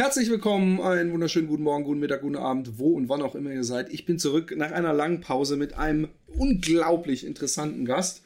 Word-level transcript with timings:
Herzlich 0.00 0.30
willkommen, 0.30 0.80
einen 0.80 1.12
wunderschönen 1.12 1.46
guten 1.46 1.62
Morgen, 1.62 1.84
guten 1.84 2.00
Mittag, 2.00 2.22
guten 2.22 2.36
Abend, 2.36 2.78
wo 2.78 2.94
und 2.94 3.10
wann 3.10 3.20
auch 3.20 3.34
immer 3.34 3.52
ihr 3.52 3.64
seid. 3.64 3.92
Ich 3.92 4.06
bin 4.06 4.18
zurück 4.18 4.54
nach 4.56 4.72
einer 4.72 4.94
langen 4.94 5.20
Pause 5.20 5.58
mit 5.58 5.74
einem 5.74 6.08
unglaublich 6.38 7.26
interessanten 7.26 7.84
Gast. 7.84 8.22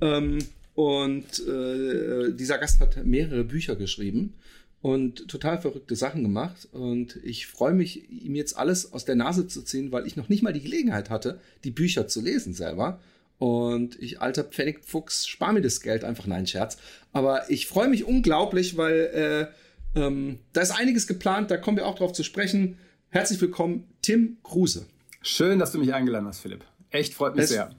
Ähm, 0.00 0.38
und 0.74 1.46
äh, 1.46 2.32
dieser 2.32 2.56
Gast 2.56 2.80
hat 2.80 3.04
mehrere 3.04 3.44
Bücher 3.44 3.76
geschrieben 3.76 4.32
und 4.80 5.28
total 5.28 5.60
verrückte 5.60 5.96
Sachen 5.96 6.22
gemacht. 6.22 6.66
Und 6.72 7.20
ich 7.22 7.46
freue 7.46 7.74
mich, 7.74 8.10
ihm 8.10 8.34
jetzt 8.34 8.56
alles 8.56 8.94
aus 8.94 9.04
der 9.04 9.16
Nase 9.16 9.46
zu 9.46 9.60
ziehen, 9.60 9.92
weil 9.92 10.06
ich 10.06 10.16
noch 10.16 10.30
nicht 10.30 10.42
mal 10.42 10.54
die 10.54 10.62
Gelegenheit 10.62 11.10
hatte, 11.10 11.42
die 11.62 11.72
Bücher 11.72 12.08
zu 12.08 12.22
lesen 12.22 12.54
selber. 12.54 13.00
Und 13.38 14.00
ich, 14.00 14.22
alter 14.22 14.44
Pfennigfuchs, 14.44 15.26
spar 15.26 15.52
mir 15.52 15.60
das 15.60 15.82
Geld 15.82 16.04
einfach. 16.04 16.26
Nein, 16.26 16.46
Scherz. 16.46 16.78
Aber 17.12 17.50
ich 17.50 17.66
freue 17.66 17.88
mich 17.88 18.04
unglaublich, 18.04 18.78
weil 18.78 19.50
äh, 19.52 19.67
ähm, 19.94 20.38
da 20.52 20.60
ist 20.60 20.70
einiges 20.70 21.06
geplant, 21.06 21.50
da 21.50 21.56
kommen 21.56 21.76
wir 21.76 21.86
auch 21.86 21.96
drauf 21.96 22.12
zu 22.12 22.22
sprechen. 22.22 22.78
Herzlich 23.10 23.40
willkommen, 23.40 23.88
Tim 24.02 24.38
Kruse. 24.42 24.86
Schön, 25.22 25.58
dass 25.58 25.72
du 25.72 25.78
mich 25.78 25.94
eingeladen 25.94 26.26
hast, 26.26 26.40
Philipp. 26.40 26.64
Echt 26.90 27.14
freut 27.14 27.34
mich 27.34 27.44
es, 27.44 27.50
sehr. 27.50 27.70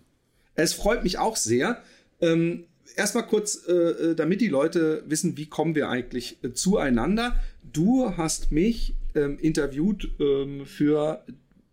Es 0.55 0.73
freut 0.73 1.03
mich 1.03 1.17
auch 1.17 1.35
sehr. 1.35 1.81
Ähm, 2.21 2.65
Erstmal 2.95 3.25
kurz, 3.25 3.65
äh, 3.67 3.73
äh, 3.73 4.15
damit 4.15 4.41
die 4.41 4.47
Leute 4.47 5.03
wissen, 5.07 5.37
wie 5.37 5.45
kommen 5.45 5.75
wir 5.75 5.89
eigentlich 5.89 6.43
äh, 6.43 6.53
zueinander. 6.53 7.39
Du 7.63 8.17
hast 8.17 8.51
mich 8.51 8.95
ähm, 9.15 9.37
interviewt 9.39 10.09
ähm, 10.19 10.65
für, 10.65 11.23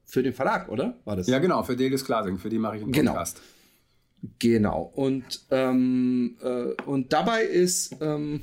für 0.05 0.23
den 0.23 0.33
Verlag, 0.33 0.69
oder? 0.69 0.99
War 1.05 1.17
das? 1.17 1.27
Ja, 1.27 1.39
genau, 1.39 1.63
für 1.63 1.77
Delius 1.77 2.05
Glasing, 2.05 2.39
für 2.39 2.49
die 2.49 2.59
mache 2.59 2.77
ich 2.77 2.83
einen 2.83 2.93
genau. 2.93 3.13
Podcast. 3.13 3.41
Genau. 4.39 4.93
genau. 4.93 4.93
Und, 4.95 5.47
ähm, 5.51 6.37
äh, 6.43 6.83
und 6.83 7.13
dabei 7.13 7.43
ist 7.43 7.97
ähm, 8.01 8.43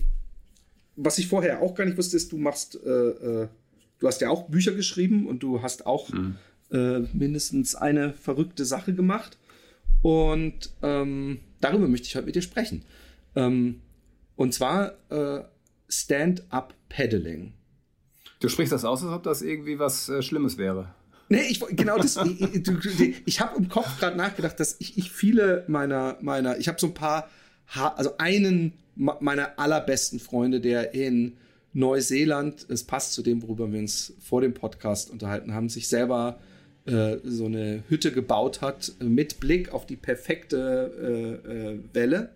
was 0.96 1.18
ich 1.18 1.28
vorher 1.28 1.62
auch 1.62 1.76
gar 1.76 1.86
nicht 1.86 1.98
wusste, 1.98 2.18
ist, 2.18 2.32
du 2.32 2.38
machst, 2.38 2.80
äh, 2.84 2.90
äh, 2.90 3.48
du 4.00 4.08
hast 4.08 4.22
ja 4.22 4.30
auch 4.30 4.50
Bücher 4.50 4.74
geschrieben 4.74 5.28
und 5.28 5.42
du 5.42 5.62
hast 5.62 5.86
auch 5.86 6.10
mhm. 6.10 6.36
äh, 6.72 7.00
mindestens 7.14 7.76
eine 7.76 8.14
verrückte 8.14 8.66
Sache 8.66 8.94
gemacht. 8.94 9.38
Und 10.02 10.74
ähm, 10.82 11.40
darüber 11.62 11.88
möchte 11.88 12.08
ich 12.08 12.16
heute 12.16 12.26
mit 12.26 12.36
dir 12.36 12.42
sprechen. 12.42 12.84
Ähm, 13.36 13.82
und 14.36 14.54
zwar 14.54 14.94
äh, 15.10 15.44
Stand-up 15.88 16.74
Paddling. 16.90 17.54
Du 18.40 18.50
sprichst 18.50 18.74
das 18.74 18.84
aus, 18.84 19.04
als 19.04 19.14
ob 19.14 19.24
das 19.24 19.42
irgendwie 19.42 19.80
was 19.80 20.10
äh, 20.10 20.22
Schlimmes 20.22 20.58
wäre. 20.58 20.94
Nee, 21.30 21.44
ich 21.50 21.62
genau 21.62 21.98
das. 21.98 22.18
ich 22.18 23.24
ich 23.26 23.40
habe 23.40 23.58
im 23.58 23.70
Kopf 23.70 24.00
gerade 24.00 24.18
nachgedacht, 24.18 24.60
dass 24.60 24.76
ich, 24.80 24.98
ich 24.98 25.12
viele 25.12 25.64
meiner 25.68 26.18
meiner, 26.22 26.58
ich 26.58 26.68
habe 26.68 26.80
so 26.80 26.88
ein 26.88 26.94
paar, 26.94 27.30
also 27.96 28.18
einen 28.18 28.74
meiner 28.96 29.58
allerbesten 29.58 30.20
Freunde, 30.20 30.62
der 30.62 30.94
in 30.94 31.38
Neuseeland, 31.74 32.66
es 32.70 32.84
passt 32.84 33.14
zu 33.14 33.24
dem, 33.24 33.42
worüber 33.42 33.72
wir 33.72 33.80
uns 33.80 34.14
vor 34.20 34.42
dem 34.42 34.54
Podcast 34.54 35.10
unterhalten 35.10 35.54
haben, 35.54 35.70
sich 35.70 35.88
selber 35.88 36.40
äh, 36.86 37.18
so 37.24 37.46
eine 37.46 37.84
Hütte 37.88 38.12
gebaut 38.12 38.62
hat 38.62 38.94
mit 39.00 39.40
Blick 39.40 39.74
auf 39.74 39.86
die 39.86 39.96
perfekte 39.96 41.42
äh, 41.46 41.52
äh, 41.52 41.80
Welle. 41.94 42.30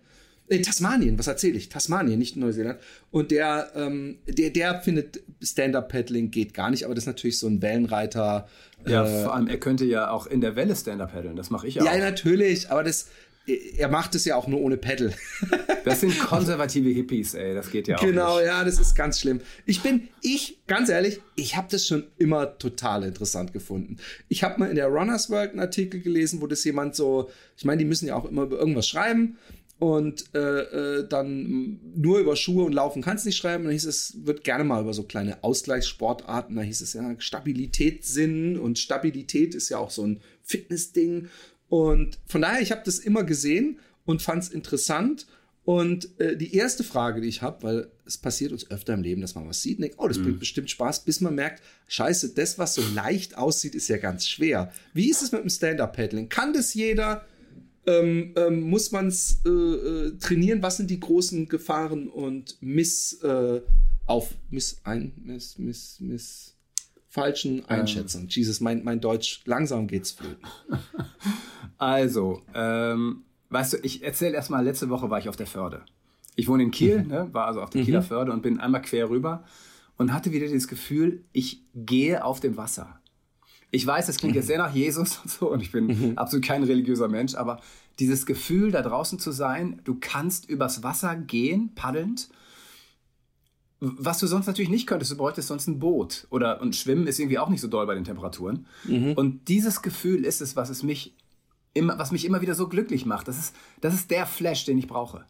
In 0.50 0.64
Tasmanien, 0.64 1.20
was 1.20 1.28
erzähle 1.28 1.58
ich? 1.58 1.68
Tasmanien, 1.68 2.18
nicht 2.18 2.38
Neuseeland. 2.38 2.80
Und 3.12 3.32
der, 3.32 3.70
ähm, 3.76 4.20
der, 4.26 4.50
der 4.50 4.80
findet 4.80 5.22
Stand-Up-Paddling 5.42 6.32
geht 6.32 6.54
gar 6.54 6.70
nicht, 6.70 6.86
aber 6.86 6.96
das 6.96 7.04
ist 7.04 7.08
natürlich 7.08 7.38
so 7.38 7.48
ein 7.48 7.62
Wellenreiter. 7.62 8.48
Ja, 8.88 9.06
äh, 9.06 9.24
vor 9.24 9.36
allem, 9.36 9.48
er 9.48 9.58
könnte 9.60 9.84
ja 9.84 10.10
auch 10.10 10.26
in 10.26 10.40
der 10.40 10.56
Welle 10.56 10.76
Stand-Up 10.76 11.12
paddeln, 11.12 11.36
das 11.36 11.50
mache 11.50 11.68
ich 11.68 11.76
ja, 11.76 11.82
auch. 11.82 11.86
Ja, 11.86 11.98
natürlich, 11.98 12.72
aber 12.72 12.86
das, 12.86 13.10
er 13.48 13.88
macht 13.90 14.14
es 14.16 14.26
ja 14.26 14.36
auch 14.36 14.48
nur 14.48 14.60
ohne 14.62 14.78
Pedal. 14.78 15.14
Das 15.86 16.02
sind 16.02 16.20
konservative 16.20 16.90
Hippies, 16.90 17.34
ey, 17.34 17.54
das 17.54 17.72
geht 17.72 17.88
ja 17.88 17.96
auch 17.96 18.02
Genau, 18.02 18.40
nicht. 18.40 18.48
ja, 18.48 18.62
das 18.66 18.78
ist 18.78 18.94
ganz 18.94 19.22
schlimm. 19.22 19.40
Ich 19.66 19.82
bin, 19.82 20.10
ich, 20.22 20.58
ganz 20.68 20.90
ehrlich, 20.90 21.22
ich 21.36 21.56
habe 21.56 21.70
das 21.72 21.88
schon 21.88 22.04
immer 22.18 22.58
total 22.58 23.06
interessant 23.06 23.54
gefunden. 23.54 23.96
Ich 24.28 24.44
habe 24.44 24.60
mal 24.60 24.70
in 24.70 24.76
der 24.76 24.88
Runners 24.88 25.30
World 25.30 25.52
einen 25.52 25.62
Artikel 25.62 26.02
gelesen, 26.02 26.42
wo 26.42 26.48
das 26.48 26.66
jemand 26.66 26.94
so, 26.98 27.30
ich 27.56 27.64
meine, 27.64 27.80
die 27.80 27.86
müssen 27.86 28.06
ja 28.06 28.18
auch 28.18 28.26
immer 28.26 28.44
über 28.44 28.60
irgendwas 28.60 28.86
schreiben 28.90 29.38
und 29.80 30.26
äh, 30.36 30.40
äh, 30.40 31.08
dann 31.08 31.80
nur 31.96 32.20
über 32.20 32.36
Schuhe 32.36 32.66
und 32.66 32.74
Laufen 32.74 33.02
kannst 33.02 33.26
nicht 33.26 33.38
schreiben. 33.38 33.62
Und 33.62 33.68
dann 33.68 33.74
hieß 33.74 33.86
es, 33.86 34.26
wird 34.26 34.44
gerne 34.44 34.66
mal 34.66 34.82
über 34.82 34.94
so 34.94 35.04
kleine 35.04 35.42
Ausgleichssportarten, 35.42 36.54
da 36.58 36.64
hieß 36.64 36.82
es 36.82 36.94
ja 36.94 37.16
Stabilität 37.20 38.04
Sinn 38.04 38.58
und 38.60 38.78
Stabilität 38.78 39.56
ist 39.56 39.70
ja 39.70 39.78
auch 39.78 39.92
so 39.92 40.04
ein 40.06 40.20
Fitnessding 40.44 41.28
und 41.70 42.20
von 42.26 42.42
daher, 42.42 42.62
ich 42.62 42.72
habe 42.72 42.82
das 42.86 43.00
immer 43.00 43.24
gesehen 43.24 43.80
und 44.06 44.22
fand 44.22 44.44
es 44.44 44.50
interessant. 44.50 45.28
Und 45.66 46.18
äh, 46.22 46.38
die 46.38 46.56
erste 46.56 46.86
Frage, 46.86 47.20
die 47.20 47.28
ich 47.28 47.42
habe, 47.42 47.64
weil 47.64 47.92
es 48.06 48.18
passiert 48.18 48.54
uns 48.54 48.72
öfter 48.72 48.94
im 48.94 49.04
Leben, 49.04 49.20
dass 49.20 49.36
man 49.36 49.50
was 49.50 49.62
sieht 49.62 49.80
und 49.80 49.82
denkt, 49.82 49.98
oh, 50.00 50.08
das 50.08 50.18
mhm. 50.18 50.24
bringt 50.24 50.40
bestimmt 50.40 50.70
Spaß, 50.70 51.04
bis 51.04 51.20
man 51.20 51.36
merkt, 51.36 51.62
scheiße, 51.88 52.34
das, 52.36 52.58
was 52.58 52.76
so 52.76 52.82
leicht 52.96 53.38
aussieht, 53.38 53.76
ist 53.76 53.90
ja 53.90 53.98
ganz 53.98 54.26
schwer. 54.30 54.72
Wie 54.94 55.10
ist 55.10 55.22
es 55.22 55.34
mit 55.34 55.42
dem 55.42 55.50
Stand-Up-Paddling? 55.50 56.30
Kann 56.30 56.54
das 56.54 56.74
jeder? 56.74 57.26
Ähm, 57.86 58.34
ähm, 58.38 58.62
muss 58.62 58.92
man 58.92 59.08
es 59.08 59.42
äh, 59.46 59.50
äh, 59.50 60.18
trainieren? 60.20 60.62
Was 60.62 60.78
sind 60.78 60.90
die 60.90 61.02
großen 61.02 61.50
Gefahren 61.50 62.08
und 62.08 62.58
Miss 62.62 63.22
äh, 63.22 63.62
auf 64.06 64.36
Miss 64.50 64.78
ein 64.84 65.12
Miss 65.22 65.58
Miss 65.58 65.98
Miss 66.00 66.57
falschen 67.18 67.66
Einschätzung. 67.68 68.24
Ähm. 68.24 68.28
Jesus, 68.30 68.62
mein, 68.62 68.84
mein 68.84 69.02
Deutsch, 69.02 69.42
langsam 69.46 69.88
geht's 69.88 70.12
flöten. 70.12 70.48
Also, 71.80 72.42
ähm, 72.56 73.24
weißt 73.50 73.74
du, 73.74 73.78
ich 73.84 74.04
erzähle 74.04 74.34
erstmal, 74.34 74.64
letzte 74.64 74.90
Woche 74.90 75.12
war 75.12 75.20
ich 75.20 75.30
auf 75.30 75.36
der 75.36 75.46
Förde. 75.46 75.84
Ich 76.36 76.48
wohne 76.48 76.64
in 76.64 76.72
Kiel, 76.72 77.04
mhm. 77.04 77.08
ne, 77.08 77.30
war 77.34 77.46
also 77.46 77.62
auf 77.62 77.70
der 77.70 77.82
mhm. 77.82 77.86
Kieler 77.86 78.02
Förde 78.02 78.32
und 78.32 78.42
bin 78.42 78.60
einmal 78.60 78.82
quer 78.82 79.12
rüber 79.12 79.44
und 79.96 80.12
hatte 80.12 80.32
wieder 80.32 80.48
das 80.48 80.68
Gefühl, 80.68 81.24
ich 81.34 81.62
gehe 81.76 82.26
auf 82.26 82.40
dem 82.40 82.58
Wasser. 82.58 83.00
Ich 83.70 83.86
weiß, 83.86 84.08
das 84.08 84.18
klingt 84.18 84.36
jetzt 84.36 84.48
sehr 84.48 84.58
nach 84.58 84.74
Jesus 84.74 85.20
und 85.24 85.30
so 85.30 85.52
und 85.52 85.62
ich 85.62 85.72
bin 85.72 85.86
mhm. 85.86 86.18
absolut 86.18 86.44
kein 86.44 86.64
religiöser 86.64 87.10
Mensch, 87.10 87.36
aber 87.36 87.60
dieses 88.00 88.26
Gefühl, 88.26 88.72
da 88.72 88.82
draußen 88.82 89.20
zu 89.20 89.32
sein, 89.32 89.80
du 89.84 89.98
kannst 90.00 90.50
übers 90.50 90.82
Wasser 90.82 91.16
gehen, 91.16 91.76
paddelnd 91.76 92.30
was 93.80 94.20
du 94.20 94.28
sonst 94.28 94.48
natürlich 94.48 94.70
nicht 94.70 94.88
könntest, 94.88 95.12
du 95.12 95.18
bräuchtest 95.18 95.48
sonst 95.48 95.68
ein 95.68 95.80
Boot. 95.80 96.28
Oder 96.30 96.62
und 96.62 96.76
Schwimmen 96.76 97.08
ist 97.08 97.20
irgendwie 97.20 97.38
auch 97.38 97.50
nicht 97.50 97.62
so 97.62 97.68
doll 97.68 97.86
bei 97.86 97.96
den 97.96 98.04
Temperaturen. 98.04 98.66
Mhm. 98.86 99.14
Und 99.14 99.48
dieses 99.48 99.82
Gefühl 99.82 100.26
ist 100.26 100.42
es, 100.42 100.56
was 100.56 100.70
es 100.70 100.84
mich 100.84 101.16
immer, 101.74 102.00
was 102.00 102.12
mich 102.12 102.26
immer 102.26 102.42
wieder 102.42 102.56
so 102.56 102.68
glücklich 102.68 103.06
macht. 103.06 103.28
Das 103.28 103.38
ist, 103.38 103.56
das 103.82 103.94
ist 103.94 104.10
der 104.10 104.26
Flash, 104.26 104.66
den 104.66 104.78
ich 104.78 104.88
brauche. 104.88 105.26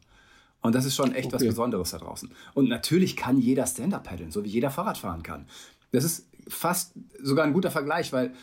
Und 0.62 0.76
das 0.76 0.86
ist 0.86 0.96
schon 0.96 1.14
echt 1.14 1.28
okay. 1.28 1.36
was 1.36 1.44
Besonderes 1.44 1.92
da 1.92 1.98
draußen. 1.98 2.32
Und 2.54 2.70
natürlich 2.70 3.16
kann 3.16 3.38
jeder 3.38 3.66
Stand-up 3.66 4.06
paddeln, 4.06 4.32
so 4.32 4.44
wie 4.44 4.50
jeder 4.50 4.72
Fahrrad 4.72 4.98
fahren 4.98 5.24
kann. 5.24 5.46
Das 5.92 6.04
ist 6.04 6.28
fast 6.48 6.94
sogar 7.22 7.46
ein 7.46 7.54
guter 7.54 7.72
Vergleich, 7.72 8.14
weil 8.14 8.34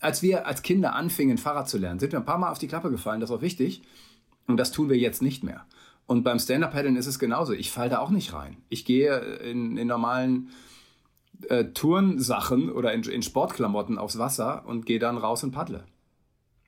als 0.00 0.22
wir 0.22 0.46
als 0.46 0.62
Kinder 0.62 0.94
anfingen, 0.94 1.38
Fahrrad 1.38 1.68
zu 1.68 1.78
lernen, 1.78 2.00
sind 2.00 2.12
wir 2.12 2.18
ein 2.18 2.24
paar 2.24 2.38
Mal 2.38 2.50
auf 2.50 2.58
die 2.58 2.68
Klappe 2.68 2.90
gefallen, 2.90 3.20
das 3.20 3.30
war 3.30 3.40
wichtig. 3.40 3.82
Und 4.46 4.56
das 4.56 4.72
tun 4.72 4.88
wir 4.88 4.98
jetzt 4.98 5.22
nicht 5.22 5.44
mehr. 5.44 5.64
Und 6.12 6.24
beim 6.24 6.38
Stand-Up-Paddeln 6.38 6.96
ist 6.96 7.06
es 7.06 7.18
genauso. 7.18 7.54
Ich 7.54 7.70
falle 7.70 7.88
da 7.88 8.00
auch 8.00 8.10
nicht 8.10 8.34
rein. 8.34 8.58
Ich 8.68 8.84
gehe 8.84 9.16
in, 9.16 9.78
in 9.78 9.88
normalen 9.88 10.50
äh, 11.48 11.64
Turnsachen 11.64 12.70
oder 12.70 12.92
in, 12.92 13.02
in, 13.04 13.22
Sportklamotten 13.22 13.96
aufs 13.96 14.18
Wasser 14.18 14.64
und 14.66 14.84
gehe 14.84 14.98
dann 14.98 15.16
raus 15.16 15.42
und 15.42 15.52
paddle. 15.52 15.84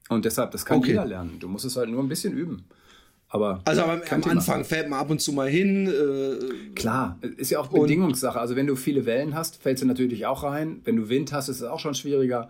Und 0.09 0.25
deshalb, 0.25 0.51
das 0.53 0.65
kann 0.65 0.79
okay. 0.79 0.93
jeder 0.93 1.05
lernen. 1.05 1.41
Du 1.41 1.49
musst 1.49 1.67
es 1.67 1.77
halt 1.77 1.91
nur 1.91 2.03
ein 2.03 2.09
bisschen 2.09 2.33
üben. 2.33 2.65
Aber 3.29 3.61
also 3.67 3.83
am, 3.83 4.01
am 4.09 4.25
Anfang 4.25 4.65
fällt 4.65 4.89
man 4.89 4.99
ab 4.99 5.11
und 5.11 5.21
zu 5.21 5.35
mal 5.35 5.51
hin. 5.51 5.89
Äh, 5.89 6.73
Klar, 6.75 7.19
ist 7.37 7.51
ja 7.51 7.61
auch 7.61 7.67
Bedingungssache. 7.67 8.41
Also 8.41 8.57
wenn 8.57 8.67
du 8.67 8.77
viele 8.77 9.05
Wellen 9.05 9.35
hast, 9.35 9.63
fällst 9.63 9.83
du 9.83 9.87
natürlich 9.87 10.25
auch 10.25 10.43
rein. 10.43 10.81
Wenn 10.85 10.97
du 10.97 11.11
Wind 11.11 11.35
hast, 11.35 11.51
ist 11.51 11.61
es 11.61 11.69
auch 11.69 11.81
schon 11.81 11.95
schwieriger. 11.95 12.49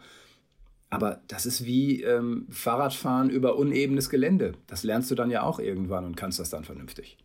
Aber 0.94 1.22
das 1.28 1.46
ist 1.46 1.64
wie 1.64 2.02
ähm, 2.02 2.46
Fahrradfahren 2.50 3.30
über 3.30 3.56
unebenes 3.56 4.10
Gelände. 4.10 4.52
Das 4.66 4.84
lernst 4.84 5.10
du 5.10 5.14
dann 5.14 5.30
ja 5.30 5.42
auch 5.42 5.58
irgendwann 5.58 6.04
und 6.04 6.16
kannst 6.16 6.38
das 6.38 6.50
dann 6.50 6.64
vernünftig. 6.64 7.18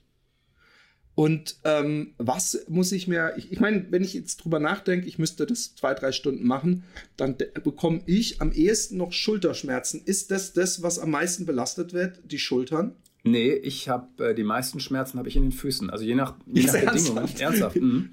Und 1.19 1.57
ähm, 1.65 2.13
was 2.17 2.65
muss 2.69 2.93
ich 2.93 3.09
mir, 3.09 3.33
ich, 3.35 3.51
ich 3.51 3.59
meine, 3.59 3.87
wenn 3.91 4.03
ich 4.03 4.13
jetzt 4.13 4.37
drüber 4.37 4.59
nachdenke, 4.59 5.05
ich 5.05 5.19
müsste 5.19 5.45
das 5.45 5.75
zwei, 5.75 5.93
drei 5.93 6.13
Stunden 6.13 6.47
machen, 6.47 6.85
dann 7.17 7.35
bekomme 7.61 8.01
ich 8.05 8.39
am 8.39 8.53
ehesten 8.53 8.95
noch 8.95 9.11
Schulterschmerzen. 9.11 10.01
Ist 10.05 10.31
das 10.31 10.53
das, 10.53 10.81
was 10.81 10.97
am 10.97 11.11
meisten 11.11 11.45
belastet 11.45 11.91
wird, 11.91 12.21
die 12.23 12.39
Schultern? 12.39 12.95
Nee, 13.23 13.51
ich 13.51 13.89
habe 13.89 14.29
äh, 14.29 14.33
die 14.33 14.45
meisten 14.45 14.79
Schmerzen 14.79 15.19
habe 15.19 15.27
ich 15.27 15.35
in 15.35 15.43
den 15.43 15.51
Füßen. 15.51 15.89
Also 15.89 16.05
je 16.05 16.15
nach, 16.15 16.35
je 16.45 16.63
nach 16.63 16.73
Bedingungen. 16.73 17.29
Ernsthaft. 17.37 17.75
mhm. 17.75 18.11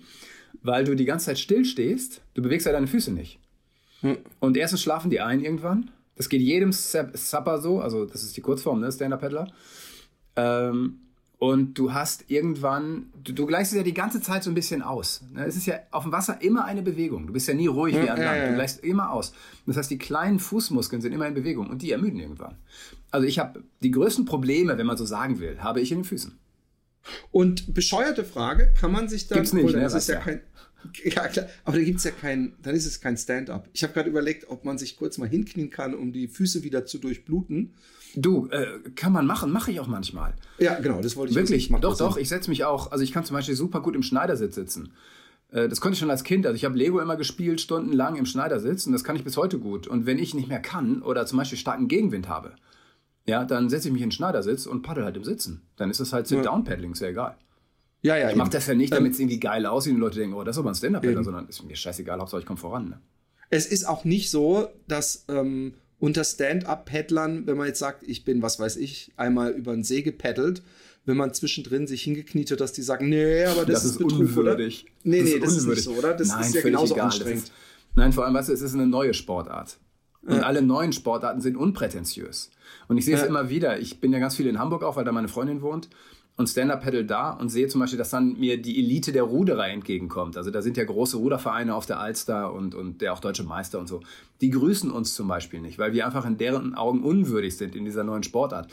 Weil 0.62 0.82
du 0.82 0.96
die 0.96 1.04
ganze 1.04 1.26
Zeit 1.26 1.38
still 1.38 1.64
stehst, 1.64 2.22
du 2.34 2.42
bewegst 2.42 2.66
ja 2.66 2.72
deine 2.72 2.88
Füße 2.88 3.12
nicht. 3.12 3.38
Hm. 4.00 4.19
Und 4.40 4.56
erstens 4.56 4.82
schlafen 4.82 5.10
die 5.10 5.20
ein 5.20 5.40
irgendwann. 5.40 5.90
Das 6.16 6.28
geht 6.28 6.40
jedem 6.40 6.72
Supper 6.72 7.60
so, 7.60 7.81
also 7.81 8.06
das 8.06 8.22
ist 8.22 8.37
die 8.37 8.40
Kurzform, 8.40 8.81
ne, 8.81 8.90
Stand-Up-Paddler. 8.90 9.48
Ähm, 10.37 11.00
und 11.38 11.75
du 11.75 11.93
hast 11.93 12.31
irgendwann, 12.31 13.10
du, 13.22 13.32
du 13.32 13.44
gleichst 13.44 13.72
es 13.72 13.76
ja 13.76 13.82
die 13.82 13.93
ganze 13.93 14.22
Zeit 14.22 14.43
so 14.43 14.50
ein 14.50 14.54
bisschen 14.54 14.81
aus. 14.81 15.22
Ne? 15.34 15.44
Es 15.44 15.54
ist 15.54 15.66
ja 15.66 15.75
auf 15.90 16.04
dem 16.04 16.12
Wasser 16.12 16.40
immer 16.40 16.64
eine 16.64 16.81
Bewegung. 16.81 17.26
Du 17.26 17.34
bist 17.34 17.46
ja 17.46 17.52
nie 17.52 17.66
ruhig 17.66 17.94
wie 17.94 18.08
an 18.08 18.19
Land. 18.19 18.48
Du 18.48 18.54
gleichst 18.54 18.82
immer 18.82 19.12
aus. 19.12 19.34
Das 19.66 19.76
heißt, 19.76 19.90
die 19.90 19.99
kleinen 19.99 20.38
Fußmuskeln 20.38 21.02
sind 21.02 21.12
immer 21.12 21.26
in 21.26 21.34
Bewegung 21.34 21.69
und 21.69 21.82
die 21.82 21.92
ermüden 21.92 22.19
irgendwann. 22.19 22.56
Also 23.10 23.26
ich 23.26 23.38
habe 23.38 23.62
die 23.82 23.90
größten 23.90 24.25
Probleme, 24.25 24.78
wenn 24.78 24.87
man 24.87 24.96
so 24.96 25.04
sagen 25.04 25.38
will, 25.38 25.58
habe 25.60 25.82
ich 25.82 25.92
in 25.92 25.99
den 25.99 26.04
Füßen. 26.04 26.38
Und 27.32 27.75
bescheuerte 27.75 28.25
Frage, 28.25 28.72
kann 28.81 28.90
man 28.90 29.08
sich 29.08 29.28
da... 29.28 29.34
Gibt's 29.34 29.52
nicht, 29.52 29.75
ne? 29.75 29.82
Das 29.82 29.94
ist 29.94 30.08
ja 30.08 30.20
kein... 30.20 30.40
Ja, 31.05 31.26
klar. 31.28 31.46
Aber 31.64 31.76
da 31.78 31.82
gibt's 31.84 32.05
ja 32.05 32.11
kein, 32.12 32.55
dann 32.62 32.75
ist 32.75 32.87
es 32.87 33.00
kein 33.00 33.17
Stand-up. 33.17 33.69
Ich 33.73 33.82
habe 33.82 33.93
gerade 33.93 34.08
überlegt, 34.08 34.49
ob 34.49 34.64
man 34.64 34.78
sich 34.78 34.96
kurz 34.96 35.19
mal 35.19 35.28
hinknien 35.28 35.70
kann, 35.70 35.94
um 35.94 36.12
die 36.12 36.28
Füße 36.28 36.62
wieder 36.62 36.87
zu 36.87 36.99
durchbluten. 36.99 37.75
Du, 38.14 38.49
äh, 38.49 38.78
kann 38.94 39.12
man 39.12 39.26
machen, 39.26 39.50
mache 39.50 39.70
ich 39.73 39.81
auch 39.81 39.88
manchmal. 39.88 40.34
Ja, 40.58 40.78
genau, 40.81 41.00
das 41.02 41.17
wollte 41.17 41.31
ich 41.32 41.37
Wirklich, 41.37 41.70
wissen. 41.70 41.81
doch, 41.82 41.96
doch, 41.99 42.17
ich 42.17 42.28
setze 42.28 42.49
mich 42.50 42.64
auch, 42.64 42.93
also 42.93 43.02
ich 43.05 43.12
kann 43.12 43.25
zum 43.25 43.34
Beispiel 43.37 43.55
super 43.56 43.81
gut 43.81 43.94
im 43.94 44.02
Schneidersitz 44.02 44.55
sitzen. 44.55 44.93
Äh, 45.50 45.69
Das 45.69 45.81
konnte 45.81 45.94
ich 45.94 45.99
schon 46.00 46.11
als 46.11 46.25
Kind. 46.25 46.46
Also 46.46 46.56
ich 46.56 46.64
habe 46.64 46.76
Lego 46.78 47.00
immer 47.00 47.17
gespielt, 47.17 47.61
stundenlang 47.61 48.17
im 48.17 48.25
Schneidersitz 48.26 48.87
und 48.87 48.93
das 48.93 49.05
kann 49.05 49.17
ich 49.17 49.25
bis 49.25 49.37
heute 49.37 49.58
gut. 49.58 49.87
Und 49.87 50.06
wenn 50.06 50.19
ich 50.19 50.34
nicht 50.34 50.49
mehr 50.49 50.61
kann 50.61 51.02
oder 51.02 51.26
zum 51.26 51.38
Beispiel 51.38 51.58
starken 51.58 51.88
Gegenwind 51.88 52.28
habe, 52.28 52.55
ja, 53.26 53.44
dann 53.44 53.69
setze 53.69 53.88
ich 53.88 53.93
mich 53.93 54.02
in 54.02 54.08
den 54.08 54.12
Schneidersitz 54.12 54.67
und 54.67 54.82
paddel 54.82 55.05
halt 55.05 55.17
im 55.17 55.25
Sitzen. 55.25 55.62
Dann 55.76 55.90
ist 55.90 55.99
das 56.00 56.12
halt 56.12 56.26
Sit-Down-Paddling, 56.28 56.93
ist 56.93 57.00
ja 57.00 57.08
egal. 57.08 57.37
Ja, 58.06 58.16
ja, 58.16 58.30
Ich 58.30 58.36
mache 58.36 58.50
das 58.50 58.66
ja 58.66 58.74
nicht, 58.74 58.92
Ähm, 58.92 58.98
damit 58.98 59.12
es 59.14 59.18
irgendwie 59.20 59.40
geil 59.40 59.66
aussieht 59.66 59.94
und 59.94 60.00
Leute 60.00 60.18
denken, 60.20 60.34
oh, 60.36 60.44
das 60.44 60.56
ist 60.56 60.60
aber 60.60 60.70
ein 60.70 60.74
Stand-Up-Paddler, 60.74 61.16
Eben. 61.16 61.24
sondern 61.24 61.48
ist 61.48 61.62
mir 61.64 61.74
scheißegal, 61.76 62.20
Hauptsache 62.20 62.40
ich 62.40 62.46
komme 62.46 62.58
voran. 62.58 62.88
Ne? 62.88 63.00
Es 63.50 63.66
ist 63.66 63.86
auch 63.88 64.04
nicht 64.04 64.30
so, 64.30 64.68
dass 64.88 65.24
ähm, 65.28 65.74
unter 65.98 66.24
Stand-up-Paddlern, 66.24 67.46
wenn 67.46 67.56
man 67.56 67.66
jetzt 67.66 67.78
sagt, 67.78 68.02
ich 68.06 68.24
bin, 68.24 68.42
was 68.42 68.58
weiß 68.60 68.76
ich, 68.76 69.12
einmal 69.16 69.52
über 69.52 69.72
den 69.72 69.84
See 69.84 70.02
gepaddelt, 70.02 70.62
wenn 71.04 71.16
man 71.16 71.32
zwischendrin 71.34 71.86
sich 71.86 72.02
hingekniet 72.02 72.50
hat, 72.50 72.60
dass 72.60 72.72
die 72.72 72.82
sagen, 72.82 73.08
nee, 73.08 73.44
aber 73.44 73.64
das, 73.64 73.84
ist 73.84 73.98
Betrug, 73.98 74.18
unwürdig. 74.20 74.84
oder? 74.84 74.92
Nee, 75.04 75.22
nee, 75.22 75.30
ist 75.30 75.42
das 75.42 75.56
ist 75.56 75.66
nicht 75.66 75.82
so, 75.84 75.92
oder? 75.92 76.14
Das 76.14 76.28
Nein, 76.28 76.40
ist 76.42 76.54
ja 76.54 76.60
genauso 76.62 76.94
egal. 76.94 77.06
Das 77.06 77.14
anstrengend. 77.16 77.44
Ist, 77.44 77.52
nein, 77.94 78.12
vor 78.12 78.24
allem, 78.24 78.34
weißt 78.34 78.48
du, 78.48 78.52
es 78.52 78.60
ist 78.62 78.74
eine 78.74 78.86
neue 78.86 79.14
Sportart. 79.14 79.78
Und 80.22 80.40
alle 80.40 80.60
neuen 80.60 80.92
Sportarten 80.92 81.40
sind 81.40 81.56
unprätentiös. 81.56 82.50
Und 82.88 82.98
ich 82.98 83.04
sehe 83.04 83.14
es 83.14 83.20
Ja. 83.20 83.26
immer 83.28 83.48
wieder. 83.48 83.78
Ich 83.78 84.00
bin 84.00 84.12
ja 84.12 84.18
ganz 84.18 84.34
viel 84.34 84.48
in 84.48 84.58
Hamburg 84.58 84.82
auch, 84.82 84.96
weil 84.96 85.04
da 85.04 85.12
meine 85.12 85.28
Freundin 85.28 85.62
wohnt. 85.62 85.88
Und 86.38 86.48
Stand-Up-Paddle 86.48 87.06
da 87.06 87.30
und 87.30 87.48
sehe 87.48 87.66
zum 87.68 87.80
Beispiel, 87.80 87.98
dass 87.98 88.10
dann 88.10 88.38
mir 88.38 88.60
die 88.60 88.78
Elite 88.78 89.10
der 89.10 89.22
Ruderer 89.22 89.68
entgegenkommt. 89.68 90.36
Also 90.36 90.50
da 90.50 90.60
sind 90.60 90.76
ja 90.76 90.84
große 90.84 91.16
Rudervereine 91.16 91.74
auf 91.74 91.86
der 91.86 91.98
Alster 91.98 92.52
und, 92.52 92.74
und 92.74 93.00
der 93.00 93.14
auch 93.14 93.20
deutsche 93.20 93.44
Meister 93.44 93.78
und 93.78 93.86
so. 93.86 94.00
Die 94.42 94.50
grüßen 94.50 94.90
uns 94.90 95.14
zum 95.14 95.28
Beispiel 95.28 95.60
nicht, 95.60 95.78
weil 95.78 95.94
wir 95.94 96.04
einfach 96.04 96.26
in 96.26 96.36
deren 96.36 96.74
Augen 96.74 97.02
unwürdig 97.02 97.56
sind 97.56 97.74
in 97.74 97.86
dieser 97.86 98.04
neuen 98.04 98.22
Sportart. 98.22 98.68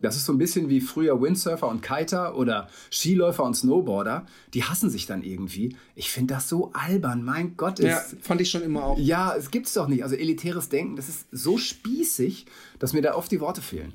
Das 0.00 0.16
ist 0.16 0.24
so 0.24 0.32
ein 0.32 0.38
bisschen 0.38 0.68
wie 0.68 0.80
früher 0.80 1.20
Windsurfer 1.20 1.68
und 1.68 1.80
Kiter 1.82 2.34
oder 2.36 2.68
Skiläufer 2.90 3.44
und 3.44 3.54
Snowboarder. 3.54 4.26
Die 4.52 4.64
hassen 4.64 4.90
sich 4.90 5.06
dann 5.06 5.22
irgendwie. 5.22 5.76
Ich 5.94 6.10
finde 6.10 6.34
das 6.34 6.48
so 6.48 6.72
albern. 6.72 7.22
Mein 7.24 7.56
Gott, 7.56 7.78
Ja, 7.78 7.98
es, 7.98 8.16
fand 8.20 8.40
ich 8.40 8.50
schon 8.50 8.62
immer 8.62 8.84
auch. 8.84 8.98
ja, 8.98 9.34
es 9.36 9.50
gibt's 9.52 9.74
doch 9.74 9.86
nicht. 9.86 10.02
Also 10.02 10.16
elitäres 10.16 10.70
Denken, 10.70 10.96
das 10.96 11.08
ist 11.08 11.26
so 11.30 11.56
spießig, 11.58 12.46
dass 12.80 12.94
mir 12.94 13.02
da 13.02 13.14
oft 13.14 13.30
die 13.30 13.40
Worte 13.40 13.62
fehlen. 13.62 13.92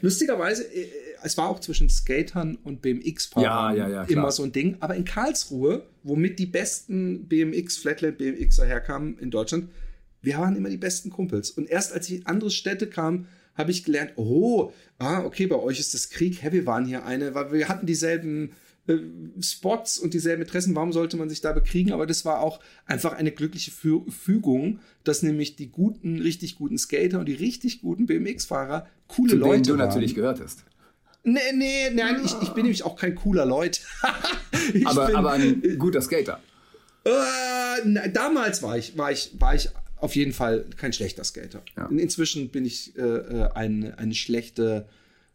Lustigerweise, 0.00 0.64
äh, 0.64 0.86
es 1.22 1.36
war 1.36 1.48
auch 1.48 1.60
zwischen 1.60 1.88
Skatern 1.88 2.56
und 2.62 2.82
BMX-Fahrern 2.82 3.76
Ja, 3.76 3.88
ja, 3.88 3.88
ja, 3.88 4.02
immer 4.04 4.30
so 4.30 4.42
ein 4.42 4.52
Ding. 4.52 4.76
Aber 4.80 4.94
in 4.94 5.04
Karlsruhe, 5.04 5.86
womit 6.02 6.38
die 6.38 6.46
besten 6.46 7.26
BMX, 7.26 7.78
Flatland 7.78 8.18
BMXer 8.18 8.66
herkamen 8.66 9.18
in 9.18 9.30
Deutschland, 9.30 9.68
wir 10.22 10.38
waren 10.38 10.56
immer 10.56 10.68
die 10.68 10.76
besten 10.76 11.10
Kumpels. 11.10 11.50
Und 11.50 11.68
erst 11.68 11.92
als 11.92 12.08
ich 12.08 12.16
in 12.16 12.26
andere 12.26 12.50
Städte 12.50 12.88
kam, 12.88 13.26
habe 13.54 13.70
ich 13.70 13.84
gelernt, 13.84 14.12
oh, 14.16 14.72
ah, 14.98 15.24
okay, 15.24 15.46
bei 15.46 15.56
euch 15.56 15.80
ist 15.80 15.94
das 15.94 16.10
Krieg, 16.10 16.42
hä, 16.42 16.52
wir 16.52 16.66
waren 16.66 16.84
hier 16.84 17.06
eine, 17.06 17.34
weil 17.34 17.52
wir 17.52 17.68
hatten 17.68 17.86
dieselben 17.86 18.52
äh, 18.88 18.98
Spots 19.40 19.98
und 19.98 20.14
dieselben 20.14 20.42
Interessen, 20.42 20.74
warum 20.74 20.92
sollte 20.92 21.16
man 21.16 21.28
sich 21.28 21.40
da 21.40 21.52
bekriegen? 21.52 21.92
Aber 21.92 22.06
das 22.06 22.24
war 22.24 22.40
auch 22.40 22.60
einfach 22.86 23.12
eine 23.12 23.32
glückliche 23.32 23.70
Fü 23.70 24.00
Fügung, 24.10 24.80
dass 25.04 25.22
nämlich 25.22 25.56
die 25.56 25.68
guten, 25.68 26.20
richtig 26.20 26.56
guten 26.56 26.78
Skater 26.78 27.18
und 27.20 27.26
die 27.26 27.34
richtig 27.34 27.80
guten 27.80 28.06
BMX-Fahrer 28.06 28.86
coole 29.08 29.30
Zu 29.30 29.36
Leute 29.36 29.52
denen 29.52 29.62
du 29.64 29.70
waren. 29.78 29.88
natürlich 29.88 30.14
gehörtest. 30.14 30.64
Nee, 31.24 31.40
nee, 31.54 31.90
nein, 31.90 32.20
ich, 32.24 32.34
ich 32.40 32.50
bin 32.50 32.62
nämlich 32.62 32.84
auch 32.84 32.96
kein 32.96 33.14
cooler 33.14 33.44
Leut. 33.46 33.80
Ich 34.72 34.86
Aber, 34.86 35.06
bin, 35.06 35.16
aber 35.16 35.32
ein 35.32 35.78
guter 35.78 36.00
Skater. 36.02 36.40
äh, 37.04 37.10
na, 37.84 38.08
damals 38.08 38.62
war 38.64 38.76
ich, 38.76 38.96
war, 38.98 39.12
ich, 39.12 39.30
war 39.38 39.54
ich 39.54 39.68
auf 39.98 40.16
jeden 40.16 40.32
Fall 40.32 40.64
kein 40.76 40.92
schlechter 40.92 41.22
Skater. 41.24 41.62
Ja. 41.76 41.86
In, 41.86 41.98
inzwischen 42.00 42.48
bin 42.48 42.64
ich 42.64 42.96
äh, 42.98 43.02
äh, 43.02 43.48
ein, 43.54 43.94
eine 43.94 44.14
schlechte, 44.14 44.88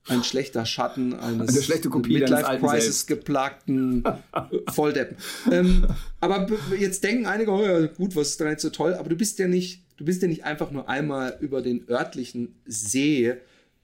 ein 0.07 0.23
schlechter 0.23 0.65
Schatten 0.65 1.13
eines 1.13 1.49
Eine 1.49 1.61
schlechte 1.61 1.89
Kopie 1.89 2.13
Midlife 2.19 2.57
Crisis 2.59 3.05
geplagten 3.05 4.03
Volldeppen. 4.71 5.17
ähm, 5.51 5.87
aber 6.19 6.47
jetzt 6.77 7.03
denken 7.03 7.27
einige, 7.27 7.51
oh 7.51 7.63
ja, 7.63 7.85
gut, 7.87 8.15
was 8.15 8.29
ist 8.29 8.41
da 8.41 8.49
jetzt 8.49 8.63
so 8.63 8.69
toll? 8.71 8.95
Aber 8.95 9.09
du 9.09 9.15
bist 9.15 9.37
ja 9.39 9.47
nicht, 9.47 9.83
du 9.97 10.05
bist 10.05 10.21
ja 10.21 10.27
nicht 10.27 10.43
einfach 10.43 10.71
nur 10.71 10.89
einmal 10.89 11.37
über 11.39 11.61
den 11.61 11.87
örtlichen 11.87 12.55
See 12.65 13.35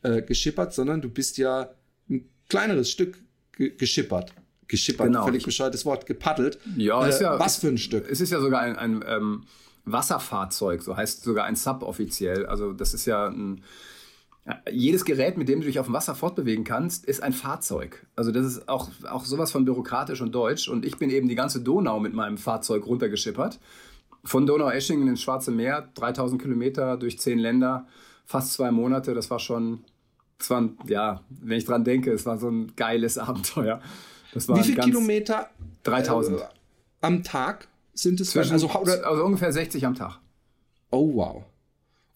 äh, 0.01 0.21
geschippert, 0.23 0.73
sondern 0.73 1.01
du 1.01 1.09
bist 1.09 1.37
ja 1.37 1.69
ein 2.09 2.27
kleineres 2.49 2.89
Stück 2.89 3.17
ge 3.55 3.75
geschippert. 3.77 4.33
Geschippert, 4.67 5.07
Genau. 5.07 5.23
völlig 5.23 5.45
bescheuertes 5.45 5.85
Wort, 5.85 6.05
gepaddelt. 6.07 6.57
Ja, 6.75 7.05
äh, 7.05 7.09
ist 7.09 7.21
ja- 7.21 7.39
was 7.39 7.57
für 7.57 7.67
ein 7.67 7.77
Stück? 7.77 8.09
Es 8.09 8.19
ist 8.21 8.31
ja 8.31 8.41
sogar 8.41 8.61
ein, 8.61 8.75
ein 8.75 9.03
ähm, 9.07 9.43
Wasserfahrzeug, 9.85 10.81
so 10.81 10.97
heißt 10.97 11.23
sogar 11.23 11.45
ein 11.45 11.55
Sub 11.55 11.83
offiziell. 11.83 12.45
Also 12.45 12.73
das 12.73 12.93
ist 12.93 13.05
ja 13.05 13.27
ein, 13.27 13.63
jedes 14.71 15.03
Gerät, 15.05 15.37
mit 15.37 15.49
dem 15.49 15.59
du 15.61 15.67
dich 15.67 15.79
auf 15.79 15.87
dem 15.87 15.93
Wasser 15.93 16.15
fortbewegen 16.15 16.63
kannst, 16.63 17.05
ist 17.05 17.21
ein 17.23 17.33
Fahrzeug. 17.33 18.05
Also 18.15 18.31
das 18.31 18.45
ist 18.45 18.69
auch, 18.69 18.89
auch 19.09 19.25
sowas 19.25 19.51
von 19.51 19.65
byrokratisch 19.65 20.21
und 20.21 20.33
deutsch. 20.33 20.67
Und 20.69 20.85
ich 20.85 20.97
bin 20.97 21.09
eben 21.09 21.27
die 21.27 21.35
ganze 21.35 21.61
Donau 21.61 21.99
mit 21.99 22.13
meinem 22.13 22.37
Fahrzeug 22.37 22.85
runtergeschippert. 22.85 23.59
Von 24.23 24.45
Donau-Eschingen 24.45 25.07
ins 25.07 25.21
Schwarze 25.21 25.51
Meer, 25.51 25.89
3000 25.95 26.41
Kilometer 26.41 26.97
durch 26.97 27.19
zehn 27.19 27.39
Länder, 27.39 27.87
fast 28.25 28.53
zwei 28.53 28.71
Monate. 28.71 29.13
Das 29.13 29.29
war 29.29 29.39
schon, 29.39 29.83
das 30.37 30.49
war, 30.49 30.61
ein- 30.61 30.77
ja, 30.87 31.21
wenn 31.29 31.57
ich 31.57 31.65
dran 31.65 31.83
denke, 31.83 32.11
es 32.11 32.25
war 32.25 32.37
so 32.37 32.49
ein 32.49 32.73
geiles 32.75 33.17
Abenteuer. 33.17 33.81
Wie 34.33 34.63
viele 34.63 34.81
Kilometer 34.81 35.49
3000. 35.83 36.39
äh, 36.39 36.43
am 37.01 37.23
Tag 37.23 37.67
sind 37.93 38.19
es? 38.21 38.31
Zwischen, 38.31 38.53
also, 38.53 38.67
also, 38.69 39.23
ungefähr 39.25 39.51
60 39.51 39.85
am 39.85 39.95
Tag. 39.95 40.19
oh, 40.91 41.13
wow. 41.15 41.43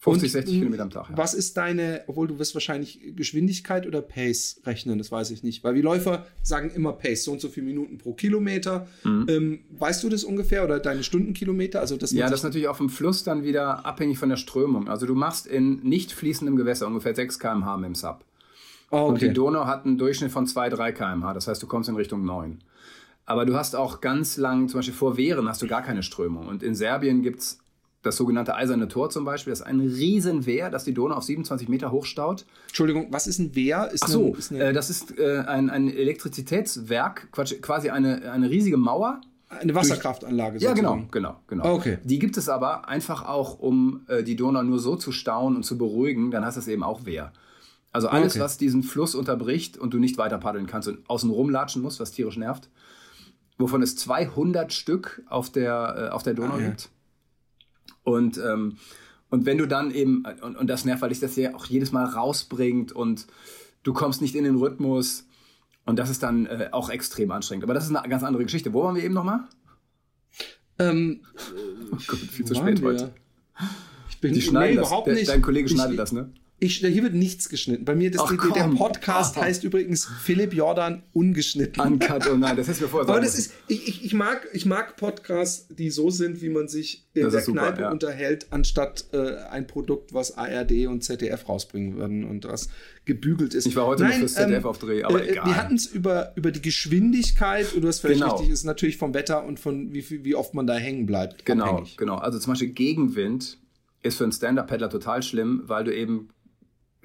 50, 0.02 0.24
Und, 0.24 0.30
60 0.32 0.54
mh, 0.54 0.58
Kilometer 0.60 0.82
am 0.82 0.90
Tag. 0.90 1.10
Ja. 1.10 1.16
Was 1.16 1.32
ist 1.32 1.56
deine, 1.56 2.02
obwohl 2.08 2.26
du 2.26 2.40
wirst 2.40 2.54
wahrscheinlich 2.54 2.98
Geschwindigkeit 3.14 3.86
oder 3.86 4.02
Pace 4.02 4.60
rechnen, 4.66 4.98
das 4.98 5.12
weiß 5.12 5.30
ich 5.30 5.44
nicht. 5.44 5.62
Weil 5.62 5.74
die 5.74 5.80
Läufer 5.80 6.26
sagen 6.42 6.72
immer 6.74 6.92
Pace, 6.92 7.22
so 7.22 7.30
und 7.30 7.40
so 7.40 7.48
viele 7.48 7.66
Minuten 7.66 7.98
pro 7.98 8.12
Kilometer. 8.12 8.88
Ähm, 9.04 9.60
weißt 9.78 10.02
du 10.02 10.08
das 10.08 10.24
ungefähr 10.24 10.64
oder 10.64 10.80
deine 10.80 11.04
Stundenkilometer? 11.04 11.78
Also 11.78 11.96
das 11.96 12.10
Mhm. 12.10 12.18
Ja, 12.18 12.28
das 12.28 12.40
ist 12.40 12.44
natürlich 12.44 12.66
auf 12.66 12.78
dem 12.78 12.88
Fluss 12.88 13.22
dann 13.22 13.44
wieder 13.44 13.86
abhängig 13.86 14.18
von 14.18 14.28
der 14.28 14.36
Strömung. 14.36 14.88
Also 14.88 15.06
du 15.06 15.14
machst 15.14 15.46
in 15.46 15.76
nicht 15.84 16.10
fließendem 16.10 16.56
Gewässer 16.56 16.88
ungefähr 16.88 17.14
6 17.14 17.38
km/h 17.38 17.76
mit 17.76 17.86
dem 17.86 17.94
Sub. 17.94 18.24
Oh, 18.90 19.04
Und 19.06 19.20
die 19.20 19.26
okay. 19.26 19.34
Donau 19.34 19.66
hat 19.66 19.86
einen 19.86 19.98
Durchschnitt 19.98 20.32
von 20.32 20.48
2, 20.48 20.68
3 20.68 20.90
km/h. 20.92 21.32
Das 21.32 21.46
heißt, 21.46 21.62
du 21.62 21.68
kommst 21.68 21.88
in 21.88 21.94
Richtung 21.94 22.24
9. 22.24 22.58
Aber 23.24 23.46
du 23.46 23.54
hast 23.54 23.76
auch 23.76 24.00
ganz 24.00 24.36
lang, 24.36 24.68
zum 24.68 24.78
Beispiel 24.80 24.94
vor 24.94 25.16
Wehren 25.16 25.48
hast 25.48 25.62
du 25.62 25.68
gar 25.68 25.82
keine 25.82 26.02
Strömung. 26.02 26.48
Und 26.48 26.64
in 26.64 26.74
Serbien 26.74 27.22
gibt 27.22 27.38
es 27.38 27.61
das 28.02 28.16
sogenannte 28.16 28.54
Eiserne 28.54 28.88
Tor 28.88 29.10
zum 29.10 29.24
Beispiel. 29.24 29.52
Das 29.52 29.60
ist 29.60 29.66
ein 29.66 29.80
Riesenwehr, 29.80 30.70
das 30.70 30.84
die 30.84 30.92
Donau 30.94 31.14
auf 31.16 31.22
27 31.24 31.68
Meter 31.68 31.92
hochstaut. 31.92 32.44
Entschuldigung, 32.68 33.06
was 33.10 33.26
ist 33.26 33.38
ein 33.38 33.54
Wehr? 33.54 33.90
Ist 33.92 34.04
Ach 34.04 34.08
so, 34.08 34.26
eine, 34.26 34.36
ist 34.36 34.50
eine, 34.52 34.64
äh, 34.64 34.72
das 34.72 34.90
ist 34.90 35.18
äh, 35.18 35.38
ein, 35.46 35.70
ein 35.70 35.88
Elektrizitätswerk, 35.88 37.28
Quatsch, 37.32 37.54
quasi 37.62 37.90
eine, 37.90 38.30
eine 38.32 38.50
riesige 38.50 38.76
Mauer. 38.76 39.20
eine 39.48 39.74
Wasserkraftanlage. 39.74 40.58
Ja, 40.58 40.72
genau, 40.72 41.02
genau, 41.10 41.36
genau. 41.46 41.64
Ah, 41.64 41.72
okay. 41.72 41.98
Die 42.04 42.18
gibt 42.18 42.36
es 42.36 42.48
aber 42.48 42.88
einfach 42.88 43.24
auch, 43.26 43.58
um 43.58 44.02
äh, 44.08 44.22
die 44.22 44.34
Donau 44.36 44.62
nur 44.62 44.78
so 44.78 44.96
zu 44.96 45.12
stauen 45.12 45.56
und 45.56 45.62
zu 45.64 45.78
beruhigen, 45.78 46.30
dann 46.30 46.44
heißt 46.44 46.56
das 46.56 46.68
eben 46.68 46.82
auch 46.82 47.04
Wehr. 47.04 47.32
Also 47.92 48.08
alles, 48.08 48.32
Okay. 48.32 48.40
was 48.44 48.56
diesen 48.56 48.82
Fluss 48.82 49.14
unterbricht 49.14 49.76
und 49.76 49.92
du 49.92 49.98
nicht 49.98 50.16
weiter 50.18 50.38
paddeln 50.38 50.66
kannst 50.66 50.88
und 50.88 51.08
außen 51.10 51.28
rumlatschen 51.30 51.82
musst, 51.82 52.00
was 52.00 52.10
tierisch 52.10 52.38
nervt, 52.38 52.70
wovon 53.58 53.82
es 53.82 53.96
200 53.96 54.72
Stück 54.72 55.22
auf 55.28 55.50
der, 55.50 56.08
äh, 56.08 56.12
auf 56.12 56.22
der 56.22 56.32
Donau 56.34 56.54
Ah, 56.54 56.58
ja. 56.60 56.68
gibt. 56.68 56.88
Und, 58.04 58.38
ähm, 58.38 58.76
und 59.30 59.46
wenn 59.46 59.58
du 59.58 59.66
dann 59.66 59.90
eben, 59.92 60.24
und, 60.42 60.56
und 60.56 60.66
das 60.68 60.84
nervt, 60.84 61.02
weil 61.02 61.08
dich 61.10 61.20
das 61.20 61.36
ja 61.36 61.54
auch 61.54 61.66
jedes 61.66 61.92
Mal 61.92 62.04
rausbringt 62.04 62.92
und 62.92 63.26
du 63.82 63.92
kommst 63.92 64.20
nicht 64.20 64.34
in 64.34 64.44
den 64.44 64.56
Rhythmus 64.56 65.26
und 65.84 65.98
das 65.98 66.10
ist 66.10 66.22
dann 66.22 66.46
äh, 66.46 66.68
auch 66.72 66.90
extrem 66.90 67.30
anstrengend. 67.30 67.64
Aber 67.64 67.74
das 67.74 67.84
ist 67.88 67.94
eine 67.94 68.08
ganz 68.08 68.22
andere 68.22 68.42
Geschichte. 68.44 68.72
Wo 68.72 68.84
waren 68.84 68.94
wir 68.96 69.04
eben 69.04 69.14
nochmal? 69.14 69.44
Ähm, 70.78 71.22
Oh 71.92 71.98
Gott, 72.06 72.18
viel 72.20 72.44
zu 72.46 72.54
spät 72.54 72.82
heute. 72.82 73.12
Ich 74.08 74.18
bin 74.20 74.32
Die 74.32 74.40
schneiden 74.40 74.70
nee, 74.70 74.76
das. 74.80 74.86
überhaupt 74.88 75.06
Der, 75.08 75.14
nicht. 75.14 75.28
Dein 75.28 75.42
Kollege 75.42 75.66
Ich- 75.66 75.72
schneidet 75.72 75.98
das, 75.98 76.12
ne? 76.12 76.30
Ich, 76.64 76.76
hier 76.78 77.02
wird 77.02 77.14
nichts 77.14 77.48
geschnitten. 77.48 77.84
Bei 77.84 77.96
mir, 77.96 78.12
das, 78.12 78.22
Ach, 78.22 78.30
der, 78.30 78.52
der. 78.68 78.76
Podcast 78.76 79.36
Ah. 79.36 79.42
heißt 79.42 79.64
übrigens 79.64 80.08
Philipp 80.22 80.54
Jordan 80.54 81.02
ungeschnitten. 81.12 81.82
Uncut, 81.82 82.28
oh 82.30 82.36
nein, 82.36 82.56
das 82.56 82.68
hättest 82.68 82.82
du 82.82 82.84
mir 82.84 82.90
vorher 82.90 83.08
Aber 83.08 83.20
das 83.20 83.36
ist, 83.36 83.52
ich, 83.66 84.04
ich, 84.04 84.14
mag, 84.14 84.46
ich 84.52 84.64
mag 84.64 84.96
Podcasts, 84.96 85.66
die 85.74 85.90
so 85.90 86.10
sind, 86.10 86.40
wie 86.40 86.50
man 86.50 86.68
sich 86.68 87.04
in 87.14 87.24
Das 87.24 87.32
der 87.32 87.42
super, 87.42 87.62
Kneipe 87.62 87.80
ja. 87.82 87.90
unterhält, 87.90 88.46
anstatt 88.50 89.06
äh, 89.12 89.38
ein 89.50 89.66
Produkt, 89.66 90.14
was 90.14 90.38
ARD 90.38 90.86
und 90.86 91.02
ZDF 91.02 91.48
rausbringen 91.48 91.96
würden 91.96 92.22
und 92.22 92.44
was 92.44 92.68
gebügelt 93.06 93.54
ist. 93.54 93.66
Ich 93.66 93.74
war 93.74 93.86
heute 93.86 94.04
noch 94.04 94.10
Nein, 94.10 94.20
fürs 94.20 94.34
ZDF 94.34 94.58
ähm, 94.62 94.66
auf 94.66 94.78
Dreh, 94.78 95.02
aber 95.02 95.20
äh, 95.24 95.32
egal. 95.32 95.46
Wir 95.46 95.56
hatten 95.56 95.74
es 95.74 95.86
über, 95.86 96.30
über 96.36 96.52
die 96.52 96.62
Geschwindigkeit 96.62 97.72
und 97.74 97.82
du 97.82 97.88
hast 97.88 97.98
völlig 97.98 98.20
Genau. 98.20 98.36
richtig, 98.36 98.50
ist 98.52 98.62
natürlich 98.62 98.98
vom 98.98 99.14
Wetter 99.14 99.44
und 99.44 99.58
von 99.58 99.92
wie, 99.92 100.24
wie 100.24 100.34
oft 100.36 100.54
man 100.54 100.68
da 100.68 100.74
hängen 100.74 101.06
bleibt. 101.06 101.44
Genau, 101.44 101.64
abhängig. 101.64 101.96
genau. 101.96 102.16
Also 102.18 102.38
zum 102.38 102.52
Beispiel 102.52 102.68
Gegenwind 102.68 103.58
ist 104.04 104.18
für 104.18 104.22
einen 104.24 104.32
Stand-Up-Paddler 104.32 104.90
total 104.90 105.24
schlimm, 105.24 105.62
weil 105.66 105.82
du 105.82 105.92
eben 105.92 106.28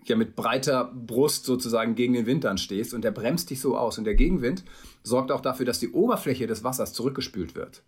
ja 0.09 0.15
mit 0.15 0.35
breiter 0.35 0.85
Brust 0.93 1.45
sozusagen 1.45 1.95
gegen 1.95 2.13
den 2.13 2.25
Wind 2.25 2.43
dann 2.43 2.57
stehst 2.57 2.93
und 2.93 3.03
der 3.03 3.11
bremst 3.11 3.49
dich 3.49 3.59
so 3.61 3.77
aus. 3.77 3.97
Und 3.97 4.03
der 4.05 4.15
Gegenwind 4.15 4.63
sorgt 5.03 5.31
auch 5.31 5.41
dafür, 5.41 5.65
dass 5.65 5.79
die 5.79 5.89
Oberfläche 5.91 6.47
des 6.47 6.63
Wassers 6.63 6.93
zurückgespült 6.93 7.55
wird. 7.55 7.83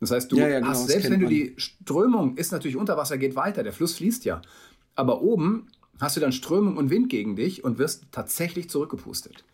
Das 0.00 0.10
heißt, 0.10 0.30
du 0.32 0.36
Ja, 0.36 0.48
ja, 0.48 0.58
genau, 0.58 0.70
hast, 0.70 0.88
selbst 0.88 1.10
wenn 1.10 1.20
du 1.20 1.28
die 1.28 1.54
Strömung 1.56 2.36
ist 2.36 2.52
natürlich 2.52 2.76
unter 2.76 2.96
Wasser, 2.96 3.16
geht 3.18 3.36
weiter, 3.36 3.62
der 3.62 3.72
Fluss 3.72 3.94
fließt 3.96 4.24
ja. 4.24 4.42
Aber 4.94 5.22
oben 5.22 5.68
hast 6.00 6.16
du 6.16 6.20
dann 6.20 6.32
Strömung 6.32 6.76
und 6.76 6.90
Wind 6.90 7.08
gegen 7.08 7.36
dich 7.36 7.64
und 7.64 7.78
wirst 7.78 8.06
tatsächlich 8.10 8.68
zurückgepustet. 8.68 9.44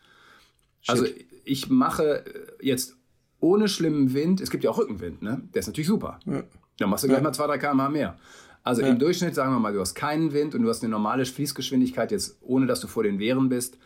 Also 0.86 1.06
ich 1.44 1.68
mache 1.68 2.24
äh, 2.26 2.66
jetzt 2.66 2.96
ohne 3.40 3.68
schlimmen 3.68 4.12
Wind, 4.14 4.40
es 4.40 4.50
gibt 4.50 4.64
ja 4.64 4.70
auch 4.70 4.78
Rückenwind, 4.78 5.22
ne? 5.22 5.42
Der 5.54 5.60
ist 5.60 5.66
natürlich 5.66 5.88
super. 5.88 6.20
Ja. 6.26 6.42
Dann 6.78 6.90
machst 6.90 7.04
du 7.04 7.08
gleich 7.08 7.18
Ja. 7.18 7.24
mal 7.24 7.32
2, 7.32 7.46
3 7.46 7.58
km 7.58 7.92
mehr. 7.92 8.18
Also 8.62 8.82
Ja. 8.82 8.88
im 8.88 8.98
Durchschnitt, 8.98 9.34
sagen 9.34 9.52
wir 9.52 9.58
mal, 9.58 9.72
du 9.72 9.80
hast 9.80 9.94
keinen 9.94 10.32
Wind 10.32 10.54
und 10.54 10.62
du 10.62 10.68
hast 10.68 10.82
eine 10.82 10.90
normale 10.90 11.24
Fließgeschwindigkeit, 11.24 12.10
jetzt 12.12 12.36
ohne 12.40 12.66
dass 12.66 12.80
du 12.80 12.86
vor 12.88 13.02
den 13.02 13.18
Wehren 13.18 13.48
bist, 13.48 13.78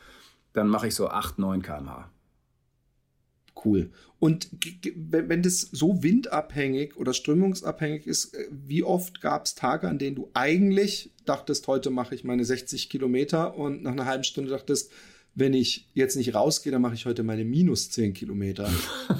dann 0.53 0.69
mache 0.69 0.89
ich 0.89 0.95
so 0.95 1.09
8, 1.09 1.39
9 1.39 1.63
km/h. 1.63 2.11
Cool. 3.65 3.91
Und 4.19 4.49
wenn 4.95 5.43
das 5.43 5.61
so 5.61 6.03
windabhängig 6.03 6.97
oder 6.97 7.15
strömungsabhängig 7.15 8.07
ist, 8.07 8.35
äh, 8.35 8.49
wie 8.51 8.83
oft 8.83 9.21
gab 9.21 9.47
es 9.47 9.55
Tage, 9.55 9.89
an 9.89 9.99
denen 9.99 10.17
du 10.17 10.31
eigentlich 10.35 11.13
dachtest, 11.25 11.67
heute 11.67 11.91
mache 11.91 12.15
ich 12.15 12.25
meine 12.25 12.45
60 12.45 12.91
Kilometer 12.91 13.57
und 13.57 13.83
nach 13.83 13.93
einer 13.93 14.07
halben 14.07 14.25
Stunde 14.25 14.51
dachtest, 14.51 14.91
wenn 15.35 15.55
ich 15.55 15.89
jetzt 15.95 16.17
nicht 16.17 16.35
rausgehe, 16.35 16.73
dann 16.73 16.83
mache 16.83 16.95
ich 16.95 17.07
heute 17.07 17.23
meine 17.23 17.45
minus 17.45 17.91
10 17.91 18.13
Kilometer. 18.15 18.71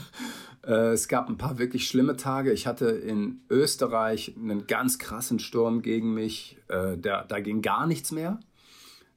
Äh, 0.67 0.93
es 0.93 1.09
gab 1.09 1.29
ein 1.29 1.39
paar 1.39 1.59
wirklich 1.59 1.87
schlimme 1.87 2.17
Tage. 2.17 2.53
Ich 2.53 2.67
hatte 2.67 2.87
in 2.87 3.41
Österreich 3.51 4.35
einen 4.37 4.67
ganz 4.67 4.99
krassen 4.99 5.39
Sturm 5.39 5.83
gegen 5.83 6.15
mich. 6.15 6.59
Äh, 6.69 6.97
der, 6.97 7.25
da 7.25 7.41
ging 7.41 7.63
gar 7.63 7.87
nichts 7.87 8.13
mehr. 8.13 8.41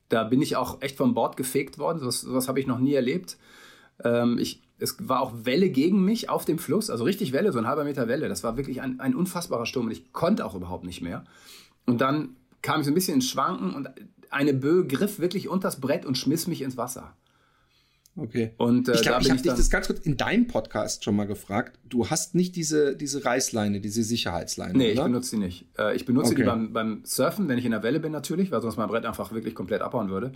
Da 0.10 0.24
bin 0.24 0.42
ich 0.42 0.56
auch 0.56 0.82
echt 0.82 0.98
vom 0.98 1.14
Bord 1.14 1.38
gefegt 1.38 1.78
worden. 1.78 2.00
So 2.00 2.34
was 2.34 2.48
habe 2.48 2.60
ich 2.60 2.68
noch 2.68 2.80
nie 2.80 2.94
erlebt. 2.94 3.38
Ähm, 4.04 4.38
ich, 4.38 4.62
es 4.80 4.96
war 5.08 5.22
auch 5.22 5.34
Welle 5.44 5.70
gegen 5.70 6.04
mich 6.04 6.30
auf 6.30 6.46
dem 6.46 6.60
Fluss, 6.60 6.90
also 6.90 7.04
richtig 7.04 7.34
Welle, 7.34 7.52
so 7.52 7.60
ein 7.60 7.68
halber 7.68 7.84
Meter 7.84 8.08
Welle. 8.08 8.30
Das 8.30 8.44
war 8.44 8.58
wirklich 8.58 8.82
ein, 8.82 9.00
ein 9.00 9.16
unfassbarer 9.16 9.66
Sturm 9.66 9.88
und 9.88 9.92
ich 9.92 10.14
konnte 10.14 10.46
auch 10.46 10.56
überhaupt 10.56 10.86
nicht 10.86 11.02
mehr. 11.02 11.24
Und 11.86 12.00
dann 12.00 12.36
kam 12.62 12.82
ich 12.82 12.86
so 12.86 12.92
ein 12.92 12.96
bisschen 12.96 13.16
ins 13.16 13.30
Schwanken 13.30 13.74
und 13.74 13.90
eine 14.30 14.54
Böe 14.54 14.86
griff 14.86 15.20
wirklich 15.20 15.48
unters 15.48 15.80
Brett 15.80 16.06
und 16.06 16.18
schmiss 16.18 16.48
mich 16.48 16.62
ins 16.62 16.78
Wasser. 16.78 17.14
Okay. 18.18 18.52
Und 18.58 18.90
äh, 18.90 18.96
ich 18.96 19.04
glaube, 19.04 19.22
ich 19.22 19.30
habe 19.30 19.38
ich 19.38 19.44
dich 19.44 19.54
das 19.54 19.70
ganz 19.70 19.88
kurz 19.88 20.00
in 20.00 20.18
deinem 20.18 20.48
Podcast 20.48 21.04
schon 21.04 21.16
mal 21.16 21.28
gefragt. 21.28 21.80
Du 21.88 22.10
hast 22.10 22.34
nicht 22.34 22.56
diese, 22.56 22.96
diese 22.98 23.24
Reißleine, 23.24 23.80
diese 23.80 24.04
Sicherheitsleine, 24.04 24.76
Nee, 24.78 24.92
ich 24.92 24.98
oder? 24.98 25.08
benutze 25.08 25.36
die 25.36 25.44
nicht. 25.44 25.66
Äh, 25.78 25.96
ich 25.96 26.06
benutze 26.06 26.34
die 26.34 26.42
Okay. 26.42 26.50
beim, 26.50 26.74
beim 26.74 27.02
Surfen, 27.06 27.48
wenn 27.48 27.60
ich 27.60 27.66
in 27.66 27.72
der 27.72 27.84
Welle 27.84 28.00
bin 28.00 28.12
natürlich, 28.12 28.50
weil 28.52 28.62
sonst 28.62 28.78
mein 28.78 28.88
Brett 28.90 29.06
einfach 29.06 29.32
wirklich 29.32 29.54
komplett 29.54 29.82
abhauen 29.82 30.10
würde. 30.10 30.32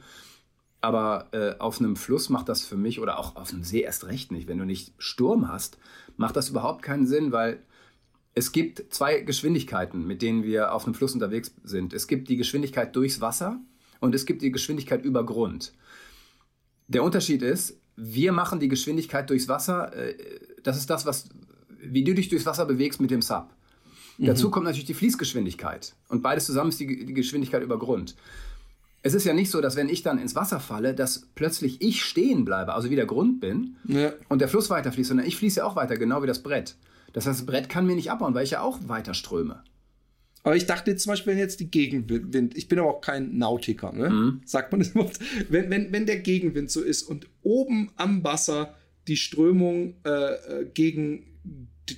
Aber 0.80 1.28
äh, 1.32 1.60
auf 1.60 1.80
einem 1.80 1.96
Fluss 1.96 2.30
macht 2.30 2.50
das 2.50 2.64
für 2.64 2.78
mich 2.78 3.00
oder 3.00 3.20
auch 3.20 3.36
auf 3.36 3.52
einem 3.54 3.64
See 3.64 3.82
erst 3.82 4.08
recht 4.08 4.32
nicht. 4.32 4.48
Wenn 4.48 4.58
du 4.58 4.66
nicht 4.66 4.94
Sturm 4.98 5.48
hast, 5.48 5.78
macht 6.18 6.36
das 6.36 6.50
überhaupt 6.50 6.82
keinen 6.84 7.06
Sinn, 7.06 7.32
weil 7.32 7.60
es 8.34 8.52
gibt 8.52 8.94
zwei 8.94 9.20
Geschwindigkeiten, 9.22 10.08
mit 10.08 10.22
denen 10.22 10.44
wir 10.44 10.74
auf 10.74 10.86
einem 10.86 10.94
Fluss 10.94 11.14
unterwegs 11.14 11.54
sind. 11.64 11.94
Es 11.94 12.08
gibt 12.08 12.30
die 12.30 12.38
Geschwindigkeit 12.38 12.96
durchs 12.96 13.22
Wasser 13.22 13.60
und 14.00 14.16
es 14.16 14.26
gibt 14.26 14.42
die 14.42 14.52
Geschwindigkeit 14.52 15.04
über 15.04 15.26
Grund. 15.26 15.74
Der 16.94 17.04
Unterschied 17.04 17.42
ist, 17.42 17.78
wir 17.96 18.32
machen 18.32 18.60
die 18.60 18.68
Geschwindigkeit 18.68 19.30
durchs 19.30 19.48
Wasser, 19.48 19.94
äh, 19.96 20.16
das 20.64 20.78
ist 20.78 20.90
das, 20.90 21.06
was, 21.06 21.30
wie 21.82 22.04
du 22.04 22.14
dich 22.14 22.30
durchs 22.30 22.46
Wasser 22.46 22.66
bewegst 22.66 23.00
mit 23.02 23.12
dem 23.12 23.22
Sub. 23.22 23.50
Dazu 24.18 24.52
kommt 24.52 24.66
natürlich 24.66 24.86
die 24.86 24.94
Fließgeschwindigkeit. 24.94 25.96
Und 26.10 26.22
beides 26.22 26.46
zusammen 26.46 26.70
ist 26.70 26.80
die, 26.80 27.06
die 27.06 27.14
Geschwindigkeit 27.14 27.64
über 27.64 27.80
Grund. 27.80 28.16
Es 29.02 29.16
ist 29.16 29.24
ja 29.24 29.34
nicht 29.34 29.50
so, 29.50 29.62
dass 29.62 29.76
wenn 29.76 29.90
ich 29.90 30.04
dann 30.04 30.20
ins 30.20 30.36
Wasser 30.36 30.60
falle, 30.60 30.94
dass 30.94 31.28
plötzlich 31.34 31.82
ich 31.82 32.04
stehen 32.04 32.46
bleibe, 32.46 32.74
also 32.74 32.92
wie 32.92 32.96
der 32.96 33.08
Grund 33.08 33.40
bin 33.40 33.78
Ja. 33.88 34.12
und 34.30 34.40
der 34.40 34.48
Fluss 34.48 34.70
weiterfließt, 34.70 35.08
sondern 35.10 35.26
ich 35.26 35.38
fließe 35.38 35.62
ja 35.62 35.66
auch 35.66 35.76
weiter, 35.76 35.98
genau 35.98 36.22
wie 36.22 36.28
das 36.28 36.44
Brett. 36.44 36.76
Das 37.14 37.26
heißt, 37.26 37.40
das 37.40 37.46
Brett 37.48 37.68
kann 37.68 37.88
mir 37.88 37.96
nicht 37.96 38.12
abbauen, 38.12 38.36
weil 38.36 38.44
ich 38.44 38.52
ja 38.52 38.62
auch 38.62 38.78
weiter 38.88 39.16
ströme. 39.16 39.64
Aber 40.44 40.56
ich 40.56 40.66
dachte 40.66 40.92
jetzt 40.92 41.04
zum 41.04 41.12
Beispiel, 41.12 41.34
wenn 41.34 41.40
jetzt 41.40 41.60
die 41.60 41.70
Gegenwind, 41.70 42.58
ich 42.58 42.68
bin 42.68 42.80
aber 42.80 42.90
auch 42.90 43.02
kein 43.02 43.38
Nautiker, 43.38 43.92
ne? 43.92 44.10
Mhm. 44.10 44.42
Sagt 44.46 44.72
man 44.72 44.80
das 44.80 44.90
überhaupt? 44.90 45.20
Wenn, 45.50 45.70
wenn, 45.70 45.92
wenn 45.92 46.06
der 46.06 46.20
Gegenwind 46.20 46.72
so 46.72 46.82
ist 46.82 47.04
und 47.04 47.28
oben 47.44 47.92
am 47.96 48.24
Wasser 48.24 48.76
die 49.08 49.18
Strömung 49.18 49.96
äh, 50.06 50.10
äh, 50.10 50.66
gegen 50.74 51.26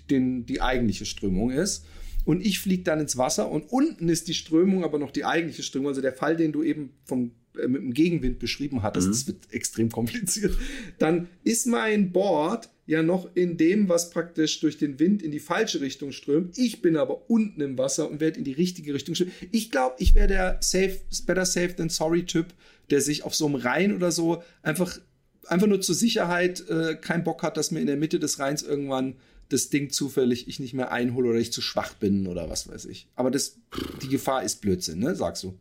den, 0.09 0.45
die 0.45 0.61
eigentliche 0.61 1.05
Strömung 1.05 1.51
ist 1.51 1.85
und 2.25 2.45
ich 2.45 2.59
fliege 2.59 2.83
dann 2.83 2.99
ins 2.99 3.17
Wasser 3.17 3.49
und 3.49 3.65
unten 3.71 4.09
ist 4.09 4.27
die 4.27 4.33
Strömung 4.33 4.83
aber 4.83 4.99
noch 4.99 5.11
die 5.11 5.25
eigentliche 5.25 5.63
Strömung, 5.63 5.89
also 5.89 6.01
der 6.01 6.13
Fall, 6.13 6.35
den 6.35 6.51
du 6.51 6.63
eben 6.63 6.91
vom, 7.05 7.31
mit 7.55 7.81
dem 7.81 7.93
Gegenwind 7.93 8.39
beschrieben 8.39 8.81
hattest, 8.81 9.09
das 9.09 9.27
wird 9.27 9.37
extrem 9.51 9.91
kompliziert, 9.91 10.57
dann 10.97 11.27
ist 11.43 11.67
mein 11.67 12.11
Board 12.11 12.69
ja 12.85 13.01
noch 13.01 13.29
in 13.35 13.57
dem, 13.57 13.87
was 13.87 14.09
praktisch 14.09 14.59
durch 14.59 14.77
den 14.77 14.99
Wind 14.99 15.21
in 15.21 15.31
die 15.31 15.39
falsche 15.39 15.81
Richtung 15.81 16.11
strömt. 16.11 16.57
Ich 16.57 16.81
bin 16.81 16.97
aber 16.97 17.29
unten 17.29 17.61
im 17.61 17.77
Wasser 17.77 18.09
und 18.09 18.19
werde 18.19 18.37
in 18.37 18.43
die 18.43 18.51
richtige 18.51 18.93
Richtung 18.93 19.15
strömen. 19.15 19.33
Ich 19.51 19.71
glaube, 19.71 19.95
ich 19.99 20.15
wäre 20.15 20.27
der 20.27 20.57
safe, 20.61 20.99
better 21.25 21.45
safe 21.45 21.75
than 21.75 21.89
sorry 21.89 22.25
Typ, 22.25 22.47
der 22.89 23.01
sich 23.01 23.23
auf 23.23 23.35
so 23.35 23.45
einem 23.45 23.55
Rhein 23.55 23.95
oder 23.95 24.11
so 24.11 24.43
einfach, 24.61 24.99
einfach 25.47 25.67
nur 25.67 25.81
zur 25.81 25.95
Sicherheit 25.95 26.67
äh, 26.69 26.95
keinen 26.95 27.23
Bock 27.23 27.43
hat, 27.43 27.55
dass 27.55 27.71
mir 27.71 27.79
in 27.79 27.87
der 27.87 27.97
Mitte 27.97 28.19
des 28.19 28.39
Rheins 28.39 28.63
irgendwann 28.63 29.15
das 29.49 29.69
Ding 29.69 29.89
zufällig 29.91 30.47
ich 30.47 30.59
nicht 30.59 30.73
mehr 30.73 30.91
einhole 30.91 31.29
oder 31.29 31.39
ich 31.39 31.53
zu 31.53 31.61
schwach 31.61 31.93
bin 31.93 32.27
oder 32.27 32.49
was 32.49 32.67
weiß 32.67 32.85
ich. 32.85 33.07
Aber 33.15 33.31
das, 33.31 33.57
die 34.01 34.09
Gefahr 34.09 34.43
ist 34.43 34.61
Blödsinn, 34.61 34.99
ne? 34.99 35.15
Sagst 35.15 35.43
du. 35.43 35.57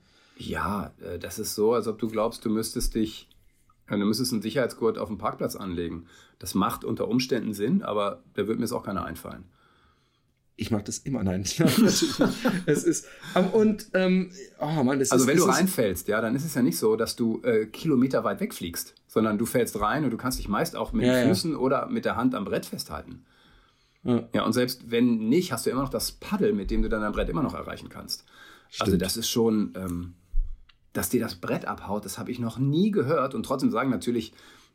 Ja, 0.47 0.93
äh, 1.01 1.19
das 1.19 1.39
ist 1.39 1.55
so, 1.55 1.73
als 1.75 1.87
ob 1.87 1.99
du 1.99 2.09
glaubst, 2.09 2.45
du 2.45 2.51
müsstest 2.51 2.95
dich, 2.95 3.29
äh, 3.87 3.99
du 3.99 4.05
müsstest 4.05 4.33
einen 4.33 4.43
Sicherheitsgurt 4.43 4.99
auf 4.99 5.09
dem 5.09 5.19
Parkplatz 5.19 5.57
anlegen. 5.57 6.07
Das 6.39 6.55
macht 6.55 6.85
unter 6.85 7.09
Umständen 7.09 7.55
Sinn, 7.55 7.83
aber 7.83 8.23
da 8.35 8.47
wird 8.47 8.59
mir 8.59 8.65
jetzt 8.65 8.73
auch 8.73 8.85
keiner 8.85 9.05
einfallen. 9.05 9.45
Ich 10.57 10.71
mache 10.71 10.85
das 10.85 10.99
immer, 10.99 11.23
nein. 11.25 11.45
Es 12.67 12.85
ist, 12.85 13.07
aber 13.35 13.55
und, 13.55 13.87
ähm, 13.95 14.31
oh 14.61 14.83
Mann, 14.83 14.99
das 14.99 15.11
Also 15.11 15.25
ist, 15.25 15.29
wenn 15.29 15.39
es 15.39 15.45
du 15.45 15.51
reinfällst, 15.51 16.09
ja, 16.09 16.21
dann 16.21 16.35
ist 16.37 16.45
es 16.45 16.55
ja 16.55 16.63
nicht 16.63 16.79
so, 16.79 16.95
dass 16.97 17.17
du 17.17 17.41
äh, 17.43 17.67
Kilometer 17.67 18.23
weit 18.23 18.41
wegfliegst, 18.41 18.95
sondern 19.07 19.39
du 19.39 19.47
fällst 19.47 19.81
rein 19.81 20.05
und 20.05 20.11
du 20.11 20.17
kannst 20.17 20.39
dich 20.39 20.49
meist 20.49 20.77
auch 20.77 20.93
mit 20.93 21.07
Ja, 21.07 21.15
den 21.15 21.29
ja. 21.29 21.35
Füßen 21.35 21.57
oder 21.57 21.87
mit 21.89 22.05
der 22.05 22.17
Hand 22.17 22.35
am 22.35 22.45
Brett 22.45 22.67
festhalten. 22.67 23.25
Ja. 24.05 24.29
Ja, 24.35 24.45
und 24.45 24.53
selbst 24.53 24.91
wenn 24.91 25.29
nicht, 25.29 25.53
hast 25.53 25.65
du 25.67 25.71
immer 25.71 25.83
noch 25.83 25.89
das 25.89 26.13
Paddel, 26.13 26.53
mit 26.53 26.71
dem 26.71 26.83
du 26.83 26.89
dann 26.89 27.01
dein 27.01 27.13
Brett 27.13 27.29
immer 27.29 27.43
noch 27.43 27.55
erreichen 27.55 27.89
kannst. 27.89 28.25
Also 28.79 28.91
Stimmt. 28.93 29.03
das 29.03 29.17
ist 29.17 29.29
schon, 29.31 29.73
ähm, 29.77 30.15
dass 30.93 31.09
dir 31.09 31.21
das 31.21 31.37
Brett 31.37 31.65
abhaut, 31.67 32.05
das 32.05 32.19
habe 32.19 32.31
ich 32.31 32.39
noch 32.39 32.59
nie 32.59 32.91
gehört. 32.91 33.35
Und 33.35 33.45
trotzdem 33.45 33.71
sagen 33.71 33.91
natürlich 33.91 34.33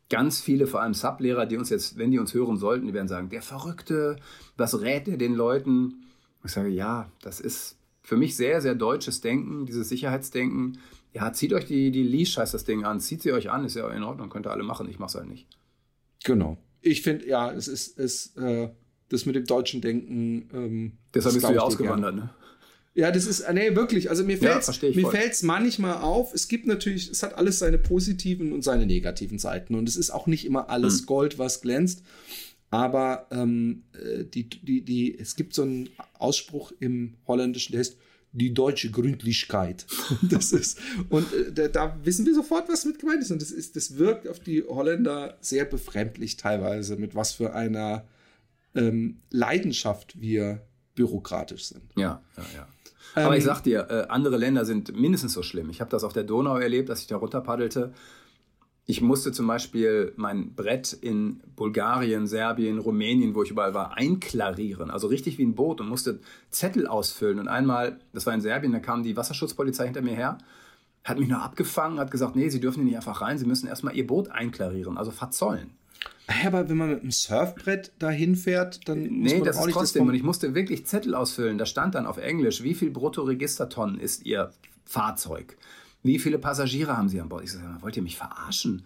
ganz 0.09 0.39
viele, 0.39 0.67
vor 0.67 0.81
allem 0.81 0.93
Sublehrer, 0.93 1.45
die 1.45 1.57
uns 1.57 1.69
jetzt, 1.69 1.97
wenn 1.97 2.11
die 2.11 2.19
uns 2.19 2.33
hören 2.33 2.57
sollten, 2.57 2.87
die 2.87 2.93
werden 2.93 3.07
sagen, 3.07 3.29
der 3.29 3.41
Verrückte, 3.41 4.17
was 4.55 4.81
rät 4.81 5.07
er 5.07 5.17
den 5.17 5.35
Leuten? 5.35 6.05
Ich 6.43 6.51
sage, 6.51 6.69
ja, 6.69 7.11
das 7.21 7.39
ist 7.39 7.77
für 8.01 8.17
mich 8.17 8.37
sehr, 8.37 8.61
sehr 8.61 8.75
deutsches 8.75 9.21
Denken, 9.21 9.65
dieses 9.65 9.89
Sicherheitsdenken. 9.89 10.79
Ja, 11.13 11.33
zieht 11.33 11.53
euch 11.53 11.65
die, 11.65 11.91
die 11.91 12.03
Leash, 12.03 12.37
heißt 12.37 12.53
das 12.53 12.63
Ding 12.63 12.85
an, 12.85 12.99
zieht 12.99 13.21
sie 13.21 13.33
euch 13.33 13.49
an, 13.49 13.65
ist 13.65 13.75
ja 13.75 13.89
in 13.89 14.03
Ordnung, 14.03 14.29
könnt 14.29 14.47
ihr 14.47 14.51
alle 14.51 14.63
machen, 14.63 14.87
ich 14.89 14.99
mach's 14.99 15.15
halt 15.15 15.27
nicht. 15.27 15.47
Genau. 16.23 16.57
Ich 16.81 17.01
finde, 17.01 17.27
ja, 17.27 17.51
es 17.51 17.67
ist, 17.67 17.99
es, 17.99 18.35
äh, 18.37 18.69
das 19.09 19.25
mit 19.25 19.35
dem 19.35 19.45
deutschen 19.45 19.81
Denken. 19.81 20.49
Ähm, 20.53 20.97
Deshalb 21.13 21.33
bist 21.33 21.47
du 21.47 21.53
ja 21.53 21.61
ausgewandert, 21.61 22.15
ne? 22.15 22.29
Ja, 22.97 23.11
das 23.11 23.27
ist, 23.27 23.41
äh, 23.41 23.53
nee, 23.53 23.75
wirklich. 23.75 24.09
Also 24.09 24.23
mir 24.23 24.37
Ja, 24.37 24.53
fällt 24.53 24.63
versteh 24.63 24.87
ich 24.87 24.95
mir 24.95 25.03
voll. 25.03 25.11
fällt's 25.11 25.43
manchmal 25.43 25.97
auf. 26.01 26.33
Es 26.33 26.47
gibt 26.47 26.65
natürlich, 26.65 27.11
es 27.11 27.21
hat 27.21 27.35
alles 27.35 27.59
seine 27.59 27.77
positiven 27.77 28.51
und 28.51 28.63
seine 28.63 28.87
negativen 28.87 29.37
Seiten. 29.37 29.75
Und 29.75 29.87
es 29.87 29.95
ist 29.95 30.09
auch 30.09 30.25
nicht 30.25 30.45
immer 30.45 30.71
alles 30.71 31.01
Hm. 31.01 31.05
Gold, 31.05 31.37
was 31.37 31.61
glänzt. 31.61 32.01
Aber 32.71 33.27
ähm, 33.31 33.83
äh, 33.93 34.23
die, 34.25 34.49
die, 34.49 34.81
die, 34.83 35.17
es 35.17 35.35
gibt 35.35 35.53
so 35.53 35.61
einen 35.61 35.89
Ausspruch 36.17 36.71
im 36.79 37.13
Holländischen, 37.27 37.73
der 37.73 37.79
heißt 37.81 37.97
die 38.33 38.53
deutsche 38.53 38.89
Gründlichkeit. 38.89 39.85
das 40.23 40.51
ist, 40.51 40.79
und 41.09 41.31
äh, 41.33 41.51
da, 41.53 41.67
da 41.67 41.99
wissen 42.03 42.25
wir 42.25 42.33
sofort, 42.33 42.67
was 42.67 42.83
mit 42.83 42.97
gemeint 42.99 43.21
ist. 43.21 43.29
Und 43.31 43.43
das 43.43 43.51
ist, 43.51 43.75
das 43.75 43.97
wirkt 43.97 44.27
auf 44.27 44.39
die 44.39 44.63
Holländer 44.63 45.37
sehr 45.39 45.65
befremdlich 45.65 46.35
teilweise, 46.35 46.97
mit 46.97 47.13
was 47.13 47.31
für 47.33 47.53
einer 47.53 48.07
ähm, 48.75 49.21
Leidenschaft 49.29 50.19
wir 50.19 50.61
bürokratisch 50.95 51.65
sind. 51.65 51.83
Ja, 51.95 52.21
ja, 52.35 52.43
ja. 52.55 52.67
Aber 53.15 53.33
Ähm, 53.33 53.39
ich 53.39 53.43
sag 53.43 53.61
dir, 53.61 53.87
äh, 53.89 54.07
andere 54.09 54.37
Länder 54.37 54.65
sind 54.65 54.95
mindestens 54.97 55.33
so 55.33 55.43
schlimm. 55.43 55.69
Ich 55.69 55.81
habe 55.81 55.89
das 55.89 56.03
auf 56.03 56.13
der 56.13 56.23
Donau 56.23 56.57
erlebt, 56.57 56.89
dass 56.89 57.01
ich 57.01 57.07
da 57.07 57.17
runter 57.17 57.41
paddelte. 57.41 57.93
Ich 58.89 59.01
musste 59.01 59.33
zum 59.33 59.47
Beispiel 59.47 60.13
mein 60.15 60.55
Brett 60.55 60.93
in 60.93 61.41
Bulgarien, 61.57 62.25
Serbien, 62.25 62.79
Rumänien, 62.79 63.35
wo 63.35 63.43
ich 63.43 63.51
überall 63.51 63.73
war, 63.73 63.97
einklarieren. 63.97 64.89
Also 64.91 65.07
richtig 65.07 65.37
wie 65.37 65.43
ein 65.43 65.55
Boot 65.55 65.81
und 65.81 65.89
musste 65.89 66.21
Zettel 66.51 66.87
ausfüllen. 66.87 67.39
Und 67.39 67.49
einmal, 67.49 67.99
das 68.13 68.25
war 68.25 68.33
in 68.33 68.39
Serbien, 68.39 68.71
da 68.71 68.79
kam 68.79 69.03
die 69.03 69.17
Wasserschutzpolizei 69.17 69.85
hinter 69.85 70.01
mir 70.01 70.15
her, 70.15 70.37
hat 71.03 71.19
mich 71.19 71.27
nur 71.27 71.41
abgefangen, 71.41 71.99
hat 71.99 72.11
gesagt, 72.11 72.37
nee, 72.37 72.47
Sie 72.47 72.61
dürfen 72.61 72.83
hier 72.83 72.85
nicht 72.85 72.95
einfach 72.95 73.19
rein, 73.21 73.37
Sie 73.37 73.45
müssen 73.45 73.67
erstmal 73.67 73.95
Ihr 73.95 74.07
Boot 74.07 74.29
einklarieren, 74.29 74.97
also 74.97 75.11
verzollen. 75.11 75.71
Aber 76.43 76.69
wenn 76.69 76.77
man 76.77 76.89
mit 76.89 77.01
einem 77.01 77.11
Surfbrett 77.11 77.93
dahin 77.99 78.35
fährt, 78.35 78.87
dann 78.89 79.07
muss 79.09 79.31
Nee, 79.31 79.37
man 79.37 79.45
das 79.45 79.55
auch 79.57 79.61
ist 79.61 79.67
nicht 79.67 79.75
trotzdem. 79.75 80.01
vom- 80.01 80.09
und 80.09 80.15
ich 80.15 80.23
musste 80.23 80.53
wirklich 80.53 80.85
Zettel 80.85 81.15
ausfüllen. 81.15 81.57
Da 81.57 81.65
stand 81.65 81.95
dann 81.95 82.05
auf 82.05 82.17
Englisch, 82.17 82.63
wie 82.63 82.73
viel 82.73 82.91
Bruttoregistertonnen 82.91 83.99
ist 83.99 84.25
Ihr 84.25 84.51
Fahrzeug? 84.85 85.57
Wie 86.03 86.19
viele 86.19 86.37
Passagiere 86.37 86.97
haben 86.97 87.09
Sie 87.09 87.21
an 87.21 87.29
Bord? 87.29 87.43
Ich 87.43 87.53
sage, 87.53 87.65
wollt 87.81 87.95
ihr 87.97 88.03
mich 88.03 88.17
verarschen? 88.17 88.85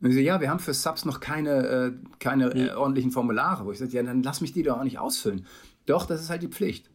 Und 0.00 0.12
sie 0.12 0.22
ja, 0.22 0.40
wir 0.40 0.48
haben 0.48 0.60
für 0.60 0.72
Subs 0.72 1.04
noch 1.04 1.20
keine, 1.20 1.50
äh, 1.50 1.92
keine 2.18 2.54
äh, 2.54 2.72
ordentlichen 2.72 3.10
Formulare. 3.10 3.66
Wo 3.66 3.72
ich 3.72 3.78
sage, 3.78 3.92
ja, 3.92 4.02
dann 4.02 4.22
lass 4.22 4.40
mich 4.40 4.52
die 4.52 4.62
doch 4.62 4.78
auch 4.78 4.84
nicht 4.84 4.98
ausfüllen. 4.98 5.46
Doch, 5.86 6.06
das 6.06 6.22
ist 6.22 6.30
halt 6.30 6.42
die 6.42 6.48
Pflicht. 6.48 6.88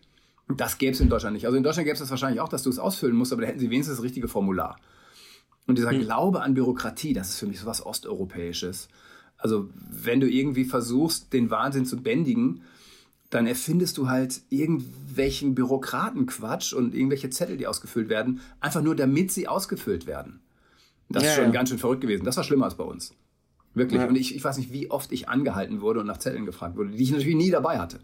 Das 0.47 0.77
gäbe 0.77 0.93
es 0.93 0.99
in 0.99 1.09
Deutschland 1.09 1.33
nicht. 1.33 1.45
Also 1.45 1.57
in 1.57 1.63
Deutschland 1.63 1.85
gäbe 1.85 1.93
es 1.93 1.99
das 1.99 2.09
wahrscheinlich 2.09 2.39
auch, 2.39 2.49
dass 2.49 2.63
du 2.63 2.69
es 2.69 2.79
ausfüllen 2.79 3.15
musst, 3.15 3.33
aber 3.33 3.41
da 3.41 3.47
hätten 3.47 3.59
sie 3.59 3.69
wenigstens 3.69 3.97
das 3.97 4.03
richtige 4.03 4.27
Formular. 4.27 4.77
Und 5.67 5.77
dieser 5.77 5.91
hm. 5.91 6.01
Glaube 6.01 6.41
an 6.41 6.53
Bürokratie, 6.53 7.13
das 7.13 7.29
ist 7.29 7.39
für 7.39 7.47
mich 7.47 7.59
so 7.59 7.65
was 7.65 7.85
Osteuropäisches. 7.85 8.87
Also 9.37 9.69
wenn 9.89 10.19
du 10.19 10.29
irgendwie 10.29 10.65
versuchst, 10.65 11.33
den 11.33 11.49
Wahnsinn 11.49 11.85
zu 11.85 11.97
bändigen, 11.97 12.63
dann 13.29 13.47
erfindest 13.47 13.97
du 13.97 14.07
halt 14.07 14.41
irgendwelchen 14.49 15.55
Bürokratenquatsch 15.55 16.73
und 16.73 16.95
irgendwelche 16.95 17.29
Zettel, 17.29 17.57
die 17.57 17.67
ausgefüllt 17.67 18.09
werden, 18.09 18.39
einfach 18.59 18.81
nur 18.81 18.95
damit 18.95 19.31
sie 19.31 19.47
ausgefüllt 19.47 20.07
werden. 20.07 20.39
Das 21.09 21.23
ja, 21.23 21.29
ist 21.29 21.35
schon 21.35 21.45
ja. 21.45 21.51
ganz 21.51 21.69
schön 21.69 21.77
verrückt 21.77 22.01
gewesen. 22.01 22.23
Das 22.23 22.37
war 22.37 22.43
schlimmer 22.43 22.65
als 22.65 22.75
bei 22.75 22.83
uns. 22.83 23.13
Wirklich. 23.73 23.99
Ja. 23.99 24.07
Und 24.07 24.15
ich, 24.15 24.35
ich 24.35 24.43
weiß 24.43 24.57
nicht, 24.57 24.71
wie 24.71 24.89
oft 24.89 25.11
ich 25.11 25.27
angehalten 25.27 25.81
wurde 25.81 25.99
und 25.99 26.07
nach 26.07 26.17
Zetteln 26.17 26.45
gefragt 26.45 26.77
wurde, 26.77 26.91
die 26.91 27.03
ich 27.03 27.11
natürlich 27.11 27.35
nie 27.35 27.51
dabei 27.51 27.77
hatte. 27.77 27.99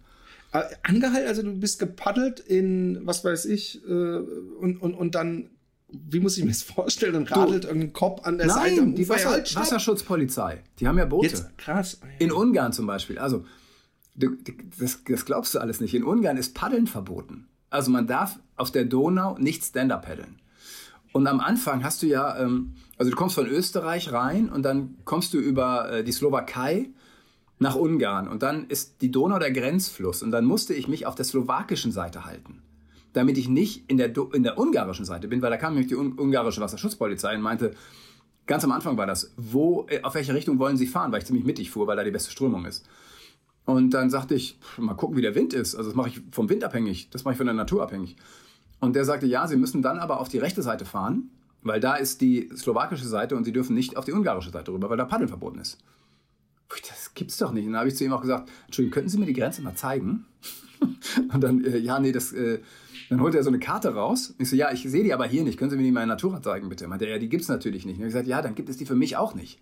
Äh, 0.51 0.63
angehalten, 0.83 1.27
also 1.27 1.43
du 1.43 1.53
bist 1.53 1.79
gepaddelt 1.79 2.41
in, 2.41 2.99
was 3.05 3.23
weiß 3.23 3.45
ich, 3.45 3.81
äh, 3.87 3.89
und, 3.89 4.81
und, 4.81 4.93
und 4.93 5.15
dann 5.15 5.49
wie 5.91 6.19
muss 6.19 6.37
ich 6.37 6.43
mir 6.43 6.51
das 6.51 6.61
vorstellen? 6.63 7.13
Dann 7.13 7.27
radelt 7.27 7.63
du, 7.63 7.67
irgendein 7.67 7.93
Kopf 7.93 8.25
an 8.25 8.37
der 8.37 8.47
nein, 8.47 8.55
Seite. 8.55 8.81
Nein, 8.81 8.95
die 8.95 9.09
Wasser, 9.09 9.29
halt 9.29 9.55
Wasserschutzpolizei. 9.55 10.63
Die 10.79 10.87
haben 10.87 10.97
ja 10.97 11.05
Boote. 11.05 11.27
Jetzt, 11.27 11.57
krass. 11.57 11.99
Ja. 12.01 12.07
In 12.19 12.31
Ungarn 12.31 12.73
zum 12.73 12.87
Beispiel. 12.87 13.17
Also, 13.19 13.45
du, 14.15 14.31
das, 14.79 15.03
das, 15.03 15.25
glaubst 15.25 15.53
du 15.55 15.59
alles 15.59 15.81
nicht. 15.81 15.93
In 15.93 16.03
Ungarn 16.03 16.37
ist 16.37 16.55
Paddeln 16.55 16.87
verboten. 16.87 17.47
Also 17.69 17.91
man 17.91 18.07
darf 18.07 18.39
auf 18.57 18.71
der 18.71 18.85
Donau 18.85 19.37
nicht 19.37 19.63
Stand-up 19.63 20.05
paddeln. 20.05 20.41
Und 21.13 21.27
am 21.27 21.39
Anfang 21.39 21.83
hast 21.83 22.01
du 22.01 22.07
ja, 22.07 22.37
ähm, 22.37 22.75
also 22.97 23.11
du 23.11 23.17
kommst 23.17 23.35
von 23.35 23.47
Österreich 23.47 24.11
rein 24.11 24.49
und 24.49 24.63
dann 24.63 24.97
kommst 25.05 25.33
du 25.33 25.39
über 25.39 25.91
äh, 25.91 26.03
die 26.03 26.11
Slowakei 26.11 26.89
nach 27.59 27.75
Ungarn 27.75 28.27
und 28.27 28.43
dann 28.43 28.67
ist 28.67 29.01
die 29.01 29.11
Donau 29.11 29.39
der 29.39 29.51
Grenzfluss 29.51 30.23
und 30.23 30.31
dann 30.31 30.45
musste 30.45 30.73
ich 30.73 30.87
mich 30.87 31.05
auf 31.05 31.15
der 31.15 31.25
slowakischen 31.25 31.91
Seite 31.91 32.25
halten 32.25 32.61
damit 33.13 33.37
ich 33.37 33.49
nicht 33.49 33.89
in 33.89 33.97
der, 33.97 34.13
in 34.33 34.43
der 34.43 34.57
ungarischen 34.57 35.05
Seite 35.05 35.27
bin, 35.27 35.41
weil 35.41 35.49
da 35.49 35.57
kam 35.57 35.73
nämlich 35.73 35.89
die 35.89 35.95
ungarische 35.95 36.61
Wasserschutzpolizei 36.61 37.35
und 37.35 37.41
meinte, 37.41 37.73
ganz 38.47 38.63
am 38.63 38.71
Anfang 38.71 38.97
war 38.97 39.05
das, 39.05 39.33
wo, 39.37 39.85
äh, 39.89 40.01
auf 40.01 40.15
welche 40.15 40.33
Richtung 40.33 40.59
wollen 40.59 40.77
Sie 40.77 40.87
fahren, 40.87 41.11
weil 41.11 41.19
ich 41.19 41.25
ziemlich 41.25 41.45
mittig 41.45 41.71
fuhr, 41.71 41.87
weil 41.87 41.97
da 41.97 42.03
die 42.03 42.11
beste 42.11 42.31
Strömung 42.31 42.65
ist. 42.65 42.85
Und 43.65 43.91
dann 43.91 44.09
sagte 44.09 44.35
ich, 44.35 44.59
mal 44.77 44.95
gucken, 44.95 45.15
wie 45.17 45.21
der 45.21 45.35
Wind 45.35 45.53
ist. 45.53 45.75
Also 45.75 45.89
das 45.89 45.95
mache 45.95 46.09
ich 46.09 46.21
vom 46.31 46.49
Wind 46.49 46.63
abhängig, 46.63 47.09
das 47.11 47.23
mache 47.23 47.33
ich 47.33 47.37
von 47.37 47.45
der 47.45 47.55
Natur 47.55 47.83
abhängig. 47.83 48.15
Und 48.79 48.95
der 48.95 49.05
sagte, 49.05 49.27
ja, 49.27 49.47
Sie 49.47 49.55
müssen 49.55 49.81
dann 49.81 49.99
aber 49.99 50.19
auf 50.19 50.27
die 50.27 50.39
rechte 50.39 50.63
Seite 50.63 50.85
fahren, 50.85 51.29
weil 51.61 51.79
da 51.79 51.95
ist 51.95 52.21
die 52.21 52.49
slowakische 52.55 53.07
Seite 53.07 53.35
und 53.35 53.43
Sie 53.43 53.51
dürfen 53.51 53.75
nicht 53.75 53.95
auf 53.95 54.05
die 54.05 54.13
ungarische 54.13 54.49
Seite 54.49 54.71
rüber, 54.71 54.89
weil 54.89 54.97
da 54.97 55.05
Paddeln 55.05 55.29
verboten 55.29 55.59
ist. 55.59 55.77
Das 56.89 57.13
gibt's 57.13 57.37
doch 57.37 57.51
nicht. 57.51 57.65
Und 57.65 57.73
dann 57.73 57.81
habe 57.81 57.89
ich 57.89 57.95
zu 57.95 58.03
ihm 58.03 58.13
auch 58.13 58.21
gesagt, 58.21 58.49
Entschuldigung, 58.65 58.93
könnten 58.93 59.09
Sie 59.09 59.17
mir 59.17 59.25
die 59.25 59.33
Grenze 59.33 59.61
mal 59.61 59.75
zeigen? 59.75 60.25
und 61.33 61.41
dann, 61.41 61.63
äh, 61.63 61.77
ja, 61.77 61.99
nee, 61.99 62.11
das, 62.11 62.33
äh, 62.33 62.59
dann 63.11 63.19
holt 63.19 63.35
er 63.35 63.43
so 63.43 63.49
eine 63.49 63.59
Karte 63.59 63.93
raus. 63.93 64.33
Ich 64.37 64.49
so, 64.49 64.55
ja, 64.55 64.71
ich 64.71 64.83
sehe 64.83 65.03
die 65.03 65.13
aber 65.13 65.25
hier 65.25 65.43
nicht. 65.43 65.59
Können 65.59 65.69
Sie 65.69 65.75
mir 65.75 65.83
die 65.83 65.91
mal 65.91 66.03
in 66.03 66.07
Natura 66.07 66.41
zeigen, 66.41 66.69
bitte? 66.69 66.87
Meinte 66.87 67.07
er, 67.07 67.15
ja, 67.15 67.17
die 67.19 67.27
gibt's 67.27 67.49
natürlich 67.49 67.85
nicht. 67.85 67.97
Und 67.97 68.03
ich 68.03 68.13
gesagt, 68.13 68.25
ja, 68.25 68.41
dann 68.41 68.55
gibt 68.55 68.69
es 68.69 68.77
die 68.77 68.85
für 68.85 68.95
mich 68.95 69.17
auch 69.17 69.35
nicht. 69.35 69.59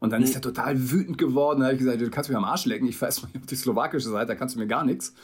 Und 0.00 0.10
dann 0.10 0.20
ist 0.20 0.34
er 0.34 0.40
total 0.40 0.90
wütend 0.90 1.16
geworden. 1.16 1.60
Da 1.60 1.66
habe 1.66 1.74
ich 1.74 1.78
gesagt, 1.78 2.00
du 2.00 2.10
kannst 2.10 2.28
mich 2.28 2.36
am 2.36 2.42
Arsch 2.42 2.64
lecken. 2.64 2.88
Ich 2.88 3.00
weiß 3.00 3.22
mal 3.22 3.28
auf 3.36 3.46
die 3.46 3.54
slowakische 3.54 4.08
Seite, 4.08 4.26
da 4.26 4.34
kannst 4.34 4.56
du 4.56 4.58
mir 4.58 4.66
gar 4.66 4.84
nichts. 4.84 5.14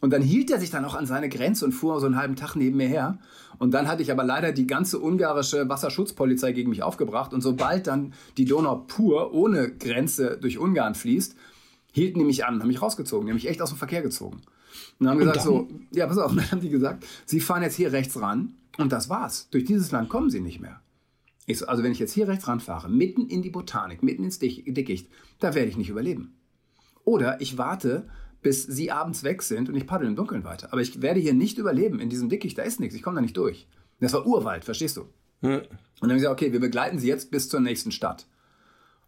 Und 0.00 0.12
dann 0.12 0.20
hielt 0.20 0.50
er 0.50 0.58
sich 0.58 0.70
dann 0.70 0.84
auch 0.84 0.96
an 0.96 1.06
seine 1.06 1.28
Grenze 1.28 1.64
und 1.64 1.70
fuhr 1.70 2.00
so 2.00 2.06
einen 2.06 2.16
halben 2.16 2.34
Tag 2.34 2.56
neben 2.56 2.76
mir 2.76 2.88
her. 2.88 3.18
Und 3.60 3.72
dann 3.72 3.86
hatte 3.86 4.02
ich 4.02 4.10
aber 4.10 4.24
leider 4.24 4.50
die 4.50 4.66
ganze 4.66 4.98
ungarische 4.98 5.68
Wasserschutzpolizei 5.68 6.50
gegen 6.50 6.70
mich 6.70 6.82
aufgebracht. 6.82 7.32
Und 7.32 7.40
sobald 7.40 7.86
dann 7.86 8.14
die 8.36 8.46
Donau 8.46 8.84
pur 8.88 9.32
ohne 9.32 9.70
Grenze 9.70 10.38
durch 10.40 10.58
Ungarn 10.58 10.96
fließt, 10.96 11.36
hielten 11.92 12.18
die 12.18 12.24
mich 12.24 12.44
an, 12.44 12.58
haben 12.58 12.66
mich 12.66 12.82
rausgezogen, 12.82 13.26
die 13.26 13.30
haben 13.30 13.36
mich 13.36 13.48
echt 13.48 13.62
aus 13.62 13.68
dem 13.68 13.78
Verkehr 13.78 14.02
gezogen. 14.02 14.40
Und 14.98 15.08
haben 15.08 15.18
gesagt 15.18 15.42
so, 15.42 15.68
ja, 15.92 16.06
pass 16.06 16.18
auf, 16.18 16.30
und 16.30 16.36
dann 16.38 16.50
haben 16.50 16.60
die 16.60 16.70
gesagt, 16.70 17.06
sie 17.26 17.40
fahren 17.40 17.62
jetzt 17.62 17.76
hier 17.76 17.92
rechts 17.92 18.20
ran 18.20 18.54
und 18.78 18.92
das 18.92 19.08
war's. 19.08 19.48
Durch 19.50 19.64
dieses 19.64 19.90
Land 19.92 20.08
kommen 20.08 20.30
sie 20.30 20.40
nicht 20.40 20.60
mehr. 20.60 20.80
So, 21.52 21.66
also 21.66 21.82
wenn 21.82 21.92
ich 21.92 21.98
jetzt 21.98 22.12
hier 22.12 22.28
rechts 22.28 22.48
ranfahre, 22.48 22.88
mitten 22.88 23.26
in 23.28 23.42
die 23.42 23.50
Botanik, 23.50 24.02
mitten 24.02 24.24
ins 24.24 24.38
Dickicht, 24.38 25.08
da 25.40 25.54
werde 25.54 25.68
ich 25.68 25.76
nicht 25.76 25.90
überleben. 25.90 26.36
Oder 27.04 27.40
ich 27.40 27.58
warte, 27.58 28.08
bis 28.40 28.62
sie 28.62 28.90
abends 28.90 29.24
weg 29.24 29.42
sind 29.42 29.68
und 29.68 29.74
ich 29.74 29.86
paddel 29.86 30.08
im 30.08 30.16
Dunkeln 30.16 30.44
weiter. 30.44 30.72
Aber 30.72 30.80
ich 30.80 31.02
werde 31.02 31.20
hier 31.20 31.34
nicht 31.34 31.58
überleben 31.58 32.00
in 32.00 32.08
diesem 32.08 32.28
Dickicht, 32.28 32.56
da 32.56 32.62
ist 32.62 32.80
nichts, 32.80 32.94
ich 32.94 33.02
komme 33.02 33.16
da 33.16 33.20
nicht 33.20 33.36
durch. 33.36 33.66
Das 34.00 34.12
war 34.12 34.26
Urwald, 34.26 34.64
verstehst 34.64 34.96
du? 34.96 35.02
Hm. 35.40 35.50
Und 35.50 35.68
dann 36.00 36.10
haben 36.10 36.16
ich 36.16 36.22
gesagt, 36.22 36.32
okay, 36.32 36.52
wir 36.52 36.60
begleiten 36.60 36.98
sie 36.98 37.08
jetzt 37.08 37.30
bis 37.30 37.48
zur 37.48 37.60
nächsten 37.60 37.92
Stadt. 37.92 38.26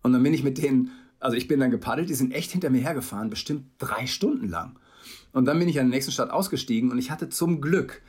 Und 0.02 0.12
dann 0.12 0.22
bin 0.22 0.34
ich 0.34 0.42
mit 0.42 0.58
denen, 0.58 0.90
also 1.20 1.36
ich 1.36 1.48
bin 1.48 1.60
dann 1.60 1.70
gepaddelt, 1.70 2.08
die 2.08 2.14
sind 2.14 2.32
echt 2.32 2.50
hinter 2.50 2.70
mir 2.70 2.80
hergefahren, 2.80 3.30
bestimmt 3.30 3.64
drei 3.78 4.06
Stunden 4.06 4.48
lang. 4.48 4.78
Und 5.36 5.44
dann 5.44 5.58
bin 5.58 5.68
ich 5.68 5.78
an 5.78 5.90
der 5.90 5.96
nächsten 5.96 6.12
Stadt 6.12 6.30
ausgestiegen 6.30 6.90
und 6.90 6.96
ich 6.96 7.10
hatte 7.10 7.28
zum 7.28 7.60
Glück 7.60 8.00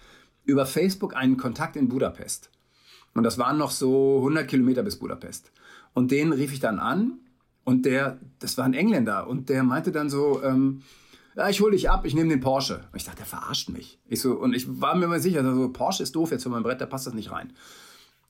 über 0.45 0.65
Facebook 0.65 1.13
einen 1.13 1.35
Kontakt 1.35 1.75
in 1.75 1.89
Budapest. 1.89 2.49
Und 3.15 3.23
das 3.23 3.37
waren 3.37 3.57
noch 3.57 3.71
so 3.71 4.19
100 4.19 4.47
Kilometer 4.47 4.81
bis 4.81 4.95
Budapest. 4.95 5.51
Und 5.93 6.11
den 6.11 6.31
rief 6.31 6.53
ich 6.53 6.61
dann 6.61 6.79
an 6.79 7.19
und 7.65 7.85
der, 7.85 8.17
das 8.39 8.57
war 8.57 8.63
ein 8.63 8.73
Engländer 8.73 9.27
und 9.27 9.49
der 9.49 9.63
meinte 9.63 9.91
dann 9.91 10.09
so, 10.09 10.41
ähm, 10.41 10.83
ja, 11.35 11.49
ich 11.49 11.59
hole 11.59 11.73
dich 11.73 11.89
ab, 11.89 12.05
ich 12.05 12.15
nehme 12.15 12.29
den 12.29 12.39
Porsche. 12.39 12.75
Und 12.93 12.95
ich 12.95 13.03
dachte, 13.03 13.17
der 13.17 13.25
verarscht 13.25 13.71
mich. 13.71 13.99
Ich 14.07 14.21
so, 14.21 14.31
und 14.35 14.55
ich 14.55 14.79
war 14.79 14.95
mir 14.95 15.07
mal 15.07 15.19
sicher, 15.19 15.43
also, 15.43 15.67
Porsche 15.67 16.03
ist 16.03 16.15
doof 16.15 16.31
jetzt 16.31 16.43
für 16.43 16.49
mein 16.49 16.63
Brett, 16.63 16.79
da 16.79 16.85
passt 16.85 17.07
das 17.07 17.13
nicht 17.13 17.33
rein. 17.33 17.51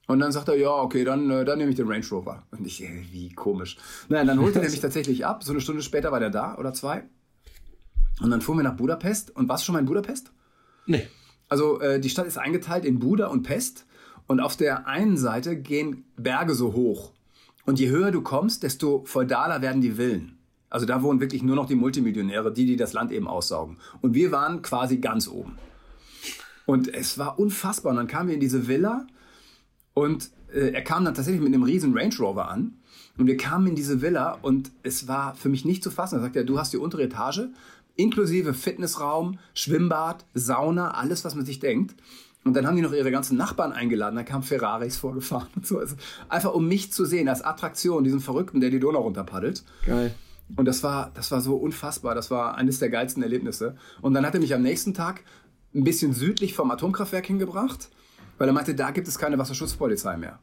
Und 0.08 0.22
dann 0.22 0.32
sagt 0.32 0.48
er, 0.48 0.58
ja, 0.58 0.72
okay, 0.72 1.04
dann, 1.04 1.30
äh, 1.30 1.46
dann 1.46 1.60
nehme 1.60 1.70
ich 1.70 1.78
den 1.78 1.88
Range 1.88 2.06
Rover. 2.10 2.48
Und 2.50 2.66
ich, 2.66 2.84
äh, 2.84 3.06
wie 3.12 3.30
komisch. 3.30 3.78
Naja, 4.10 4.26
dann 4.26 4.42
holte 4.42 4.60
er 4.60 4.66
mich 4.72 4.80
tatsächlich 4.80 5.24
ab. 5.24 5.44
So 5.44 5.52
eine 5.52 5.62
Stunde 5.62 5.84
später 5.84 6.12
war 6.12 6.20
der 6.20 6.32
da 6.32 6.58
oder 6.58 6.74
zwei. 6.74 7.04
Und 8.22 8.32
dann 8.32 8.42
fuhren 8.42 8.60
wir 8.60 8.64
nach 8.64 8.78
Budapest. 8.78 9.36
Und 9.36 9.50
warst 9.50 9.64
du 9.64 9.66
schon 9.68 9.74
mal 9.74 9.80
in 9.80 9.86
Budapest? 9.86 10.32
Nee. 10.86 11.08
Also 11.50 11.80
äh, 11.80 12.00
die 12.00 12.10
Stadt 12.10 12.28
ist 12.28 12.38
eingeteilt 12.38 12.86
in 12.86 13.00
Buda 13.00 13.28
und 13.28 13.44
Pest. 13.44 13.86
Und 14.28 14.40
auf 14.40 14.58
der 14.58 14.88
einen 14.88 15.18
Seite 15.18 15.56
gehen 15.56 16.06
Berge 16.18 16.54
so 16.54 16.74
hoch. 16.74 17.14
Und 17.66 17.80
je 17.80 17.90
höher 17.90 18.12
du 18.12 18.22
kommst, 18.22 18.64
desto 18.64 19.04
feudaler 19.06 19.62
werden 19.62 19.82
die 19.82 19.94
Villen. 19.94 20.38
Also 20.70 20.86
da 20.86 21.02
wohnen 21.02 21.22
wirklich 21.22 21.44
nur 21.44 21.56
noch 21.56 21.68
die 21.68 21.76
Multimillionäre, 21.76 22.52
die, 22.52 22.66
die 22.66 22.76
das 22.76 22.94
Land 22.94 23.12
eben 23.12 23.28
aussaugen. 23.28 23.78
Und 24.02 24.14
wir 24.14 24.32
waren 24.32 24.62
quasi 24.62 24.98
ganz 24.98 25.28
oben. 25.28 25.58
Und 26.66 26.94
es 26.94 27.18
war 27.18 27.40
unfassbar. 27.40 27.92
Und 27.92 27.98
dann 27.98 28.08
kamen 28.08 28.28
wir 28.28 28.36
in 28.36 28.42
diese 28.42 28.68
Villa 28.68 29.08
und 29.94 30.30
äh, 30.54 30.72
er 30.74 30.82
kam 30.82 31.06
dann 31.06 31.16
tatsächlich 31.16 31.42
mit 31.42 31.54
einem 31.54 31.64
riesen 31.64 31.98
Range 31.98 32.16
Rover 32.20 32.50
an. 32.50 32.74
Und 33.18 33.26
wir 33.28 33.38
kamen 33.38 33.68
in 33.68 33.76
diese 33.76 34.02
Villa 34.02 34.38
und 34.42 34.72
es 34.84 35.08
war 35.08 35.34
für 35.34 35.50
mich 35.50 35.66
nicht 35.66 35.84
zu 35.84 35.90
fassen. 35.90 36.16
Er 36.16 36.22
sagte, 36.22 36.40
ja, 36.40 36.46
du 36.46 36.60
hast 36.60 36.72
die 36.74 36.78
untere 36.78 37.04
Etage, 37.04 37.48
inklusive 37.98 38.54
Fitnessraum, 38.54 39.40
Schwimmbad, 39.54 40.26
Sauna, 40.34 40.92
alles, 40.92 41.26
was 41.26 41.36
man 41.36 41.46
sich 41.46 41.60
denkt. 41.60 41.96
Und 42.44 42.54
dann 42.54 42.66
haben 42.66 42.78
die 42.78 42.82
noch 42.82 42.94
ihre 42.94 43.12
ganzen 43.12 43.38
Nachbarn 43.38 43.74
eingeladen. 43.74 44.16
Da 44.16 44.24
kamen 44.24 44.44
Ferraris 44.44 44.98
vorgefahren 44.98 45.50
und 45.56 45.68
so. 45.68 45.80
Also 45.80 45.96
einfach 46.30 46.54
um 46.54 46.68
mich 46.68 46.94
zu 46.94 47.04
sehen 47.04 47.28
als 47.28 47.44
Attraktion, 47.44 48.06
diesen 48.06 48.22
Verrückten, 48.22 48.62
der 48.62 48.70
die 48.70 48.80
Donau 48.80 49.02
runterpaddelt. 49.02 49.64
Geil. 49.86 50.16
Und 50.56 50.66
das 50.66 50.82
war, 50.82 51.12
das 51.14 51.30
war 51.32 51.42
so 51.42 51.58
unfassbar. 51.58 52.16
Das 52.16 52.32
war 52.32 52.56
eines 52.56 52.80
der 52.80 52.90
geilsten 52.90 53.22
Erlebnisse. 53.22 53.76
Und 54.02 54.14
dann 54.14 54.26
hat 54.26 54.34
er 54.34 54.40
mich 54.40 54.54
am 54.54 54.62
nächsten 54.62 54.94
Tag 54.94 55.24
ein 55.76 55.84
bisschen 55.84 56.14
südlich 56.14 56.54
vom 56.54 56.72
Atomkraftwerk 56.72 57.26
hingebracht, 57.26 57.90
weil 58.38 58.48
er 58.48 58.54
meinte, 58.54 58.74
da 58.74 58.92
gibt 58.92 59.10
es 59.10 59.20
keine 59.20 59.38
Wasserschutzpolizei 59.38 60.16
mehr. 60.16 60.40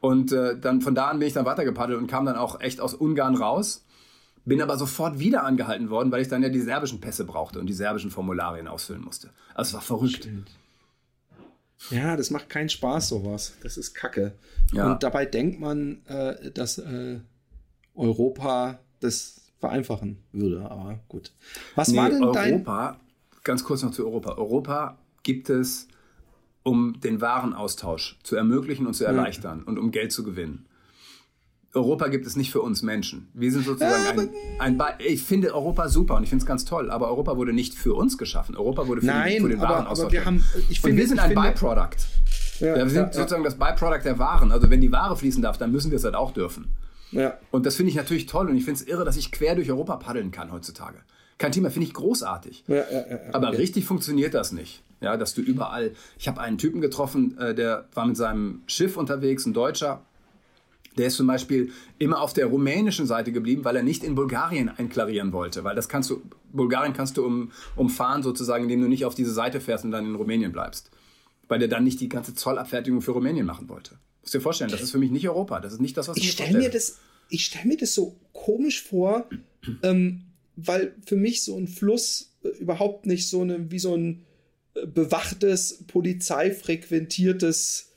Und 0.00 0.32
äh, 0.32 0.58
dann 0.58 0.82
von 0.82 0.94
da 0.94 1.08
an 1.08 1.18
bin 1.18 1.28
ich 1.28 1.34
dann 1.34 1.46
weitergepaddelt 1.46 1.98
und 1.98 2.08
kam 2.08 2.26
dann 2.26 2.36
auch 2.36 2.60
echt 2.60 2.80
aus 2.80 2.92
Ungarn 2.92 3.36
raus 3.36 3.84
bin 4.44 4.60
aber 4.60 4.76
sofort 4.76 5.18
wieder 5.18 5.44
angehalten 5.44 5.90
worden, 5.90 6.10
weil 6.10 6.22
ich 6.22 6.28
dann 6.28 6.42
ja 6.42 6.48
die 6.48 6.60
serbischen 6.60 7.00
Pässe 7.00 7.24
brauchte 7.24 7.60
und 7.60 7.66
die 7.66 7.74
serbischen 7.74 8.10
Formularien 8.10 8.68
ausfüllen 8.68 9.02
musste. 9.02 9.30
Also 9.54 9.70
es 9.70 9.74
war 9.74 9.82
verrückt. 9.82 10.16
Stimmt. 10.16 10.50
Ja, 11.90 12.16
das 12.16 12.30
macht 12.30 12.48
keinen 12.48 12.68
Spaß, 12.68 13.08
sowas. 13.08 13.54
Das 13.62 13.76
ist 13.76 13.94
Kacke. 13.94 14.32
Ja. 14.72 14.92
Und 14.92 15.02
dabei 15.02 15.26
denkt 15.26 15.60
man, 15.60 16.04
äh, 16.06 16.50
dass 16.52 16.78
äh, 16.78 17.20
Europa 17.94 18.78
das 19.00 19.40
vereinfachen 19.58 20.18
würde, 20.32 20.70
aber 20.70 21.00
gut. 21.08 21.32
Was 21.74 21.88
nee, 21.88 21.98
war 21.98 22.10
denn 22.10 22.22
Europa, 22.22 22.42
dein... 22.42 22.52
Europa, 22.54 23.00
ganz 23.44 23.64
kurz 23.64 23.82
noch 23.82 23.92
zu 23.92 24.04
Europa. 24.04 24.36
Europa 24.36 24.98
gibt 25.22 25.50
es, 25.50 25.88
um 26.62 27.00
den 27.00 27.20
Warenaustausch 27.20 28.18
zu 28.22 28.36
ermöglichen 28.36 28.86
und 28.86 28.94
zu 28.94 29.04
erleichtern 29.04 29.60
ja. 29.60 29.64
und 29.66 29.78
um 29.78 29.90
Geld 29.90 30.12
zu 30.12 30.22
gewinnen. 30.22 30.66
Europa 31.74 32.08
gibt 32.08 32.26
es 32.26 32.36
nicht 32.36 32.50
für 32.50 32.60
uns 32.60 32.82
Menschen. 32.82 33.28
Wir 33.32 33.50
sind 33.50 33.64
sozusagen 33.64 34.18
ein, 34.18 34.30
ein 34.58 34.78
Be 34.78 34.84
Ich 34.98 35.22
finde 35.22 35.54
Europa 35.54 35.88
super 35.88 36.16
und 36.16 36.22
ich 36.22 36.28
finde 36.28 36.42
es 36.42 36.46
ganz 36.46 36.64
toll, 36.66 36.90
aber 36.90 37.08
Europa 37.08 37.36
wurde 37.36 37.54
nicht 37.54 37.74
für 37.74 37.94
uns 37.94 38.18
geschaffen. 38.18 38.56
Europa 38.56 38.86
wurde 38.86 39.00
für, 39.00 39.06
Nein, 39.06 39.32
den, 39.32 39.42
für 39.42 39.48
den 39.48 39.60
Waren 39.60 39.86
aber, 39.86 40.02
aber 40.02 40.12
wir 40.12 40.24
haben, 40.24 40.44
ich 40.68 40.80
finde, 40.80 40.94
und 40.94 40.98
wir 40.98 41.08
sind 41.08 41.18
ein 41.18 41.30
finde, 41.30 41.48
Byproduct. 41.48 42.06
Ja, 42.60 42.76
wir 42.76 42.88
sind 42.90 43.06
ja, 43.06 43.12
sozusagen 43.12 43.42
ja. 43.42 43.48
das 43.48 43.58
Byproduct 43.58 44.04
der 44.04 44.18
Waren. 44.18 44.52
Also 44.52 44.68
wenn 44.68 44.82
die 44.82 44.92
Ware 44.92 45.16
fließen 45.16 45.40
darf, 45.40 45.56
dann 45.56 45.72
müssen 45.72 45.90
wir 45.90 45.96
es 45.96 46.04
halt 46.04 46.14
auch 46.14 46.32
dürfen. 46.32 46.66
Ja. 47.10 47.38
Und 47.50 47.64
das 47.64 47.76
finde 47.76 47.90
ich 47.90 47.96
natürlich 47.96 48.26
toll 48.26 48.48
und 48.48 48.56
ich 48.56 48.64
finde 48.64 48.80
es 48.80 48.86
irre, 48.86 49.04
dass 49.04 49.16
ich 49.16 49.32
quer 49.32 49.54
durch 49.54 49.70
Europa 49.70 49.96
paddeln 49.96 50.30
kann 50.30 50.52
heutzutage. 50.52 50.98
Kein 51.38 51.52
Thema, 51.52 51.70
finde 51.70 51.88
ich 51.88 51.94
großartig. 51.94 52.64
Ja, 52.68 52.76
ja, 52.76 52.82
ja, 52.90 53.18
Aber 53.32 53.48
okay. 53.48 53.56
richtig 53.56 53.84
funktioniert 53.84 54.34
das 54.34 54.52
nicht. 54.52 54.82
Ja, 55.00 55.16
dass 55.16 55.34
du 55.34 55.40
überall. 55.40 55.92
Ich 56.18 56.28
habe 56.28 56.40
einen 56.40 56.58
Typen 56.58 56.80
getroffen, 56.80 57.36
äh, 57.38 57.54
der 57.54 57.86
war 57.94 58.06
mit 58.06 58.16
seinem 58.16 58.62
Schiff 58.66 58.96
unterwegs, 58.96 59.44
ein 59.46 59.52
Deutscher, 59.52 60.02
Der 60.98 61.06
ist 61.06 61.16
zum 61.16 61.26
Beispiel 61.26 61.72
immer 61.98 62.20
auf 62.20 62.32
der 62.32 62.46
rumänischen 62.46 63.06
Seite 63.06 63.32
geblieben, 63.32 63.64
weil 63.64 63.76
er 63.76 63.82
nicht 63.82 64.04
in 64.04 64.14
Bulgarien 64.14 64.68
einklarieren 64.68 65.32
wollte. 65.32 65.64
Weil 65.64 65.74
das 65.74 65.88
kannst 65.88 66.10
du, 66.10 66.22
Bulgarien 66.52 66.92
kannst 66.92 67.16
du 67.16 67.24
um, 67.24 67.50
umfahren 67.76 68.22
sozusagen, 68.22 68.64
indem 68.64 68.82
du 68.82 68.88
nicht 68.88 69.04
auf 69.04 69.14
diese 69.14 69.32
Seite 69.32 69.60
fährst 69.60 69.84
und 69.84 69.90
dann 69.90 70.06
in 70.06 70.14
Rumänien 70.14 70.52
bleibst. 70.52 70.90
Weil 71.48 71.62
er 71.62 71.68
dann 71.68 71.84
nicht 71.84 72.00
die 72.00 72.08
ganze 72.08 72.34
Zollabfertigung 72.34 73.00
für 73.00 73.12
Rumänien 73.12 73.46
machen 73.46 73.68
wollte. 73.68 73.98
Musst 74.20 74.34
dir 74.34 74.40
vorstellen, 74.40 74.70
das 74.70 74.82
ist 74.82 74.92
für 74.92 74.98
mich 74.98 75.10
nicht 75.10 75.28
Europa. 75.28 75.60
Das 75.60 75.72
ist 75.72 75.80
nicht 75.80 75.96
das, 75.96 76.08
was 76.08 76.16
ich, 76.16 76.24
ich 76.24 76.32
stelle 76.32 76.58
mir 76.58 76.70
das, 76.70 76.98
Ich 77.28 77.46
stelle 77.46 77.66
mir 77.66 77.76
das 77.76 77.94
so 77.94 78.16
komisch 78.32 78.82
vor, 78.82 79.28
ähm, 79.82 80.22
weil 80.56 80.94
für 81.06 81.16
mich 81.16 81.42
so 81.42 81.56
ein 81.56 81.68
Fluss 81.68 82.34
äh, 82.44 82.48
überhaupt 82.48 83.06
nicht 83.06 83.28
so 83.28 83.40
eine, 83.40 83.70
wie 83.70 83.78
so 83.78 83.96
ein 83.96 84.24
äh, 84.74 84.86
bewachtes, 84.86 85.84
polizeifrequentiertes 85.86 87.91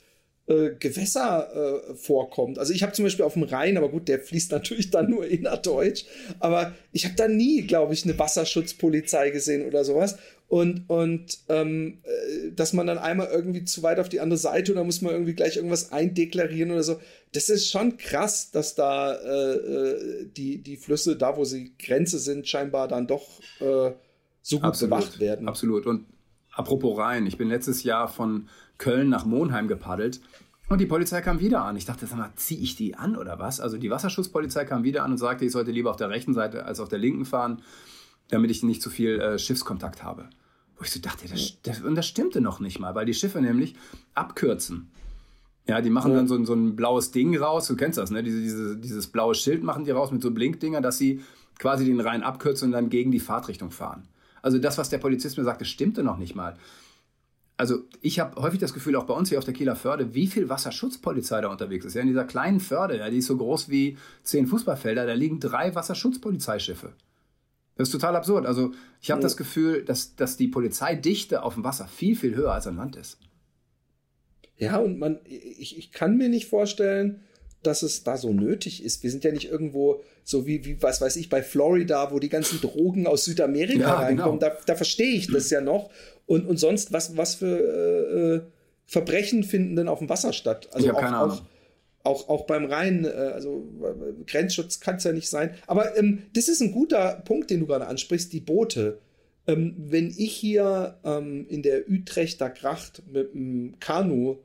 äh, 0.48 0.72
Gewässer 0.80 1.50
äh, 1.90 1.96
vorkommt. 1.96 2.60
Also 2.60 2.72
ich 2.72 2.84
habe 2.84 2.94
zum 2.94 3.06
Beispiel 3.06 3.26
auf 3.26 3.34
dem 3.34 3.44
Rhein, 3.44 3.78
aber 3.78 3.90
gut, 3.90 4.08
der 4.08 4.20
fließt 4.20 4.52
natürlich 4.52 4.92
dann 4.92 5.10
nur 5.10 5.26
innerdeutsch, 5.26 6.06
aber 6.40 6.76
ich 6.92 7.06
habe 7.06 7.16
da 7.16 7.28
nie, 7.28 7.64
glaube 7.64 7.94
ich, 7.94 8.04
eine 8.04 8.18
Wasserschutzpolizei 8.20 9.32
gesehen 9.32 9.66
oder 9.68 9.84
sowas. 9.84 10.18
Und, 10.48 10.88
und 10.88 11.40
ähm, 11.50 11.98
äh, 12.04 12.52
dass 12.52 12.74
man 12.74 12.86
dann 12.86 13.00
einmal 13.00 13.30
irgendwie 13.32 13.66
zu 13.66 13.82
weit 13.82 14.00
auf 14.00 14.10
die 14.10 14.20
andere 14.20 14.38
Seite 14.38 14.72
und 14.72 14.78
dann 14.78 14.86
muss 14.86 15.02
man 15.02 15.14
irgendwie 15.14 15.34
gleich 15.34 15.56
irgendwas 15.56 15.92
eindeklarieren 15.92 16.70
oder 16.70 16.84
so. 16.84 17.00
Das 17.34 17.50
ist 17.50 17.72
schon 17.72 17.98
krass, 17.98 18.52
dass 18.52 18.76
da 18.76 19.16
äh, 19.16 19.56
äh 19.56 20.26
die, 20.28 20.60
die 20.60 20.78
Flüsse, 20.78 21.16
da 21.16 21.36
wo 21.38 21.46
sie 21.46 21.74
Grenze 21.80 22.20
sind, 22.20 22.48
scheinbar 22.48 22.88
dann 22.88 23.08
doch 23.08 23.40
äh, 23.60 23.94
so 24.44 24.58
gut 24.58 24.66
Absolut. 24.66 24.92
bewacht 24.92 25.20
werden. 25.20 25.50
Absolut. 25.50 25.88
Und 25.88 26.06
apropos 26.52 26.96
Rhein, 27.00 27.26
ich 27.26 27.38
bin 27.38 27.50
letztes 27.50 27.82
Jahr 27.82 28.08
von 28.08 28.48
Köln 28.78 29.10
nach 29.10 29.26
Monheim 29.26 29.68
gepaddelt. 29.68 30.22
Und 30.68 30.82
die 30.82 30.86
Polizei 30.86 31.22
kam 31.22 31.40
wieder 31.40 31.64
an. 31.64 31.76
Ich 31.76 31.86
dachte, 31.86 32.08
sag 32.08 32.18
mal, 32.18 32.32
ziehe 32.36 32.60
ich 32.60 32.76
die 32.76 32.96
an 32.96 33.16
oder 33.16 33.38
was? 33.38 33.60
Also 33.60 33.78
die 33.78 33.92
Wasserschutzpolizei 33.92 34.66
kam 34.66 34.84
wieder 34.84 35.04
an 35.04 35.12
und 35.12 35.18
sagte, 35.18 35.46
ich 35.46 35.52
sollte 35.52 35.72
lieber 35.72 35.92
auf 35.92 35.98
der 35.98 36.10
rechten 36.10 36.34
Seite 36.34 36.66
als 36.66 36.80
auf 36.80 36.90
der 36.90 37.00
linken 37.00 37.26
fahren, 37.26 37.62
damit 38.30 38.50
ich 38.50 38.64
nicht 38.64 38.82
zu 38.82 38.90
viel 38.90 39.20
äh, 39.20 39.38
Schiffskontakt 39.38 40.04
habe. 40.04 40.28
Wo 40.78 40.84
ich 40.84 40.92
so 40.92 41.00
dachte, 41.00 41.28
das, 41.28 41.62
das, 41.62 41.82
und 41.82 41.96
das 41.96 42.08
stimmte 42.08 42.42
noch 42.42 42.60
nicht 42.60 42.80
mal, 42.80 42.96
weil 42.96 43.06
die 43.06 43.14
Schiffe 43.14 43.42
nämlich 43.42 43.76
abkürzen. 44.14 44.90
Ja, 45.68 45.82
die 45.82 45.90
machen 45.90 46.14
dann 46.14 46.28
so, 46.28 46.44
so, 46.46 46.54
ein 46.54 46.76
blaues 46.76 47.12
Ding 47.12 47.36
raus, 47.38 47.68
du 47.68 47.76
kennst 47.76 47.98
das, 47.98 48.12
ne? 48.12 48.22
Diese, 48.22 48.40
diese, 48.40 48.78
dieses 48.78 49.08
blaue 49.08 49.34
Schild 49.34 49.64
machen 49.64 49.84
die 49.84 49.92
raus 49.92 50.12
mit 50.12 50.22
so 50.22 50.30
Blinkdinger, 50.30 50.82
dass 50.82 50.98
sie 50.98 51.22
quasi 51.58 51.86
den 51.86 52.00
Rhein 52.02 52.22
abkürzen 52.24 52.68
und 52.68 52.72
dann 52.74 52.90
gegen 52.90 53.12
die 53.12 53.20
Fahrtrichtung 53.20 53.72
fahren. 53.72 54.08
Also 54.42 54.60
das, 54.60 54.78
was 54.78 54.90
der 54.90 55.00
Polizist 55.00 55.38
mir 55.38 55.44
sagte, 55.44 55.66
stimmte 55.66 56.04
noch 56.04 56.18
nicht 56.18 56.36
mal 56.36 56.56
also 57.58 57.84
ich 58.02 58.20
habe 58.20 58.42
häufig 58.42 58.60
das 58.60 58.74
Gefühl, 58.74 58.96
auch 58.96 59.06
bei 59.06 59.14
uns 59.14 59.30
hier 59.30 59.38
auf 59.38 59.46
der 59.46 59.54
Kieler 59.54 59.76
Förde, 59.76 60.14
wie 60.14 60.28
viel 60.28 60.50
Wasserschutzpolizei 60.50 61.42
da 61.42 61.50
unterwegs 61.50 61.86
ist. 61.86 61.94
Ja, 61.94 62.02
in 62.02 62.08
dieser 62.08 62.26
kleinen 62.26 62.60
Förde, 62.60 62.98
ja, 62.98 63.10
die 63.10 63.20
ist 63.20 63.28
so 63.28 63.38
groß 63.38 63.70
wie 63.70 63.98
zehn 64.24 64.48
Fußballfelder, 64.48 65.06
da 65.06 65.14
liegen 65.14 65.40
drei 65.40 65.74
Wasserschutzpolizeischiffe. 65.74 66.94
Das 67.78 67.90
ist 67.90 67.92
total 67.92 68.16
absurd. 68.16 68.46
Also 68.46 68.72
ich 69.02 69.12
habe 69.12 69.22
ja. 69.22 69.24
das 69.24 69.38
Gefühl, 69.38 69.84
dass, 69.84 70.16
dass 70.16 70.38
die 70.38 70.48
Polizeidichte 70.48 71.44
auf 71.44 71.56
dem 71.56 71.64
Wasser 71.64 71.88
viel, 71.88 72.16
viel 72.16 72.36
höher 72.36 72.54
als 72.54 72.68
am 72.68 72.78
Land 72.78 72.96
ist. 72.96 73.18
Ja, 74.58 74.78
und 74.78 74.98
man, 74.98 75.20
ich, 75.26 75.78
ich 75.78 75.92
kann 75.92 76.18
mir 76.18 76.30
nicht 76.30 76.48
vorstellen, 76.48 77.22
dass 77.64 77.84
es 77.84 78.04
da 78.04 78.18
so 78.18 78.32
nötig 78.32 78.84
ist. 78.84 79.04
Wir 79.04 79.12
sind 79.12 79.24
ja 79.24 79.32
nicht 79.32 79.50
irgendwo 79.50 80.02
so 80.24 80.48
wie, 80.48 80.66
wie 80.66 80.82
was 80.82 81.02
weiß 81.02 81.16
ich, 81.18 81.30
bei 81.30 81.44
Florida, 81.44 82.12
wo 82.12 82.20
die 82.20 82.30
ganzen 82.30 82.62
Drogen 82.62 83.08
aus 83.08 83.26
Südamerika 83.26 83.80
ja, 83.80 83.94
reinkommen. 83.96 84.40
Genau. 84.40 84.54
Da, 84.54 84.58
da 84.66 84.76
verstehe 84.76 85.16
ich 85.16 85.32
das 85.32 85.50
ja 85.50 85.62
noch. 85.62 85.90
Und, 86.26 86.48
und 86.48 86.58
sonst, 86.58 86.92
was, 86.92 87.18
was 87.18 87.36
für 87.36 87.58
äh, 87.58 88.36
äh 88.36 88.42
Verbrechen 88.88 89.44
finden 89.44 89.76
denn 89.76 89.88
auf 89.88 89.98
dem 90.00 90.10
Wasser 90.10 90.32
statt? 90.32 90.70
Also 90.72 90.86
ich 90.86 90.94
habe 90.94 91.02
keine 91.02 91.18
Ahnung. 91.18 91.40
Auch, 92.04 92.30
auch, 92.30 92.46
beim 92.46 92.66
Rhein, 92.66 93.04
äh, 93.04 93.10
also 93.10 93.66
Grenzschutz 94.28 94.80
kann 94.80 94.98
es 94.98 95.04
ja 95.06 95.12
nicht 95.12 95.28
sein. 95.28 95.56
Aber 95.66 95.98
ähm, 95.98 96.22
das 96.34 96.48
ist 96.48 96.62
ein 96.62 96.72
guter 96.72 97.22
Punkt, 97.26 97.50
den 97.50 97.62
du 97.62 97.66
gerade 97.66 97.88
ansprichst, 97.88 98.32
die 98.32 98.42
Boote. 98.42 99.00
Ähm, 99.48 99.76
wenn 99.78 100.14
ich 100.16 100.36
hier 100.36 100.98
ähm, 101.04 101.48
in 101.50 101.64
der 101.64 101.90
Utrechter 101.90 102.52
Gracht 102.52 103.02
mit 103.12 103.34
dem 103.34 103.80
Kanu 103.80 104.38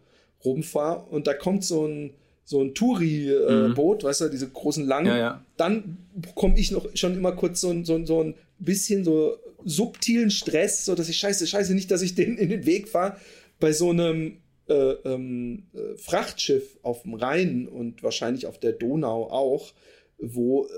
rumfahre 0.42 1.04
und 1.10 1.26
da 1.26 1.34
kommt 1.34 1.64
so 1.64 1.86
ein 1.86 2.14
so 2.50 2.60
ein 2.62 2.74
Touri-Boot, 2.74 4.02
äh, 4.02 4.04
mhm. 4.04 4.08
weißt 4.08 4.22
du, 4.22 4.28
diese 4.28 4.48
großen 4.48 4.84
langen, 4.84 5.06
ja, 5.06 5.16
ja. 5.16 5.44
dann 5.56 5.98
komme 6.34 6.58
ich 6.58 6.72
noch 6.72 6.84
schon 6.94 7.14
immer 7.14 7.30
kurz 7.30 7.60
so, 7.60 7.84
so, 7.84 8.04
so 8.04 8.24
ein 8.24 8.34
bisschen 8.58 9.04
so 9.04 9.36
subtilen 9.64 10.30
Stress, 10.30 10.84
so 10.84 10.94
dass 10.94 11.08
ich 11.08 11.18
scheiße, 11.18 11.46
scheiße, 11.46 11.74
nicht, 11.74 11.90
dass 11.90 12.02
ich 12.02 12.14
den 12.14 12.36
in 12.36 12.48
den 12.48 12.66
Weg 12.66 12.88
fahre, 12.88 13.16
bei 13.58 13.72
so 13.72 13.90
einem 13.90 14.38
äh, 14.68 14.92
ähm, 15.04 15.64
äh, 15.74 15.96
Frachtschiff 15.96 16.78
auf 16.82 17.02
dem 17.02 17.14
Rhein 17.14 17.68
und 17.68 18.02
wahrscheinlich 18.02 18.46
auf 18.46 18.58
der 18.58 18.72
Donau 18.72 19.30
auch, 19.30 19.72
wo 20.18 20.66
äh, 20.66 20.68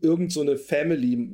irgend 0.00 0.32
so 0.32 0.40
eine 0.40 0.56
Family, 0.56 1.28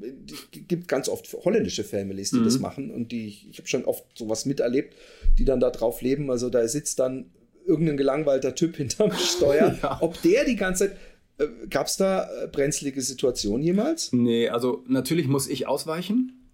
gibt 0.51 0.89
ganz 0.89 1.09
oft 1.09 1.33
holländische 1.45 1.85
Families, 1.85 2.31
die 2.31 2.39
mhm. 2.39 2.45
das 2.45 2.59
machen 2.59 2.91
und 2.91 3.13
die, 3.13 3.29
ich 3.51 3.59
habe 3.59 3.69
schon 3.69 3.85
oft 3.85 4.05
sowas 4.17 4.47
miterlebt, 4.47 4.95
die 5.39 5.45
dann 5.45 5.61
da 5.61 5.71
drauf 5.71 6.03
leben. 6.03 6.31
Also 6.31 6.51
da 6.51 6.67
sitzt 6.67 6.99
dann 6.99 7.31
irgendein 7.67 7.97
gelangweilter 7.97 8.55
Typ 8.55 8.77
hinterm 8.77 9.13
Steuer. 9.17 9.79
ja. 9.83 9.99
Ob 10.01 10.21
der 10.23 10.45
die 10.45 10.57
ganze 10.57 10.89
Zeit. 10.89 10.97
Äh, 11.39 11.67
Gab 11.69 11.87
es 11.87 11.97
da 11.97 12.29
äh, 12.45 12.49
brenzlige 12.49 13.03
Situationen 13.03 13.63
jemals? 13.63 14.13
Nee, 14.13 14.49
also 14.49 14.83
natürlich 14.89 15.29
muss 15.29 15.49
ich 15.49 15.67
ausweichen. 15.69 16.46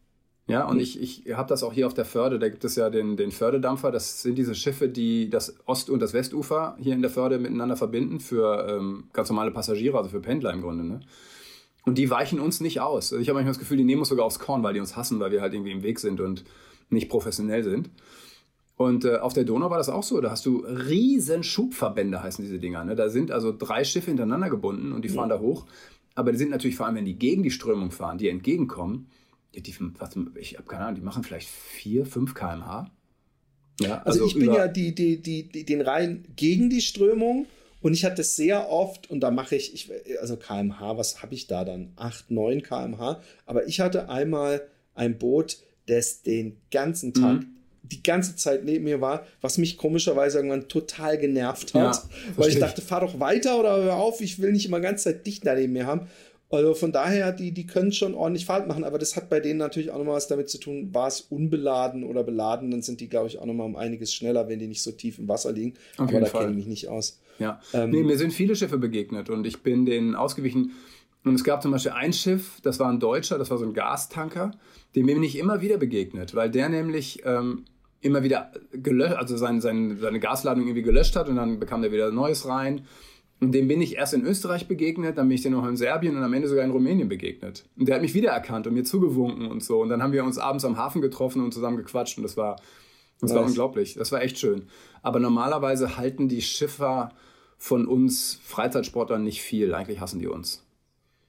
Ja, 0.48 0.66
und 0.66 0.76
mhm. 0.76 0.82
ich, 0.82 1.00
ich 1.00 1.34
habe 1.34 1.48
das 1.48 1.62
auch 1.62 1.72
hier 1.72 1.86
auf 1.86 1.94
der 1.94 2.04
Förde, 2.04 2.38
da 2.38 2.48
gibt 2.48 2.64
es 2.64 2.74
ja 2.74 2.90
den, 2.90 3.16
den 3.16 3.30
Fördedampfer. 3.30 3.92
Das 3.92 4.22
sind 4.22 4.36
diese 4.36 4.54
Schiffe, 4.54 4.88
die 4.88 5.30
das 5.30 5.54
Ost- 5.66 5.88
und 5.88 6.00
das 6.00 6.12
Westufer 6.14 6.76
hier 6.80 6.94
in 6.94 7.02
der 7.02 7.10
Förde 7.10 7.38
miteinander 7.38 7.76
verbinden 7.76 8.18
für 8.18 8.66
ähm, 8.68 9.04
ganz 9.12 9.28
normale 9.28 9.52
Passagiere, 9.52 9.96
also 9.96 10.10
für 10.10 10.20
Pendler 10.20 10.52
im 10.52 10.62
Grunde. 10.62 10.84
Ne? 10.84 11.00
Und 11.84 11.96
die 11.96 12.10
weichen 12.10 12.40
uns 12.40 12.60
nicht 12.60 12.80
aus. 12.80 13.12
Also 13.12 13.22
ich 13.22 13.28
habe 13.28 13.36
manchmal 13.36 13.52
das 13.52 13.60
Gefühl, 13.60 13.76
die 13.76 13.84
nehmen 13.84 14.00
uns 14.00 14.08
sogar 14.08 14.24
aufs 14.24 14.40
Korn, 14.40 14.62
weil 14.62 14.74
die 14.74 14.80
uns 14.80 14.96
hassen, 14.96 15.20
weil 15.20 15.30
wir 15.30 15.42
halt 15.42 15.54
irgendwie 15.54 15.72
im 15.72 15.82
Weg 15.82 16.00
sind 16.00 16.20
und 16.20 16.44
nicht 16.90 17.08
professionell 17.08 17.62
sind. 17.62 17.90
Und 18.76 19.04
äh, 19.04 19.18
auf 19.18 19.32
der 19.32 19.44
Donau 19.44 19.70
war 19.70 19.78
das 19.78 19.88
auch 19.88 20.02
so. 20.02 20.20
Da 20.20 20.30
hast 20.30 20.44
du 20.44 20.64
riesen 20.66 21.44
Schubverbände, 21.44 22.22
heißen 22.22 22.44
diese 22.44 22.58
Dinger. 22.58 22.84
Ne? 22.84 22.96
Da 22.96 23.10
sind 23.10 23.30
also 23.30 23.54
drei 23.56 23.84
Schiffe 23.84 24.06
hintereinander 24.06 24.50
gebunden 24.50 24.92
und 24.92 25.04
die 25.04 25.08
fahren 25.08 25.30
ja. 25.30 25.36
da 25.36 25.40
hoch. 25.40 25.66
Aber 26.14 26.32
die 26.32 26.38
sind 26.38 26.50
natürlich 26.50 26.76
vor 26.76 26.86
allem, 26.86 26.96
wenn 26.96 27.04
die 27.04 27.18
gegen 27.18 27.42
die 27.42 27.50
Strömung 27.50 27.90
fahren, 27.90 28.18
die 28.18 28.28
entgegenkommen, 28.28 29.08
die, 29.54 29.74
was, 29.98 30.10
ich 30.36 30.56
habe 30.56 30.68
keine 30.68 30.84
Ahnung, 30.84 30.96
die 30.96 31.02
machen 31.02 31.24
vielleicht 31.24 31.48
4, 31.48 32.06
5 32.06 32.34
km/h. 32.34 32.90
Ja, 33.80 34.02
also, 34.02 34.24
also 34.24 34.26
ich 34.26 34.34
bin 34.34 34.52
ja 34.52 34.68
die, 34.68 34.94
die, 34.94 35.20
die, 35.20 35.48
die, 35.48 35.64
den 35.64 35.80
Rhein 35.80 36.24
gegen 36.36 36.70
die 36.70 36.80
Strömung 36.80 37.46
und 37.80 37.94
ich 37.94 38.04
hatte 38.04 38.22
es 38.22 38.36
sehr 38.36 38.70
oft 38.70 39.10
und 39.10 39.20
da 39.20 39.30
mache 39.30 39.56
ich, 39.56 39.74
ich, 39.74 39.90
also 40.20 40.36
kmh, 40.36 40.96
was 40.96 41.22
habe 41.22 41.34
ich 41.34 41.46
da 41.46 41.64
dann? 41.64 41.92
8, 41.96 42.30
9 42.30 42.62
kmh. 42.62 43.20
Aber 43.46 43.66
ich 43.66 43.80
hatte 43.80 44.08
einmal 44.08 44.62
ein 44.94 45.18
Boot, 45.18 45.58
das 45.86 46.22
den 46.22 46.58
ganzen 46.70 47.12
Tag 47.12 47.40
mhm 47.40 47.52
die 47.92 48.02
ganze 48.02 48.36
Zeit 48.36 48.64
neben 48.64 48.84
mir 48.84 49.00
war, 49.00 49.26
was 49.40 49.58
mich 49.58 49.76
komischerweise 49.76 50.38
irgendwann 50.38 50.68
total 50.68 51.18
genervt 51.18 51.74
hat. 51.74 51.96
Ja, 51.96 52.02
weil 52.36 52.48
ich 52.48 52.58
dachte, 52.58 52.80
fahr 52.80 53.00
doch 53.00 53.20
weiter 53.20 53.58
oder 53.58 53.76
hör 53.82 53.96
auf, 53.96 54.20
ich 54.20 54.40
will 54.40 54.52
nicht 54.52 54.66
immer 54.66 54.80
ganz 54.80 55.02
Zeit 55.02 55.26
dicht 55.26 55.44
neben 55.44 55.72
mir 55.72 55.86
haben. 55.86 56.08
Also 56.52 56.74
von 56.74 56.92
daher, 56.92 57.32
die, 57.32 57.52
die 57.52 57.66
können 57.66 57.92
schon 57.92 58.14
ordentlich 58.14 58.44
Fahrt 58.44 58.68
machen, 58.68 58.84
aber 58.84 58.98
das 58.98 59.16
hat 59.16 59.30
bei 59.30 59.40
denen 59.40 59.58
natürlich 59.58 59.90
auch 59.90 59.96
nochmal 59.96 60.16
was 60.16 60.28
damit 60.28 60.50
zu 60.50 60.58
tun, 60.58 60.92
war 60.92 61.08
es 61.08 61.22
unbeladen 61.22 62.04
oder 62.04 62.22
beladen, 62.22 62.70
dann 62.70 62.82
sind 62.82 63.00
die, 63.00 63.08
glaube 63.08 63.28
ich, 63.28 63.38
auch 63.38 63.46
nochmal 63.46 63.66
um 63.66 63.74
einiges 63.74 64.12
schneller, 64.12 64.48
wenn 64.48 64.58
die 64.58 64.66
nicht 64.66 64.82
so 64.82 64.92
tief 64.92 65.18
im 65.18 65.28
Wasser 65.28 65.50
liegen. 65.50 65.74
Auf 65.96 66.10
aber 66.10 66.20
da 66.20 66.28
kenne 66.28 66.50
ich 66.50 66.56
mich 66.56 66.66
nicht 66.66 66.88
aus. 66.88 67.20
Ja, 67.38 67.58
ähm, 67.72 67.90
nee, 67.90 68.02
mir 68.02 68.18
sind 68.18 68.34
viele 68.34 68.54
Schiffe 68.54 68.76
begegnet 68.76 69.30
und 69.30 69.46
ich 69.46 69.62
bin 69.62 69.86
denen 69.86 70.14
ausgewichen. 70.14 70.72
Und 71.24 71.34
es 71.36 71.44
gab 71.44 71.62
zum 71.62 71.70
Beispiel 71.70 71.92
ein 71.92 72.12
Schiff, 72.12 72.60
das 72.62 72.78
war 72.78 72.90
ein 72.90 73.00
Deutscher, 73.00 73.38
das 73.38 73.50
war 73.50 73.56
so 73.56 73.64
ein 73.64 73.72
Gastanker, 73.72 74.50
dem 74.94 75.06
bin 75.06 75.22
ich 75.22 75.38
immer 75.38 75.62
wieder 75.62 75.78
begegnet, 75.78 76.34
weil 76.34 76.50
der 76.50 76.68
nämlich 76.68 77.22
ähm, 77.24 77.64
immer 78.02 78.22
wieder 78.24 78.52
gelöscht, 78.72 79.14
also 79.14 79.36
sein, 79.36 79.60
sein, 79.60 79.96
seine 80.00 80.20
Gasladung 80.20 80.64
irgendwie 80.64 80.82
gelöscht 80.82 81.16
hat 81.16 81.28
und 81.28 81.36
dann 81.36 81.60
bekam 81.60 81.82
er 81.82 81.92
wieder 81.92 82.10
Neues 82.10 82.46
rein. 82.46 82.82
Und 83.42 83.50
dem 83.50 83.66
bin 83.66 83.80
ich 83.80 83.96
erst 83.96 84.14
in 84.14 84.24
Österreich 84.24 84.68
begegnet, 84.68 85.18
dann 85.18 85.26
bin 85.26 85.34
ich 85.34 85.42
dem 85.42 85.50
noch 85.50 85.66
in 85.66 85.76
Serbien 85.76 86.16
und 86.16 86.22
am 86.22 86.32
Ende 86.32 86.46
sogar 86.46 86.64
in 86.64 86.70
Rumänien 86.70 87.08
begegnet. 87.08 87.64
Und 87.76 87.88
der 87.88 87.96
hat 87.96 88.02
mich 88.02 88.14
wiedererkannt 88.14 88.68
und 88.68 88.74
mir 88.74 88.84
zugewunken 88.84 89.50
und 89.50 89.64
so. 89.64 89.80
Und 89.80 89.88
dann 89.88 90.00
haben 90.00 90.12
wir 90.12 90.22
uns 90.22 90.38
abends 90.38 90.64
am 90.64 90.76
Hafen 90.76 91.02
getroffen 91.02 91.42
und 91.42 91.52
zusammen 91.52 91.76
gequatscht 91.76 92.18
und 92.18 92.22
das 92.22 92.36
war, 92.36 92.54
das 93.20 93.30
nice. 93.30 93.40
war 93.40 93.44
unglaublich. 93.44 93.94
Das 93.94 94.12
war 94.12 94.22
echt 94.22 94.38
schön. 94.38 94.68
Aber 95.02 95.18
normalerweise 95.18 95.96
halten 95.96 96.28
die 96.28 96.40
Schiffer 96.40 97.10
von 97.58 97.88
uns 97.88 98.38
Freizeitsportlern 98.44 99.24
nicht 99.24 99.42
viel. 99.42 99.74
Eigentlich 99.74 99.98
hassen 99.98 100.20
die 100.20 100.28
uns. 100.28 100.64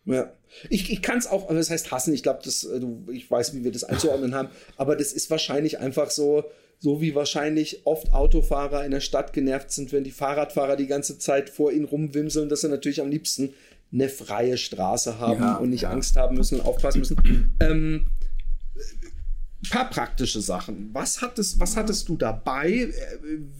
Ja. 0.06 0.32
Ich, 0.70 0.92
ich 0.92 1.02
kann 1.02 1.18
es 1.18 1.26
auch, 1.26 1.50
also 1.50 1.56
das 1.56 1.72
heißt 1.72 1.92
hassen, 1.92 2.14
ich 2.14 2.22
glaube, 2.22 2.42
äh, 2.46 3.12
ich 3.12 3.32
weiß, 3.32 3.56
wie 3.56 3.64
wir 3.64 3.72
das 3.72 3.86
einzuordnen 3.86 4.36
haben, 4.36 4.50
aber 4.78 4.96
das 4.96 5.14
ist 5.14 5.32
wahrscheinlich 5.32 5.80
einfach 5.80 6.12
so, 6.12 6.44
so 6.84 7.00
wie 7.00 7.16
wahrscheinlich 7.16 7.88
oft 7.88 8.12
Autofahrer 8.12 8.84
in 8.84 8.92
der 8.92 9.00
Stadt 9.00 9.32
genervt 9.32 9.72
sind, 9.72 9.94
wenn 9.94 10.04
die 10.04 10.12
Fahrradfahrer 10.12 10.76
die 10.76 10.88
ganze 10.88 11.18
Zeit 11.18 11.50
vor 11.50 11.72
ihnen 11.72 11.86
rumwimseln, 11.86 12.50
dass 12.50 12.60
sie 12.60 12.68
natürlich 12.68 13.00
am 13.00 13.10
liebsten 13.10 13.54
eine 13.94 14.10
freie 14.10 14.58
Straße 14.58 15.18
haben 15.18 15.42
ja, 15.42 15.56
und 15.56 15.70
nicht 15.70 15.84
ja. 15.84 15.92
Angst 15.92 16.18
haben 16.18 16.36
müssen 16.36 16.60
und 16.60 16.66
aufpassen 16.66 17.00
müssen. 17.00 17.56
Ähm, 17.62 18.08
paar 19.70 19.90
praktische 19.90 20.42
Sachen. 20.42 20.90
Was 20.92 21.22
hattest, 21.22 21.58
was 21.58 21.78
hattest 21.78 22.10
du 22.10 22.18
dabei? 22.18 22.94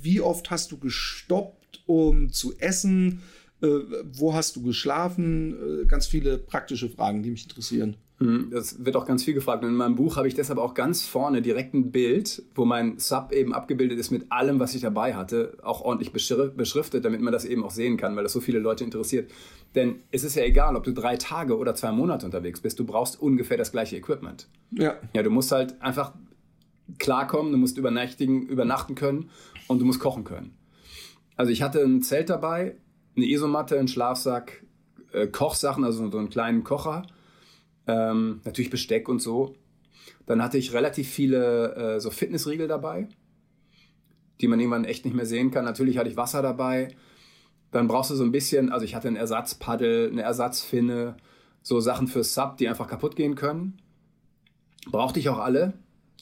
Wie 0.02 0.20
oft 0.20 0.52
hast 0.52 0.74
du 0.74 0.78
gestoppt, 0.78 1.82
um 1.86 2.30
zu 2.30 2.60
essen? 2.60 3.22
Äh, 3.62 3.68
wo 4.12 4.34
hast 4.34 4.58
du 4.58 4.64
geschlafen? 4.64 5.84
Äh, 5.84 5.86
ganz 5.86 6.08
viele 6.08 6.38
praktische 6.38 6.90
Fragen, 6.90 7.24
die 7.24 7.32
mich 7.32 7.44
interessieren. 7.44 7.96
Mhm, 8.20 8.50
das 8.52 8.86
wird 8.86 8.96
auch 8.96 9.06
ganz 9.06 9.24
viel 9.24 9.34
gefragt. 9.34 9.64
Und 9.64 9.70
in 9.70 9.76
meinem 9.76 9.96
Buch 9.96 10.18
habe 10.18 10.28
ich 10.28 10.36
deshalb 10.36 10.60
auch 10.60 10.74
ganz 10.74 11.04
vorne 11.04 11.42
direkt 11.42 11.74
ein 11.74 11.92
Bild, 11.92 12.44
wo 12.56 12.66
mein 12.66 13.00
Sub 13.00 13.32
eben 13.32 13.54
abgebildet 13.54 14.00
ist 14.00 14.12
mit 14.12 14.32
allem, 14.32 14.60
was 14.60 14.76
ich 14.76 14.82
dabei 14.82 15.16
hatte, 15.16 15.58
auch 15.64 15.82
ordentlich 15.82 16.12
beschriftet, 16.12 17.06
damit 17.06 17.22
man 17.22 17.34
das 17.34 17.46
eben 17.46 17.64
auch 17.64 17.72
sehen 17.72 17.98
kann, 17.98 18.16
weil 18.16 18.24
das 18.24 18.34
so 18.34 18.42
viele 18.42 18.60
Leute 18.60 18.84
interessiert. 18.84 19.32
Denn 19.76 20.02
es 20.12 20.24
ist 20.24 20.36
ja 20.36 20.44
egal, 20.44 20.76
ob 20.76 20.84
du 20.84 20.92
drei 20.92 21.18
Tage 21.18 21.58
oder 21.58 21.74
zwei 21.76 21.92
Monate 21.92 22.26
unterwegs 22.26 22.62
bist, 22.62 22.80
du 22.80 22.86
brauchst 22.86 23.20
ungefähr 23.20 23.58
das 23.58 23.72
gleiche 23.72 23.98
Equipment. 23.98 24.48
Ja. 24.72 24.96
Ja, 25.14 25.24
du 25.24 25.30
musst 25.32 25.52
halt 25.52 25.82
einfach 25.82 26.14
klarkommen, 27.00 27.52
du 27.52 27.58
musst 27.58 27.78
übernächtigen, 27.78 28.44
übernachten 28.48 28.96
können 28.96 29.30
und 29.68 29.80
du 29.80 29.86
musst 29.86 30.00
kochen 30.00 30.24
können. 30.24 30.56
Also 31.36 31.52
ich 31.52 31.64
hatte 31.64 31.82
ein 31.82 32.04
Zelt 32.04 32.30
dabei, 32.30 32.78
eine 33.16 33.26
Isomatte, 33.26 33.80
einen 33.80 33.88
Schlafsack, 33.88 34.64
äh, 35.12 35.28
Kochsachen, 35.28 35.84
also 35.84 36.10
so 36.10 36.18
einen 36.18 36.30
kleinen 36.30 36.64
Kocher, 36.64 37.04
ähm, 37.88 38.42
natürlich 38.44 38.70
Besteck 38.70 39.10
und 39.10 39.20
so. 39.20 39.56
Dann 40.26 40.42
hatte 40.42 40.58
ich 40.58 40.74
relativ 40.74 41.10
viele 41.10 41.76
äh, 41.76 42.00
so 42.00 42.10
Fitnessriegel 42.10 42.68
dabei, 42.68 43.08
die 44.42 44.48
man 44.48 44.60
irgendwann 44.60 44.86
echt 44.86 45.06
nicht 45.06 45.16
mehr 45.16 45.26
sehen 45.26 45.52
kann. 45.52 45.66
Natürlich 45.66 45.98
hatte 45.98 46.10
ich 46.10 46.18
Wasser 46.18 46.42
dabei. 46.42 46.96
Dann 47.72 47.88
brauchst 47.88 48.12
du 48.12 48.16
so 48.16 48.24
ein 48.24 48.32
bisschen, 48.32 48.72
also 48.72 48.86
ich 48.86 48.96
hatte 48.96 49.08
ein 49.08 49.16
Ersatzpaddel, 49.16 50.10
eine 50.12 50.22
Ersatzfinne, 50.22 51.18
so 51.62 51.80
Sachen 51.80 52.08
für 52.08 52.24
Sub, 52.24 52.58
die 52.58 52.68
einfach 52.68 52.88
kaputt 52.88 53.16
gehen 53.16 53.36
können. 53.36 53.80
Brauchte 54.92 55.20
ich 55.20 55.30
auch 55.30 55.40
alle. 55.40 55.74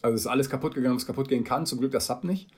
Also 0.02 0.15
ist 0.15 0.28
alles 0.28 0.50
kaputt 0.50 0.74
gegangen, 0.74 0.95
was 0.95 1.06
kaputt 1.06 1.28
gehen 1.28 1.43
kann. 1.43 1.65
Zum 1.65 1.80
Glück 1.80 1.91
das 1.91 2.08
Sub 2.08 2.24
nicht. 2.24 2.50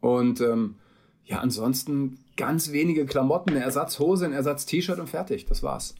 Und 0.00 0.40
ähm, 0.40 0.76
ja, 1.24 1.40
ansonsten 1.40 2.18
ganz 2.36 2.72
wenige 2.72 3.06
Klamotten, 3.06 3.50
eine 3.50 3.60
Ersatzhose, 3.60 4.24
ein 4.24 4.32
Ersatz-T-Shirt 4.32 4.98
und 4.98 5.08
fertig. 5.08 5.46
Das 5.46 5.62
war's. 5.62 5.94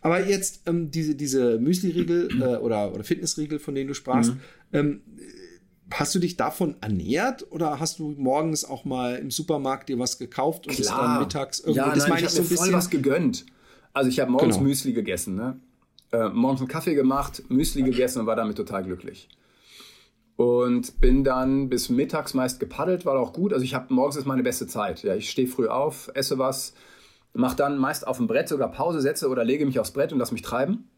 Aber 0.00 0.26
jetzt 0.26 0.62
ähm, 0.66 0.90
diese, 0.90 1.14
diese 1.14 1.58
Müsli-Riegel 1.58 2.40
äh, 2.40 2.56
oder, 2.56 2.92
oder 2.92 3.04
Fitnessriegel, 3.04 3.58
von 3.58 3.74
denen 3.74 3.88
du 3.88 3.94
sprachst, 3.94 4.34
mhm. 4.34 4.40
ähm, 4.72 5.02
hast 5.92 6.14
du 6.14 6.18
dich 6.18 6.36
davon 6.36 6.76
ernährt 6.80 7.50
oder 7.50 7.80
hast 7.80 7.98
du 7.98 8.14
morgens 8.16 8.64
auch 8.64 8.84
mal 8.84 9.16
im 9.16 9.30
Supermarkt 9.30 9.88
dir 9.88 9.98
was 9.98 10.18
gekauft 10.18 10.66
und 10.66 10.76
Klar. 10.76 11.14
dann 11.14 11.20
mittags 11.20 11.60
irgendwo? 11.60 11.80
Ja, 11.80 11.94
das 11.94 12.04
nein, 12.04 12.10
meine 12.10 12.20
ich, 12.20 12.26
ich 12.26 12.30
so 12.32 12.42
ein 12.42 12.48
bisschen 12.48 12.66
voll 12.66 12.72
was 12.74 12.90
gegönnt. 12.90 13.46
Also 13.92 14.08
ich 14.08 14.20
habe 14.20 14.30
morgens 14.30 14.56
genau. 14.56 14.68
Müsli 14.68 14.92
gegessen, 14.92 15.34
ne? 15.34 15.58
Äh, 16.12 16.28
morgens 16.28 16.60
einen 16.60 16.68
Kaffee 16.68 16.94
gemacht, 16.94 17.42
Müsli 17.48 17.82
gegessen 17.82 18.20
und 18.20 18.26
war 18.26 18.36
damit 18.36 18.56
total 18.56 18.84
glücklich 18.84 19.28
und 20.40 21.00
bin 21.00 21.22
dann 21.22 21.68
bis 21.68 21.90
mittags 21.90 22.32
meist 22.32 22.60
gepaddelt, 22.60 23.04
war 23.04 23.18
auch 23.20 23.34
gut. 23.34 23.52
Also 23.52 23.62
ich 23.62 23.74
habe 23.74 23.92
morgens 23.92 24.16
ist 24.16 24.24
meine 24.24 24.42
beste 24.42 24.66
Zeit. 24.66 25.02
Ja, 25.02 25.14
ich 25.14 25.28
stehe 25.28 25.46
früh 25.46 25.68
auf, 25.68 26.10
esse 26.14 26.38
was, 26.38 26.72
mache 27.32 27.56
dann 27.56 27.78
meist 27.78 28.06
auf 28.06 28.16
dem 28.16 28.26
Brett 28.26 28.48
sogar 28.48 28.70
Pause, 28.70 29.00
setze 29.00 29.28
oder 29.28 29.44
lege 29.44 29.66
mich 29.66 29.78
aufs 29.78 29.92
Brett 29.92 30.12
und 30.12 30.18
lasse 30.18 30.32
mich 30.32 30.42
treiben. 30.42 30.88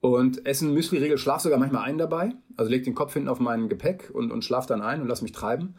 Und 0.00 0.44
essen 0.46 0.74
Müsli-Riegel, 0.74 1.16
schlaf 1.16 1.40
sogar 1.40 1.58
manchmal 1.58 1.84
ein 1.84 1.96
dabei. 1.96 2.34
Also 2.56 2.70
leg 2.70 2.84
den 2.84 2.94
Kopf 2.94 3.14
hinten 3.14 3.28
auf 3.28 3.40
mein 3.40 3.68
Gepäck 3.68 4.10
und, 4.12 4.30
und 4.32 4.44
schlaf 4.44 4.66
dann 4.66 4.82
ein 4.82 5.00
und 5.00 5.08
lass 5.08 5.22
mich 5.22 5.32
treiben. 5.32 5.76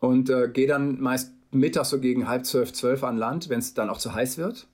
Und 0.00 0.30
äh, 0.30 0.48
gehe 0.48 0.66
dann 0.66 1.00
meist 1.00 1.32
mittags 1.52 1.90
so 1.90 2.00
gegen 2.00 2.28
halb 2.28 2.46
zwölf, 2.46 2.72
zwölf 2.72 3.04
an 3.04 3.16
Land, 3.16 3.48
wenn 3.48 3.60
es 3.60 3.74
dann 3.74 3.90
auch 3.90 3.98
zu 3.98 4.14
heiß 4.14 4.38
wird. 4.38 4.66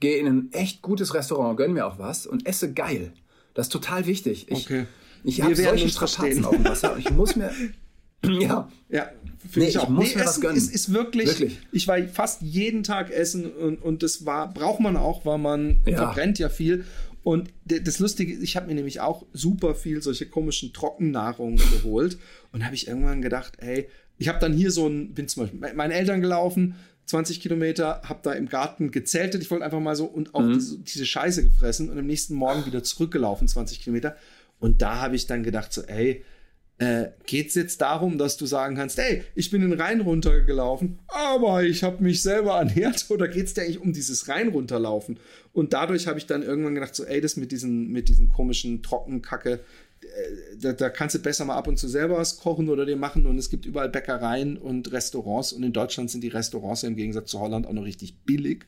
Gehe 0.00 0.18
in 0.18 0.26
ein 0.26 0.52
echt 0.52 0.82
gutes 0.82 1.14
Restaurant, 1.14 1.56
gönn 1.56 1.72
mir 1.72 1.86
auch 1.86 1.98
was 1.98 2.26
und 2.26 2.46
esse 2.46 2.72
geil. 2.72 3.12
Das 3.54 3.66
ist 3.66 3.72
total 3.72 4.06
wichtig. 4.06 4.50
Ich, 4.50 4.66
okay. 4.66 4.86
Ich 5.24 5.42
habe 5.42 5.56
solche 5.56 5.88
Strapazen 5.88 6.44
auf 6.44 6.54
dem 6.54 6.64
Wasser 6.64 6.92
und 6.92 6.98
ich 6.98 7.10
muss 7.10 7.36
mir 7.36 7.50
ja. 8.40 8.68
Ja, 8.88 9.10
nee, 9.54 9.64
ich, 9.66 9.78
auch. 9.78 9.88
muss 9.88 10.14
nee, 10.14 10.22
gönnen. 10.40 10.56
Ist, 10.56 10.72
ist 10.72 10.92
wirklich, 10.92 11.28
wirklich, 11.28 11.58
ich 11.72 11.88
war 11.88 12.02
fast 12.04 12.42
jeden 12.42 12.82
Tag 12.82 13.10
essen 13.10 13.50
und, 13.50 13.82
und 13.82 14.02
das 14.02 14.24
war, 14.26 14.52
braucht 14.52 14.80
man 14.80 14.96
auch, 14.96 15.26
weil 15.26 15.38
man 15.38 15.80
ja. 15.86 15.96
verbrennt 15.96 16.38
ja 16.38 16.48
viel. 16.48 16.84
Und 17.22 17.50
das 17.64 17.98
Lustige 17.98 18.32
ist, 18.32 18.42
ich 18.42 18.56
habe 18.56 18.68
mir 18.68 18.74
nämlich 18.74 19.00
auch 19.00 19.26
super 19.32 19.74
viel 19.74 20.00
solche 20.00 20.26
komischen 20.26 20.72
Trockennahrungen 20.72 21.56
geholt 21.82 22.18
und 22.52 22.64
habe 22.64 22.76
ich 22.76 22.86
irgendwann 22.86 23.20
gedacht, 23.20 23.54
ey, 23.58 23.88
ich 24.18 24.28
habe 24.28 24.38
dann 24.38 24.52
hier 24.52 24.70
so 24.70 24.86
ein, 24.86 25.12
bin 25.12 25.26
zum 25.26 25.42
Beispiel 25.42 25.74
meinen 25.74 25.90
Eltern 25.90 26.20
gelaufen, 26.20 26.76
20 27.06 27.40
Kilometer, 27.40 28.02
habe 28.04 28.20
da 28.22 28.32
im 28.32 28.48
Garten 28.48 28.90
gezeltet, 28.90 29.42
ich 29.42 29.50
wollte 29.50 29.64
einfach 29.64 29.80
mal 29.80 29.96
so 29.96 30.04
und 30.04 30.34
auch 30.34 30.42
mhm. 30.42 30.54
diese, 30.54 30.78
diese 30.78 31.06
Scheiße 31.06 31.44
gefressen 31.44 31.90
und 31.90 31.98
am 31.98 32.06
nächsten 32.06 32.34
Morgen 32.34 32.66
wieder 32.66 32.82
zurückgelaufen, 32.82 33.48
20 33.48 33.80
Kilometer. 33.80 34.16
Und 34.58 34.82
da 34.82 35.00
habe 35.00 35.16
ich 35.16 35.26
dann 35.26 35.42
gedacht, 35.42 35.72
so, 35.72 35.82
ey, 35.82 36.24
äh, 36.78 37.06
geht 37.24 37.48
es 37.48 37.54
jetzt 37.54 37.80
darum, 37.80 38.18
dass 38.18 38.36
du 38.36 38.44
sagen 38.44 38.76
kannst, 38.76 38.98
ey, 38.98 39.22
ich 39.34 39.50
bin 39.50 39.62
den 39.62 39.72
Rhein 39.72 40.02
runtergelaufen, 40.02 40.98
aber 41.08 41.62
ich 41.62 41.82
habe 41.82 42.02
mich 42.02 42.22
selber 42.22 42.58
ernährt? 42.58 43.06
Oder 43.10 43.28
geht 43.28 43.46
es 43.46 43.54
dir 43.54 43.62
eigentlich 43.62 43.80
um 43.80 43.92
dieses 43.92 44.28
Rhein 44.28 44.48
runterlaufen? 44.48 45.18
Und 45.52 45.72
dadurch 45.72 46.06
habe 46.06 46.18
ich 46.18 46.26
dann 46.26 46.42
irgendwann 46.42 46.74
gedacht, 46.74 46.94
so, 46.94 47.04
ey, 47.04 47.20
das 47.20 47.36
mit 47.36 47.50
diesen, 47.50 47.90
mit 47.92 48.08
diesen 48.08 48.28
komischen 48.28 48.82
Trockenkacke, 48.82 49.60
äh, 50.02 50.06
da, 50.60 50.74
da, 50.74 50.90
kannst 50.90 51.14
du 51.14 51.18
besser 51.18 51.46
mal 51.46 51.56
ab 51.56 51.66
und 51.66 51.78
zu 51.78 51.88
selber 51.88 52.18
was 52.18 52.38
kochen 52.38 52.68
oder 52.68 52.84
dir 52.84 52.96
machen. 52.96 53.24
Und 53.24 53.38
es 53.38 53.48
gibt 53.48 53.64
überall 53.64 53.88
Bäckereien 53.88 54.58
und 54.58 54.92
Restaurants. 54.92 55.54
Und 55.54 55.62
in 55.62 55.72
Deutschland 55.72 56.10
sind 56.10 56.20
die 56.22 56.28
Restaurants 56.28 56.82
im 56.82 56.96
Gegensatz 56.96 57.30
zu 57.30 57.40
Holland 57.40 57.66
auch 57.66 57.72
noch 57.72 57.84
richtig 57.84 58.18
billig. 58.24 58.66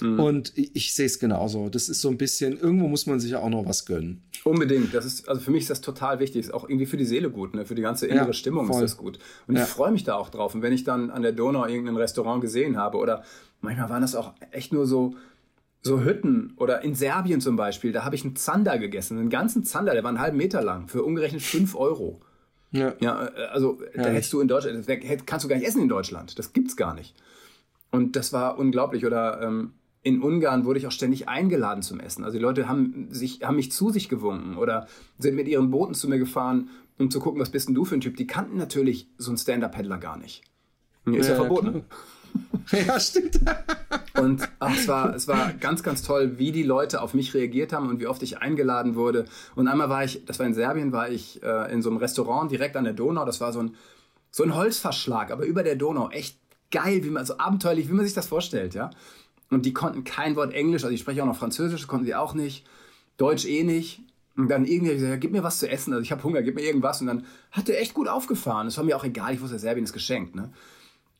Mhm. 0.00 0.20
Und 0.20 0.52
ich, 0.56 0.74
ich 0.74 0.94
sehe 0.94 1.06
es 1.06 1.18
genauso. 1.18 1.68
Das 1.68 1.88
ist 1.88 2.00
so 2.00 2.08
ein 2.08 2.18
bisschen, 2.18 2.58
irgendwo 2.58 2.88
muss 2.88 3.06
man 3.06 3.20
sich 3.20 3.30
ja 3.32 3.40
auch 3.40 3.48
noch 3.48 3.66
was 3.66 3.86
gönnen. 3.86 4.22
Unbedingt. 4.44 4.94
Das 4.94 5.04
ist, 5.04 5.28
also 5.28 5.40
für 5.40 5.50
mich 5.50 5.62
ist 5.62 5.70
das 5.70 5.80
total 5.80 6.18
wichtig. 6.20 6.40
Ist 6.40 6.54
auch 6.54 6.68
irgendwie 6.68 6.86
für 6.86 6.96
die 6.96 7.04
Seele 7.04 7.30
gut, 7.30 7.54
ne? 7.54 7.64
Für 7.64 7.74
die 7.74 7.82
ganze 7.82 8.06
innere 8.06 8.28
ja, 8.28 8.32
Stimmung 8.32 8.66
voll. 8.66 8.76
ist 8.76 8.92
das 8.92 8.96
gut. 8.96 9.18
Und 9.46 9.56
ja. 9.56 9.62
ich 9.62 9.68
freue 9.68 9.90
mich 9.90 10.04
da 10.04 10.14
auch 10.14 10.28
drauf. 10.28 10.54
Und 10.54 10.62
wenn 10.62 10.72
ich 10.72 10.84
dann 10.84 11.10
an 11.10 11.22
der 11.22 11.32
Donau 11.32 11.66
irgendein 11.66 11.96
Restaurant 11.96 12.40
gesehen 12.40 12.76
habe, 12.76 12.98
oder 12.98 13.24
manchmal 13.60 13.88
waren 13.88 14.02
das 14.02 14.14
auch 14.14 14.34
echt 14.50 14.72
nur 14.72 14.86
so, 14.86 15.14
so 15.82 16.04
Hütten 16.04 16.54
oder 16.56 16.82
in 16.82 16.94
Serbien 16.94 17.40
zum 17.40 17.56
Beispiel, 17.56 17.92
da 17.92 18.04
habe 18.04 18.14
ich 18.16 18.24
einen 18.24 18.36
Zander 18.36 18.78
gegessen, 18.78 19.18
einen 19.18 19.30
ganzen 19.30 19.64
Zander, 19.64 19.94
der 19.94 20.02
war 20.02 20.08
einen 20.08 20.20
halben 20.20 20.36
Meter 20.36 20.62
lang, 20.62 20.88
für 20.88 21.02
umgerechnet 21.04 21.42
5 21.42 21.74
Euro. 21.76 22.20
Ja. 22.72 22.94
ja 23.00 23.26
äh, 23.28 23.46
also 23.46 23.78
ja, 23.94 24.02
da 24.02 24.10
hättest 24.10 24.32
du 24.32 24.40
in 24.40 24.48
Deutschland, 24.48 24.88
das 24.88 24.98
kannst 25.26 25.44
du 25.44 25.48
gar 25.48 25.56
nicht 25.56 25.66
essen 25.66 25.82
in 25.82 25.88
Deutschland. 25.88 26.38
Das 26.38 26.52
gibt's 26.52 26.76
gar 26.76 26.94
nicht. 26.94 27.14
Und 27.90 28.16
das 28.16 28.32
war 28.32 28.58
unglaublich. 28.58 29.06
Oder 29.06 29.40
ähm, 29.42 29.72
in 30.06 30.22
Ungarn 30.22 30.64
wurde 30.64 30.78
ich 30.78 30.86
auch 30.86 30.92
ständig 30.92 31.28
eingeladen 31.28 31.82
zum 31.82 31.98
Essen. 31.98 32.22
Also 32.22 32.38
die 32.38 32.42
Leute 32.42 32.68
haben, 32.68 33.08
sich, 33.10 33.40
haben 33.42 33.56
mich 33.56 33.72
zu 33.72 33.90
sich 33.90 34.08
gewunken 34.08 34.56
oder 34.56 34.86
sind 35.18 35.34
mit 35.34 35.48
ihren 35.48 35.72
Booten 35.72 35.94
zu 35.94 36.08
mir 36.08 36.18
gefahren, 36.20 36.70
um 36.96 37.10
zu 37.10 37.18
gucken, 37.18 37.40
was 37.40 37.50
bist 37.50 37.66
denn 37.66 37.74
du 37.74 37.84
für 37.84 37.96
ein 37.96 38.00
Typ. 38.00 38.16
Die 38.16 38.28
kannten 38.28 38.56
natürlich 38.56 39.08
so 39.18 39.32
einen 39.32 39.36
Stand-Up-Paddler 39.36 39.98
gar 39.98 40.16
nicht. 40.16 40.44
Ist 41.06 41.26
ja, 41.26 41.32
ja 41.32 41.34
verboten. 41.34 41.86
ja, 42.70 43.00
stimmt. 43.00 43.40
und 44.14 44.48
ach, 44.60 44.76
es, 44.76 44.86
war, 44.86 45.12
es 45.12 45.26
war 45.26 45.52
ganz, 45.54 45.82
ganz 45.82 46.04
toll, 46.04 46.38
wie 46.38 46.52
die 46.52 46.62
Leute 46.62 47.02
auf 47.02 47.12
mich 47.12 47.34
reagiert 47.34 47.72
haben 47.72 47.88
und 47.88 47.98
wie 47.98 48.06
oft 48.06 48.22
ich 48.22 48.38
eingeladen 48.38 48.94
wurde. 48.94 49.24
Und 49.56 49.66
einmal 49.66 49.88
war 49.88 50.04
ich, 50.04 50.24
das 50.24 50.38
war 50.38 50.46
in 50.46 50.54
Serbien, 50.54 50.92
war 50.92 51.10
ich 51.10 51.42
äh, 51.42 51.72
in 51.72 51.82
so 51.82 51.90
einem 51.90 51.98
Restaurant 51.98 52.48
direkt 52.52 52.76
an 52.76 52.84
der 52.84 52.92
Donau. 52.92 53.24
Das 53.24 53.40
war 53.40 53.52
so 53.52 53.58
ein, 53.58 53.74
so 54.30 54.44
ein 54.44 54.54
Holzverschlag, 54.54 55.32
aber 55.32 55.46
über 55.46 55.64
der 55.64 55.74
Donau. 55.74 56.10
Echt 56.10 56.38
geil, 56.70 57.02
wie 57.02 57.10
man 57.10 57.26
so 57.26 57.38
abenteuerlich, 57.38 57.88
wie 57.88 57.94
man 57.94 58.04
sich 58.04 58.14
das 58.14 58.28
vorstellt, 58.28 58.74
ja. 58.74 58.90
Und 59.50 59.64
die 59.64 59.72
konnten 59.72 60.04
kein 60.04 60.36
Wort 60.36 60.52
Englisch, 60.52 60.84
also 60.84 60.94
ich 60.94 61.00
spreche 61.00 61.22
auch 61.22 61.26
noch 61.26 61.36
Französisch, 61.36 61.86
konnten 61.86 62.06
sie 62.06 62.14
auch 62.14 62.34
nicht. 62.34 62.66
Deutsch 63.16 63.46
eh 63.46 63.62
nicht. 63.62 64.00
Und 64.36 64.48
dann 64.48 64.66
irgendwie 64.66 64.94
gesagt, 64.94 65.10
ja, 65.10 65.16
gib 65.16 65.32
mir 65.32 65.42
was 65.42 65.58
zu 65.58 65.70
essen, 65.70 65.92
also 65.92 66.02
ich 66.02 66.12
habe 66.12 66.22
Hunger, 66.22 66.42
gib 66.42 66.56
mir 66.56 66.62
irgendwas. 66.62 67.00
Und 67.00 67.06
dann 67.06 67.24
hat 67.52 67.68
er 67.68 67.80
echt 67.80 67.94
gut 67.94 68.08
aufgefahren. 68.08 68.66
Das 68.66 68.76
war 68.76 68.84
mir 68.84 68.96
auch 68.96 69.04
egal, 69.04 69.32
ich 69.32 69.40
wusste, 69.40 69.58
Serbien 69.58 69.84
ist 69.84 69.94
geschenkt. 69.94 70.34
Ne? 70.34 70.50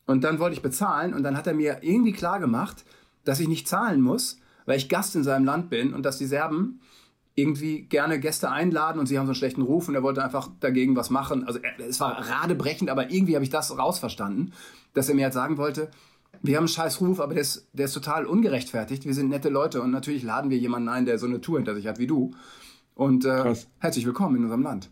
Und 0.06 0.22
dann 0.22 0.38
wollte 0.38 0.54
ich 0.54 0.62
bezahlen 0.62 1.14
und 1.14 1.22
dann 1.22 1.36
hat 1.36 1.46
er 1.46 1.54
mir 1.54 1.78
irgendwie 1.82 2.12
klar 2.12 2.40
gemacht, 2.40 2.84
dass 3.24 3.40
ich 3.40 3.48
nicht 3.48 3.68
zahlen 3.68 4.00
muss, 4.00 4.38
weil 4.66 4.76
ich 4.76 4.88
Gast 4.88 5.16
in 5.16 5.24
seinem 5.24 5.44
Land 5.44 5.70
bin 5.70 5.94
und 5.94 6.04
dass 6.04 6.18
die 6.18 6.26
Serben 6.26 6.80
irgendwie 7.34 7.82
gerne 7.82 8.18
Gäste 8.18 8.50
einladen 8.50 8.98
und 8.98 9.06
sie 9.06 9.18
haben 9.18 9.26
so 9.26 9.30
einen 9.30 9.36
schlechten 9.36 9.62
Ruf 9.62 9.88
und 9.88 9.94
er 9.94 10.02
wollte 10.02 10.24
einfach 10.24 10.48
dagegen 10.60 10.96
was 10.96 11.10
machen. 11.10 11.44
Also 11.46 11.60
es 11.78 12.00
war 12.00 12.18
radebrechend, 12.30 12.88
aber 12.88 13.10
irgendwie 13.10 13.34
habe 13.34 13.44
ich 13.44 13.50
das 13.50 13.76
rausverstanden, 13.76 14.52
dass 14.94 15.08
er 15.08 15.14
mir 15.14 15.24
halt 15.24 15.34
sagen 15.34 15.58
wollte, 15.58 15.90
wir 16.42 16.56
haben 16.56 16.62
einen 16.62 16.68
scheiß 16.68 17.00
Ruf, 17.00 17.20
aber 17.20 17.34
der 17.34 17.42
ist, 17.42 17.68
der 17.72 17.86
ist 17.86 17.92
total 17.92 18.26
ungerechtfertigt. 18.26 19.04
Wir 19.04 19.14
sind 19.14 19.28
nette 19.28 19.48
Leute 19.48 19.82
und 19.82 19.90
natürlich 19.90 20.22
laden 20.22 20.50
wir 20.50 20.58
jemanden 20.58 20.88
ein, 20.88 21.06
der 21.06 21.18
so 21.18 21.26
eine 21.26 21.40
Tour 21.40 21.58
hinter 21.58 21.74
sich 21.74 21.86
hat 21.86 21.98
wie 21.98 22.06
du. 22.06 22.32
Und 22.94 23.24
äh, 23.24 23.54
herzlich 23.78 24.06
willkommen 24.06 24.36
in 24.36 24.42
unserem 24.42 24.62
Land. 24.62 24.90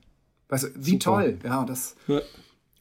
Weißt 0.48 0.64
du, 0.64 0.68
wie 0.76 0.92
Super. 0.92 1.04
toll. 1.04 1.38
Ja, 1.44 1.64
das. 1.64 1.96
Ja. 2.07 2.20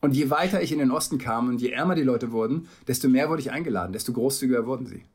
Und 0.01 0.15
je 0.15 0.29
weiter 0.29 0.61
ich 0.61 0.73
in 0.73 0.79
den 0.79 0.91
Osten 0.91 1.17
kam 1.17 1.47
und 1.47 1.61
je 1.61 1.69
ärmer 1.69 1.95
die 1.95 2.03
Leute 2.03 2.33
wurden, 2.33 2.67
desto 2.87 3.07
mehr 3.07 3.29
wurde 3.29 3.41
ich 3.41 3.51
eingeladen, 3.51 3.93
desto 3.93 4.11
großzügiger 4.11 4.65
wurden 4.65 4.85
sie. 4.85 5.05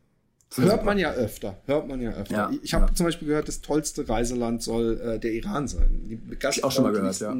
Hört 0.54 0.70
super. 0.70 0.84
man 0.84 0.98
ja 0.98 1.12
öfter. 1.12 1.58
Hört 1.66 1.88
man 1.88 2.00
ja 2.00 2.12
öfter. 2.12 2.34
Ja, 2.34 2.50
ich 2.62 2.72
habe 2.72 2.86
ja. 2.86 2.94
zum 2.94 3.04
Beispiel 3.04 3.28
gehört, 3.28 3.48
das 3.48 3.60
tollste 3.60 4.08
Reiseland 4.08 4.62
soll 4.62 4.98
äh, 5.00 5.18
der 5.18 5.32
Iran 5.32 5.68
sein. 5.68 6.00
Die 6.08 6.18
ich 6.50 6.64
auch 6.64 6.72
schon 6.72 6.84
mal 6.84 6.92
gehört, 6.92 7.20
ja. 7.20 7.36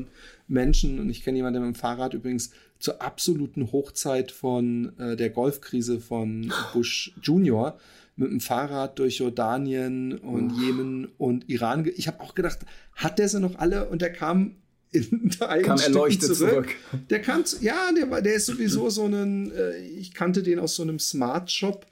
Menschen, 0.46 1.00
und 1.00 1.08
ich 1.08 1.24
kenne 1.24 1.38
jemanden, 1.38 1.60
der 1.60 1.66
mit 1.66 1.76
dem 1.76 1.80
Fahrrad 1.80 2.12
übrigens 2.12 2.50
zur 2.78 3.00
absoluten 3.00 3.72
Hochzeit 3.72 4.30
von 4.30 4.92
äh, 4.98 5.16
der 5.16 5.30
Golfkrise 5.30 6.00
von 6.00 6.52
Bush 6.74 7.14
Junior 7.22 7.78
mit 8.16 8.30
dem 8.30 8.40
Fahrrad 8.40 8.98
durch 8.98 9.18
Jordanien 9.18 10.18
und 10.18 10.52
oh. 10.52 10.60
Jemen 10.60 11.08
und 11.18 11.48
Iran. 11.48 11.88
Ich 11.96 12.08
habe 12.08 12.20
auch 12.20 12.34
gedacht, 12.34 12.58
hat 12.94 13.18
der 13.18 13.28
sie 13.28 13.40
noch 13.40 13.58
alle? 13.58 13.88
Und 13.88 14.02
der 14.02 14.12
kam 14.12 14.56
in 14.90 15.30
der 15.38 15.62
kam 15.62 15.78
erleuchtet 15.78 16.34
zurück. 16.34 16.50
zurück. 16.50 16.68
Der 17.10 17.20
kam, 17.20 17.44
ja, 17.60 17.90
der 17.94 18.10
war, 18.10 18.22
der 18.22 18.34
ist 18.34 18.46
sowieso 18.46 18.88
so 18.90 19.04
ein, 19.04 19.52
äh, 19.52 19.78
ich 19.78 20.14
kannte 20.14 20.42
den 20.42 20.58
aus 20.58 20.76
so 20.76 20.82
einem 20.82 20.98
Smart 20.98 21.50
Shop 21.50 21.86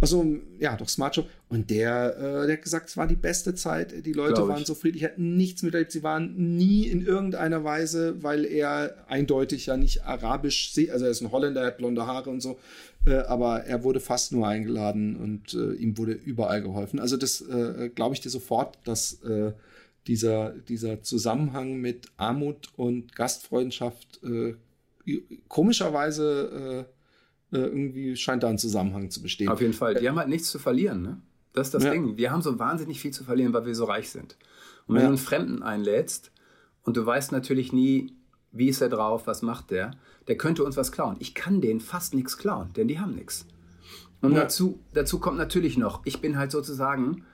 Also, 0.00 0.36
ja, 0.58 0.76
doch, 0.76 0.88
Smart 0.88 1.14
Show. 1.14 1.24
Und 1.48 1.70
der, 1.70 2.16
äh, 2.16 2.46
der 2.46 2.56
hat 2.56 2.62
gesagt, 2.62 2.90
es 2.90 2.96
war 2.96 3.06
die 3.06 3.16
beste 3.16 3.54
Zeit. 3.54 4.04
Die 4.04 4.12
Leute 4.12 4.46
waren 4.48 4.64
so 4.64 4.74
friedlich, 4.74 5.04
hatten 5.04 5.36
nichts 5.36 5.62
miterlebt. 5.62 5.92
Sie 5.92 6.02
waren 6.02 6.56
nie 6.56 6.88
in 6.88 7.06
irgendeiner 7.06 7.64
Weise, 7.64 8.22
weil 8.22 8.44
er 8.44 9.04
eindeutig 9.08 9.66
ja 9.66 9.76
nicht 9.76 10.04
arabisch, 10.04 10.72
also 10.90 11.04
er 11.04 11.10
ist 11.10 11.22
ein 11.22 11.32
Holländer, 11.32 11.62
er 11.62 11.68
hat 11.68 11.78
blonde 11.78 12.06
Haare 12.06 12.28
und 12.28 12.42
so, 12.42 12.58
äh, 13.06 13.14
aber 13.14 13.64
er 13.64 13.82
wurde 13.84 14.00
fast 14.00 14.32
nur 14.32 14.46
eingeladen 14.46 15.16
und 15.16 15.54
äh, 15.54 15.74
ihm 15.74 15.96
wurde 15.96 16.12
überall 16.12 16.60
geholfen. 16.60 16.98
Also 16.98 17.16
das 17.16 17.40
äh, 17.40 17.88
glaube 17.94 18.14
ich 18.14 18.20
dir 18.20 18.30
sofort, 18.30 18.78
dass 18.84 19.22
äh, 19.22 19.52
dieser, 20.06 20.50
dieser 20.50 21.02
Zusammenhang 21.02 21.76
mit 21.76 22.08
Armut 22.16 22.68
und 22.76 23.14
Gastfreundschaft 23.14 24.20
äh, 24.22 24.54
komischerweise 25.48 26.86
äh, 27.54 27.58
irgendwie 27.58 28.16
scheint 28.16 28.42
da 28.42 28.48
ein 28.48 28.58
Zusammenhang 28.58 29.10
zu 29.10 29.22
bestehen. 29.22 29.48
Auf 29.48 29.60
jeden 29.60 29.72
Fall. 29.72 29.94
Die 29.94 30.08
haben 30.08 30.18
halt 30.18 30.28
nichts 30.28 30.50
zu 30.50 30.58
verlieren, 30.58 31.02
ne? 31.02 31.20
Das 31.52 31.68
ist 31.68 31.74
das 31.74 31.84
ja. 31.84 31.92
Ding. 31.92 32.16
Wir 32.16 32.32
haben 32.32 32.42
so 32.42 32.58
wahnsinnig 32.58 33.00
viel 33.00 33.12
zu 33.12 33.22
verlieren, 33.22 33.52
weil 33.52 33.64
wir 33.64 33.76
so 33.76 33.84
reich 33.84 34.10
sind. 34.10 34.36
Und 34.86 34.96
wenn 34.96 35.02
ja. 35.02 35.08
du 35.08 35.14
einen 35.14 35.18
Fremden 35.18 35.62
einlädst 35.62 36.32
und 36.82 36.96
du 36.96 37.06
weißt 37.06 37.30
natürlich 37.30 37.72
nie, 37.72 38.12
wie 38.50 38.68
ist 38.68 38.80
er 38.80 38.88
drauf, 38.88 39.28
was 39.28 39.42
macht 39.42 39.70
der, 39.70 39.92
der 40.26 40.36
könnte 40.36 40.64
uns 40.64 40.76
was 40.76 40.90
klauen. 40.90 41.16
Ich 41.20 41.34
kann 41.34 41.60
denen 41.60 41.80
fast 41.80 42.12
nichts 42.14 42.38
klauen, 42.38 42.72
denn 42.76 42.88
die 42.88 42.98
haben 42.98 43.14
nichts. 43.14 43.46
Und 44.20 44.32
ja. 44.32 44.42
dazu, 44.42 44.80
dazu 44.92 45.20
kommt 45.20 45.38
natürlich 45.38 45.78
noch, 45.78 46.02
ich 46.04 46.20
bin 46.20 46.36
halt 46.36 46.50
sozusagen, 46.50 47.24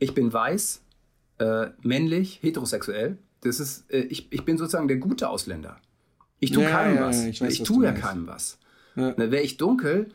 ich 0.00 0.12
bin 0.12 0.32
weiß, 0.32 0.82
äh, 1.38 1.68
männlich, 1.82 2.40
heterosexuell. 2.42 3.18
Das 3.42 3.60
ist, 3.60 3.90
äh, 3.92 4.00
ich, 4.00 4.32
ich 4.32 4.44
bin 4.44 4.58
sozusagen 4.58 4.88
der 4.88 4.96
gute 4.96 5.28
Ausländer. 5.28 5.78
Ich 6.40 6.50
tue 6.50 6.64
keinem 6.64 6.98
was. 6.98 7.24
ich, 7.24 7.40
weiß, 7.40 7.52
ich 7.52 7.62
tue 7.62 7.84
ja 7.84 7.92
keinem 7.92 8.26
was. 8.26 8.58
Ja. 8.96 9.16
Wäre 9.16 9.42
ich 9.42 9.56
dunkel, 9.56 10.08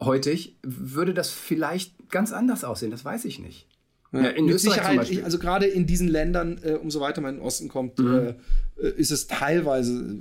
heutig, 0.00 0.56
würde 0.62 1.14
das 1.14 1.30
vielleicht 1.30 2.10
ganz 2.10 2.32
anders 2.32 2.64
aussehen. 2.64 2.90
Das 2.90 3.04
weiß 3.04 3.24
ich 3.24 3.38
nicht. 3.38 3.66
Ja, 4.10 4.28
in 4.28 4.46
Mit 4.46 4.58
Sicherheit, 4.58 5.10
ich, 5.10 5.22
also 5.22 5.38
gerade 5.38 5.66
in 5.66 5.86
diesen 5.86 6.08
Ländern, 6.08 6.58
äh, 6.62 6.72
umso 6.72 7.00
weiter 7.00 7.20
man 7.20 7.34
in 7.34 7.40
den 7.40 7.46
Osten 7.46 7.68
kommt, 7.68 7.98
mhm. 7.98 8.36
äh, 8.78 8.88
ist 8.96 9.10
es 9.10 9.26
teilweise 9.26 10.16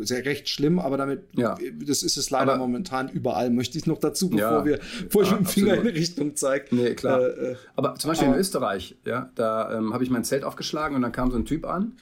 sehr 0.00 0.24
recht 0.24 0.48
schlimm, 0.48 0.78
aber 0.78 0.96
damit, 0.96 1.24
ja. 1.34 1.54
das 1.86 2.02
ist 2.02 2.16
es 2.16 2.30
leider 2.30 2.54
aber, 2.54 2.60
momentan 2.60 3.10
überall, 3.10 3.50
möchte 3.50 3.76
ich 3.76 3.86
noch 3.86 3.98
dazu, 3.98 4.30
bevor 4.30 4.50
ja, 4.50 4.64
wir, 4.64 4.80
bevor 5.04 5.22
ich 5.22 5.30
mit 5.32 5.40
dem 5.40 5.46
Finger 5.46 5.74
in 5.74 5.80
eine 5.80 5.94
Richtung 5.94 6.34
zeige. 6.34 6.74
Nee, 6.74 6.94
klar. 6.94 7.20
Äh, 7.20 7.50
äh, 7.50 7.56
aber 7.74 7.96
zum 7.96 8.08
Beispiel 8.08 8.28
aber, 8.28 8.36
in 8.36 8.40
Österreich, 8.40 8.96
ja, 9.04 9.30
da 9.34 9.76
ähm, 9.76 9.92
habe 9.92 10.02
ich 10.02 10.08
mein 10.08 10.24
Zelt 10.24 10.42
aufgeschlagen 10.42 10.96
und 10.96 11.02
dann 11.02 11.12
kam 11.12 11.30
so 11.30 11.36
ein 11.36 11.44
Typ 11.44 11.66
an 11.66 11.92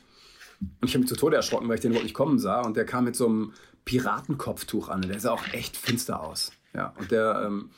und 0.60 0.88
ich 0.88 0.94
habe 0.94 1.00
mich 1.00 1.08
zu 1.08 1.16
Tode 1.16 1.34
erschrocken, 1.34 1.68
weil 1.68 1.76
ich 1.76 1.80
den 1.80 1.90
überhaupt 1.90 2.04
nicht 2.04 2.14
kommen 2.14 2.38
sah 2.38 2.60
und 2.60 2.76
der 2.76 2.84
kam 2.84 3.04
mit 3.04 3.16
so 3.16 3.26
einem 3.26 3.52
Piratenkopftuch 3.84 4.88
an. 4.88 5.02
Der 5.02 5.20
sah 5.20 5.32
auch 5.32 5.46
echt 5.52 5.76
finster 5.76 6.22
aus. 6.22 6.52
Ja, 6.74 6.92
und 6.98 7.10
der 7.10 7.42
ähm, 7.46 7.70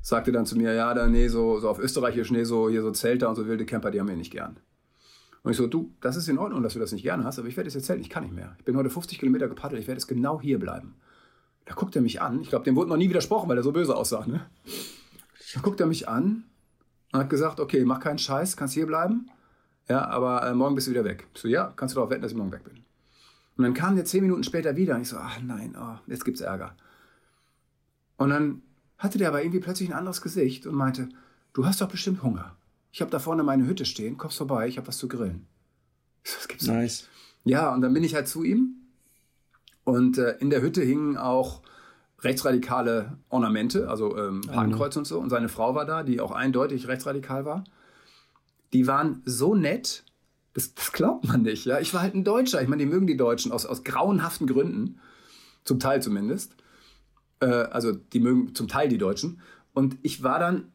sagte 0.00 0.32
dann 0.32 0.46
zu 0.46 0.56
mir, 0.56 0.74
ja, 0.74 0.92
da, 0.94 1.06
nee, 1.06 1.28
so, 1.28 1.60
so 1.60 1.68
auf 1.68 1.78
Österreichisch, 1.78 2.30
nee, 2.30 2.44
so 2.44 2.68
hier 2.68 2.82
so 2.82 2.90
Zelter 2.90 3.28
und 3.28 3.36
so 3.36 3.46
wilde 3.46 3.66
Camper, 3.66 3.90
die 3.90 4.00
haben 4.00 4.08
wir 4.08 4.16
nicht 4.16 4.32
gern. 4.32 4.58
Und 5.42 5.50
ich 5.50 5.58
so, 5.58 5.66
du, 5.66 5.92
das 6.00 6.16
ist 6.16 6.28
in 6.28 6.38
Ordnung, 6.38 6.62
dass 6.62 6.72
du 6.72 6.78
das 6.78 6.92
nicht 6.92 7.02
gerne 7.02 7.24
hast, 7.24 7.38
aber 7.38 7.48
ich 7.48 7.56
werde 7.56 7.68
es 7.68 7.74
jetzt 7.74 7.86
zelten, 7.86 8.02
ich 8.02 8.08
kann 8.08 8.22
nicht 8.22 8.34
mehr. 8.34 8.54
Ich 8.58 8.64
bin 8.64 8.76
heute 8.76 8.88
50 8.88 9.18
Kilometer 9.18 9.48
gepaddelt, 9.48 9.80
ich 9.80 9.86
werde 9.86 9.98
jetzt 9.98 10.06
genau 10.06 10.40
hier 10.40 10.58
bleiben. 10.58 10.94
Da 11.66 11.74
guckt 11.74 11.94
er 11.96 12.02
mich 12.02 12.20
an, 12.20 12.40
ich 12.40 12.48
glaube, 12.48 12.64
dem 12.64 12.76
wurde 12.76 12.88
noch 12.88 12.96
nie 12.96 13.08
widersprochen, 13.08 13.48
weil 13.48 13.56
er 13.56 13.62
so 13.62 13.72
böse 13.72 13.94
aussah, 13.94 14.26
ne? 14.26 14.46
Da 15.54 15.60
guckt 15.60 15.80
er 15.80 15.86
mich 15.86 16.08
an 16.08 16.44
und 17.12 17.20
hat 17.20 17.30
gesagt, 17.30 17.60
okay, 17.60 17.84
mach 17.84 18.00
keinen 18.00 18.18
Scheiß, 18.18 18.56
kannst 18.56 18.74
hier 18.74 18.86
bleiben, 18.86 19.30
ja, 19.88 20.06
aber 20.06 20.46
äh, 20.46 20.54
morgen 20.54 20.74
bist 20.74 20.86
du 20.86 20.92
wieder 20.92 21.04
weg. 21.04 21.26
Ich 21.34 21.40
so, 21.40 21.48
ja, 21.48 21.72
kannst 21.76 21.94
du 21.94 21.96
darauf 21.96 22.10
wetten, 22.10 22.22
dass 22.22 22.32
ich 22.32 22.38
morgen 22.38 22.52
weg 22.52 22.64
bin. 22.64 22.83
Und 23.56 23.64
dann 23.64 23.74
kam 23.74 23.96
der 23.96 24.04
zehn 24.04 24.22
Minuten 24.22 24.44
später 24.44 24.76
wieder 24.76 24.96
und 24.96 25.02
ich 25.02 25.08
so, 25.08 25.16
ach 25.16 25.40
nein, 25.40 25.76
oh, 25.78 25.98
jetzt 26.06 26.24
gibt's 26.24 26.40
Ärger. 26.40 26.76
Und 28.16 28.30
dann 28.30 28.62
hatte 28.98 29.18
der 29.18 29.28
aber 29.28 29.42
irgendwie 29.42 29.60
plötzlich 29.60 29.90
ein 29.90 29.96
anderes 29.96 30.22
Gesicht 30.22 30.66
und 30.66 30.74
meinte, 30.74 31.08
du 31.52 31.66
hast 31.66 31.80
doch 31.80 31.88
bestimmt 31.88 32.22
Hunger. 32.22 32.56
Ich 32.90 33.00
habe 33.00 33.10
da 33.10 33.18
vorne 33.18 33.42
meine 33.42 33.66
Hütte 33.66 33.84
stehen, 33.84 34.18
kommst 34.18 34.38
vorbei, 34.38 34.68
ich 34.68 34.76
habe 34.76 34.88
was 34.88 34.98
zu 34.98 35.08
grillen. 35.08 35.46
Das 36.24 36.48
gibt's 36.48 36.66
nice. 36.66 37.02
Nicht. 37.02 37.08
Ja, 37.44 37.74
und 37.74 37.82
dann 37.82 37.92
bin 37.92 38.02
ich 38.02 38.14
halt 38.14 38.28
zu 38.28 38.44
ihm 38.44 38.76
und 39.84 40.16
äh, 40.16 40.38
in 40.38 40.48
der 40.48 40.62
Hütte 40.62 40.82
hingen 40.82 41.18
auch 41.18 41.60
rechtsradikale 42.20 43.18
Ornamente, 43.28 43.88
also 43.88 44.16
ähm, 44.16 44.40
Hakenkreuz 44.50 44.96
und 44.96 45.06
so. 45.06 45.20
Und 45.20 45.28
seine 45.28 45.50
Frau 45.50 45.74
war 45.74 45.84
da, 45.84 46.02
die 46.02 46.20
auch 46.20 46.30
eindeutig 46.30 46.88
rechtsradikal 46.88 47.44
war. 47.44 47.64
Die 48.72 48.86
waren 48.86 49.22
so 49.26 49.54
nett, 49.54 50.04
das, 50.54 50.74
das, 50.74 50.92
glaubt 50.92 51.26
man 51.26 51.42
nicht. 51.42 51.66
Ja? 51.66 51.80
Ich 51.80 51.92
war 51.92 52.00
halt 52.00 52.14
ein 52.14 52.24
Deutscher. 52.24 52.62
Ich 52.62 52.68
meine, 52.68 52.82
die 52.84 52.88
mögen 52.88 53.06
die 53.06 53.16
Deutschen 53.16 53.52
aus, 53.52 53.66
aus 53.66 53.84
grauenhaften 53.84 54.46
Gründen. 54.46 55.00
Zum 55.64 55.80
Teil 55.80 56.02
zumindest. 56.02 56.54
Äh, 57.40 57.46
also 57.46 57.92
die 57.92 58.20
mögen 58.20 58.54
zum 58.54 58.68
Teil 58.68 58.88
die 58.88 58.98
Deutschen. 58.98 59.40
Und 59.72 59.96
ich 60.02 60.22
war 60.22 60.38
dann 60.38 60.72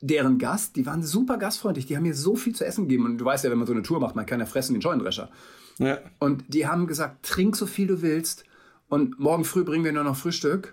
deren 0.00 0.38
Gast. 0.38 0.76
Die 0.76 0.84
waren 0.84 1.02
super 1.02 1.36
gastfreundlich. 1.36 1.86
Die 1.86 1.96
haben 1.96 2.02
mir 2.02 2.14
so 2.14 2.34
viel 2.34 2.54
zu 2.54 2.64
essen 2.64 2.88
gegeben. 2.88 3.04
Und 3.04 3.18
du 3.18 3.24
weißt 3.24 3.44
ja, 3.44 3.50
wenn 3.50 3.58
man 3.58 3.66
so 3.66 3.72
eine 3.72 3.82
Tour 3.82 4.00
macht, 4.00 4.16
man 4.16 4.26
kann 4.26 4.40
ja 4.40 4.46
fressen 4.46 4.74
ein 4.74 4.82
Scheunendrescher. 4.82 5.30
Ja. 5.78 5.98
Und 6.18 6.44
die 6.48 6.66
haben 6.66 6.86
gesagt, 6.86 7.24
trink 7.24 7.56
so 7.56 7.66
viel 7.66 7.86
du 7.86 8.02
willst. 8.02 8.44
Und 8.88 9.20
morgen 9.20 9.44
früh 9.44 9.62
bringen 9.62 9.84
wir 9.84 9.92
nur 9.92 10.04
noch 10.04 10.16
Frühstück. 10.16 10.72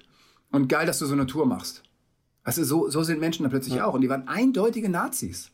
Und 0.51 0.67
geil, 0.67 0.87
dass 0.87 0.99
du 0.99 1.05
so 1.05 1.13
eine 1.13 1.27
Tour 1.27 1.45
machst. 1.45 1.83
Weißt 2.45 2.57
du, 2.57 2.63
so, 2.63 2.89
so 2.89 3.03
sind 3.03 3.19
Menschen 3.19 3.43
da 3.43 3.49
plötzlich 3.49 3.75
ja. 3.75 3.85
auch. 3.85 3.93
Und 3.93 4.01
die 4.01 4.09
waren 4.09 4.27
eindeutige 4.27 4.89
Nazis. 4.89 5.51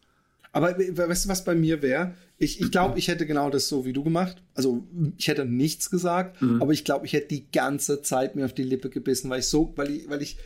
Aber 0.54 0.78
weißt 0.78 1.26
du, 1.26 1.30
was 1.30 1.44
bei 1.44 1.56
mir 1.56 1.82
wäre? 1.82 2.14
Ich, 2.44 2.62
ich 2.62 2.72
glaube, 2.72 3.00
ich 3.00 3.08
hätte 3.08 3.26
genau 3.26 3.50
das 3.50 3.68
so 3.68 3.86
wie 3.86 3.94
du 3.94 4.04
gemacht. 4.04 4.42
Also 4.54 4.84
ich 5.18 5.28
hätte 5.28 5.46
nichts 5.46 5.90
gesagt, 5.90 6.42
mhm. 6.42 6.62
aber 6.62 6.74
ich 6.74 6.84
glaube, 6.84 7.06
ich 7.06 7.14
hätte 7.14 7.30
die 7.30 7.50
ganze 7.52 8.02
Zeit 8.02 8.36
mir 8.36 8.46
auf 8.46 8.54
die 8.54 8.64
Lippe 8.64 8.90
gebissen, 8.90 9.30
weil 9.30 9.40
ich 9.40 9.48
so, 9.48 9.74
weil 9.76 9.92
ich, 9.92 10.10
weil 10.10 10.22
ich 10.22 10.38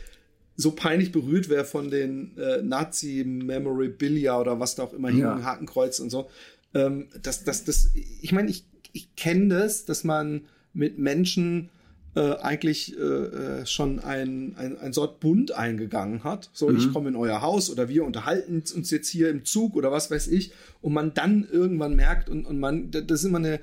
so 0.56 0.72
peinlich 0.72 1.12
berührt 1.12 1.48
wäre 1.48 1.64
von 1.64 1.90
den 1.90 2.36
äh, 2.36 2.62
Nazi-Memorabilia 2.62 4.38
oder 4.40 4.58
was 4.58 4.74
da 4.74 4.84
auch 4.84 4.92
immer 4.92 5.10
ja. 5.10 5.36
hing, 5.36 5.44
Hakenkreuz 5.44 6.00
und 6.00 6.10
so. 6.10 6.28
Ähm, 6.74 7.08
das, 7.22 7.44
das, 7.44 7.64
das, 7.64 7.90
ich 7.94 8.32
meine, 8.32 8.50
ich, 8.50 8.64
ich 8.92 9.14
kenne 9.14 9.48
das, 9.48 9.84
dass 9.84 10.04
man 10.04 10.42
mit 10.72 10.98
Menschen 10.98 11.70
äh, 12.14 12.36
eigentlich 12.38 12.98
äh, 12.98 13.02
äh, 13.02 13.66
schon 13.66 14.00
ein, 14.00 14.54
ein, 14.56 14.78
ein 14.78 14.92
Sort 14.92 15.20
Bund 15.20 15.52
eingegangen 15.52 16.24
hat. 16.24 16.50
So, 16.52 16.68
mhm. 16.68 16.76
ich 16.76 16.92
komme 16.92 17.10
in 17.10 17.16
euer 17.16 17.42
Haus 17.42 17.70
oder 17.70 17.88
wir 17.88 18.04
unterhalten 18.04 18.62
uns 18.74 18.90
jetzt 18.90 19.08
hier 19.08 19.30
im 19.30 19.44
Zug 19.44 19.76
oder 19.76 19.92
was 19.92 20.10
weiß 20.10 20.28
ich. 20.28 20.52
Und 20.80 20.94
man 20.94 21.14
dann 21.14 21.46
irgendwann 21.50 21.96
merkt 21.96 22.28
und, 22.28 22.46
und 22.46 22.58
man, 22.58 22.90
das 22.90 23.20
ist 23.20 23.24
immer 23.24 23.38
eine, 23.38 23.60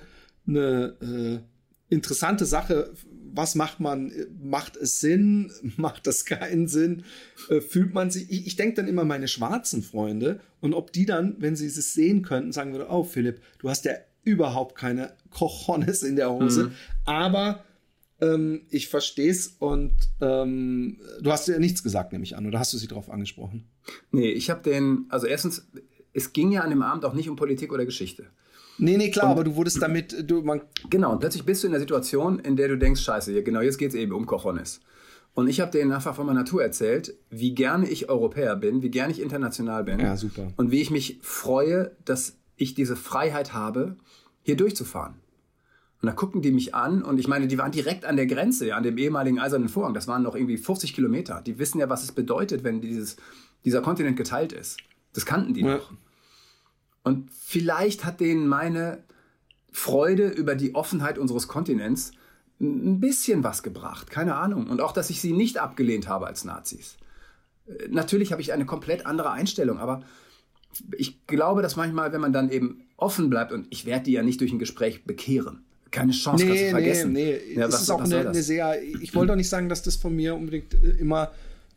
eine 0.48 0.96
äh, 1.02 1.94
interessante 1.94 2.46
Sache. 2.46 2.92
Was 3.34 3.56
macht 3.56 3.80
man? 3.80 4.12
Macht 4.42 4.78
es 4.78 5.00
Sinn? 5.00 5.52
Macht 5.78 6.08
das 6.08 6.26
keinen 6.26 6.68
Sinn? 6.68 7.04
Äh, 7.50 7.62
fühlt 7.62 7.94
man 7.94 8.12
sich? 8.12 8.30
Ich, 8.32 8.48
ich 8.48 8.56
denke 8.56 8.76
dann 8.76 8.88
immer 8.88 9.06
meine 9.06 9.28
schwarzen 9.28 9.84
Freunde 9.84 10.40
und 10.62 10.74
ob 10.74 10.94
die 10.94 11.06
dann, 11.06 11.36
wenn 11.40 11.56
sie 11.56 11.66
es 11.66 11.94
sehen 11.94 12.22
könnten, 12.22 12.52
sagen 12.52 12.72
würde, 12.72 12.88
oh 12.90 13.04
Philipp, 13.04 13.42
du 13.60 13.70
hast 13.70 13.86
ja 13.86 13.94
überhaupt 14.24 14.76
keine 14.76 15.14
Cojones 15.30 16.04
in 16.04 16.16
der 16.16 16.32
Hose. 16.32 16.66
Mhm. 16.66 16.72
Aber 17.06 17.64
ähm, 18.22 18.62
ich 18.70 18.88
verstehe 18.88 19.30
es 19.30 19.56
und 19.60 19.94
ähm, 20.22 21.00
du 21.22 21.32
hast 21.32 21.48
ja 21.48 21.60
nichts 21.60 21.84
gesagt, 21.84 22.12
nehme 22.12 22.24
ich 22.24 22.38
an, 22.38 22.46
oder 22.46 22.60
hast 22.60 22.74
du 22.74 22.78
sie 22.78 22.88
darauf 22.88 23.10
angesprochen? 23.10 23.68
Nee, 24.12 24.30
ich 24.30 24.50
habe 24.50 24.62
den, 24.62 25.06
also 25.10 25.28
erstens, 25.28 25.68
es 26.14 26.34
ging 26.34 26.52
ja 26.52 26.62
an 26.62 26.70
dem 26.70 26.82
Abend 26.82 27.06
auch 27.06 27.14
nicht 27.14 27.30
um 27.30 27.36
Politik 27.36 27.74
oder 27.74 27.86
Geschichte. 27.86 28.28
Nee, 28.78 28.98
nee, 28.98 29.10
klar, 29.10 29.28
und, 29.28 29.32
aber 29.32 29.44
du 29.44 29.56
wurdest 29.56 29.82
damit, 29.82 30.30
du, 30.30 30.42
man 30.42 30.62
Genau, 30.90 31.12
und 31.12 31.20
plötzlich 31.20 31.46
bist 31.46 31.64
du 31.64 31.68
in 31.68 31.72
der 31.72 31.80
Situation, 31.80 32.40
in 32.40 32.56
der 32.56 32.68
du 32.68 32.78
denkst, 32.78 33.02
scheiße, 33.02 33.42
genau, 33.44 33.62
jetzt 33.62 33.78
geht 33.78 33.90
es 33.90 33.96
eben 33.96 34.12
um 34.12 34.26
Cojones. 34.26 34.82
Und 35.34 35.50
ich 35.50 35.60
habe 35.60 35.72
denen 35.72 35.92
einfach 35.92 36.16
von 36.16 36.26
meiner 36.26 36.40
Natur 36.40 36.64
erzählt, 36.64 37.14
wie 37.30 37.54
gerne 37.54 37.90
ich 37.90 38.10
Europäer 38.10 38.56
bin, 38.56 38.82
wie 38.82 38.90
gerne 38.90 39.12
ich 39.12 39.22
international 39.22 39.84
bin. 39.84 40.00
Ja, 40.00 40.16
super. 40.16 40.54
Und 40.56 40.72
wie 40.72 40.82
ich 40.82 40.92
mich 40.92 41.20
freue, 41.22 41.92
dass 42.06 42.38
ich 42.56 42.74
diese 42.74 42.96
Freiheit 42.96 43.54
habe, 43.54 43.98
hier 44.44 44.56
durchzufahren. 44.56 45.16
Und 46.06 46.12
da 46.12 46.14
gucken 46.18 46.44
die 46.44 46.52
mich 46.52 46.76
an 46.76 47.02
und 47.02 47.20
ich 47.20 47.28
meine, 47.28 47.48
die 47.48 47.58
waren 47.58 47.72
direkt 47.72 48.06
an 48.06 48.16
der 48.16 48.28
Grenze, 48.28 48.76
an 48.76 48.84
dem 48.84 48.96
ehemaligen 48.96 49.40
Eisernen 49.40 49.70
Vorhang. 49.70 49.96
Das 49.96 50.08
waren 50.08 50.22
noch 50.22 50.36
irgendwie 50.36 50.60
50 50.60 50.94
Kilometer. 50.94 51.42
Die 51.42 51.58
wissen 51.58 51.80
ja, 51.80 51.90
was 51.90 52.04
es 52.04 52.12
bedeutet, 52.12 52.64
wenn 52.64 52.80
dieses, 52.80 53.18
dieser 53.64 53.82
Kontinent 53.82 54.16
geteilt 54.16 54.54
ist. 54.54 54.78
Das 55.14 55.26
kannten 55.26 55.56
die 55.56 55.62
ja. 55.62 55.78
noch. 55.78 55.92
Und 57.02 57.32
vielleicht 57.32 58.06
hat 58.06 58.20
denen 58.20 58.48
meine 58.48 59.04
Freude 59.72 60.28
über 60.28 60.54
die 60.54 60.76
Offenheit 60.76 61.18
unseres 61.18 61.48
Kontinents 61.48 62.12
ein 62.62 63.00
bisschen 63.00 63.44
was 63.44 63.64
gebracht. 63.64 64.12
Keine 64.12 64.36
Ahnung. 64.36 64.68
Und 64.68 64.82
auch, 64.82 64.92
dass 64.92 65.10
ich 65.10 65.20
sie 65.20 65.34
nicht 65.34 65.58
abgelehnt 65.58 66.08
habe 66.08 66.28
als 66.28 66.44
Nazis. 66.44 66.98
Äh, 67.66 67.88
natürlich 67.90 68.32
habe 68.32 68.44
ich 68.44 68.54
eine 68.54 68.68
komplett 68.68 69.08
andere 69.08 69.32
Einstellung, 69.32 69.80
aber 69.80 70.04
ich 70.96 71.26
glaube, 71.26 71.64
dass 71.64 71.76
manchmal, 71.78 72.14
wenn 72.14 72.22
man 72.22 72.32
dann 72.32 72.52
eben 72.52 72.84
offen 72.96 73.32
bleibt, 73.32 73.52
und 73.52 73.66
ich 73.72 73.88
werde 73.88 74.04
die 74.04 74.12
ja 74.12 74.22
nicht 74.22 74.40
durch 74.40 74.52
ein 74.52 74.60
Gespräch 74.60 75.06
bekehren, 75.06 75.65
keine 75.96 76.12
Chance, 76.12 76.46
nee, 76.46 76.70
vergessen. 76.70 77.14
Nee, 77.14 77.40
nee. 77.48 77.60
Ja, 77.60 77.68
es 77.68 77.74
was, 77.74 77.82
ist 77.84 77.90
auch 77.90 78.02
eine, 78.02 78.30
eine, 78.30 78.44
sehr, 78.44 78.82
ich 79.02 79.16
wollte 79.16 79.34
auch 79.34 79.38
nicht 79.38 79.50
sagen, 79.50 79.70
dass 79.70 79.82
das 79.82 79.96
von 79.96 80.16
mir 80.16 80.36
unbedingt 80.36 80.74
äh, 80.74 80.90
immer 81.00 81.32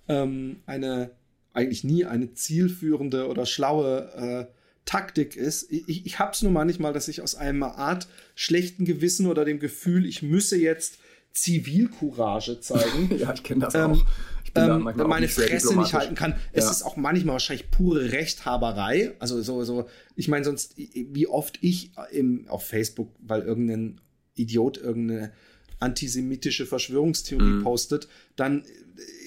ähm, 0.09 0.57
eine, 0.67 1.11
eigentlich 1.53 1.85
nie 1.85 2.05
eine 2.05 2.35
zielführende 2.35 3.29
oder 3.29 3.47
schlaue 3.47 4.49
äh, 4.49 4.55
Taktik 4.85 5.37
ist. 5.37 5.71
Ich, 5.71 6.07
ich 6.07 6.19
habe 6.19 6.33
es 6.33 6.43
nur 6.43 6.51
manchmal, 6.53 6.93
dass 6.93 7.09
ich 7.09 7.21
aus 7.21 7.35
einer 7.35 7.77
Art 7.77 8.09
schlechten 8.35 8.85
Gewissen 8.85 9.27
oder 9.27 9.45
dem 9.45 9.59
Gefühl, 9.61 10.07
ich 10.07 10.23
müsse 10.23 10.57
jetzt 10.57 10.99
Zivilcourage 11.33 12.61
zeigen. 12.61 13.11
ja, 13.19 13.33
ich 13.35 13.43
kenne 13.43 13.67
das 13.67 13.75
Ähm, 13.75 13.93
auch. 13.93 14.07
Ich 14.45 14.55
bin 14.55 14.67
da 14.67 14.77
ähm, 14.77 14.83
manchmal 14.83 15.05
auch 15.05 15.11
meine 15.11 15.29
Fresse 15.29 15.77
nicht 15.77 15.93
halten 15.93 16.15
kann. 16.15 16.35
Es 16.53 16.65
Ja. 16.65 16.71
ist 16.71 16.83
auch 16.83 16.97
manchmal 16.97 17.35
wahrscheinlich 17.35 17.71
pure 17.71 18.13
Rechthaberei. 18.13 19.13
Also 19.19 19.43
so, 19.43 19.63
so, 19.63 19.87
ich 20.17 20.29
meine, 20.29 20.45
sonst, 20.47 20.75
wie 20.79 21.27
oft 21.27 21.59
ich 21.61 21.93
im, 22.13 22.49
auf 22.49 22.67
Facebook, 22.67 23.11
weil 23.21 23.43
irgendein 23.43 24.01
Idiot 24.39 24.79
irgendeine 24.79 25.33
antisemitische 25.81 26.67
Verschwörungstheorie 26.67 27.45
Mhm. 27.45 27.63
postet, 27.63 28.09
dann 28.37 28.63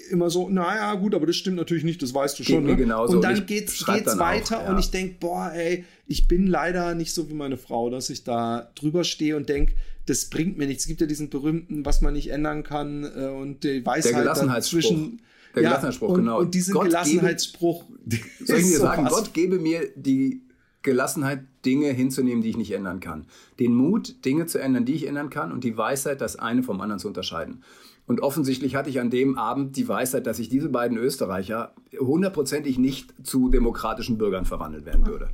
immer 0.09 0.30
so, 0.30 0.49
naja, 0.49 0.93
gut, 0.95 1.16
aber 1.16 1.26
das 1.26 1.38
stimmt 1.38 1.55
natürlich 1.55 1.86
nicht, 1.86 2.01
das 2.01 2.14
weißt 2.14 2.38
du 2.38 2.43
Geht 2.43 2.55
schon. 2.55 2.66
mir 2.66 2.72
Ne? 2.72 2.78
genauso. 2.78 3.12
Und 3.14 3.18
Und 3.20 3.22
dann 3.24 3.38
ich 3.38 3.45
geht's, 3.45 3.86
geht's 3.86 4.03
dann 4.05 4.20
auch, 4.20 4.24
weiter 4.26 4.64
ja. 4.66 4.70
und 4.72 4.78
ich 4.80 4.91
denk, 4.91 5.22
boah, 5.22 5.51
ey, 5.53 5.86
ich 6.07 6.28
bin 6.28 6.47
leider 6.47 6.93
nicht 6.95 7.14
so 7.14 7.30
wie 7.30 7.34
meine 7.34 7.55
Frau, 7.57 7.89
dass 7.89 8.09
ich 8.09 8.26
da 8.26 8.70
drüber 8.76 9.05
stehe 9.05 9.38
und 9.38 9.47
denk, 9.47 9.70
das 10.07 10.26
bringt 10.26 10.57
mir 10.57 10.68
nichts. 10.68 10.84
Es 10.84 10.88
gibt 10.89 10.99
ja 10.99 11.07
diesen 11.07 11.30
berühmten, 11.30 11.86
was 11.86 12.01
man 12.01 12.14
nicht 12.14 12.28
ändern 12.32 12.64
kann 12.64 13.05
äh, 13.05 13.28
und 13.28 13.64
die 13.64 13.86
Weisheit 13.86 14.16
Gelassenheitsspruch. 14.16 14.80
dazwischen. 14.82 15.22
Der 15.55 15.64
Gelassenheitsspruch, 15.64 16.09
und, 16.09 16.16
genau. 16.20 16.39
Und 16.39 16.53
diesen 16.53 16.74
Gott 16.74 16.84
gebe- 16.84 16.91
Gelassenheitsspruch. 16.91 17.84
Soll 18.45 18.57
ich 18.57 18.66
dir 18.66 18.72
so 18.78 18.80
sagen, 18.80 19.05
was. 19.05 19.14
Gott 19.14 19.34
gebe 19.34 19.59
mir 19.59 19.89
die 19.95 20.41
Gelassenheit, 20.84 21.43
Dinge 21.65 21.89
hinzunehmen, 21.89 22.41
die 22.41 22.49
ich 22.49 22.57
nicht 22.57 22.71
ändern 22.71 22.99
kann. 22.99 23.25
Den 23.59 23.75
Mut, 23.75 24.25
Dinge 24.25 24.47
zu 24.47 24.59
ändern, 24.59 24.86
die 24.86 24.93
ich 24.93 25.07
ändern 25.07 25.29
kann 25.29 25.51
und 25.51 25.63
die 25.63 25.77
Weisheit, 25.77 26.21
das 26.21 26.38
eine 26.38 26.63
vom 26.63 26.82
anderen 26.82 26.99
zu 26.99 27.07
unterscheiden. 27.07 27.63
Und 28.07 28.21
offensichtlich 28.21 28.75
hatte 28.75 28.89
ich 28.89 28.99
an 28.99 29.09
dem 29.09 29.38
Abend 29.38 29.77
die 29.77 29.88
Weisheit, 29.88 30.25
dass 30.25 30.39
ich 30.39 30.49
diese 30.49 30.69
beiden 30.69 30.97
Österreicher 30.97 31.73
hundertprozentig 31.97 32.77
nicht 32.77 33.13
zu 33.23 33.49
demokratischen 33.49 34.17
Bürgern 34.17 34.45
verwandelt 34.45 34.86
werden 34.86 35.05
würde. 35.05 35.29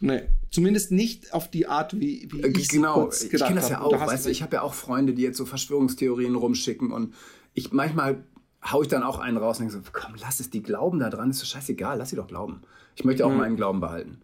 Nee, 0.00 0.22
zumindest 0.50 0.92
nicht 0.92 1.34
auf 1.34 1.50
die 1.50 1.66
Art, 1.66 1.98
wie, 1.98 2.28
wie 2.30 2.42
Äh, 2.42 2.52
ich 2.56 2.68
genau, 2.68 3.10
ich 3.10 3.30
kenne 3.30 3.56
das 3.56 3.68
ja 3.68 3.80
da 3.80 3.84
auch, 3.84 4.06
weißt 4.06 4.26
du, 4.26 4.30
ich 4.30 4.42
habe 4.42 4.56
ja 4.56 4.62
auch 4.62 4.74
Freunde, 4.74 5.12
die 5.12 5.22
jetzt 5.22 5.36
so 5.36 5.44
Verschwörungstheorien 5.44 6.36
rumschicken 6.36 6.92
und 6.92 7.14
ich 7.52 7.72
manchmal 7.72 8.22
hau 8.64 8.82
ich 8.82 8.88
dann 8.88 9.02
auch 9.02 9.18
einen 9.18 9.36
raus 9.36 9.58
und 9.58 9.70
denke 9.70 9.84
so, 9.84 9.90
komm, 9.92 10.14
lass 10.20 10.40
es, 10.40 10.50
die 10.50 10.62
glauben 10.62 10.98
da 10.98 11.10
dran, 11.10 11.30
ist 11.30 11.42
doch 11.42 11.46
scheißegal, 11.46 11.98
lass 11.98 12.10
sie 12.10 12.16
doch 12.16 12.26
glauben. 12.26 12.62
Ich 12.96 13.04
möchte 13.04 13.24
auch 13.24 13.32
meinen 13.32 13.56
Glauben 13.56 13.80
behalten. 13.80 14.20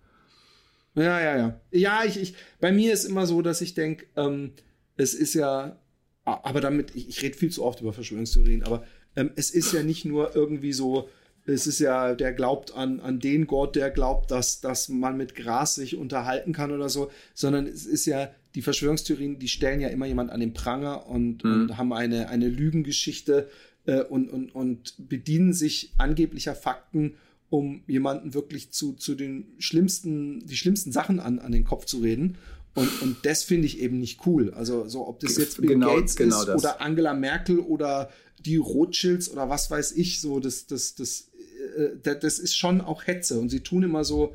Ja, 0.94 1.20
ja, 1.20 1.36
ja. 1.36 1.60
Ja, 1.70 2.04
ich, 2.04 2.20
ich, 2.20 2.34
bei 2.60 2.72
mir 2.72 2.92
ist 2.92 3.04
immer 3.04 3.26
so, 3.26 3.42
dass 3.42 3.60
ich 3.60 3.74
denke, 3.74 4.06
ähm, 4.16 4.52
es 4.96 5.14
ist 5.14 5.34
ja, 5.34 5.78
aber 6.24 6.60
damit, 6.60 6.94
ich, 6.94 7.08
ich 7.08 7.22
rede 7.22 7.36
viel 7.36 7.50
zu 7.50 7.64
oft 7.64 7.80
über 7.80 7.92
Verschwörungstheorien, 7.92 8.62
aber 8.62 8.84
ähm, 9.16 9.30
es 9.36 9.50
ist 9.50 9.72
ja 9.72 9.82
nicht 9.82 10.04
nur 10.04 10.34
irgendwie 10.34 10.72
so, 10.72 11.08
es 11.46 11.66
ist 11.66 11.78
ja, 11.78 12.14
der 12.14 12.32
glaubt 12.32 12.74
an, 12.74 13.00
an 13.00 13.18
den 13.18 13.46
Gott, 13.46 13.76
der 13.76 13.90
glaubt, 13.90 14.30
dass, 14.30 14.60
dass 14.60 14.88
man 14.88 15.16
mit 15.16 15.34
Gras 15.34 15.74
sich 15.74 15.96
unterhalten 15.96 16.52
kann 16.52 16.70
oder 16.70 16.88
so, 16.88 17.10
sondern 17.34 17.66
es 17.66 17.86
ist 17.86 18.06
ja, 18.06 18.30
die 18.54 18.62
Verschwörungstheorien, 18.62 19.40
die 19.40 19.48
stellen 19.48 19.80
ja 19.80 19.88
immer 19.88 20.06
jemand 20.06 20.30
an 20.30 20.38
den 20.38 20.54
Pranger 20.54 21.08
und, 21.08 21.42
und 21.44 21.76
haben 21.76 21.92
eine, 21.92 22.28
eine 22.28 22.48
Lügengeschichte 22.48 23.48
äh, 23.86 24.02
und, 24.02 24.30
und, 24.30 24.54
und 24.54 24.94
bedienen 25.08 25.52
sich 25.52 25.92
angeblicher 25.98 26.54
Fakten, 26.54 27.16
um 27.54 27.84
jemanden 27.86 28.34
wirklich 28.34 28.72
zu, 28.72 28.94
zu 28.94 29.14
den 29.14 29.46
schlimmsten, 29.58 30.44
die 30.44 30.56
schlimmsten 30.56 30.90
Sachen 30.90 31.20
an, 31.20 31.38
an 31.38 31.52
den 31.52 31.62
Kopf 31.62 31.84
zu 31.84 31.98
reden. 31.98 32.36
Und, 32.74 33.00
und 33.00 33.16
das 33.22 33.44
finde 33.44 33.66
ich 33.66 33.78
eben 33.78 34.00
nicht 34.00 34.26
cool. 34.26 34.52
Also, 34.54 34.88
so 34.88 35.06
ob 35.06 35.20
das 35.20 35.36
jetzt 35.36 35.60
Bill 35.60 35.68
Genau- 35.68 35.94
Gates 35.94 36.16
genau 36.16 36.40
ist 36.40 36.48
das. 36.48 36.60
oder 36.60 36.80
Angela 36.80 37.14
Merkel 37.14 37.60
oder 37.60 38.10
die 38.40 38.56
Rothschilds 38.56 39.30
oder 39.30 39.48
was 39.48 39.70
weiß 39.70 39.92
ich, 39.92 40.20
so, 40.20 40.40
das, 40.40 40.66
das, 40.66 40.96
das, 40.96 41.30
äh, 41.78 42.16
das, 42.20 42.40
ist 42.40 42.56
schon 42.56 42.80
auch 42.80 43.06
Hetze. 43.06 43.38
Und 43.38 43.50
sie 43.50 43.60
tun 43.60 43.84
immer 43.84 44.02
so 44.02 44.34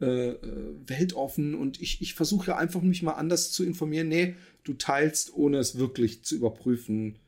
äh, 0.00 0.28
äh, 0.28 0.36
weltoffen 0.86 1.56
und 1.56 1.80
ich, 1.82 2.00
ich 2.00 2.14
versuche 2.14 2.46
ja 2.52 2.56
einfach 2.58 2.80
mich 2.82 3.02
mal 3.02 3.14
anders 3.14 3.50
zu 3.50 3.64
informieren. 3.64 4.06
Nee, 4.06 4.36
du 4.62 4.74
teilst, 4.74 5.34
ohne 5.34 5.58
es 5.58 5.78
wirklich 5.78 6.22
zu 6.22 6.36
überprüfen, 6.36 7.18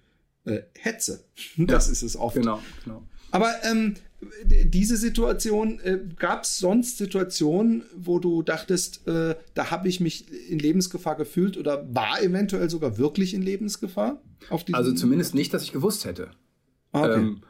äh, 0.44 0.60
Hetze. 0.78 1.24
Das 1.56 1.86
Ja, 1.86 1.92
ist 1.92 2.02
es 2.02 2.16
oft. 2.16 2.36
Genau, 2.36 2.62
genau. 2.84 3.02
Aber 3.32 3.52
ähm, 3.64 3.94
diese 4.44 4.96
Situation, 4.96 5.80
äh, 5.80 5.98
gab 6.16 6.44
es 6.44 6.58
sonst 6.58 6.98
Situationen, 6.98 7.82
wo 7.96 8.18
du 8.18 8.42
dachtest, 8.42 9.06
äh, 9.06 9.36
da 9.54 9.70
habe 9.70 9.88
ich 9.88 10.00
mich 10.00 10.26
in 10.50 10.58
Lebensgefahr 10.58 11.16
gefühlt 11.16 11.56
oder 11.56 11.86
war 11.94 12.22
eventuell 12.22 12.68
sogar 12.70 12.98
wirklich 12.98 13.34
in 13.34 13.42
Lebensgefahr? 13.42 14.20
Also 14.72 14.92
zumindest 14.92 15.34
nicht, 15.34 15.54
dass 15.54 15.62
ich 15.62 15.72
gewusst 15.72 16.04
hätte. 16.04 16.30
Ah, 16.92 17.02
okay. 17.02 17.20
Ähm, 17.20 17.42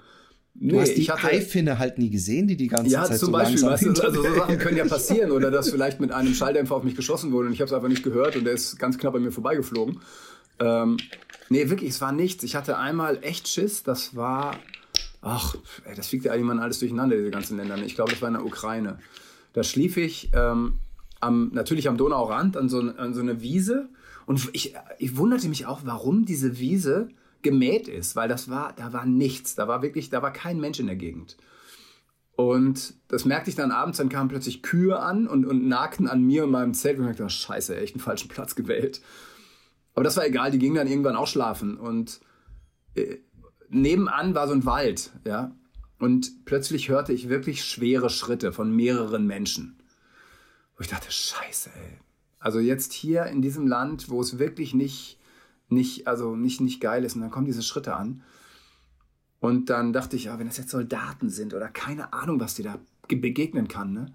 du 0.54 0.76
nee, 0.76 0.80
hast 0.80 0.94
die 0.94 1.10
hatte, 1.10 1.22
Haifinne 1.22 1.78
halt 1.78 1.98
nie 1.98 2.10
gesehen, 2.10 2.46
die 2.46 2.56
die 2.56 2.68
ganze 2.68 2.92
Ja, 2.92 3.04
Zeit 3.04 3.18
zum 3.18 3.26
so 3.26 3.32
Beispiel, 3.32 3.62
weißt 3.62 3.84
du, 3.84 4.02
also 4.02 4.22
so 4.22 4.34
Sachen 4.34 4.58
können 4.58 4.76
ja 4.76 4.84
passieren 4.88 5.30
oder 5.30 5.50
dass 5.50 5.70
vielleicht 5.70 6.00
mit 6.00 6.12
einem 6.12 6.34
Schalldämpfer 6.34 6.76
auf 6.76 6.84
mich 6.84 6.94
geschossen 6.94 7.32
wurde 7.32 7.48
und 7.48 7.54
ich 7.54 7.60
habe 7.60 7.68
es 7.68 7.72
einfach 7.72 7.88
nicht 7.88 8.02
gehört 8.02 8.36
und 8.36 8.44
der 8.44 8.54
ist 8.54 8.78
ganz 8.78 8.98
knapp 8.98 9.14
an 9.14 9.22
mir 9.22 9.32
vorbeigeflogen. 9.32 10.00
Ähm, 10.60 10.98
nee, 11.48 11.68
wirklich, 11.68 11.90
es 11.90 12.00
war 12.00 12.12
nichts. 12.12 12.44
Ich 12.44 12.54
hatte 12.54 12.78
einmal 12.78 13.18
echt 13.22 13.48
Schiss, 13.48 13.82
das 13.82 14.14
war, 14.14 14.56
ach, 15.24 15.56
ey, 15.84 15.94
das 15.94 16.08
fliegt 16.08 16.26
ja 16.26 16.36
mal 16.36 16.60
alles 16.60 16.78
durcheinander, 16.78 17.16
diese 17.16 17.30
ganzen 17.30 17.56
Länder. 17.56 17.76
Ich 17.78 17.94
glaube, 17.94 18.12
das 18.12 18.20
war 18.20 18.28
in 18.28 18.34
der 18.34 18.44
Ukraine. 18.44 18.98
Da 19.54 19.62
schlief 19.62 19.96
ich 19.96 20.30
ähm, 20.34 20.74
am, 21.20 21.50
natürlich 21.52 21.88
am 21.88 21.96
Donaurand 21.96 22.56
an 22.56 22.68
so, 22.68 22.80
an 22.80 23.14
so 23.14 23.20
eine 23.20 23.40
Wiese 23.40 23.88
und 24.26 24.50
ich, 24.52 24.74
ich 24.98 25.16
wunderte 25.16 25.48
mich 25.48 25.66
auch, 25.66 25.80
warum 25.84 26.24
diese 26.24 26.58
Wiese 26.58 27.08
gemäht 27.42 27.88
ist, 27.88 28.16
weil 28.16 28.28
das 28.28 28.48
war, 28.48 28.72
da 28.74 28.92
war 28.92 29.06
nichts, 29.06 29.54
da 29.54 29.68
war 29.68 29.82
wirklich, 29.82 30.10
da 30.10 30.22
war 30.22 30.32
kein 30.32 30.60
Mensch 30.60 30.80
in 30.80 30.86
der 30.86 30.96
Gegend. 30.96 31.36
Und 32.36 32.94
das 33.08 33.24
merkte 33.24 33.50
ich 33.50 33.56
dann 33.56 33.70
abends, 33.70 33.98
dann 33.98 34.08
kamen 34.08 34.28
plötzlich 34.28 34.62
Kühe 34.62 34.98
an 34.98 35.28
und, 35.28 35.46
und 35.46 35.68
nagten 35.68 36.08
an 36.08 36.22
mir 36.22 36.44
und 36.44 36.50
meinem 36.50 36.74
Zelt. 36.74 36.98
Und 36.98 37.04
ich 37.04 37.10
dachte, 37.12 37.24
oh, 37.24 37.28
scheiße, 37.28 37.76
echt 37.76 37.94
einen 37.94 38.02
falschen 38.02 38.28
Platz 38.28 38.56
gewählt. 38.56 39.00
Aber 39.94 40.02
das 40.02 40.16
war 40.16 40.26
egal, 40.26 40.50
die 40.50 40.58
gingen 40.58 40.74
dann 40.74 40.88
irgendwann 40.88 41.14
auch 41.14 41.28
schlafen. 41.28 41.76
Und 41.76 42.20
äh, 42.96 43.18
nebenan 43.74 44.34
war 44.34 44.46
so 44.46 44.54
ein 44.54 44.64
Wald, 44.64 45.10
ja. 45.24 45.52
Und 45.98 46.44
plötzlich 46.44 46.88
hörte 46.88 47.12
ich 47.12 47.28
wirklich 47.28 47.64
schwere 47.64 48.10
Schritte 48.10 48.52
von 48.52 48.74
mehreren 48.74 49.26
Menschen. 49.26 49.76
Wo 50.76 50.82
ich 50.82 50.88
dachte, 50.88 51.10
scheiße, 51.10 51.70
ey. 51.74 51.98
Also 52.38 52.58
jetzt 52.58 52.92
hier 52.92 53.26
in 53.26 53.42
diesem 53.42 53.66
Land, 53.66 54.10
wo 54.10 54.20
es 54.20 54.38
wirklich 54.38 54.74
nicht, 54.74 55.18
nicht, 55.68 56.06
also 56.06 56.36
nicht, 56.36 56.60
nicht 56.60 56.80
geil 56.80 57.04
ist, 57.04 57.14
und 57.14 57.22
dann 57.22 57.30
kommen 57.30 57.46
diese 57.46 57.62
Schritte 57.62 57.96
an. 57.96 58.22
Und 59.40 59.70
dann 59.70 59.92
dachte 59.92 60.16
ich, 60.16 60.24
ja, 60.24 60.38
wenn 60.38 60.46
das 60.46 60.58
jetzt 60.58 60.70
Soldaten 60.70 61.30
sind 61.30 61.54
oder 61.54 61.68
keine 61.68 62.12
Ahnung, 62.12 62.40
was 62.40 62.54
dir 62.54 62.64
da 62.64 62.78
ge- 63.08 63.18
begegnen 63.18 63.68
kann. 63.68 63.92
Ne? 63.92 64.06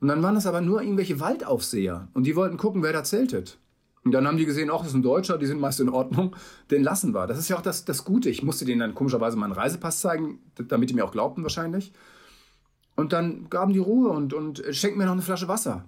Und 0.00 0.08
dann 0.08 0.22
waren 0.22 0.34
das 0.34 0.46
aber 0.46 0.60
nur 0.60 0.82
irgendwelche 0.82 1.20
Waldaufseher 1.20 2.08
und 2.14 2.24
die 2.24 2.36
wollten 2.36 2.56
gucken, 2.56 2.82
wer 2.82 2.92
da 2.92 3.04
zeltet. 3.04 3.58
Und 4.04 4.12
dann 4.12 4.26
haben 4.26 4.36
die 4.36 4.46
gesehen, 4.46 4.68
ach, 4.72 4.78
das 4.78 4.88
ist 4.88 4.94
ein 4.94 5.02
Deutscher, 5.02 5.38
die 5.38 5.46
sind 5.46 5.60
meist 5.60 5.78
in 5.78 5.88
Ordnung, 5.88 6.34
den 6.70 6.82
lassen 6.82 7.14
wir. 7.14 7.26
Das 7.28 7.38
ist 7.38 7.48
ja 7.48 7.56
auch 7.56 7.62
das, 7.62 7.84
das 7.84 8.04
Gute. 8.04 8.30
Ich 8.30 8.42
musste 8.42 8.64
denen 8.64 8.80
dann 8.80 8.94
komischerweise 8.96 9.36
meinen 9.36 9.52
Reisepass 9.52 10.00
zeigen, 10.00 10.40
damit 10.56 10.90
die 10.90 10.94
mir 10.94 11.04
auch 11.04 11.12
glaubten 11.12 11.42
wahrscheinlich. 11.44 11.92
Und 12.96 13.12
dann 13.12 13.48
gaben 13.48 13.72
die 13.72 13.78
Ruhe 13.78 14.10
und, 14.10 14.34
und 14.34 14.62
schenkten 14.72 14.98
mir 14.98 15.06
noch 15.06 15.12
eine 15.12 15.22
Flasche 15.22 15.46
Wasser. 15.48 15.84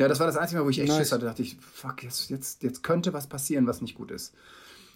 Ja, 0.00 0.08
das 0.08 0.20
war 0.20 0.26
das 0.26 0.36
einzige 0.36 0.60
Mal, 0.60 0.66
wo 0.66 0.70
ich 0.70 0.78
echt 0.78 0.88
Nice. 0.88 0.98
Schiss 0.98 1.12
hatte. 1.12 1.22
Da 1.26 1.28
dachte 1.32 1.42
ich, 1.42 1.56
fuck, 1.60 2.02
jetzt, 2.02 2.30
jetzt, 2.30 2.62
jetzt 2.62 2.82
könnte 2.82 3.12
was 3.12 3.26
passieren, 3.26 3.66
was 3.66 3.82
nicht 3.82 3.94
gut 3.96 4.10
ist. 4.10 4.34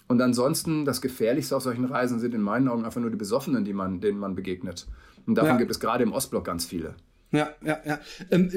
Und 0.09 0.21
ansonsten, 0.23 0.85
das 0.85 1.01
Gefährlichste 1.01 1.57
auf 1.57 1.63
solchen 1.63 1.85
Reisen 1.85 2.19
sind 2.19 2.35
in 2.35 2.41
meinen 2.43 2.69
Augen 2.69 2.85
einfach 2.85 3.01
nur 3.01 3.11
die 3.11 3.17
Besoffenen, 3.17 3.65
die 3.65 3.73
man, 3.73 4.01
denen 4.01 4.19
man 4.19 4.35
begegnet. 4.35 4.87
Und 5.27 5.35
davon 5.37 5.51
Ja. 5.53 5.57
gibt 5.59 5.71
es 5.71 5.81
gerade 5.81 6.03
im 6.03 6.13
Ostblock 6.13 6.45
ganz 6.45 6.65
viele. 6.65 6.95
Ja, 7.33 7.55
ja, 7.65 7.81
ja. 7.85 8.01
Ähm, 8.31 8.51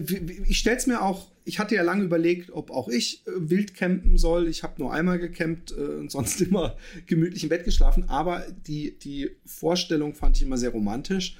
ich 0.47 0.59
stell's 0.59 0.85
mir 0.85 1.01
auch, 1.01 1.31
ich 1.45 1.59
hatte 1.59 1.75
ja 1.75 1.81
lange 1.81 2.03
überlegt, 2.03 2.51
ob 2.51 2.71
auch 2.71 2.89
ich 2.89 3.25
äh, 3.25 3.31
wild 3.37 3.73
campen 3.73 4.17
soll. 4.17 4.47
Ich 4.47 4.63
habe 4.63 4.81
nur 4.81 4.93
einmal 4.93 5.17
gecampt 5.17 5.71
äh, 5.71 5.81
und 5.81 6.11
sonst 6.11 6.41
immer 6.41 6.75
gemütlich 7.05 7.43
im 7.43 7.49
Bett 7.49 7.63
geschlafen. 7.63 8.09
Aber 8.09 8.45
die, 8.67 8.99
die 8.99 9.31
Vorstellung 9.45 10.13
fand 10.13 10.37
ich 10.37 10.43
immer 10.43 10.57
sehr 10.57 10.71
romantisch. 10.71 11.37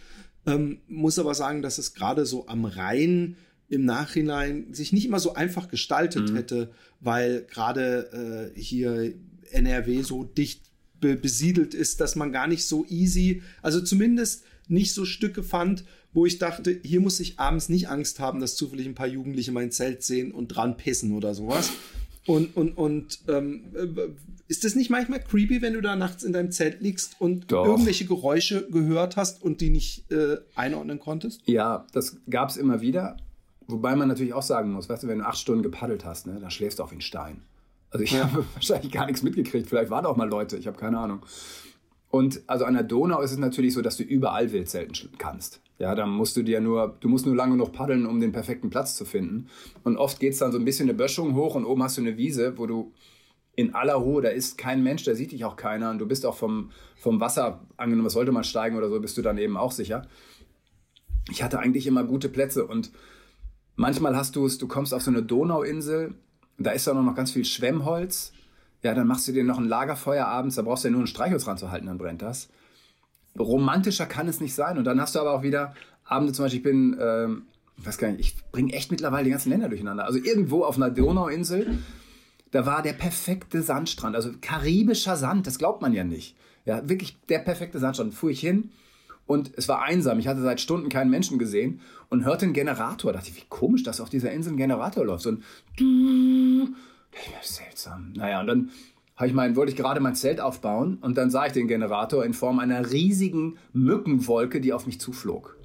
Ähm, 0.47 0.79
muss 0.87 1.19
aber 1.19 1.33
sagen, 1.33 1.61
dass 1.61 1.77
es 1.77 1.93
gerade 1.93 2.25
so 2.25 2.47
am 2.47 2.65
Rhein 2.65 3.35
im 3.67 3.83
Nachhinein 3.83 4.73
sich 4.73 4.93
nicht 4.93 5.05
immer 5.05 5.19
so 5.19 5.33
einfach 5.33 5.67
gestaltet 5.69 6.33
hätte, 6.35 6.71
weil 6.99 7.45
gerade 7.49 8.51
äh, 8.55 8.59
hier 8.59 9.13
NRW 9.51 10.03
so 10.03 10.23
dicht 10.23 10.61
be 11.01 11.15
besiedelt 11.15 11.73
ist, 11.73 11.99
dass 11.99 12.15
man 12.15 12.31
gar 12.31 12.47
nicht 12.47 12.65
so 12.65 12.85
easy, 12.87 13.41
also 13.61 13.81
zumindest 13.81 14.43
nicht 14.67 14.93
so 14.93 15.03
Stücke 15.03 15.43
fand, 15.43 15.83
wo 16.15 16.25
ich 16.25 16.39
dachte, 16.39 16.79
hier 16.83 17.01
muss 17.01 17.19
ich 17.19 17.37
abends 17.39 17.69
nicht 17.69 17.89
Angst 17.89 18.19
haben, 18.19 18.39
dass 18.39 18.55
zufällig 18.55 18.87
ein 18.87 18.95
paar 18.95 19.05
Jugendliche 19.07 19.51
mein 19.51 19.69
Zelt 19.71 20.01
sehen 20.01 20.31
und 20.31 20.47
dran 20.47 20.77
pissen 20.77 21.11
oder 21.11 21.35
sowas. 21.35 21.69
Und, 22.25 22.57
und, 22.57 22.75
und 22.75 23.19
ähm, 23.27 23.65
äh, 23.75 23.87
ist 24.47 24.63
das 24.63 24.73
nicht 24.73 24.89
manchmal 24.89 25.19
creepy, 25.23 25.61
wenn 25.61 25.73
du 25.73 25.81
da 25.81 25.95
nachts 25.95 26.23
in 26.23 26.33
deinem 26.33 26.51
Zelt 26.51 26.81
liegst 26.81 27.17
und 27.19 27.51
Doch. 27.51 27.65
irgendwelche 27.67 28.05
Geräusche 28.05 28.67
gehört 28.71 29.15
hast 29.17 29.43
und 29.43 29.61
die 29.61 29.69
nicht 29.69 30.11
äh, 30.11 30.37
einordnen 30.55 30.99
konntest? 30.99 31.41
Ja, 31.45 31.85
das 31.93 32.17
gab 32.29 32.49
es 32.49 32.57
immer 32.57 32.81
wieder. 32.81 33.17
Wobei 33.67 33.95
man 33.95 34.07
natürlich 34.07 34.33
auch 34.33 34.41
sagen 34.43 34.71
muss, 34.71 34.89
weißt 34.89 35.03
du, 35.03 35.07
wenn 35.07 35.19
du 35.19 35.25
acht 35.25 35.37
Stunden 35.37 35.61
gepaddelt 35.63 36.05
hast, 36.05 36.25
ne, 36.27 36.39
dann 36.39 36.49
schläfst 36.49 36.79
du 36.79 36.83
auf 36.83 36.89
den 36.91 37.01
Stein. 37.01 37.41
Also 37.91 38.03
ich 38.03 38.11
Ja. 38.11 38.23
habe 38.31 38.45
wahrscheinlich 38.55 38.91
gar 38.91 39.05
nichts 39.05 39.21
mitgekriegt. 39.21 39.67
Vielleicht 39.67 39.91
waren 39.91 40.05
auch 40.07 40.15
mal 40.17 40.27
Leute, 40.29 40.57
ich 40.57 40.65
habe 40.65 40.77
keine 40.79 40.97
Ahnung. 40.97 41.19
Und 42.09 42.41
also 42.47 42.65
an 42.65 42.73
der 42.75 42.83
Donau 42.83 43.21
ist 43.21 43.31
es 43.31 43.37
natürlich 43.37 43.73
so, 43.73 43.81
dass 43.81 43.97
du 43.97 44.03
überall 44.03 44.51
wild 44.51 44.69
zelten 44.69 44.93
sch- 44.93 45.09
kannst. 45.17 45.59
Ja, 45.77 45.93
da 45.93 46.05
musst 46.05 46.37
du 46.37 46.43
dir 46.43 46.61
nur, 46.61 46.95
du 47.01 47.09
musst 47.09 47.25
nur 47.25 47.35
lange 47.35 47.53
genug 47.53 47.73
paddeln, 47.73 48.05
um 48.05 48.19
den 48.21 48.31
perfekten 48.31 48.69
Platz 48.69 48.95
zu 48.95 49.03
finden. 49.03 49.47
Und 49.83 49.97
oft 49.97 50.19
geht 50.19 50.33
es 50.33 50.39
dann 50.39 50.51
so 50.51 50.57
ein 50.57 50.65
bisschen 50.65 50.87
eine 50.87 50.97
Böschung 50.97 51.35
hoch 51.35 51.55
und 51.55 51.65
oben 51.65 51.83
hast 51.83 51.97
du 51.97 52.01
eine 52.01 52.17
Wiese, 52.17 52.57
wo 52.57 52.65
du 52.65 52.93
in 53.55 53.73
aller 53.73 53.95
Ruhe, 53.95 54.21
da 54.21 54.29
ist 54.29 54.57
kein 54.57 54.83
Mensch, 54.83 55.03
da 55.03 55.15
sieht 55.15 55.31
dich 55.31 55.45
auch 55.45 55.55
keiner 55.55 55.89
und 55.89 55.99
du 55.99 56.07
bist 56.07 56.25
auch 56.25 56.35
vom, 56.35 56.71
vom 56.97 57.19
Wasser, 57.19 57.61
angenommen, 57.77 58.07
es 58.07 58.13
sollte 58.13 58.31
mal 58.31 58.43
steigen 58.43 58.77
oder 58.77 58.89
so, 58.89 58.99
bist 58.99 59.17
du 59.17 59.21
dann 59.21 59.37
eben 59.37 59.57
auch 59.57 59.71
sicher. 59.71 60.07
Ich 61.29 61.41
hatte 61.41 61.59
eigentlich 61.59 61.87
immer 61.87 62.03
gute 62.03 62.29
Plätze 62.29 62.67
und 62.67 62.91
manchmal 63.75 64.15
hast 64.15 64.35
du 64.35 64.45
es, 64.45 64.57
du 64.57 64.67
kommst 64.67 64.93
auf 64.93 65.01
so 65.01 65.11
eine 65.11 65.23
Donauinsel, 65.23 66.15
da 66.57 66.71
ist 66.71 66.87
da 66.87 66.93
noch 66.93 67.15
ganz 67.15 67.31
viel 67.31 67.45
Schwemmholz. 67.45 68.33
Ja, 68.81 68.93
dann 68.93 69.07
machst 69.07 69.27
du 69.27 69.31
dir 69.31 69.43
noch 69.43 69.57
ein 69.57 69.67
Lagerfeuer 69.67 70.27
abends, 70.27 70.55
da 70.55 70.61
brauchst 70.61 70.83
du 70.83 70.89
ja 70.89 70.91
nur 70.91 71.01
ein 71.01 71.07
Streichholz 71.07 71.47
ranzuhalten, 71.47 71.87
dann 71.87 71.97
brennt 71.97 72.21
das. 72.21 72.49
Romantischer 73.37 74.05
kann 74.05 74.27
es 74.27 74.39
nicht 74.39 74.55
sein. 74.55 74.77
Und 74.77 74.85
dann 74.85 74.99
hast 74.99 75.15
du 75.15 75.19
aber 75.19 75.33
auch 75.33 75.43
wieder 75.43 75.73
Abende, 76.05 76.33
zum 76.33 76.45
Beispiel, 76.45 76.59
ich 76.59 76.63
bin, 76.63 76.97
ähm, 76.99 77.43
ich 77.77 77.85
weiß 77.85 77.97
gar 77.97 78.09
nicht, 78.09 78.19
ich 78.19 78.51
bringe 78.51 78.73
echt 78.73 78.91
mittlerweile 78.91 79.25
die 79.25 79.31
ganzen 79.31 79.49
Länder 79.49 79.69
durcheinander. 79.69 80.05
Also 80.05 80.19
irgendwo 80.19 80.63
auf 80.63 80.77
einer 80.77 80.89
Donauinsel, 80.89 81.79
da 82.51 82.65
war 82.65 82.81
der 82.81 82.93
perfekte 82.93 83.61
Sandstrand, 83.61 84.15
also 84.15 84.31
karibischer 84.39 85.17
Sand, 85.17 85.47
das 85.47 85.57
glaubt 85.57 85.81
man 85.81 85.93
ja 85.93 86.03
nicht. 86.03 86.35
Ja, 86.65 86.87
wirklich 86.87 87.17
der 87.29 87.39
perfekte 87.39 87.79
Sandstrand. 87.79 88.13
Fuhr 88.13 88.31
ich 88.31 88.39
hin 88.39 88.71
und 89.27 89.51
es 89.55 89.67
war 89.67 89.81
einsam. 89.83 90.19
Ich 90.19 90.27
hatte 90.27 90.41
seit 90.41 90.61
Stunden 90.61 90.89
keinen 90.89 91.09
Menschen 91.09 91.37
gesehen 91.37 91.81
und 92.09 92.25
hörte 92.25 92.45
einen 92.45 92.53
Generator. 92.53 93.11
Da 93.11 93.19
dachte 93.19 93.31
ich, 93.31 93.37
wie 93.37 93.45
komisch, 93.49 93.83
dass 93.83 94.01
auf 94.01 94.09
dieser 94.09 94.31
Insel 94.31 94.53
ein 94.53 94.57
Generator 94.57 95.05
läuft. 95.05 95.23
So 95.23 95.31
ein 95.31 96.75
seltsam. 97.41 98.13
Naja, 98.15 98.41
und 98.41 98.47
dann 98.47 98.69
ich 99.23 99.33
mein, 99.33 99.55
wollte 99.55 99.71
ich 99.71 99.77
gerade 99.77 99.99
mein 100.01 100.15
Zelt 100.15 100.41
aufbauen 100.41 100.97
und 101.01 101.17
dann 101.17 101.29
sah 101.29 101.45
ich 101.45 101.53
den 101.53 101.67
Generator 101.67 102.25
in 102.25 102.33
Form 102.33 102.59
einer 102.59 102.91
riesigen 102.91 103.57
Mückenwolke, 103.71 104.59
die 104.59 104.73
auf 104.73 104.85
mich 104.85 104.99
zuflog. 104.99 105.55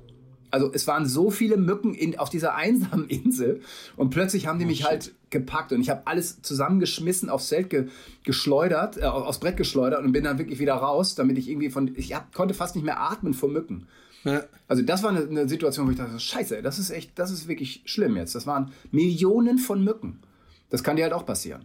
Also 0.52 0.70
es 0.72 0.86
waren 0.86 1.06
so 1.06 1.30
viele 1.30 1.56
Mücken 1.56 1.94
in, 1.94 2.18
auf 2.18 2.28
dieser 2.28 2.54
einsamen 2.54 3.08
Insel 3.08 3.60
und 3.96 4.10
plötzlich 4.10 4.46
haben 4.46 4.58
die 4.58 4.64
oh, 4.64 4.68
mich 4.68 4.78
shit. 4.78 4.86
halt 4.86 5.14
gepackt 5.30 5.72
und 5.72 5.80
ich 5.80 5.90
habe 5.90 6.02
alles 6.06 6.42
zusammengeschmissen, 6.42 7.28
aufs 7.28 7.48
Zelt 7.48 7.70
ge, 7.70 7.86
geschleudert, 8.24 8.98
äh, 8.98 9.04
aufs 9.04 9.38
Brett 9.38 9.56
geschleudert 9.56 10.04
und 10.04 10.12
bin 10.12 10.24
dann 10.24 10.38
wirklich 10.38 10.58
wieder 10.58 10.74
raus, 10.74 11.14
damit 11.14 11.38
ich 11.38 11.48
irgendwie 11.48 11.70
von, 11.70 11.92
ich 11.96 12.14
hab, 12.14 12.32
konnte 12.34 12.54
fast 12.54 12.74
nicht 12.74 12.84
mehr 12.84 13.00
atmen 13.00 13.34
vor 13.34 13.48
Mücken. 13.48 13.86
Ja. 14.24 14.42
Also 14.68 14.82
das 14.82 15.02
war 15.02 15.10
eine, 15.10 15.20
eine, 15.20 15.48
Situation, 15.48 15.86
wo 15.86 15.90
ich 15.90 15.96
dachte, 15.96 16.18
scheiße, 16.18 16.62
das 16.62 16.78
ist 16.78 16.90
echt, 16.90 17.18
das 17.18 17.30
ist 17.30 17.48
wirklich 17.48 17.82
schlimm 17.86 18.16
jetzt. 18.16 18.34
Das 18.34 18.46
waren 18.46 18.72
Millionen 18.90 19.58
von 19.58 19.82
Mücken. 19.82 20.20
Das 20.68 20.84
kann 20.84 20.96
dir 20.96 21.04
halt 21.04 21.14
auch 21.14 21.24
passieren. 21.24 21.64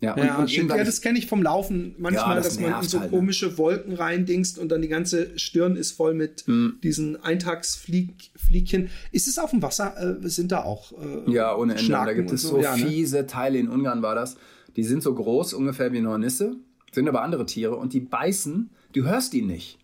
Ja, 0.00 0.14
und, 0.14 0.24
ja, 0.24 0.36
und 0.38 0.68
ja 0.68 0.84
das 0.84 1.00
kenne 1.00 1.18
ich 1.18 1.26
vom 1.26 1.42
Laufen 1.42 1.94
manchmal, 1.98 2.30
ja, 2.30 2.34
das 2.36 2.56
dass 2.56 2.60
man 2.60 2.82
in 2.82 2.88
so 2.88 3.00
halt, 3.00 3.10
ne? 3.10 3.16
komische 3.16 3.56
Wolken 3.56 3.94
reindingst 3.94 4.58
und 4.58 4.68
dann 4.68 4.82
die 4.82 4.88
ganze 4.88 5.38
Stirn 5.38 5.76
ist 5.76 5.92
voll 5.92 6.14
mit 6.14 6.46
mhm. 6.46 6.78
diesen 6.82 7.22
Eintagsfliegchen. 7.22 8.90
Ist 9.12 9.28
es 9.28 9.38
auf 9.38 9.50
dem 9.50 9.62
Wasser? 9.62 10.18
Äh, 10.22 10.28
sind 10.28 10.52
da 10.52 10.64
auch 10.64 10.92
äh, 10.92 11.30
Ja, 11.30 11.56
ohne 11.56 11.76
Ende. 11.76 11.88
Da 11.88 12.12
gibt 12.12 12.32
es 12.32 12.42
so, 12.42 12.50
so 12.50 12.60
ja, 12.60 12.76
ne? 12.76 12.84
fiese 12.84 13.26
Teile, 13.26 13.58
in 13.58 13.68
Ungarn 13.68 14.02
war 14.02 14.14
das. 14.14 14.36
Die 14.76 14.84
sind 14.84 15.02
so 15.02 15.14
groß, 15.14 15.54
ungefähr 15.54 15.92
wie 15.92 15.98
eine 15.98 16.08
Hornisse, 16.08 16.56
sind 16.92 17.08
aber 17.08 17.22
andere 17.22 17.46
Tiere 17.46 17.76
und 17.76 17.92
die 17.92 18.00
beißen, 18.00 18.70
du 18.92 19.04
hörst 19.04 19.32
die 19.32 19.42
nicht. 19.42 19.78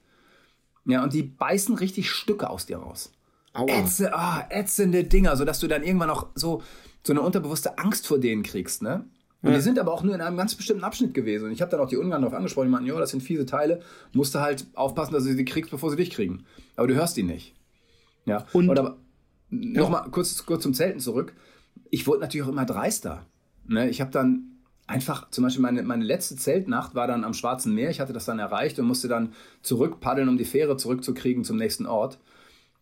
Ja, 0.84 1.04
und 1.04 1.12
die 1.12 1.22
beißen 1.22 1.76
richtig 1.76 2.10
Stücke 2.10 2.50
aus 2.50 2.66
dir 2.66 2.78
raus. 2.78 3.12
Ätze, 3.66 4.14
ah, 4.14 4.46
ätzende 4.50 5.04
Dinger, 5.04 5.36
sodass 5.36 5.60
du 5.60 5.68
dann 5.68 5.82
irgendwann 5.82 6.10
auch 6.10 6.28
so, 6.34 6.62
so 7.04 7.12
eine 7.12 7.22
unterbewusste 7.22 7.78
Angst 7.78 8.06
vor 8.06 8.18
denen 8.18 8.42
kriegst, 8.42 8.82
ne? 8.82 9.04
Und 9.42 9.50
ja. 9.50 9.56
die 9.56 9.62
sind 9.62 9.78
aber 9.78 9.92
auch 9.92 10.02
nur 10.02 10.14
in 10.14 10.20
einem 10.20 10.36
ganz 10.36 10.54
bestimmten 10.54 10.84
Abschnitt 10.84 11.14
gewesen. 11.14 11.46
Und 11.46 11.52
ich 11.52 11.62
habe 11.62 11.70
dann 11.70 11.80
auch 11.80 11.88
die 11.88 11.96
Ungarn 11.96 12.22
darauf 12.22 12.36
angesprochen, 12.36 12.66
die 12.66 12.72
meinten, 12.72 12.88
ja, 12.88 12.98
das 12.98 13.10
sind 13.10 13.22
fiese 13.22 13.46
Teile, 13.46 13.80
musst 14.12 14.34
du 14.34 14.40
halt 14.40 14.66
aufpassen, 14.74 15.14
dass 15.14 15.24
du 15.24 15.32
sie 15.32 15.44
kriegst, 15.44 15.70
bevor 15.70 15.90
sie 15.90 15.96
dich 15.96 16.10
kriegen. 16.10 16.44
Aber 16.76 16.86
du 16.86 16.94
hörst 16.94 17.16
die 17.16 17.22
nicht. 17.22 17.54
Ja. 18.26 18.46
Und, 18.52 18.68
Und 18.68 18.78
aber 18.78 18.98
ja. 19.50 19.80
nochmal 19.80 20.10
kurz, 20.10 20.44
kurz 20.44 20.62
zum 20.62 20.74
Zelten 20.74 21.00
zurück. 21.00 21.34
Ich 21.88 22.06
wurde 22.06 22.20
natürlich 22.20 22.46
auch 22.46 22.52
immer 22.52 22.66
dreister. 22.66 23.26
Ne? 23.66 23.88
Ich 23.88 24.02
habe 24.02 24.10
dann 24.10 24.50
einfach, 24.86 25.30
zum 25.30 25.44
Beispiel 25.44 25.62
meine, 25.62 25.82
meine 25.84 26.04
letzte 26.04 26.36
Zeltnacht 26.36 26.94
war 26.94 27.06
dann 27.06 27.24
am 27.24 27.32
Schwarzen 27.32 27.74
Meer. 27.74 27.90
Ich 27.90 28.00
hatte 28.00 28.12
das 28.12 28.26
dann 28.26 28.38
erreicht 28.38 28.78
und 28.78 28.86
musste 28.86 29.08
dann 29.08 29.32
zurück 29.62 30.00
paddeln, 30.00 30.28
um 30.28 30.36
die 30.36 30.44
Fähre 30.44 30.76
zurückzukriegen 30.76 31.44
zum 31.44 31.56
nächsten 31.56 31.86
Ort. 31.86 32.18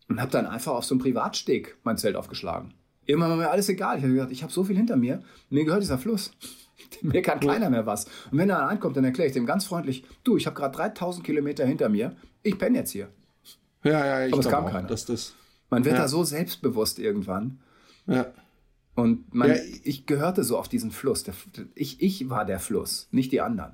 Und 0.09 0.19
habe 0.19 0.31
dann 0.31 0.47
einfach 0.47 0.73
auf 0.73 0.83
so 0.83 0.95
einem 0.95 1.01
Privatsteg 1.01 1.77
mein 1.83 1.97
Zelt 1.97 2.15
aufgeschlagen. 2.15 2.73
Irgendwann 3.09 3.31
war 3.31 3.37
mir 3.37 3.49
alles 3.49 3.67
egal. 3.69 3.97
Ich 3.97 4.03
habe 4.03 4.13
gesagt, 4.13 4.31
ich 4.31 4.43
habe 4.43 4.53
so 4.53 4.63
viel 4.63 4.77
hinter 4.77 4.95
mir, 4.95 5.23
mir 5.49 5.65
gehört 5.65 5.81
dieser 5.81 5.97
Fluss. 5.97 6.31
mir 7.01 7.23
kann 7.23 7.39
keiner 7.39 7.71
mehr 7.71 7.87
was. 7.87 8.05
Und 8.29 8.37
wenn 8.37 8.51
er 8.51 8.69
ankommt, 8.69 8.97
dann 8.97 9.03
erkläre 9.03 9.27
ich 9.27 9.33
dem 9.33 9.47
ganz 9.47 9.65
freundlich, 9.65 10.03
du, 10.23 10.37
ich 10.37 10.45
habe 10.45 10.55
gerade 10.55 10.75
3000 10.77 11.25
Kilometer 11.25 11.65
hinter 11.65 11.89
mir, 11.89 12.15
ich 12.43 12.59
penne 12.59 12.77
jetzt 12.77 12.91
hier. 12.91 13.09
Ja, 13.83 14.05
ja, 14.05 14.27
ich 14.27 14.33
Aber 14.33 14.41
es 14.43 14.47
kam 14.47 14.65
auch, 14.65 14.71
keiner. 14.71 14.87
Dass 14.87 15.05
das, 15.05 15.33
man 15.71 15.85
wird 15.85 15.95
ja. 15.95 16.03
da 16.03 16.07
so 16.07 16.23
selbstbewusst 16.23 16.99
irgendwann. 16.99 17.59
Ja. 18.05 18.27
Und 18.93 19.33
man, 19.33 19.49
ja, 19.49 19.55
ich 19.83 20.05
gehörte 20.05 20.43
so 20.43 20.59
auf 20.59 20.67
diesen 20.67 20.91
Fluss. 20.91 21.23
Ich, 21.73 22.03
ich 22.03 22.29
war 22.29 22.45
der 22.45 22.59
Fluss, 22.59 23.07
nicht 23.09 23.31
die 23.31 23.41
anderen. 23.41 23.71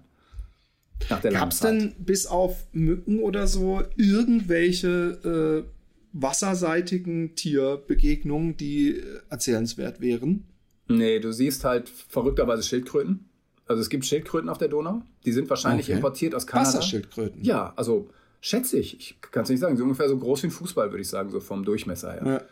Gab 1.09 1.51
es 1.51 1.59
denn 1.59 1.93
bis 1.99 2.25
auf 2.25 2.67
Mücken 2.71 3.19
oder 3.19 3.47
so 3.47 3.83
irgendwelche 3.97 5.65
äh, 5.67 5.74
wasserseitigen 6.15 7.35
Tierbegegnungen, 7.35 8.55
die 8.55 8.97
äh, 8.97 9.19
erzählenswert 9.29 9.99
wären? 9.99 10.45
Nee, 10.87 11.19
du 11.19 11.33
siehst 11.33 11.65
halt 11.65 11.89
verrückterweise 11.89 12.63
Schildkröten. 12.63 13.29
Also 13.67 13.81
es 13.81 13.89
gibt 13.89 14.05
Schildkröten 14.05 14.49
auf 14.49 14.57
der 14.57 14.69
Donau. 14.69 15.01
Die 15.25 15.31
sind 15.31 15.49
wahrscheinlich 15.49 15.87
okay. 15.87 15.97
importiert 15.97 16.33
aus 16.33 16.47
Kanada. 16.47 16.69
Wasserschildkröten? 16.69 17.43
Ja, 17.43 17.73
also 17.75 18.09
schätze 18.39 18.77
ich. 18.79 18.99
Ich 18.99 19.21
kann 19.31 19.43
es 19.43 19.49
nicht 19.49 19.59
sagen. 19.59 19.75
So 19.75 19.83
ungefähr 19.83 20.07
so 20.07 20.17
groß 20.17 20.43
wie 20.43 20.47
ein 20.47 20.51
Fußball, 20.51 20.91
würde 20.91 21.01
ich 21.01 21.09
sagen, 21.09 21.31
so 21.31 21.39
vom 21.39 21.65
Durchmesser 21.65 22.13
her. 22.13 22.47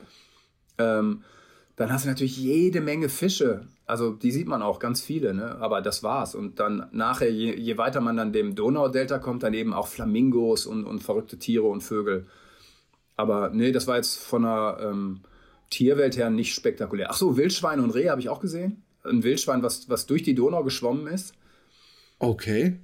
Ja. 0.80 1.00
Ähm, 1.00 1.24
dann 1.76 1.92
hast 1.92 2.06
du 2.06 2.10
natürlich 2.10 2.38
jede 2.38 2.82
Menge 2.82 3.10
Fische. 3.10 3.68
Also 3.86 4.12
die 4.12 4.32
sieht 4.32 4.48
man 4.48 4.62
auch, 4.62 4.80
ganz 4.80 5.02
viele, 5.02 5.34
ne? 5.34 5.58
aber 5.60 5.82
das 5.82 6.04
war's. 6.04 6.36
Und 6.36 6.60
dann 6.60 6.88
nachher, 6.92 7.32
je, 7.32 7.56
je 7.56 7.78
weiter 7.78 8.02
man 8.02 8.18
dann 8.18 8.34
dem 8.34 8.56
Donaudelta 8.56 9.20
kommt, 9.20 9.44
dann 9.44 9.54
eben 9.54 9.74
auch 9.74 9.88
Flamingos 9.88 10.66
und, 10.66 10.86
und 10.86 11.02
verrückte 11.02 11.38
Tiere 11.38 11.66
und 11.66 11.82
Vögel. 11.82 12.28
Aber 13.16 13.50
nee, 13.50 13.72
das 13.72 13.88
war 13.88 13.98
jetzt 13.98 14.18
von 14.18 14.44
der 14.44 14.78
ähm, 14.82 15.22
Tierwelt 15.70 16.18
her 16.18 16.30
nicht 16.30 16.54
spektakulär. 16.54 17.08
Ach 17.10 17.18
so, 17.18 17.38
Wildschweine 17.38 17.82
und 17.82 17.92
Rehe 17.92 18.10
habe 18.10 18.22
ich 18.22 18.30
auch 18.30 18.40
gesehen. 18.40 18.84
Ein 19.04 19.24
Wildschwein, 19.24 19.64
was, 19.64 19.90
was 19.90 20.06
durch 20.06 20.24
die 20.24 20.36
Donau 20.36 20.64
geschwommen 20.64 21.08
ist. 21.08 21.34
Okay. 22.20 22.78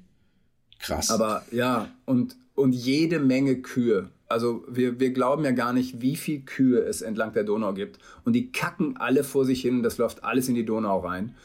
Krass. 0.79 1.09
Aber 1.11 1.43
ja, 1.51 1.89
und, 2.05 2.35
und 2.55 2.73
jede 2.73 3.19
Menge 3.19 3.61
Kühe. 3.61 4.09
Also 4.27 4.63
wir, 4.69 4.99
wir 4.99 5.11
glauben 5.11 5.43
ja 5.43 5.51
gar 5.51 5.73
nicht, 5.73 6.01
wie 6.01 6.15
viel 6.15 6.41
Kühe 6.41 6.79
es 6.79 7.01
entlang 7.01 7.33
der 7.33 7.43
Donau 7.43 7.73
gibt. 7.73 7.99
Und 8.25 8.33
die 8.33 8.51
kacken 8.51 8.97
alle 8.97 9.23
vor 9.23 9.45
sich 9.45 9.61
hin 9.61 9.77
und 9.77 9.83
das 9.83 9.97
läuft 9.97 10.23
alles 10.23 10.47
in 10.49 10.55
die 10.55 10.65
Donau 10.65 10.99
rein. 10.99 11.35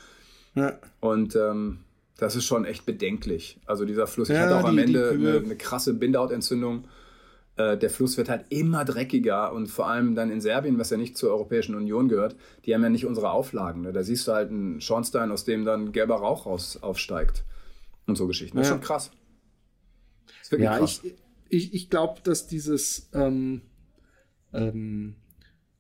Ja. 0.55 0.79
Und 1.01 1.35
ähm, 1.37 1.79
das 2.19 2.37
ist 2.37 2.45
schon 2.45 2.65
echt 2.65 2.87
bedenklich. 2.87 3.59
Also 3.67 3.85
dieser 3.85 4.07
Fluss, 4.07 4.29
ich 4.29 4.37
ja, 4.37 4.43
hatte 4.43 4.57
auch 4.57 4.63
die, 4.63 4.69
am 4.69 4.79
Ende 4.79 5.11
eine, 5.11 5.39
eine 5.39 5.57
krasse 5.57 5.95
Bindehautentzündung. 5.95 6.85
Äh, 7.57 7.79
der 7.79 7.91
Fluss 7.91 8.17
wird 8.17 8.29
halt 8.29 8.47
immer 8.49 8.85
dreckiger 8.85 9.53
und 9.53 9.69
vor 9.69 9.89
allem 9.89 10.17
dann 10.17 10.31
in 10.31 10.41
Serbien, 10.41 10.79
was 10.79 10.91
ja 10.91 10.97
nicht 10.97 11.17
zur 11.17 11.31
Europäischen 11.31 11.77
Union 11.77 12.09
gehört, 12.09 12.35
die 12.65 12.75
haben 12.75 12.83
ja 12.83 12.89
nicht 12.89 13.07
unsere 13.07 13.31
Auflagen. 13.31 13.83
Ne? 13.83 13.93
Da 13.93 14.03
siehst 14.03 14.27
du 14.27 14.33
halt 14.33 14.51
einen 14.51 14.81
Schornstein, 14.81 15.31
aus 15.31 15.45
dem 15.45 15.65
dann 15.65 15.93
gelber 15.93 16.17
Rauch 16.17 16.47
raus 16.47 16.83
aufsteigt 16.83 17.45
und 18.07 18.17
so 18.17 18.27
Geschichten. 18.27 18.57
Das 18.57 18.67
ist 18.67 18.73
schon 18.73 18.81
krass. 18.81 19.13
Das 20.27 20.35
ist 20.43 20.51
wirklich 20.51 20.65
ja, 20.65 20.79
krass. 20.79 21.01
ich, 21.05 21.15
ich, 21.49 21.75
ich 21.75 21.89
glaube, 21.91 22.21
dass 22.25 22.49
dieses 22.49 23.09
ähm, 23.15 23.63
ähm, 24.53 25.15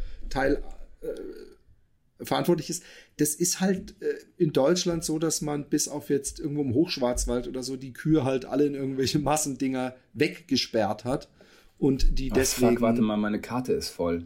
äh 1.02 1.47
verantwortlich 2.22 2.70
ist. 2.70 2.84
Das 3.18 3.36
ist 3.36 3.60
halt 3.60 3.96
äh, 4.02 4.16
in 4.38 4.54
Deutschland 4.54 5.04
so, 5.04 5.20
dass 5.20 5.42
man 5.42 5.70
bis 5.70 5.88
auf 5.88 6.10
jetzt 6.10 6.40
irgendwo 6.40 6.62
im 6.62 6.74
Hochschwarzwald 6.74 7.48
oder 7.48 7.64
so 7.64 7.78
die 7.78 7.94
Kühe 7.94 8.24
halt 8.24 8.46
alle 8.46 8.66
in 8.66 8.74
irgendwelche 8.74 9.20
Massendinger 9.20 9.96
weggesperrt 10.14 11.06
hat 11.06 11.30
und 11.78 12.20
die 12.20 12.32
Ach, 12.32 12.36
deswegen. 12.36 12.74
Fuck, 12.74 12.82
warte 12.82 13.02
mal, 13.02 13.18
meine 13.18 13.40
Karte 13.40 13.74
ist 13.74 13.90
voll. 13.90 14.26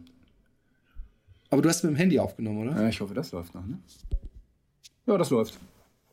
Aber 1.50 1.60
du 1.60 1.68
hast 1.68 1.84
mit 1.84 1.92
dem 1.92 1.96
Handy 1.96 2.18
aufgenommen, 2.18 2.66
oder? 2.66 2.80
Ja, 2.80 2.88
ich 2.88 3.00
hoffe, 3.00 3.12
das 3.12 3.32
läuft 3.32 3.54
noch, 3.54 3.66
ne? 3.66 3.78
Ja, 5.06 5.18
das 5.18 5.30
läuft. 5.30 5.58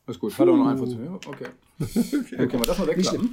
Ist 0.07 0.19
gut. 0.19 0.37
Hat 0.37 0.47
auch 0.47 0.57
noch 0.57 0.67
einfach 0.67 0.85
zu. 0.85 0.99
Ja, 0.99 1.13
okay. 1.13 1.45
okay. 1.79 2.35
Dann 2.35 2.49
können 2.49 2.63
wir 2.63 2.67
das 2.67 2.77
mal 2.77 2.87
wegklappen. 2.87 3.31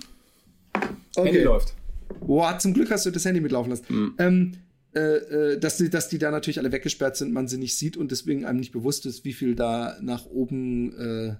Okay. 1.16 1.28
Handy 1.28 1.42
läuft. 1.42 1.74
Boah, 2.20 2.58
zum 2.58 2.74
Glück 2.74 2.90
hast 2.90 3.06
du 3.06 3.10
das 3.10 3.24
Handy 3.24 3.40
mitlaufen 3.40 3.70
lassen. 3.70 3.86
Mhm. 3.88 4.14
Ähm, 4.18 4.52
äh, 4.96 5.00
äh, 5.00 5.58
dass, 5.58 5.76
die, 5.76 5.90
dass 5.90 6.08
die 6.08 6.16
da 6.16 6.30
natürlich 6.30 6.58
alle 6.58 6.72
weggesperrt 6.72 7.18
sind, 7.18 7.30
man 7.30 7.48
sie 7.48 7.58
nicht 7.58 7.76
sieht 7.76 7.98
und 7.98 8.10
deswegen 8.10 8.46
einem 8.46 8.58
nicht 8.58 8.72
bewusst 8.72 9.04
ist, 9.04 9.26
wie 9.26 9.34
viel 9.34 9.54
da 9.54 9.98
nach 10.00 10.24
oben 10.24 10.98
äh, 10.98 11.34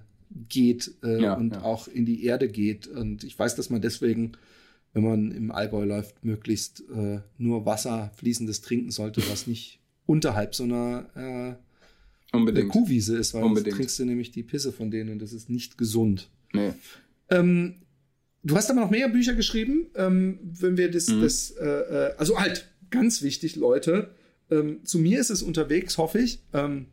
geht 0.47 0.93
äh, 1.03 1.23
ja, 1.23 1.33
und 1.33 1.53
ja. 1.53 1.63
auch 1.63 1.87
in 1.87 2.05
die 2.05 2.23
Erde 2.23 2.49
geht. 2.49 2.85
Und 2.85 3.23
ich 3.23 3.37
weiß, 3.37 3.55
dass 3.55 3.71
man 3.71 3.81
deswegen, 3.81 4.33
wenn 4.93 5.03
man 5.03 5.31
im 5.31 5.49
Allgäu 5.49 5.85
läuft, 5.85 6.23
möglichst 6.23 6.83
äh, 6.95 7.21
nur 7.39 7.65
Wasser, 7.65 8.11
fließendes 8.17 8.61
trinken 8.61 8.91
sollte, 8.91 9.23
was 9.27 9.47
nicht 9.47 9.79
unterhalb 10.05 10.53
so 10.53 10.63
einer 10.63 11.57
Unbedingt. 12.31 12.69
Kuhwiese 12.69 13.17
ist, 13.17 13.33
weil 13.33 13.43
Unbedingt. 13.43 13.65
sonst 13.65 13.77
trinkst 13.77 13.99
du 13.99 14.05
nämlich 14.05 14.31
die 14.31 14.43
Pisse 14.43 14.71
von 14.71 14.91
denen 14.91 15.09
und 15.11 15.19
das 15.19 15.33
ist 15.33 15.49
nicht 15.49 15.79
gesund. 15.79 16.29
Nee. 16.53 16.73
Ähm, 17.29 17.75
du 18.43 18.55
hast 18.55 18.69
aber 18.69 18.81
noch 18.81 18.91
mehr 18.91 19.09
Bücher 19.09 19.33
geschrieben, 19.33 19.87
ähm, 19.95 20.39
wenn 20.43 20.77
wir 20.77 20.91
das, 20.91 21.07
mhm. 21.07 21.21
das 21.21 21.51
äh, 21.51 22.13
also 22.17 22.39
halt 22.39 22.69
ganz 22.89 23.21
wichtig, 23.21 23.55
Leute. 23.55 24.11
Ähm, 24.49 24.83
zu 24.83 24.99
mir 24.99 25.19
ist 25.19 25.29
es 25.29 25.43
unterwegs, 25.43 25.97
hoffe 25.97 26.19
ich. 26.19 26.41
Ähm, 26.53 26.87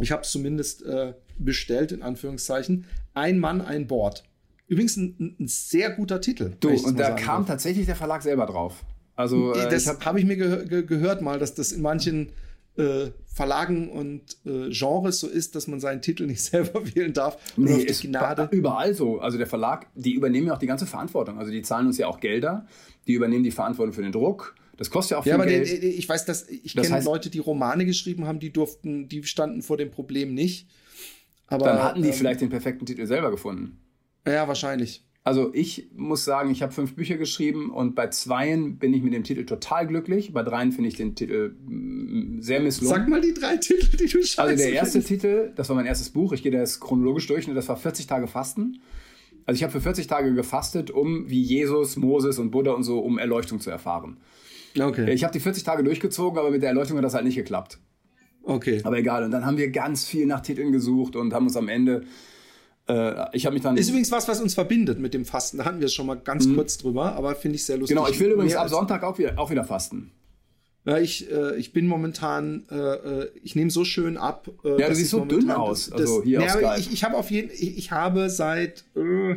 ich 0.00 0.12
habe 0.12 0.22
es 0.22 0.30
zumindest 0.30 0.84
äh, 0.84 1.14
bestellt, 1.38 1.92
in 1.92 2.02
Anführungszeichen. 2.02 2.86
Ein 3.14 3.38
Mann, 3.38 3.60
ein 3.60 3.86
Board. 3.86 4.24
Übrigens 4.66 4.96
ein, 4.96 5.36
ein 5.38 5.48
sehr 5.48 5.90
guter 5.90 6.20
Titel. 6.20 6.52
Du, 6.60 6.70
und 6.70 6.98
da 6.98 7.10
kam 7.12 7.42
darf. 7.42 7.48
tatsächlich 7.48 7.86
der 7.86 7.96
Verlag 7.96 8.22
selber 8.22 8.46
drauf. 8.46 8.84
Also, 9.14 9.54
äh, 9.54 9.68
das 9.68 9.86
habe 9.86 10.04
hab 10.04 10.16
ich 10.16 10.24
mir 10.24 10.36
ge 10.36 10.66
ge 10.66 10.82
gehört 10.84 11.22
mal, 11.22 11.38
dass 11.38 11.54
das 11.54 11.70
in 11.70 11.82
manchen 11.82 12.32
äh, 12.76 13.10
Verlagen 13.26 13.88
und 13.88 14.36
äh, 14.44 14.70
Genres 14.70 15.20
so 15.20 15.28
ist, 15.28 15.54
dass 15.54 15.66
man 15.66 15.80
seinen 15.80 16.02
Titel 16.02 16.26
nicht 16.26 16.42
selber 16.42 16.84
wählen 16.94 17.12
darf. 17.12 17.36
Nee, 17.56 17.82
ist 17.82 18.02
Gnade. 18.02 18.48
überall 18.50 18.94
so. 18.94 19.20
Also 19.20 19.38
der 19.38 19.46
Verlag, 19.46 19.86
die 19.94 20.14
übernehmen 20.14 20.48
ja 20.48 20.54
auch 20.54 20.58
die 20.58 20.66
ganze 20.66 20.86
Verantwortung. 20.86 21.38
Also 21.38 21.52
die 21.52 21.62
zahlen 21.62 21.86
uns 21.86 21.98
ja 21.98 22.08
auch 22.08 22.20
Gelder, 22.20 22.66
die 23.06 23.12
übernehmen 23.12 23.44
die 23.44 23.50
Verantwortung 23.50 23.92
für 23.92 24.02
den 24.02 24.12
Druck. 24.12 24.56
Das 24.76 24.90
kostet 24.90 25.12
ja 25.12 25.18
auch 25.18 25.22
viel 25.22 25.30
ja, 25.30 25.36
aber 25.36 25.46
Geld. 25.46 25.82
Den, 25.82 25.90
ich 25.90 26.08
weiß, 26.08 26.24
dass 26.24 26.48
ich 26.48 26.74
das 26.74 26.88
kenne 26.88 27.04
Leute, 27.04 27.30
die 27.30 27.38
Romane 27.38 27.86
geschrieben 27.86 28.26
haben, 28.26 28.40
die 28.40 28.52
durften, 28.52 29.08
die 29.08 29.22
standen 29.24 29.62
vor 29.62 29.76
dem 29.76 29.90
Problem 29.90 30.34
nicht. 30.34 30.68
Aber, 31.46 31.66
Dann 31.66 31.82
hatten 31.82 32.02
die 32.02 32.08
ähm, 32.08 32.14
vielleicht 32.14 32.40
den 32.40 32.50
perfekten 32.50 32.86
Titel 32.86 33.06
selber 33.06 33.30
gefunden. 33.30 33.78
Ja, 34.26 34.48
wahrscheinlich. 34.48 35.04
Also 35.26 35.50
ich 35.54 35.88
muss 35.96 36.24
sagen, 36.24 36.50
ich 36.50 36.62
habe 36.62 36.72
fünf 36.72 36.96
Bücher 36.96 37.16
geschrieben 37.16 37.70
und 37.70 37.94
bei 37.94 38.08
zweien 38.08 38.78
bin 38.78 38.92
ich 38.92 39.02
mit 39.02 39.14
dem 39.14 39.24
Titel 39.24 39.46
total 39.46 39.86
glücklich. 39.86 40.34
Bei 40.34 40.42
dreien 40.42 40.70
finde 40.70 40.88
ich 40.88 40.96
den 40.96 41.14
Titel 41.14 41.56
mm, 41.64 42.42
sehr 42.42 42.60
misslungen. 42.60 42.94
Sag 42.94 43.08
mal 43.08 43.22
die 43.22 43.32
drei 43.32 43.56
Titel, 43.56 43.96
die 43.96 44.04
du 44.04 44.22
schreibst. 44.22 44.38
Also 44.38 44.56
der 44.56 44.72
erste 44.74 45.02
Titel, 45.02 45.52
das 45.56 45.70
war 45.70 45.76
mein 45.76 45.86
erstes 45.86 46.10
Buch, 46.10 46.32
ich 46.32 46.42
gehe 46.42 46.52
das 46.52 46.78
chronologisch 46.78 47.26
durch, 47.26 47.46
das 47.46 47.68
war 47.68 47.78
40 47.78 48.06
Tage 48.06 48.26
Fasten. 48.26 48.82
Also 49.46 49.56
ich 49.56 49.62
habe 49.62 49.72
für 49.72 49.80
40 49.80 50.06
Tage 50.06 50.34
gefastet, 50.34 50.90
um 50.90 51.28
wie 51.30 51.40
Jesus, 51.40 51.96
Moses 51.96 52.38
und 52.38 52.50
Buddha 52.50 52.72
und 52.72 52.82
so, 52.82 52.98
um 52.98 53.16
Erleuchtung 53.16 53.60
zu 53.60 53.70
erfahren. 53.70 54.18
Okay. 54.78 55.12
Ich 55.12 55.22
habe 55.22 55.32
die 55.32 55.40
40 55.40 55.62
Tage 55.62 55.84
durchgezogen, 55.84 56.38
aber 56.38 56.50
mit 56.50 56.62
der 56.62 56.70
Erleuchtung 56.70 56.96
hat 56.96 57.04
das 57.04 57.14
halt 57.14 57.24
nicht 57.24 57.36
geklappt. 57.36 57.78
Okay. 58.42 58.80
Aber 58.84 58.98
egal. 58.98 59.24
Und 59.24 59.30
dann 59.30 59.46
haben 59.46 59.56
wir 59.56 59.70
ganz 59.70 60.04
viel 60.04 60.26
nach 60.26 60.40
Titeln 60.40 60.72
gesucht 60.72 61.16
und 61.16 61.32
haben 61.32 61.46
uns 61.46 61.56
am 61.56 61.68
Ende 61.68 62.04
äh, 62.86 63.36
ich 63.36 63.46
habe 63.46 63.54
mich 63.54 63.62
dann. 63.62 63.76
Ist 63.76 63.88
übrigens 63.88 64.12
was, 64.12 64.28
was 64.28 64.40
uns 64.40 64.54
verbindet 64.54 64.98
mit 64.98 65.14
dem 65.14 65.24
Fasten. 65.24 65.58
Da 65.58 65.64
hatten 65.64 65.80
wir 65.80 65.86
es 65.86 65.94
schon 65.94 66.06
mal 66.06 66.16
ganz 66.16 66.46
mhm. 66.46 66.56
kurz 66.56 66.76
drüber, 66.76 67.14
aber 67.14 67.34
finde 67.34 67.56
ich 67.56 67.64
sehr 67.64 67.78
lustig. 67.78 67.96
Genau, 67.96 68.08
ich 68.08 68.20
will 68.20 68.32
übrigens 68.32 68.56
ab 68.56 68.68
Sonntag 68.68 69.02
auch 69.04 69.18
wieder, 69.18 69.38
auch 69.38 69.50
wieder 69.50 69.64
fasten. 69.64 70.12
Ja, 70.86 70.98
ich, 70.98 71.30
äh, 71.32 71.56
ich 71.56 71.72
bin 71.72 71.86
momentan, 71.86 72.66
äh, 72.70 72.74
äh 72.76 73.30
ich 73.42 73.56
nehme 73.56 73.70
so 73.70 73.86
schön 73.86 74.18
ab. 74.18 74.50
Äh, 74.64 74.80
ja, 74.80 74.88
du 74.90 74.94
siehst 74.94 75.10
so 75.10 75.24
dünn 75.24 75.50
aus. 75.50 75.88
Das, 75.88 76.00
also 76.00 76.22
hier 76.22 76.42
ja, 76.42 76.72
auf 76.72 76.78
ich, 76.78 76.92
ich 76.92 77.04
habe 77.04 77.16
auf 77.16 77.30
jeden, 77.30 77.50
ich, 77.50 77.78
ich 77.78 77.90
habe 77.90 78.28
seit, 78.28 78.84
äh, 78.94 79.36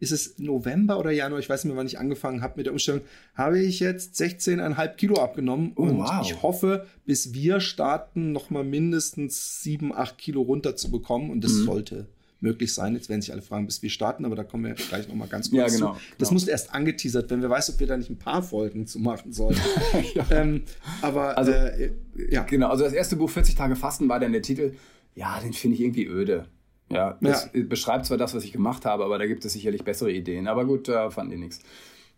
ist 0.00 0.12
es 0.12 0.38
November 0.38 0.98
oder 0.98 1.10
Januar, 1.10 1.40
ich 1.40 1.48
weiß 1.48 1.64
nicht 1.64 1.72
mehr, 1.72 1.78
wann 1.78 1.86
ich 1.86 1.98
angefangen 1.98 2.42
habe 2.42 2.54
mit 2.56 2.66
der 2.66 2.72
Umstellung, 2.72 3.00
habe 3.34 3.60
ich 3.60 3.80
jetzt 3.80 4.20
16,5 4.20 4.88
Kilo 4.94 5.20
abgenommen 5.20 5.72
oh, 5.74 5.82
und 5.82 5.98
wow. 5.98 6.20
ich 6.22 6.42
hoffe, 6.42 6.86
bis 7.04 7.34
wir 7.34 7.60
starten, 7.60 8.32
noch 8.32 8.50
mal 8.50 8.64
mindestens 8.64 9.62
7, 9.62 9.92
8 9.92 10.16
Kilo 10.16 10.42
runter 10.42 10.76
zu 10.76 10.90
bekommen 10.90 11.30
und 11.30 11.42
das 11.42 11.52
mhm. 11.52 11.64
sollte 11.64 12.06
möglich 12.40 12.72
sein. 12.72 12.94
Jetzt 12.94 13.08
werden 13.08 13.20
sich 13.20 13.32
alle 13.32 13.42
fragen, 13.42 13.66
bis 13.66 13.82
wir 13.82 13.90
starten, 13.90 14.24
aber 14.24 14.36
da 14.36 14.44
kommen 14.44 14.64
wir 14.64 14.74
gleich 14.74 15.08
noch 15.08 15.14
mal 15.14 15.28
ganz 15.28 15.50
kurz 15.50 15.72
ja, 15.72 15.78
genau, 15.78 15.94
zu. 15.94 16.00
Das 16.18 16.28
genau. 16.28 16.34
muss 16.34 16.48
erst 16.48 16.74
angeteasert 16.74 17.28
werden. 17.30 17.42
Wer 17.42 17.50
weiß, 17.50 17.70
ob 17.70 17.80
wir 17.80 17.86
da 17.86 17.96
nicht 17.96 18.10
ein 18.10 18.18
paar 18.18 18.42
Folgen 18.42 18.86
zu 18.86 19.00
machen 19.00 19.32
sollen. 19.32 19.56
ja. 20.14 20.26
ähm, 20.30 20.62
aber 21.02 21.36
also, 21.36 21.50
äh, 21.50 21.90
ja. 22.30 22.44
Genau, 22.44 22.68
also 22.68 22.84
das 22.84 22.92
erste 22.92 23.16
Buch 23.16 23.30
40 23.30 23.54
Tage 23.54 23.76
Fasten 23.76 24.08
war 24.08 24.20
dann 24.20 24.32
der 24.32 24.42
Titel. 24.42 24.74
Ja, 25.14 25.40
den 25.40 25.52
finde 25.52 25.74
ich 25.74 25.82
irgendwie 25.82 26.06
öde. 26.06 26.46
Ja, 26.90 27.18
das 27.20 27.50
ja. 27.52 27.62
beschreibt 27.64 28.06
zwar 28.06 28.16
das, 28.16 28.34
was 28.34 28.44
ich 28.44 28.52
gemacht 28.52 28.86
habe, 28.86 29.04
aber 29.04 29.18
da 29.18 29.26
gibt 29.26 29.44
es 29.44 29.52
sicherlich 29.52 29.84
bessere 29.84 30.10
Ideen. 30.10 30.48
Aber 30.48 30.64
gut, 30.64 30.88
da 30.88 31.10
fanden 31.10 31.32
die 31.32 31.36
nichts. 31.38 31.60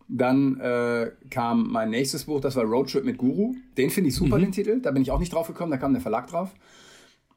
Dann 0.08 0.58
äh, 0.60 1.10
kam 1.30 1.70
mein 1.70 1.90
nächstes 1.90 2.24
Buch, 2.24 2.40
das 2.40 2.56
war 2.56 2.64
Roadtrip 2.64 3.04
mit 3.04 3.18
Guru. 3.18 3.54
Den 3.76 3.90
finde 3.90 4.08
ich 4.08 4.16
super, 4.16 4.38
mhm. 4.38 4.42
den 4.42 4.52
Titel. 4.52 4.80
Da 4.80 4.90
bin 4.90 5.02
ich 5.02 5.10
auch 5.10 5.18
nicht 5.18 5.32
drauf 5.32 5.46
gekommen, 5.46 5.70
da 5.70 5.76
kam 5.76 5.92
der 5.92 6.02
Verlag 6.02 6.28
drauf. 6.28 6.50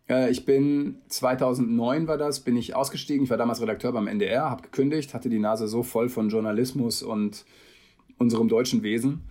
Äh, 0.09 0.31
ich 0.31 0.45
bin 0.45 0.97
2009 1.07 2.07
war 2.07 2.17
das, 2.17 2.39
bin 2.39 2.55
ich 2.55 2.75
ausgestiegen. 2.75 3.23
Ich 3.23 3.29
war 3.29 3.37
damals 3.37 3.61
Redakteur 3.61 3.91
beim 3.91 4.07
NDR, 4.07 4.49
habe 4.49 4.63
gekündigt, 4.63 5.13
hatte 5.13 5.29
die 5.29 5.39
Nase 5.39 5.67
so 5.67 5.83
voll 5.83 6.09
von 6.09 6.29
Journalismus 6.29 7.03
und 7.03 7.45
unserem 8.17 8.47
deutschen 8.47 8.83
Wesen 8.83 9.21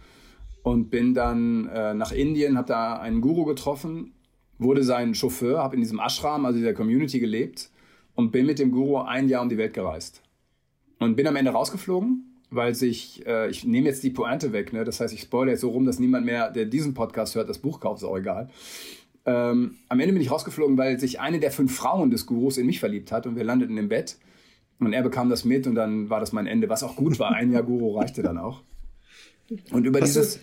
und 0.62 0.90
bin 0.90 1.14
dann 1.14 1.66
äh, 1.68 1.94
nach 1.94 2.12
Indien, 2.12 2.57
habe 2.57 2.68
da 2.68 2.98
einen 2.98 3.20
Guru 3.20 3.44
getroffen, 3.44 4.12
wurde 4.59 4.84
sein 4.84 5.14
Chauffeur, 5.14 5.62
habe 5.62 5.74
in 5.76 5.82
diesem 5.82 5.98
Ashram, 5.98 6.46
also 6.46 6.59
dieser 6.59 6.74
Community 6.74 7.18
gelebt 7.18 7.71
und 8.14 8.30
bin 8.30 8.46
mit 8.46 8.58
dem 8.58 8.70
Guru 8.70 8.98
ein 8.98 9.28
Jahr 9.28 9.42
um 9.42 9.48
die 9.48 9.58
Welt 9.58 9.74
gereist 9.74 10.22
und 10.98 11.16
bin 11.16 11.26
am 11.26 11.36
Ende 11.36 11.50
rausgeflogen. 11.50 12.28
Weil 12.54 12.74
sich, 12.74 13.26
äh, 13.26 13.48
ich 13.48 13.64
nehme 13.64 13.88
jetzt 13.88 14.02
die 14.02 14.10
Pointe 14.10 14.52
weg, 14.52 14.74
ne? 14.74 14.84
das 14.84 15.00
heißt, 15.00 15.14
ich 15.14 15.22
spoilere 15.22 15.52
jetzt 15.52 15.62
so 15.62 15.70
rum, 15.70 15.86
dass 15.86 15.98
niemand 15.98 16.26
mehr, 16.26 16.50
der 16.50 16.66
diesen 16.66 16.92
Podcast 16.92 17.34
hört, 17.34 17.48
das 17.48 17.58
Buch 17.58 17.80
kauft, 17.80 18.02
ist 18.02 18.06
auch 18.06 18.18
egal. 18.18 18.50
Ähm, 19.24 19.76
am 19.88 20.00
Ende 20.00 20.12
bin 20.12 20.20
ich 20.20 20.30
rausgeflogen, 20.30 20.76
weil 20.76 21.00
sich 21.00 21.18
eine 21.18 21.40
der 21.40 21.50
fünf 21.50 21.74
Frauen 21.74 22.10
des 22.10 22.26
Gurus 22.26 22.58
in 22.58 22.66
mich 22.66 22.78
verliebt 22.78 23.10
hat 23.10 23.26
und 23.26 23.36
wir 23.36 23.44
landeten 23.44 23.78
im 23.78 23.88
Bett. 23.88 24.18
Und 24.80 24.92
er 24.92 25.02
bekam 25.02 25.30
das 25.30 25.46
mit 25.46 25.66
und 25.66 25.76
dann 25.76 26.10
war 26.10 26.20
das 26.20 26.32
mein 26.32 26.46
Ende, 26.46 26.68
was 26.68 26.82
auch 26.82 26.96
gut 26.96 27.18
war. 27.18 27.32
Ein 27.32 27.52
Jahr 27.52 27.62
Guru 27.62 27.96
reichte 27.96 28.22
dann 28.22 28.36
auch. 28.36 28.62
Und 29.70 29.86
über 29.86 30.00
hast 30.00 30.08
dieses 30.08 30.34
du, 30.34 30.40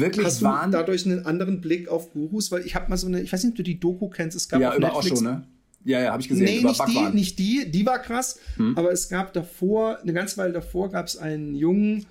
wirklich 0.00 0.26
hast 0.26 0.42
Wahn. 0.42 0.70
Du 0.70 0.78
dadurch 0.78 1.06
einen 1.06 1.26
anderen 1.26 1.60
Blick 1.60 1.88
auf 1.88 2.12
Gurus, 2.12 2.52
weil 2.52 2.64
ich 2.66 2.74
habe 2.74 2.90
mal 2.90 2.96
so 2.96 3.06
eine, 3.06 3.20
ich 3.20 3.32
weiß 3.32 3.42
nicht, 3.42 3.52
ob 3.52 3.56
du 3.56 3.62
die 3.62 3.80
Doku 3.80 4.08
kennst, 4.08 4.36
es 4.36 4.48
gab 4.48 4.60
ja, 4.60 4.76
über 4.76 4.88
Netflix, 4.88 5.20
Osho, 5.20 5.24
ne? 5.24 5.46
Ja, 5.84 6.02
ja, 6.02 6.12
habe 6.12 6.22
ich 6.22 6.28
gesehen. 6.28 6.44
Nee, 6.44 6.62
nicht 6.62 6.88
die, 6.88 7.14
nicht 7.14 7.38
die, 7.38 7.70
die 7.70 7.86
war 7.86 8.00
krass, 8.00 8.38
hm. 8.56 8.76
aber 8.76 8.92
es 8.92 9.08
gab 9.08 9.32
davor, 9.32 10.00
eine 10.00 10.12
ganze 10.12 10.36
Weile 10.36 10.52
davor 10.52 10.90
gab 10.90 11.06
es 11.06 11.16
einen 11.16 11.54
jungen 11.54 12.06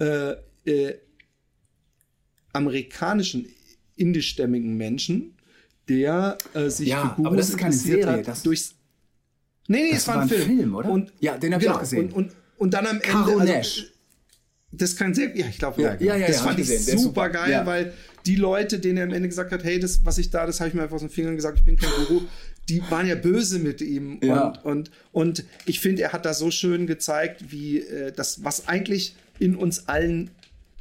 äh, 0.00 0.34
äh, 0.64 0.98
amerikanischen 2.52 3.46
indischstämmigen 3.96 4.76
Menschen, 4.76 5.34
der 5.88 6.38
äh, 6.54 6.70
sich 6.70 6.88
ja, 6.88 7.02
für 7.02 7.16
Gurus 7.16 7.26
aber 7.26 7.36
das 7.36 7.48
ist 7.50 7.58
keine 7.58 7.72
Serie, 7.72 8.06
hat 8.06 8.28
das 8.28 8.42
durchs 8.42 8.74
Nee, 9.70 9.82
nee, 9.82 9.90
es 9.92 10.08
war 10.08 10.22
ein, 10.22 10.28
Film. 10.28 10.42
Film. 10.42 10.74
oder? 10.74 10.90
Und, 10.90 11.12
ja, 11.20 11.38
den 11.38 11.54
habe 11.54 11.62
genau, 11.62 11.74
ich 11.74 11.76
auch 11.76 11.80
gesehen. 11.80 12.06
Und, 12.06 12.14
und, 12.14 12.32
und 12.58 12.74
dann 12.74 12.86
am 12.86 13.00
Ende. 13.00 13.54
Also. 13.54 13.82
Das 14.72 14.96
kann 14.96 15.14
sehr, 15.14 15.36
ja, 15.36 15.46
ich 15.46 15.58
glaube, 15.58 15.80
ja, 15.80 15.94
ja, 15.94 16.16
ja, 16.16 16.26
das 16.26 16.38
ja, 16.38 16.42
fand 16.42 16.58
ich 16.58 16.68
gesehen. 16.68 16.98
super 16.98 17.28
geil, 17.28 17.52
ja. 17.52 17.66
weil 17.66 17.92
die 18.26 18.34
Leute, 18.34 18.80
denen 18.80 18.98
er 18.98 19.04
am 19.04 19.12
Ende 19.12 19.28
gesagt 19.28 19.52
hat, 19.52 19.62
hey, 19.62 19.78
das, 19.78 20.04
was 20.04 20.18
ich 20.18 20.30
da, 20.30 20.44
das 20.44 20.58
habe 20.58 20.68
ich 20.68 20.74
mir 20.74 20.82
einfach 20.82 20.96
aus 20.96 21.02
den 21.02 21.10
Fingern 21.10 21.36
gesagt, 21.36 21.58
ich 21.58 21.64
bin 21.64 21.76
kein 21.76 21.90
Guru, 21.90 22.22
die 22.68 22.82
waren 22.90 23.06
ja 23.06 23.16
böse 23.16 23.58
mit 23.58 23.80
ihm. 23.80 24.20
Ja. 24.22 24.48
Und, 24.48 24.64
und, 24.64 24.90
und 25.12 25.44
ich 25.66 25.80
finde, 25.80 26.02
er 26.02 26.12
hat 26.12 26.24
da 26.24 26.34
so 26.34 26.50
schön 26.50 26.86
gezeigt, 26.86 27.50
wie 27.50 27.78
äh, 27.78 28.12
das, 28.12 28.44
was 28.44 28.68
eigentlich 28.68 29.16
in 29.38 29.56
uns 29.56 29.88
allen 29.88 30.30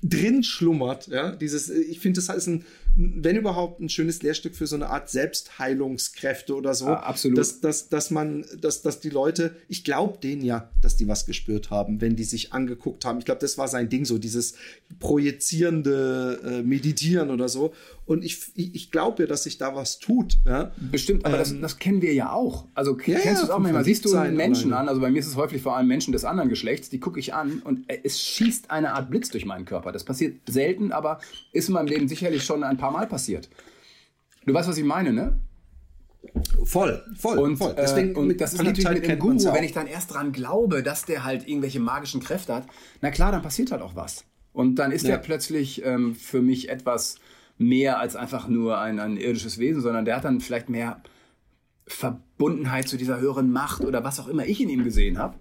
drin 0.02 0.44
schlummert, 0.44 1.08
ja, 1.08 1.32
dieses, 1.32 1.70
ich 1.70 2.00
finde, 2.00 2.22
das 2.22 2.36
ist 2.36 2.48
ein, 2.48 2.64
wenn 3.02 3.38
überhaupt, 3.38 3.80
ein 3.80 3.88
schönes 3.88 4.22
Lehrstück 4.22 4.56
für 4.56 4.68
so 4.68 4.76
eine 4.76 4.90
Art 4.90 5.10
Selbstheilungskräfte 5.10 6.54
oder 6.54 6.74
so. 6.74 6.88
Ah, 6.88 6.96
absolut. 6.96 7.38
Dass, 7.38 7.62
dass, 7.62 7.88
dass 7.88 8.12
man, 8.12 8.44
dass, 8.60 8.82
dass 8.82 9.00
die 9.00 9.10
Leute, 9.10 9.56
ich 9.70 9.86
glaube 9.86 10.18
denen 10.18 10.44
ja, 10.44 10.70
dass 10.82 10.98
die 10.98 11.08
was 11.08 11.26
gespürt 11.26 11.70
haben, 11.70 12.02
wenn 12.02 12.18
die 12.18 12.26
sich 12.26 12.52
angeguckt 12.52 13.06
haben. 13.06 13.20
Ich 13.20 13.26
glaube, 13.26 13.40
das 13.40 13.58
war 13.58 13.70
sein 13.70 13.88
Ding, 13.88 14.04
so 14.04 14.18
dieses 14.18 14.56
projizierende 15.00 16.42
äh, 16.44 16.62
Meditieren 16.62 17.30
oder 17.30 17.48
so. 17.48 17.74
Und 18.06 18.26
ich, 18.26 18.52
ich, 18.56 18.74
ich 18.74 18.92
glaube 18.92 19.24
ja, 19.24 19.28
dass 19.30 19.44
sich 19.44 19.60
da 19.60 19.76
was 19.76 20.00
tut. 20.00 20.38
Ja? 20.46 20.72
Bestimmt, 20.92 21.26
aber 21.26 21.36
ähm, 21.36 21.40
das, 21.40 21.62
das 21.62 21.80
kennen 21.80 22.02
wir 22.02 22.14
ja 22.14 22.34
auch. 22.34 22.66
Also 22.74 22.96
kennst 22.96 23.24
ja, 23.24 23.34
du 23.36 23.44
es 23.44 23.50
auch 23.50 23.60
manchmal? 23.60 23.86
Siehst 23.86 24.04
du 24.04 24.16
einen 24.18 24.36
Menschen 24.36 24.74
an, 24.74 24.90
also 24.90 25.00
bei 25.00 25.12
mir 25.12 25.20
ist 25.20 25.28
es 25.28 25.36
häufig 25.36 25.62
vor 25.62 25.78
allem 25.78 25.88
Menschen 25.88 26.12
des 26.12 26.26
anderen 26.26 26.50
Geschlechts, 26.50 26.90
die 26.90 27.00
gucke 27.00 27.20
ich 27.20 27.34
an 27.34 27.62
und 27.64 27.86
es 28.04 28.20
schießt 28.20 28.72
eine 28.72 28.94
Art 28.94 29.10
Blitz 29.12 29.30
durch 29.30 29.46
meinen 29.46 29.66
Körper. 29.66 29.92
Das 29.92 30.04
passiert 30.04 30.38
selten, 30.50 30.92
aber 30.92 31.20
ist 31.54 31.70
in 31.70 31.76
meinem 31.76 31.88
Leben 31.88 32.08
sicherlich 32.08 32.44
schon 32.44 32.64
ein 32.64 32.78
paar 32.78 32.89
Mal 32.92 33.08
passiert. 33.08 33.50
Du 34.46 34.54
weißt, 34.54 34.70
was 34.70 34.78
ich 34.78 34.84
meine, 34.84 35.14
ne? 35.14 35.40
Voll, 36.66 37.04
voll, 37.18 37.38
und, 37.40 37.58
voll. 37.58 37.72
Äh, 37.72 37.76
Deswegen, 37.78 38.16
und 38.16 38.40
das 38.42 38.54
ist 38.54 38.64
natürlich 38.64 38.90
mit 38.90 39.08
dem 39.08 39.20
Guru, 39.20 39.54
wenn 39.54 39.64
ich 39.64 39.72
dann 39.72 39.88
erst 39.88 40.14
dran 40.14 40.32
glaube, 40.32 40.84
dass 40.84 41.06
der 41.06 41.24
halt 41.24 41.48
irgendwelche 41.48 41.80
magischen 41.80 42.22
Kräfte 42.22 42.54
hat, 42.54 42.68
na 43.02 43.10
klar, 43.10 43.32
dann 43.32 43.42
passiert 43.42 43.72
halt 43.72 43.82
auch 43.82 43.96
was. 43.96 44.26
Und 44.52 44.76
dann 44.76 44.92
ist 44.92 45.06
ja. 45.06 45.12
er 45.12 45.18
plötzlich 45.20 45.86
ähm, 45.86 46.16
für 46.16 46.42
mich 46.42 46.70
etwas 46.70 47.16
mehr 47.58 48.00
als 48.00 48.16
einfach 48.16 48.48
nur 48.48 48.80
ein, 48.80 49.00
ein 49.00 49.18
irdisches 49.18 49.60
Wesen, 49.60 49.82
sondern 49.82 50.06
der 50.06 50.18
hat 50.18 50.26
dann 50.26 50.42
vielleicht 50.42 50.70
mehr 50.70 51.02
Verbundenheit 51.88 52.88
zu 52.88 52.98
dieser 52.98 53.20
höheren 53.20 53.52
Macht 53.52 53.84
oder 53.84 54.04
was 54.04 54.20
auch 54.20 54.28
immer 54.28 54.46
ich 54.46 54.62
in 54.62 54.70
ihm 54.70 54.84
gesehen 54.84 55.18
habe. 55.18 55.38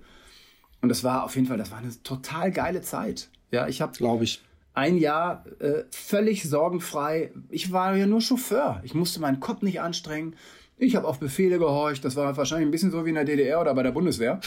Und 0.80 0.88
das 0.88 1.04
war 1.04 1.24
auf 1.24 1.34
jeden 1.34 1.46
Fall, 1.46 1.58
das 1.58 1.70
war 1.70 1.78
eine 1.78 1.90
total 2.02 2.50
geile 2.50 2.82
Zeit. 2.82 3.30
Ja, 3.50 3.66
ich 3.66 3.80
habe, 3.80 3.92
glaube 3.92 4.24
ich, 4.24 4.42
ein 4.78 4.96
Jahr 4.96 5.44
äh, 5.58 5.82
völlig 5.90 6.48
sorgenfrei. 6.48 7.32
Ich 7.50 7.72
war 7.72 7.96
ja 7.96 8.06
nur 8.06 8.20
Chauffeur. 8.20 8.80
Ich 8.84 8.94
musste 8.94 9.20
meinen 9.20 9.40
Kopf 9.40 9.62
nicht 9.62 9.80
anstrengen. 9.80 10.36
Ich 10.76 10.94
habe 10.94 11.08
auf 11.08 11.18
Befehle 11.18 11.58
gehorcht. 11.58 12.04
Das 12.04 12.14
war 12.14 12.36
wahrscheinlich 12.36 12.68
ein 12.68 12.70
bisschen 12.70 12.92
so 12.92 13.04
wie 13.04 13.08
in 13.08 13.16
der 13.16 13.24
DDR 13.24 13.60
oder 13.60 13.74
bei 13.74 13.82
der 13.82 13.90
Bundeswehr. 13.90 14.40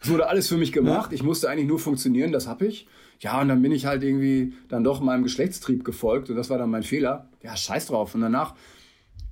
Es 0.00 0.08
wurde 0.08 0.26
alles 0.26 0.48
für 0.48 0.56
mich 0.56 0.72
gemacht. 0.72 1.12
Ich 1.12 1.22
musste 1.22 1.50
eigentlich 1.50 1.68
nur 1.68 1.78
funktionieren. 1.78 2.32
Das 2.32 2.46
habe 2.46 2.66
ich. 2.66 2.88
Ja, 3.20 3.40
und 3.42 3.48
dann 3.48 3.60
bin 3.60 3.72
ich 3.72 3.84
halt 3.84 4.02
irgendwie 4.02 4.54
dann 4.68 4.84
doch 4.84 5.00
meinem 5.00 5.22
Geschlechtstrieb 5.22 5.84
gefolgt 5.84 6.30
und 6.30 6.36
das 6.36 6.48
war 6.48 6.56
dann 6.56 6.70
mein 6.70 6.82
Fehler. 6.82 7.28
Ja, 7.42 7.54
scheiß 7.54 7.88
drauf. 7.88 8.14
Und 8.14 8.22
danach, 8.22 8.54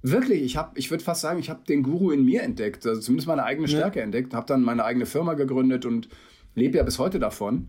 wirklich, 0.03 0.43
ich 0.43 0.59
habe, 0.59 0.79
ich 0.79 0.91
würde 0.91 1.03
fast 1.03 1.23
sagen, 1.23 1.39
ich 1.39 1.49
habe 1.49 1.65
den 1.67 1.83
Guru 1.83 2.11
in 2.11 2.25
mir 2.25 2.43
entdeckt, 2.43 2.85
also 2.87 3.01
zumindest 3.01 3.29
meine 3.29 3.45
eigene 3.45 3.69
Stärke 3.69 4.01
ja. 4.01 4.05
entdeckt, 4.05 4.35
habe 4.35 4.47
dann 4.47 4.63
meine 4.63 4.85
eigene 4.85 5.07
Firma 5.07 5.35
gegründet 5.35 5.87
und 5.87 6.09
lebe 6.55 6.77
ja 6.77 6.83
bis 6.83 6.99
heute 6.99 7.19
davon. 7.21 7.69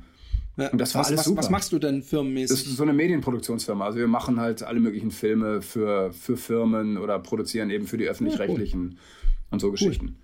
Ja. 0.57 0.69
Und 0.69 0.81
das 0.81 0.95
war 0.95 1.01
was, 1.01 1.09
alles 1.09 1.23
super. 1.23 1.39
Was 1.39 1.49
machst 1.49 1.71
du 1.71 1.79
denn 1.79 2.01
firmenmäßig? 2.01 2.57
Das 2.57 2.67
ist 2.67 2.77
so 2.77 2.83
eine 2.83 2.93
Medienproduktionsfirma. 2.93 3.85
Also 3.85 3.99
wir 3.99 4.07
machen 4.07 4.39
halt 4.39 4.63
alle 4.63 4.79
möglichen 4.79 5.11
Filme 5.11 5.61
für, 5.61 6.11
für 6.11 6.35
Firmen 6.35 6.97
oder 6.97 7.19
produzieren 7.19 7.69
eben 7.69 7.87
für 7.87 7.97
die 7.97 8.07
öffentlich-rechtlichen 8.07 8.83
ja, 8.83 8.89
cool. 8.89 9.47
und 9.51 9.59
so 9.59 9.71
Geschichten. 9.71 10.17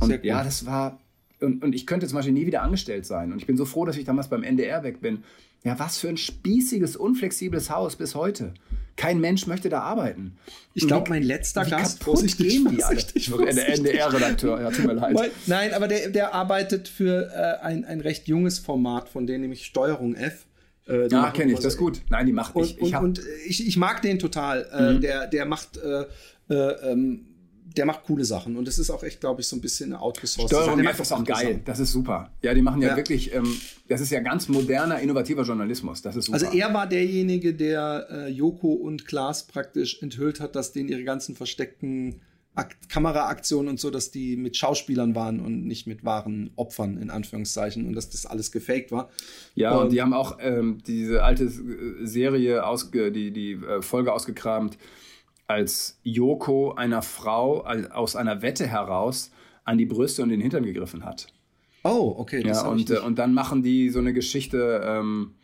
Cool. 0.00 0.08
Und 0.08 0.10
cool. 0.12 0.20
ja, 0.22 0.44
das 0.44 0.66
war 0.66 0.98
und, 1.40 1.64
und 1.64 1.74
ich 1.74 1.86
könnte 1.86 2.06
zum 2.06 2.16
Beispiel 2.16 2.34
nie 2.34 2.46
wieder 2.46 2.62
angestellt 2.62 3.06
sein. 3.06 3.32
Und 3.32 3.38
ich 3.38 3.46
bin 3.46 3.56
so 3.56 3.64
froh, 3.64 3.84
dass 3.84 3.96
ich 3.96 4.04
damals 4.04 4.28
beim 4.28 4.42
NDR 4.42 4.82
weg 4.82 5.00
bin. 5.00 5.24
Ja, 5.64 5.78
was 5.78 5.98
für 5.98 6.08
ein 6.08 6.16
spießiges, 6.16 6.96
unflexibles 6.96 7.70
Haus 7.70 7.96
bis 7.96 8.14
heute. 8.14 8.54
Kein 9.00 9.18
Mensch 9.18 9.46
möchte 9.46 9.70
da 9.70 9.80
arbeiten. 9.80 10.36
Ich 10.74 10.86
glaube, 10.86 11.08
mein 11.08 11.22
letzter 11.22 11.64
wie 11.64 11.70
Gast, 11.70 12.04
vorsichtig, 12.04 12.48
gehen 12.48 12.68
die 12.70 12.82
vorsichtig, 12.82 13.32
alle. 13.32 13.54
Der 13.54 13.68
NDR-Redakteur, 13.70 14.60
ja, 14.60 14.70
tut 14.70 14.84
mir 14.84 14.92
leid. 14.92 15.32
Nein, 15.46 15.72
aber 15.72 15.88
der, 15.88 16.10
der 16.10 16.34
arbeitet 16.34 16.86
für 16.86 17.30
äh, 17.32 17.64
ein, 17.64 17.86
ein 17.86 18.00
recht 18.00 18.28
junges 18.28 18.58
Format, 18.58 19.08
von 19.08 19.26
denen 19.26 19.40
nämlich 19.40 19.64
Steuerung 19.64 20.14
F. 20.14 20.44
Äh, 20.86 21.08
ja, 21.08 21.30
kenne 21.30 21.52
ich, 21.52 21.56
das 21.56 21.64
ist 21.64 21.78
gut. 21.78 22.02
Nein, 22.10 22.26
die 22.26 22.32
macht 22.34 22.54
nicht. 22.54 22.78
Und, 22.78 22.88
ich, 22.88 22.94
und, 22.94 23.04
und 23.18 23.22
ich, 23.46 23.66
ich, 23.66 23.78
mag 23.78 24.02
den 24.02 24.18
total. 24.18 24.68
Äh, 24.70 24.92
mhm. 24.92 25.00
der, 25.00 25.26
der 25.28 25.46
macht 25.46 25.78
äh, 25.78 26.04
äh 26.50 26.90
ähm, 26.92 27.24
der 27.76 27.86
macht 27.86 28.04
coole 28.04 28.24
Sachen 28.24 28.56
und 28.56 28.66
es 28.68 28.78
ist 28.78 28.90
auch 28.90 29.02
echt, 29.02 29.20
glaube 29.20 29.40
ich, 29.40 29.46
so 29.46 29.56
ein 29.56 29.60
bisschen 29.60 29.94
outgesourced 29.94 30.48
Steuerung 30.56 30.80
F 30.80 31.00
ist 31.00 31.12
auch 31.12 31.24
geil. 31.24 31.36
Sachen. 31.36 31.64
Das 31.64 31.78
ist 31.78 31.92
super. 31.92 32.30
Ja, 32.42 32.54
die 32.54 32.62
machen 32.62 32.82
ja, 32.82 32.88
ja. 32.88 32.96
wirklich, 32.96 33.32
ähm, 33.34 33.56
das 33.88 34.00
ist 34.00 34.10
ja 34.10 34.20
ganz 34.20 34.48
moderner, 34.48 35.00
innovativer 35.00 35.42
Journalismus. 35.42 36.02
Das 36.02 36.16
ist 36.16 36.26
super. 36.26 36.38
Also 36.38 36.56
er 36.56 36.74
war 36.74 36.86
derjenige, 36.86 37.54
der 37.54 38.06
äh, 38.10 38.28
Joko 38.28 38.72
und 38.72 39.06
Klaas 39.06 39.46
praktisch 39.46 40.02
enthüllt 40.02 40.40
hat, 40.40 40.56
dass 40.56 40.72
denen 40.72 40.88
ihre 40.88 41.04
ganzen 41.04 41.36
versteckten 41.36 42.20
Ak 42.56 42.76
Kameraaktionen 42.88 43.68
und 43.68 43.78
so, 43.78 43.90
dass 43.90 44.10
die 44.10 44.36
mit 44.36 44.56
Schauspielern 44.56 45.14
waren 45.14 45.38
und 45.38 45.66
nicht 45.66 45.86
mit 45.86 46.04
wahren 46.04 46.50
Opfern 46.56 46.98
in 46.98 47.08
Anführungszeichen 47.08 47.86
und 47.86 47.94
dass 47.94 48.10
das 48.10 48.26
alles 48.26 48.50
gefaked 48.50 48.90
war. 48.90 49.08
Ja, 49.54 49.76
und, 49.76 49.84
und 49.84 49.92
die 49.92 50.02
haben 50.02 50.12
auch 50.12 50.38
ähm, 50.40 50.78
diese 50.84 51.22
alte 51.22 51.44
äh, 51.44 52.04
Serie 52.04 52.66
ausge, 52.66 53.12
die 53.12 53.30
die 53.30 53.52
äh, 53.52 53.82
Folge 53.82 54.12
ausgekramt 54.12 54.76
als 55.50 55.98
Joko 56.04 56.74
einer 56.74 57.02
Frau 57.02 57.64
aus 57.64 58.14
einer 58.14 58.40
Wette 58.40 58.68
heraus 58.68 59.32
an 59.64 59.78
die 59.78 59.84
Brüste 59.84 60.22
und 60.22 60.28
den 60.28 60.40
Hintern 60.40 60.64
gegriffen 60.64 61.04
hat. 61.04 61.26
Oh, 61.82 62.14
okay. 62.18 62.46
ja, 62.46 62.68
und, 62.68 62.88
äh, 62.90 62.98
und 62.98 63.18
dann 63.18 63.34
machen 63.34 63.62
die 63.62 63.90
so 63.90 63.98
eine 63.98 64.12
Geschichte 64.12 64.80
ähm, 64.84 65.34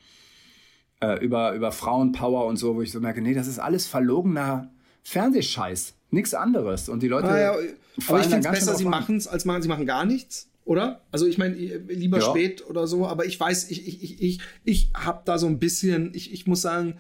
äh, 1.00 1.18
über, 1.24 1.54
über 1.54 1.72
Frauenpower 1.72 2.46
und 2.46 2.56
so, 2.56 2.76
wo 2.76 2.82
ich 2.82 2.92
so 2.92 3.00
merke, 3.00 3.20
nee, 3.20 3.34
das 3.34 3.48
ist 3.48 3.58
alles 3.58 3.86
verlogener 3.86 4.70
Fernsehscheiß. 5.02 5.94
Nichts 6.10 6.34
anderes. 6.34 6.88
Und 6.88 7.02
die 7.02 7.08
Leute. 7.08 7.28
Ah, 7.28 7.40
ja, 7.40 7.50
aber 7.50 8.20
ich 8.20 8.26
finde 8.26 8.48
es 8.48 8.48
besser, 8.48 8.76
sie 8.76 8.84
machen 8.84 9.16
es, 9.16 9.26
als 9.26 9.44
machen, 9.44 9.62
sie 9.62 9.68
machen 9.68 9.86
gar 9.86 10.04
nichts, 10.04 10.50
oder? 10.64 11.00
Also 11.10 11.26
ich 11.26 11.36
meine, 11.36 11.56
lieber 11.56 12.20
ja. 12.20 12.24
spät 12.24 12.64
oder 12.68 12.86
so, 12.86 13.08
aber 13.08 13.24
ich 13.24 13.40
weiß, 13.40 13.70
ich, 13.70 13.88
ich, 13.88 14.02
ich, 14.04 14.22
ich, 14.22 14.40
ich 14.62 14.90
habe 14.94 15.22
da 15.24 15.38
so 15.38 15.48
ein 15.48 15.58
bisschen, 15.58 16.12
ich, 16.14 16.32
ich 16.32 16.46
muss 16.46 16.62
sagen, 16.62 16.98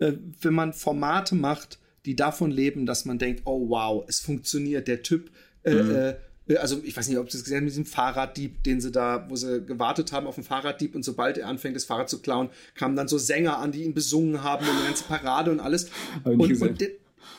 äh, 0.00 0.14
wenn 0.40 0.54
man 0.54 0.72
Formate 0.72 1.36
macht, 1.36 1.78
die 2.08 2.16
davon 2.16 2.50
leben, 2.50 2.86
dass 2.86 3.04
man 3.04 3.18
denkt, 3.18 3.42
oh 3.44 3.68
wow, 3.68 4.02
es 4.08 4.18
funktioniert, 4.20 4.88
der 4.88 5.02
Typ, 5.02 5.30
äh, 5.62 5.74
mhm. 5.74 6.14
äh, 6.48 6.56
also 6.56 6.80
ich 6.82 6.96
weiß 6.96 7.06
nicht, 7.06 7.18
ob 7.18 7.30
Sie 7.30 7.36
das 7.36 7.44
gesehen 7.44 7.58
haben, 7.58 7.64
mit 7.64 7.72
diesem 7.72 7.84
Fahrraddieb, 7.84 8.62
den 8.64 8.80
sie 8.80 8.90
da, 8.90 9.26
wo 9.28 9.36
sie 9.36 9.60
gewartet 9.60 10.10
haben 10.12 10.26
auf 10.26 10.36
den 10.36 10.44
Fahrraddieb 10.44 10.94
und 10.94 11.02
sobald 11.04 11.36
er 11.36 11.46
anfängt, 11.46 11.76
das 11.76 11.84
Fahrrad 11.84 12.08
zu 12.08 12.22
klauen, 12.22 12.48
kamen 12.74 12.96
dann 12.96 13.08
so 13.08 13.18
Sänger 13.18 13.58
an, 13.58 13.72
die 13.72 13.82
ihn 13.82 13.92
besungen 13.92 14.42
haben 14.42 14.66
und 14.66 14.74
eine 14.74 14.86
ganze 14.86 15.04
Parade 15.04 15.50
und 15.50 15.60
alles. 15.60 15.90
Und, 16.24 16.40
und 16.62 16.88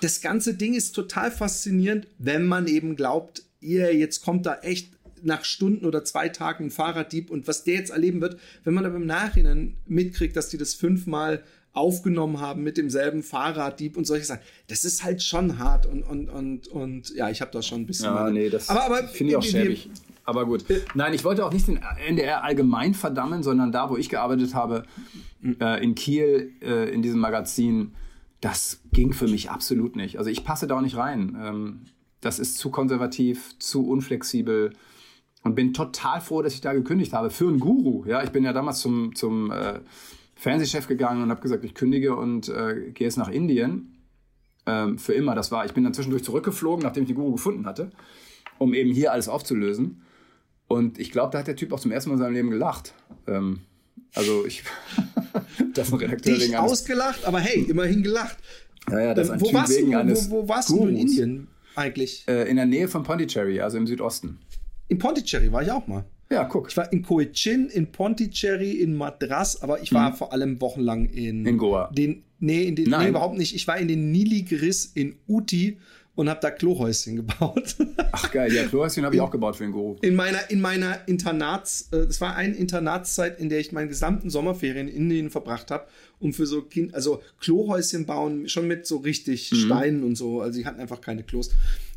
das 0.01 0.21
ganze 0.21 0.53
Ding 0.53 0.75
ist 0.75 0.91
total 0.91 1.31
faszinierend, 1.31 2.05
wenn 2.19 2.45
man 2.45 2.67
eben 2.67 2.95
glaubt, 2.95 3.41
ihr, 3.61 3.95
jetzt 3.95 4.23
kommt 4.23 4.45
da 4.45 4.59
echt 4.59 4.91
nach 5.23 5.45
Stunden 5.45 5.87
oder 5.87 6.05
zwei 6.05 6.29
Tagen 6.29 6.65
ein 6.65 6.71
Fahrraddieb 6.71 7.31
und 7.31 7.47
was 7.47 7.63
der 7.63 7.73
jetzt 7.73 7.89
erleben 7.89 8.21
wird, 8.21 8.39
wenn 8.63 8.75
man 8.75 8.85
aber 8.85 8.97
im 8.97 9.07
Nachhinein 9.07 9.77
mitkriegt, 9.87 10.35
dass 10.35 10.49
die 10.49 10.59
das 10.59 10.75
fünfmal 10.75 11.43
aufgenommen 11.73 12.39
haben 12.39 12.63
mit 12.63 12.77
demselben 12.77 13.23
Fahrraddieb 13.23 13.95
und 13.97 14.05
solche 14.05 14.25
Sachen. 14.25 14.41
Das 14.67 14.83
ist 14.83 15.03
halt 15.03 15.21
schon 15.21 15.59
hart 15.59 15.85
und, 15.85 16.03
und, 16.03 16.29
und, 16.29 16.67
und 16.67 17.15
ja, 17.15 17.29
ich 17.29 17.41
habe 17.41 17.51
da 17.51 17.61
schon 17.61 17.81
ein 17.81 17.85
bisschen. 17.85 18.05
Ja, 18.05 18.29
nee, 18.29 18.49
das 18.49 18.69
aber, 18.69 18.83
aber, 18.83 19.07
finde 19.07 19.31
ich 19.31 19.37
auch 19.37 19.43
schäbig. 19.43 19.89
Aber 20.25 20.45
gut. 20.45 20.65
Nein, 20.93 21.13
ich 21.13 21.23
wollte 21.23 21.43
auch 21.43 21.51
nicht 21.51 21.67
den 21.67 21.79
NDR 22.07 22.43
allgemein 22.43 22.93
verdammen, 22.93 23.41
sondern 23.41 23.71
da, 23.71 23.89
wo 23.89 23.97
ich 23.97 24.09
gearbeitet 24.09 24.53
habe, 24.53 24.83
äh, 25.59 25.83
in 25.83 25.95
Kiel, 25.95 26.53
äh, 26.61 26.93
in 26.93 27.01
diesem 27.01 27.19
Magazin, 27.19 27.93
das 28.41 28.81
ging 28.91 29.11
für 29.13 29.27
mich 29.27 29.49
absolut 29.49 29.95
nicht. 29.95 30.17
Also 30.17 30.29
ich 30.29 30.43
passe 30.43 30.67
da 30.67 30.77
auch 30.77 30.81
nicht 30.81 30.97
rein. 30.97 31.37
Ähm, 31.41 31.81
das 32.21 32.37
ist 32.37 32.57
zu 32.57 32.69
konservativ, 32.69 33.57
zu 33.59 33.87
unflexibel 33.87 34.73
und 35.43 35.55
bin 35.55 35.73
total 35.73 36.21
froh, 36.21 36.41
dass 36.41 36.53
ich 36.53 36.61
da 36.61 36.73
gekündigt 36.73 37.13
habe 37.13 37.29
für 37.29 37.47
einen 37.47 37.59
Guru. 37.59 38.05
Ja, 38.05 38.23
ich 38.23 38.29
bin 38.29 38.43
ja 38.43 38.53
damals 38.53 38.79
zum, 38.79 39.15
zum 39.15 39.51
äh, 39.51 39.79
Fernsehchef 40.39 40.87
gegangen 40.87 41.21
und 41.21 41.29
habe 41.31 41.41
gesagt, 41.41 41.65
ich 41.65 41.73
kündige 41.73 42.15
und 42.15 42.47
äh, 42.47 42.91
gehe 42.93 43.05
jetzt 43.05 43.17
nach 43.17 43.27
Indien. 43.27 43.97
Ähm, 44.65 44.97
für 44.97 45.13
immer, 45.13 45.35
das 45.35 45.51
war. 45.51 45.65
Ich 45.65 45.73
bin 45.73 45.83
dann 45.83 45.93
zwischendurch 45.93 46.23
zurückgeflogen, 46.23 46.81
nachdem 46.81 47.03
ich 47.03 47.09
die 47.09 47.13
Guru 47.13 47.33
gefunden 47.33 47.65
hatte, 47.65 47.91
um 48.57 48.73
eben 48.73 48.91
hier 48.91 49.11
alles 49.11 49.27
aufzulösen. 49.27 50.01
Und 50.69 50.97
ich 50.97 51.11
glaube, 51.11 51.33
da 51.33 51.39
hat 51.39 51.47
der 51.47 51.57
Typ 51.57 51.73
auch 51.73 51.79
zum 51.81 51.91
ersten 51.91 52.09
Mal 52.09 52.15
in 52.15 52.21
seinem 52.21 52.33
Leben 52.35 52.49
gelacht. 52.51 52.93
Ähm, 53.27 53.59
also 54.15 54.45
ich, 54.45 54.63
das 55.73 55.91
ein 55.91 55.99
Redakteur 55.99 56.37
Dich 56.37 56.57
ausgelacht, 56.57 57.25
aber 57.25 57.41
hey, 57.41 57.65
immerhin 57.67 58.01
gelacht. 58.01 58.37
Ja, 58.89 58.99
ja, 59.01 59.13
das 59.13 59.27
ist 59.27 59.33
ein 59.33 59.41
wo 59.41 59.45
typ 59.45 59.55
warst 59.55 59.77
wegen 59.77 59.91
du, 59.91 59.99
eines 59.99 60.31
wo, 60.31 60.43
wo 60.43 60.47
warst 60.47 60.69
Gurus. 60.69 60.83
du 60.85 60.89
in 60.89 60.97
Indien 60.97 61.47
eigentlich? 61.75 62.23
Äh, 62.29 62.49
in 62.49 62.55
der 62.55 62.65
Nähe 62.65 62.87
von 62.87 63.03
Pondicherry, 63.03 63.59
also 63.59 63.77
im 63.77 63.87
Südosten. 63.87 64.39
In 64.87 64.99
Pondicherry 64.99 65.51
war 65.51 65.63
ich 65.63 65.71
auch 65.71 65.85
mal. 65.85 66.05
Ja, 66.31 66.43
guck. 66.43 66.69
Ich 66.69 66.77
war 66.77 66.91
in 66.93 67.01
Cochin, 67.01 67.69
in 67.69 67.91
Pondicherry, 67.91 68.71
in 68.71 68.95
Madras, 68.95 69.61
aber 69.63 69.81
ich 69.81 69.93
war 69.93 70.11
mhm. 70.11 70.15
vor 70.15 70.31
allem 70.31 70.61
wochenlang 70.61 71.05
in. 71.05 71.45
In 71.45 71.57
Goa. 71.57 71.89
Den, 71.91 72.23
nee, 72.39 72.63
in 72.63 72.75
den, 72.75 72.89
Nein. 72.89 73.03
nee, 73.03 73.09
überhaupt 73.09 73.37
nicht. 73.37 73.55
Ich 73.55 73.67
war 73.67 73.77
in 73.77 73.87
den 73.87 74.11
Nilgiris 74.11 74.91
in 74.93 75.15
Uti 75.27 75.79
und 76.13 76.29
habe 76.29 76.39
da 76.39 76.51
Klohäuschen 76.51 77.15
gebaut. 77.27 77.77
Ach 78.11 78.31
geil, 78.31 78.53
ja, 78.53 78.67
Klohäuschen 78.67 79.05
habe 79.05 79.15
ich 79.15 79.21
auch 79.21 79.31
gebaut 79.31 79.55
für 79.55 79.63
den 79.63 79.71
Guru. 79.71 79.95
In 80.01 80.15
meiner, 80.15 80.51
in 80.51 80.61
meiner 80.61 81.07
Internats, 81.07 81.89
äh, 81.91 82.05
das 82.05 82.21
war 82.21 82.35
eine 82.35 82.55
Internatszeit, 82.55 83.39
in 83.39 83.49
der 83.49 83.59
ich 83.59 83.71
meine 83.71 83.87
gesamten 83.87 84.29
Sommerferien 84.29 84.87
in 84.87 84.95
Indien 84.95 85.29
verbracht 85.31 85.71
habe, 85.71 85.87
um 86.19 86.33
für 86.33 86.45
so 86.45 86.61
Kind, 86.61 86.93
also 86.93 87.23
Klohäuschen 87.39 88.05
bauen, 88.05 88.47
schon 88.49 88.67
mit 88.67 88.85
so 88.85 88.97
richtig 88.97 89.51
mhm. 89.51 89.55
Steinen 89.55 90.03
und 90.03 90.15
so. 90.15 90.41
Also 90.41 90.59
ich 90.59 90.67
hatten 90.67 90.79
einfach 90.79 91.01
keine 91.01 91.23
Klos. 91.23 91.51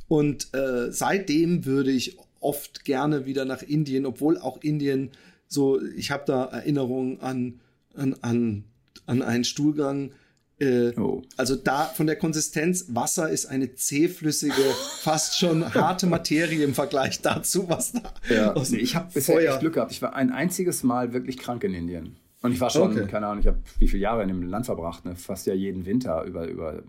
Und 0.08 0.54
äh, 0.54 0.90
seitdem 0.90 1.66
würde 1.66 1.90
ich 1.90 2.16
oft 2.42 2.84
gerne 2.84 3.26
wieder 3.26 3.44
nach 3.44 3.62
Indien, 3.62 4.06
obwohl 4.06 4.38
auch 4.38 4.58
Indien 4.62 5.10
so, 5.52 5.82
ich 5.82 6.10
habe 6.10 6.24
da 6.26 6.44
Erinnerungen 6.46 7.20
an, 7.20 7.60
an, 7.94 8.14
an, 8.22 8.64
an 9.06 9.22
einen 9.22 9.44
Stuhlgang. 9.44 10.12
Äh, 10.58 10.92
oh. 10.98 11.22
Also 11.36 11.56
da 11.56 11.84
von 11.84 12.06
der 12.06 12.16
Konsistenz, 12.16 12.86
Wasser 12.88 13.28
ist 13.28 13.46
eine 13.46 13.74
zähflüssige, 13.74 14.62
fast 15.00 15.38
schon 15.38 15.74
harte 15.74 16.06
Materie 16.06 16.64
im 16.64 16.74
Vergleich 16.74 17.20
dazu, 17.20 17.68
was 17.68 17.92
da 17.92 18.02
ja. 18.30 18.54
nee, 18.70 18.78
Ich 18.78 18.96
habe 18.96 19.10
bisher 19.12 19.38
echt 19.40 19.60
Glück 19.60 19.74
gehabt. 19.74 19.92
Ich 19.92 20.00
war 20.00 20.14
ein 20.14 20.30
einziges 20.30 20.82
Mal 20.82 21.12
wirklich 21.12 21.36
krank 21.36 21.64
in 21.64 21.74
Indien. 21.74 22.16
Und 22.40 22.52
ich 22.52 22.60
war 22.60 22.70
schon, 22.70 22.90
okay. 22.90 23.06
keine 23.06 23.26
Ahnung, 23.26 23.40
ich 23.40 23.46
habe 23.46 23.58
wie 23.78 23.88
viele 23.88 24.02
Jahre 24.02 24.22
in 24.22 24.28
dem 24.28 24.42
Land 24.42 24.66
verbracht, 24.66 25.04
ne? 25.04 25.14
fast 25.14 25.46
ja 25.46 25.54
jeden 25.54 25.86
Winter, 25.86 26.24
über, 26.24 26.48
über 26.48 26.82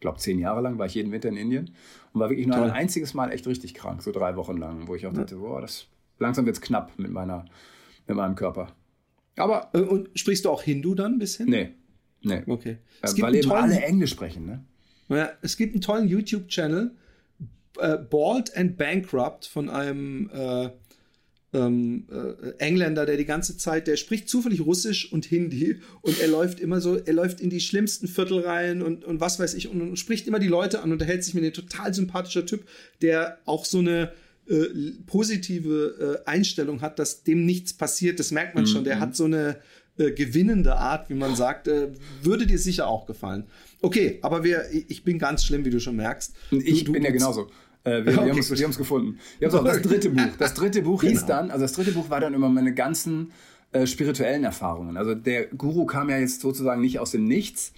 glaube, 0.00 0.18
zehn 0.18 0.38
Jahre 0.38 0.60
lang 0.60 0.78
war 0.78 0.86
ich 0.86 0.94
jeden 0.94 1.12
Winter 1.12 1.28
in 1.28 1.36
Indien 1.36 1.70
und 2.12 2.20
war 2.20 2.30
wirklich 2.30 2.46
nur 2.46 2.56
Toll. 2.56 2.66
ein 2.66 2.72
einziges 2.72 3.14
Mal 3.14 3.30
echt 3.30 3.46
richtig 3.46 3.74
krank, 3.74 4.02
so 4.02 4.12
drei 4.12 4.36
Wochen 4.36 4.56
lang, 4.56 4.88
wo 4.88 4.94
ich 4.94 5.06
auch 5.06 5.12
ja. 5.12 5.20
dachte, 5.20 5.36
boah, 5.36 5.60
das 5.60 5.86
langsam 6.18 6.46
wird's 6.46 6.60
knapp 6.60 6.98
mit 6.98 7.10
meiner, 7.10 7.44
mit 8.06 8.16
meinem 8.16 8.34
Körper. 8.34 8.72
Aber 9.36 9.70
äh, 9.74 9.80
und 9.80 10.10
sprichst 10.14 10.44
du 10.44 10.50
auch 10.50 10.62
Hindu 10.62 10.94
dann 10.94 11.14
ein 11.14 11.18
bisschen? 11.18 11.48
Nee, 11.48 11.74
nee. 12.22 12.42
Okay. 12.46 12.78
Es 13.02 13.18
äh, 13.18 13.22
weil 13.22 13.34
eben 13.36 13.52
alle 13.52 13.80
Englisch 13.80 14.10
sprechen, 14.10 14.46
ne? 14.46 14.64
Ja, 15.08 15.30
es 15.42 15.56
gibt 15.56 15.74
einen 15.74 15.82
tollen 15.82 16.08
YouTube-Channel, 16.08 16.90
äh, 17.78 17.98
Bald 17.98 18.56
and 18.56 18.76
Bankrupt 18.76 19.46
von 19.46 19.68
einem 19.68 20.30
äh, 20.32 20.70
ähm, 21.52 22.06
äh, 22.10 22.50
Engländer, 22.58 23.06
der 23.06 23.16
die 23.16 23.24
ganze 23.24 23.56
Zeit, 23.56 23.86
der 23.86 23.96
spricht 23.96 24.28
zufällig 24.28 24.60
Russisch 24.60 25.12
und 25.12 25.24
Hindi 25.24 25.80
und 26.02 26.20
er 26.20 26.28
läuft 26.28 26.60
immer 26.60 26.80
so, 26.80 26.96
er 26.96 27.12
läuft 27.12 27.40
in 27.40 27.50
die 27.50 27.60
schlimmsten 27.60 28.08
Viertel 28.08 28.40
rein 28.40 28.82
und, 28.82 29.04
und 29.04 29.20
was 29.20 29.38
weiß 29.38 29.54
ich 29.54 29.68
und, 29.68 29.80
und 29.80 29.98
spricht 29.98 30.26
immer 30.26 30.38
die 30.38 30.48
Leute 30.48 30.78
an 30.78 30.86
und 30.86 30.92
unterhält 30.92 31.24
sich 31.24 31.34
mit 31.34 31.44
einem 31.44 31.52
total 31.52 31.94
sympathischer 31.94 32.46
Typ, 32.46 32.64
der 33.00 33.38
auch 33.44 33.64
so 33.64 33.78
eine 33.78 34.12
äh, 34.48 34.66
positive 35.06 36.22
äh, 36.24 36.28
Einstellung 36.28 36.80
hat, 36.80 36.98
dass 36.98 37.22
dem 37.22 37.46
nichts 37.46 37.72
passiert. 37.72 38.20
Das 38.20 38.30
merkt 38.30 38.54
man 38.54 38.64
mhm. 38.64 38.68
schon. 38.68 38.84
Der 38.84 39.00
hat 39.00 39.16
so 39.16 39.24
eine 39.24 39.58
äh, 39.98 40.12
gewinnende 40.12 40.76
Art, 40.76 41.08
wie 41.10 41.14
man 41.14 41.34
sagt, 41.34 41.68
äh, 41.68 41.88
würde 42.22 42.46
dir 42.46 42.58
sicher 42.58 42.86
auch 42.86 43.06
gefallen. 43.06 43.44
Okay, 43.80 44.18
aber 44.22 44.44
wir, 44.44 44.66
ich 44.70 45.04
bin 45.04 45.18
ganz 45.18 45.44
schlimm, 45.44 45.64
wie 45.64 45.70
du 45.70 45.80
schon 45.80 45.96
merkst. 45.96 46.34
Ich 46.50 46.84
du, 46.84 46.92
bin 46.92 47.02
ja 47.02 47.10
genauso. 47.10 47.48
Äh, 47.86 48.04
wir, 48.04 48.12
okay, 48.18 48.26
wir 48.26 48.64
haben 48.64 48.70
es 48.70 48.78
gefunden. 48.78 49.18
Wir 49.38 49.48
haben 49.48 49.58
auch 49.58 49.64
das 49.64 49.80
dritte 49.80 50.10
Buch. 50.10 50.36
Das 50.38 50.54
dritte 50.54 50.82
Buch 50.82 51.00
genau. 51.00 51.12
hieß 51.12 51.26
dann, 51.26 51.50
also 51.50 51.64
das 51.64 51.72
dritte 51.72 51.92
Buch 51.92 52.10
war 52.10 52.20
dann 52.20 52.34
immer 52.34 52.48
meine 52.48 52.74
ganzen 52.74 53.32
äh, 53.72 53.86
spirituellen 53.86 54.44
Erfahrungen. 54.44 54.96
Also 54.96 55.14
der 55.14 55.46
Guru 55.46 55.86
kam 55.86 56.10
ja 56.10 56.18
jetzt 56.18 56.40
sozusagen 56.40 56.80
nicht 56.80 56.98
aus 56.98 57.12
dem 57.12 57.24
Nichts, 57.24 57.72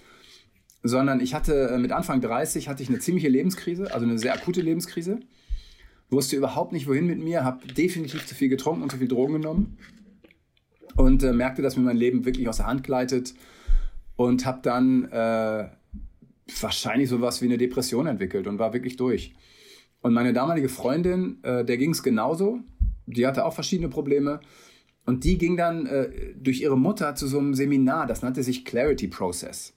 sondern 0.81 1.19
ich 1.19 1.33
hatte 1.33 1.69
äh, 1.69 1.77
mit 1.77 1.91
Anfang 1.91 2.21
30 2.21 2.67
hatte 2.67 2.81
ich 2.81 2.89
eine 2.89 2.99
ziemliche 2.99 3.29
Lebenskrise, 3.29 3.93
also 3.93 4.05
eine 4.05 4.17
sehr 4.17 4.33
akute 4.33 4.61
Lebenskrise. 4.61 5.19
Wusste 6.09 6.35
überhaupt 6.35 6.73
nicht, 6.73 6.87
wohin 6.87 7.05
mit 7.05 7.19
mir, 7.19 7.43
habe 7.43 7.67
definitiv 7.67 8.25
zu 8.25 8.33
viel 8.33 8.49
getrunken 8.49 8.81
und 8.81 8.91
zu 8.91 8.97
viel 8.97 9.07
Drogen 9.07 9.33
genommen. 9.33 9.77
und 10.95 11.21
äh, 11.21 11.33
merkte, 11.33 11.61
dass 11.61 11.77
mir 11.77 11.83
mein 11.83 11.97
Leben 11.97 12.25
wirklich 12.25 12.49
aus 12.49 12.57
der 12.57 12.65
Hand 12.65 12.83
gleitet 12.83 13.35
und 14.15 14.45
habe 14.45 14.59
dann 14.63 15.05
äh, 15.11 15.69
wahrscheinlich 16.59 17.09
sowas 17.09 17.43
wie 17.43 17.45
eine 17.45 17.59
Depression 17.59 18.07
entwickelt 18.07 18.47
und 18.47 18.57
war 18.57 18.73
wirklich 18.73 18.97
durch. 18.97 19.35
Und 20.01 20.13
meine 20.13 20.33
damalige 20.33 20.69
Freundin, 20.69 21.39
äh, 21.43 21.65
der 21.65 21.77
ging 21.77 21.91
es 21.91 22.03
genauso. 22.03 22.59
Die 23.05 23.27
hatte 23.27 23.45
auch 23.45 23.53
verschiedene 23.53 23.89
Probleme. 23.89 24.39
Und 25.05 25.23
die 25.23 25.37
ging 25.37 25.57
dann 25.57 25.87
äh, 25.87 26.33
durch 26.35 26.61
ihre 26.61 26.77
Mutter 26.77 27.15
zu 27.15 27.27
so 27.27 27.39
einem 27.39 27.53
Seminar, 27.53 28.05
das 28.05 28.21
nannte 28.21 28.43
sich 28.43 28.63
Clarity 28.63 29.07
Process. 29.07 29.73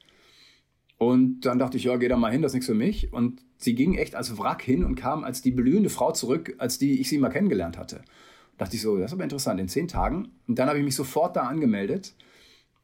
Und 0.98 1.40
dann 1.40 1.58
dachte 1.58 1.76
ich, 1.76 1.84
ja, 1.84 1.96
geh 1.96 2.06
da 2.06 2.16
mal 2.16 2.30
hin, 2.30 2.42
das 2.42 2.50
ist 2.50 2.54
nichts 2.54 2.66
für 2.66 2.74
mich. 2.74 3.12
Und 3.12 3.42
sie 3.56 3.74
ging 3.74 3.94
echt 3.94 4.14
als 4.14 4.38
Wrack 4.38 4.62
hin 4.62 4.84
und 4.84 4.94
kam 4.94 5.24
als 5.24 5.42
die 5.42 5.50
blühende 5.50 5.90
Frau 5.90 6.12
zurück, 6.12 6.54
als 6.58 6.78
die 6.78 7.00
ich 7.00 7.08
sie 7.08 7.18
mal 7.18 7.30
kennengelernt 7.30 7.78
hatte. 7.78 8.02
dachte 8.58 8.76
ich 8.76 8.82
so, 8.82 8.96
das 8.98 9.06
ist 9.10 9.14
aber 9.14 9.24
interessant, 9.24 9.58
in 9.58 9.68
zehn 9.68 9.88
Tagen. 9.88 10.28
Und 10.46 10.58
dann 10.58 10.68
habe 10.68 10.78
ich 10.78 10.84
mich 10.84 10.94
sofort 10.94 11.34
da 11.34 11.42
angemeldet. 11.42 12.14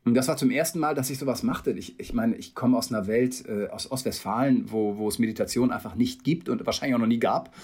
Und 0.08 0.14
das 0.14 0.26
war 0.26 0.38
zum 0.38 0.50
ersten 0.50 0.78
Mal, 0.78 0.94
dass 0.94 1.10
ich 1.10 1.18
sowas 1.18 1.42
machte. 1.42 1.70
Ich, 1.72 2.00
ich 2.00 2.14
meine, 2.14 2.34
ich 2.36 2.54
komme 2.54 2.78
aus 2.78 2.90
einer 2.90 3.06
Welt, 3.06 3.44
äh, 3.46 3.68
aus 3.68 3.90
Ostwestfalen, 3.90 4.72
wo, 4.72 4.96
wo 4.96 5.06
es 5.06 5.18
Meditation 5.18 5.70
einfach 5.70 5.96
nicht 5.96 6.24
gibt 6.24 6.48
und 6.48 6.64
wahrscheinlich 6.64 6.94
auch 6.94 7.00
noch 7.00 7.06
nie 7.06 7.18
gab. 7.18 7.54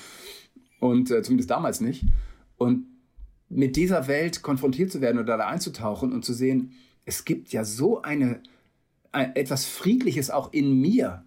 Und 0.79 1.11
äh, 1.11 1.23
zumindest 1.23 1.51
damals 1.51 1.81
nicht. 1.81 2.05
Und 2.59 2.85
mit 3.49 3.77
dieser 3.77 4.09
Welt 4.09 4.43
konfrontiert 4.43 4.93
zu 4.93 5.01
werden 5.01 5.19
oder 5.19 5.39
da 5.39 5.47
einzutauchen 5.47 6.13
und 6.13 6.23
zu 6.23 6.35
sehen, 6.35 6.73
es 7.07 7.25
gibt 7.25 7.51
ja 7.51 7.65
so 7.65 8.03
eine 8.03 8.41
etwas 9.13 9.65
Friedliches 9.65 10.31
auch 10.31 10.53
in 10.53 10.81
mir. 10.81 11.25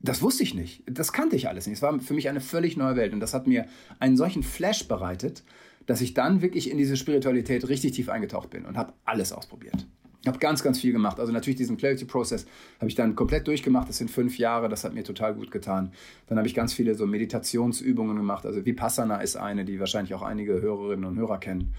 Das 0.00 0.22
wusste 0.22 0.44
ich 0.44 0.54
nicht. 0.54 0.82
Das 0.86 1.12
kannte 1.12 1.36
ich 1.36 1.48
alles 1.48 1.66
nicht. 1.66 1.76
Es 1.76 1.82
war 1.82 1.98
für 2.00 2.14
mich 2.14 2.30
eine 2.30 2.40
völlig 2.40 2.78
neue 2.78 2.96
Welt. 2.96 3.12
Und 3.12 3.20
das 3.20 3.34
hat 3.34 3.46
mir 3.46 3.66
einen 3.98 4.16
solchen 4.16 4.42
Flash 4.42 4.88
bereitet, 4.88 5.44
dass 5.84 6.00
ich 6.00 6.14
dann 6.14 6.40
wirklich 6.40 6.70
in 6.70 6.78
diese 6.78 6.96
Spiritualität 6.96 7.68
richtig 7.68 7.92
tief 7.92 8.08
eingetaucht 8.08 8.48
bin 8.48 8.64
und 8.64 8.78
habe 8.78 8.94
alles 9.04 9.32
ausprobiert. 9.32 9.86
Ich 10.22 10.28
habe 10.28 10.38
ganz, 10.38 10.62
ganz 10.62 10.78
viel 10.78 10.92
gemacht. 10.92 11.18
Also 11.18 11.32
natürlich 11.32 11.56
diesen 11.56 11.76
Clarity-Prozess 11.76 12.46
habe 12.78 12.88
ich 12.88 12.94
dann 12.94 13.16
komplett 13.16 13.48
durchgemacht. 13.48 13.88
Das 13.88 13.98
sind 13.98 14.08
fünf 14.10 14.38
Jahre. 14.38 14.68
Das 14.68 14.84
hat 14.84 14.94
mir 14.94 15.02
total 15.02 15.34
gut 15.34 15.50
getan. 15.50 15.92
Dann 16.28 16.38
habe 16.38 16.46
ich 16.46 16.54
ganz 16.54 16.72
viele 16.72 16.94
so 16.94 17.06
Meditationsübungen 17.06 18.16
gemacht. 18.16 18.46
Also 18.46 18.64
Vipassana 18.64 19.20
ist 19.20 19.36
eine, 19.36 19.64
die 19.64 19.80
wahrscheinlich 19.80 20.14
auch 20.14 20.22
einige 20.22 20.60
Hörerinnen 20.60 21.04
und 21.04 21.16
Hörer 21.18 21.38
kennen 21.38 21.74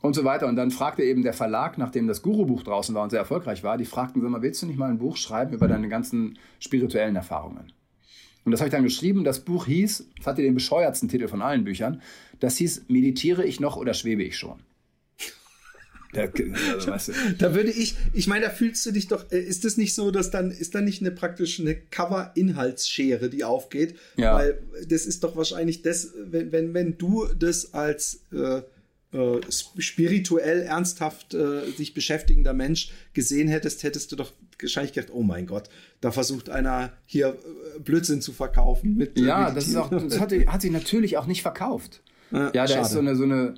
und 0.00 0.14
so 0.14 0.24
weiter. 0.24 0.46
Und 0.46 0.56
dann 0.56 0.70
fragte 0.70 1.02
eben 1.02 1.22
der 1.22 1.32
Verlag, 1.32 1.78
nachdem 1.78 2.06
das 2.06 2.22
Guru-Buch 2.22 2.62
draußen 2.62 2.94
war 2.94 3.02
und 3.02 3.10
sehr 3.10 3.20
erfolgreich 3.20 3.64
war, 3.64 3.78
die 3.78 3.84
fragten 3.84 4.20
so 4.20 4.28
mal, 4.28 4.42
willst 4.42 4.62
du 4.62 4.66
nicht 4.66 4.78
mal 4.78 4.90
ein 4.90 4.98
Buch 4.98 5.16
schreiben 5.16 5.54
über 5.54 5.68
deine 5.68 5.88
ganzen 5.88 6.38
spirituellen 6.60 7.16
Erfahrungen? 7.16 7.72
Und 8.44 8.50
das 8.50 8.60
habe 8.60 8.68
ich 8.68 8.72
dann 8.72 8.82
geschrieben. 8.82 9.24
Das 9.24 9.40
Buch 9.40 9.66
hieß, 9.66 10.08
das 10.18 10.26
hatte 10.26 10.42
den 10.42 10.54
bescheuertsten 10.54 11.08
Titel 11.08 11.28
von 11.28 11.42
allen 11.42 11.64
Büchern, 11.64 12.02
das 12.40 12.56
hieß 12.56 12.86
Meditiere 12.88 13.44
ich 13.44 13.60
noch 13.60 13.76
oder 13.76 13.94
schwebe 13.94 14.22
ich 14.24 14.36
schon? 14.36 14.60
Da, 16.12 16.22
also, 16.22 16.86
weißt 16.90 17.08
du. 17.08 17.12
da 17.38 17.54
würde 17.54 17.70
ich, 17.70 17.96
ich 18.12 18.26
meine, 18.26 18.46
da 18.46 18.50
fühlst 18.50 18.84
du 18.84 18.92
dich 18.92 19.08
doch, 19.08 19.30
äh, 19.32 19.40
ist 19.40 19.64
das 19.64 19.76
nicht 19.76 19.94
so, 19.94 20.10
dass 20.10 20.30
dann, 20.30 20.50
ist 20.50 20.74
da 20.74 20.80
nicht 20.80 21.00
eine 21.00 21.10
praktisch 21.10 21.58
eine 21.58 21.74
Cover-Inhaltsschere, 21.74 23.30
die 23.30 23.44
aufgeht? 23.44 23.96
Ja. 24.16 24.34
Weil 24.34 24.62
das 24.86 25.06
ist 25.06 25.24
doch 25.24 25.36
wahrscheinlich 25.36 25.82
das, 25.82 26.12
wenn, 26.16 26.52
wenn, 26.52 26.74
wenn 26.74 26.98
du 26.98 27.26
das 27.34 27.72
als 27.72 28.20
äh, 28.32 28.62
äh, 29.12 29.40
spirituell 29.50 30.62
ernsthaft 30.62 31.34
äh, 31.34 31.70
sich 31.76 31.92
beschäftigender 31.92 32.54
Mensch 32.54 32.92
gesehen 33.12 33.46
hättest, 33.46 33.82
hättest 33.82 34.10
du 34.10 34.16
doch 34.16 34.32
wahrscheinlich 34.58 34.94
gedacht, 34.94 35.12
oh 35.12 35.22
mein 35.22 35.46
Gott, 35.46 35.68
da 36.00 36.12
versucht 36.12 36.48
einer 36.48 36.94
hier 37.04 37.28
äh, 37.28 37.78
Blödsinn 37.80 38.22
zu 38.22 38.32
verkaufen. 38.32 38.96
Mit, 38.96 39.18
ja, 39.18 39.50
das, 39.50 39.68
ist 39.68 39.76
auch, 39.76 39.90
das 39.90 40.18
hat, 40.18 40.32
hat 40.32 40.62
sich 40.62 40.70
natürlich 40.70 41.18
auch 41.18 41.26
nicht 41.26 41.42
verkauft. 41.42 42.00
Ja, 42.30 42.50
ja 42.54 42.66
da 42.66 42.80
ist 42.80 42.92
so 42.92 43.00
eine, 43.00 43.14
so, 43.14 43.24
eine, 43.24 43.54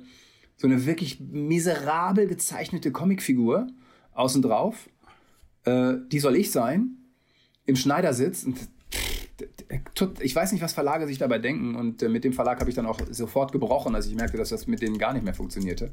so 0.57 0.67
eine 0.67 0.85
wirklich 0.85 1.19
miserabel 1.19 2.27
gezeichnete 2.27 2.91
Comicfigur 2.91 3.67
außen 4.13 4.41
drauf. 4.41 4.89
Äh, 5.65 5.95
die 6.11 6.19
soll 6.19 6.35
ich 6.35 6.51
sein, 6.51 6.97
im 7.65 7.75
Schneidersitz. 7.75 8.43
Und 8.43 8.57
ich 10.21 10.35
weiß 10.35 10.51
nicht, 10.53 10.61
was 10.61 10.73
Verlage 10.73 11.07
sich 11.07 11.17
dabei 11.17 11.39
denken. 11.39 11.75
Und 11.75 12.01
äh, 12.01 12.09
mit 12.09 12.23
dem 12.23 12.33
Verlag 12.33 12.59
habe 12.59 12.69
ich 12.69 12.75
dann 12.75 12.85
auch 12.85 12.99
sofort 13.11 13.51
gebrochen, 13.51 13.95
als 13.95 14.07
ich 14.07 14.15
merkte, 14.15 14.37
dass 14.37 14.49
das 14.49 14.67
mit 14.67 14.81
denen 14.81 14.97
gar 14.97 15.13
nicht 15.13 15.23
mehr 15.23 15.33
funktionierte. 15.33 15.91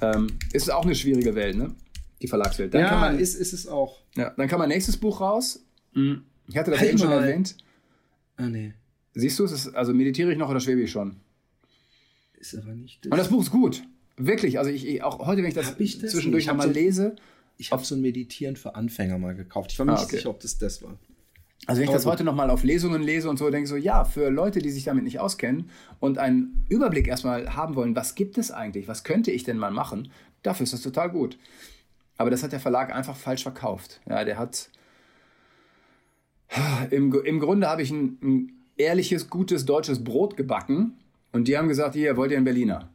Ähm, 0.00 0.38
ist 0.52 0.70
auch 0.70 0.84
eine 0.84 0.94
schwierige 0.94 1.34
Welt, 1.34 1.56
ne? 1.56 1.74
Die 2.20 2.28
Verlagswelt. 2.28 2.74
Dann 2.74 2.82
ja, 2.82 2.98
man, 2.98 3.18
ist, 3.18 3.34
ist 3.34 3.52
es 3.52 3.66
auch. 3.66 4.00
Ja, 4.14 4.30
dann 4.30 4.48
kam 4.48 4.58
mein 4.58 4.68
nächstes 4.68 4.96
Buch 4.96 5.20
raus. 5.20 5.64
Mhm. 5.94 6.22
Ich 6.48 6.56
hatte 6.56 6.70
das 6.70 6.80
halt 6.80 6.90
eben 6.90 6.98
schon 6.98 7.10
erwähnt. 7.10 7.56
Ah, 8.36 8.48
nee. 8.48 8.74
Siehst 9.14 9.38
du, 9.38 9.44
es 9.44 9.52
ist, 9.52 9.74
also 9.74 9.94
meditiere 9.94 10.30
ich 10.30 10.38
noch 10.38 10.50
oder 10.50 10.60
schwebe 10.60 10.82
ich 10.82 10.90
schon? 10.90 11.16
Ist 12.38 12.56
aber 12.56 12.74
nicht 12.74 13.04
das. 13.04 13.12
Und 13.12 13.18
das 13.18 13.28
Buch 13.28 13.42
ist 13.42 13.50
gut. 13.50 13.82
Wirklich. 14.16 14.58
Also 14.58 14.70
ich, 14.70 15.02
auch 15.02 15.26
heute, 15.26 15.42
wenn 15.42 15.48
ich 15.48 15.54
das, 15.54 15.74
ich 15.78 15.98
das 15.98 16.12
zwischendurch 16.12 16.46
nochmal 16.46 16.68
so, 16.68 16.72
lese. 16.72 17.16
Ich 17.58 17.72
habe 17.72 17.84
so 17.84 17.94
ein 17.94 18.00
Meditieren 18.00 18.56
für 18.56 18.74
Anfänger 18.74 19.18
mal 19.18 19.34
gekauft. 19.34 19.72
Ich 19.72 19.78
war 19.78 19.86
mir 19.86 19.92
ah, 19.92 19.94
nicht 19.96 20.04
okay. 20.04 20.16
sicher, 20.16 20.30
ob 20.30 20.40
das 20.40 20.58
das 20.58 20.82
war. 20.82 20.98
Also 21.66 21.80
wenn 21.80 21.88
ich 21.88 21.94
das 21.94 22.06
heute 22.06 22.22
nochmal 22.22 22.50
auf 22.50 22.62
Lesungen 22.62 23.02
lese 23.02 23.30
und 23.30 23.38
so, 23.38 23.50
denke 23.50 23.64
ich 23.64 23.68
so, 23.70 23.76
ja, 23.76 24.04
für 24.04 24.28
Leute, 24.28 24.60
die 24.60 24.70
sich 24.70 24.84
damit 24.84 25.04
nicht 25.04 25.18
auskennen 25.18 25.70
und 26.00 26.18
einen 26.18 26.64
Überblick 26.68 27.08
erstmal 27.08 27.56
haben 27.56 27.74
wollen, 27.74 27.96
was 27.96 28.14
gibt 28.14 28.36
es 28.38 28.50
eigentlich, 28.50 28.88
was 28.88 29.04
könnte 29.04 29.30
ich 29.30 29.42
denn 29.42 29.56
mal 29.56 29.70
machen, 29.70 30.12
dafür 30.42 30.64
ist 30.64 30.74
das 30.74 30.82
total 30.82 31.10
gut. 31.10 31.38
Aber 32.18 32.30
das 32.30 32.42
hat 32.42 32.52
der 32.52 32.60
Verlag 32.60 32.94
einfach 32.94 33.16
falsch 33.16 33.42
verkauft. 33.42 34.00
Ja, 34.08 34.24
der 34.24 34.38
hat, 34.38 34.68
im, 36.90 37.12
im 37.12 37.40
Grunde 37.40 37.68
habe 37.68 37.82
ich 37.82 37.90
ein, 37.90 38.18
ein 38.22 38.52
ehrliches, 38.76 39.28
gutes 39.28 39.64
deutsches 39.64 40.04
Brot 40.04 40.36
gebacken 40.36 40.98
und 41.36 41.48
die 41.48 41.58
haben 41.58 41.68
gesagt, 41.68 41.94
hier, 41.94 42.16
wollt 42.16 42.30
ihr 42.30 42.38
einen 42.38 42.46
Berliner? 42.46 42.88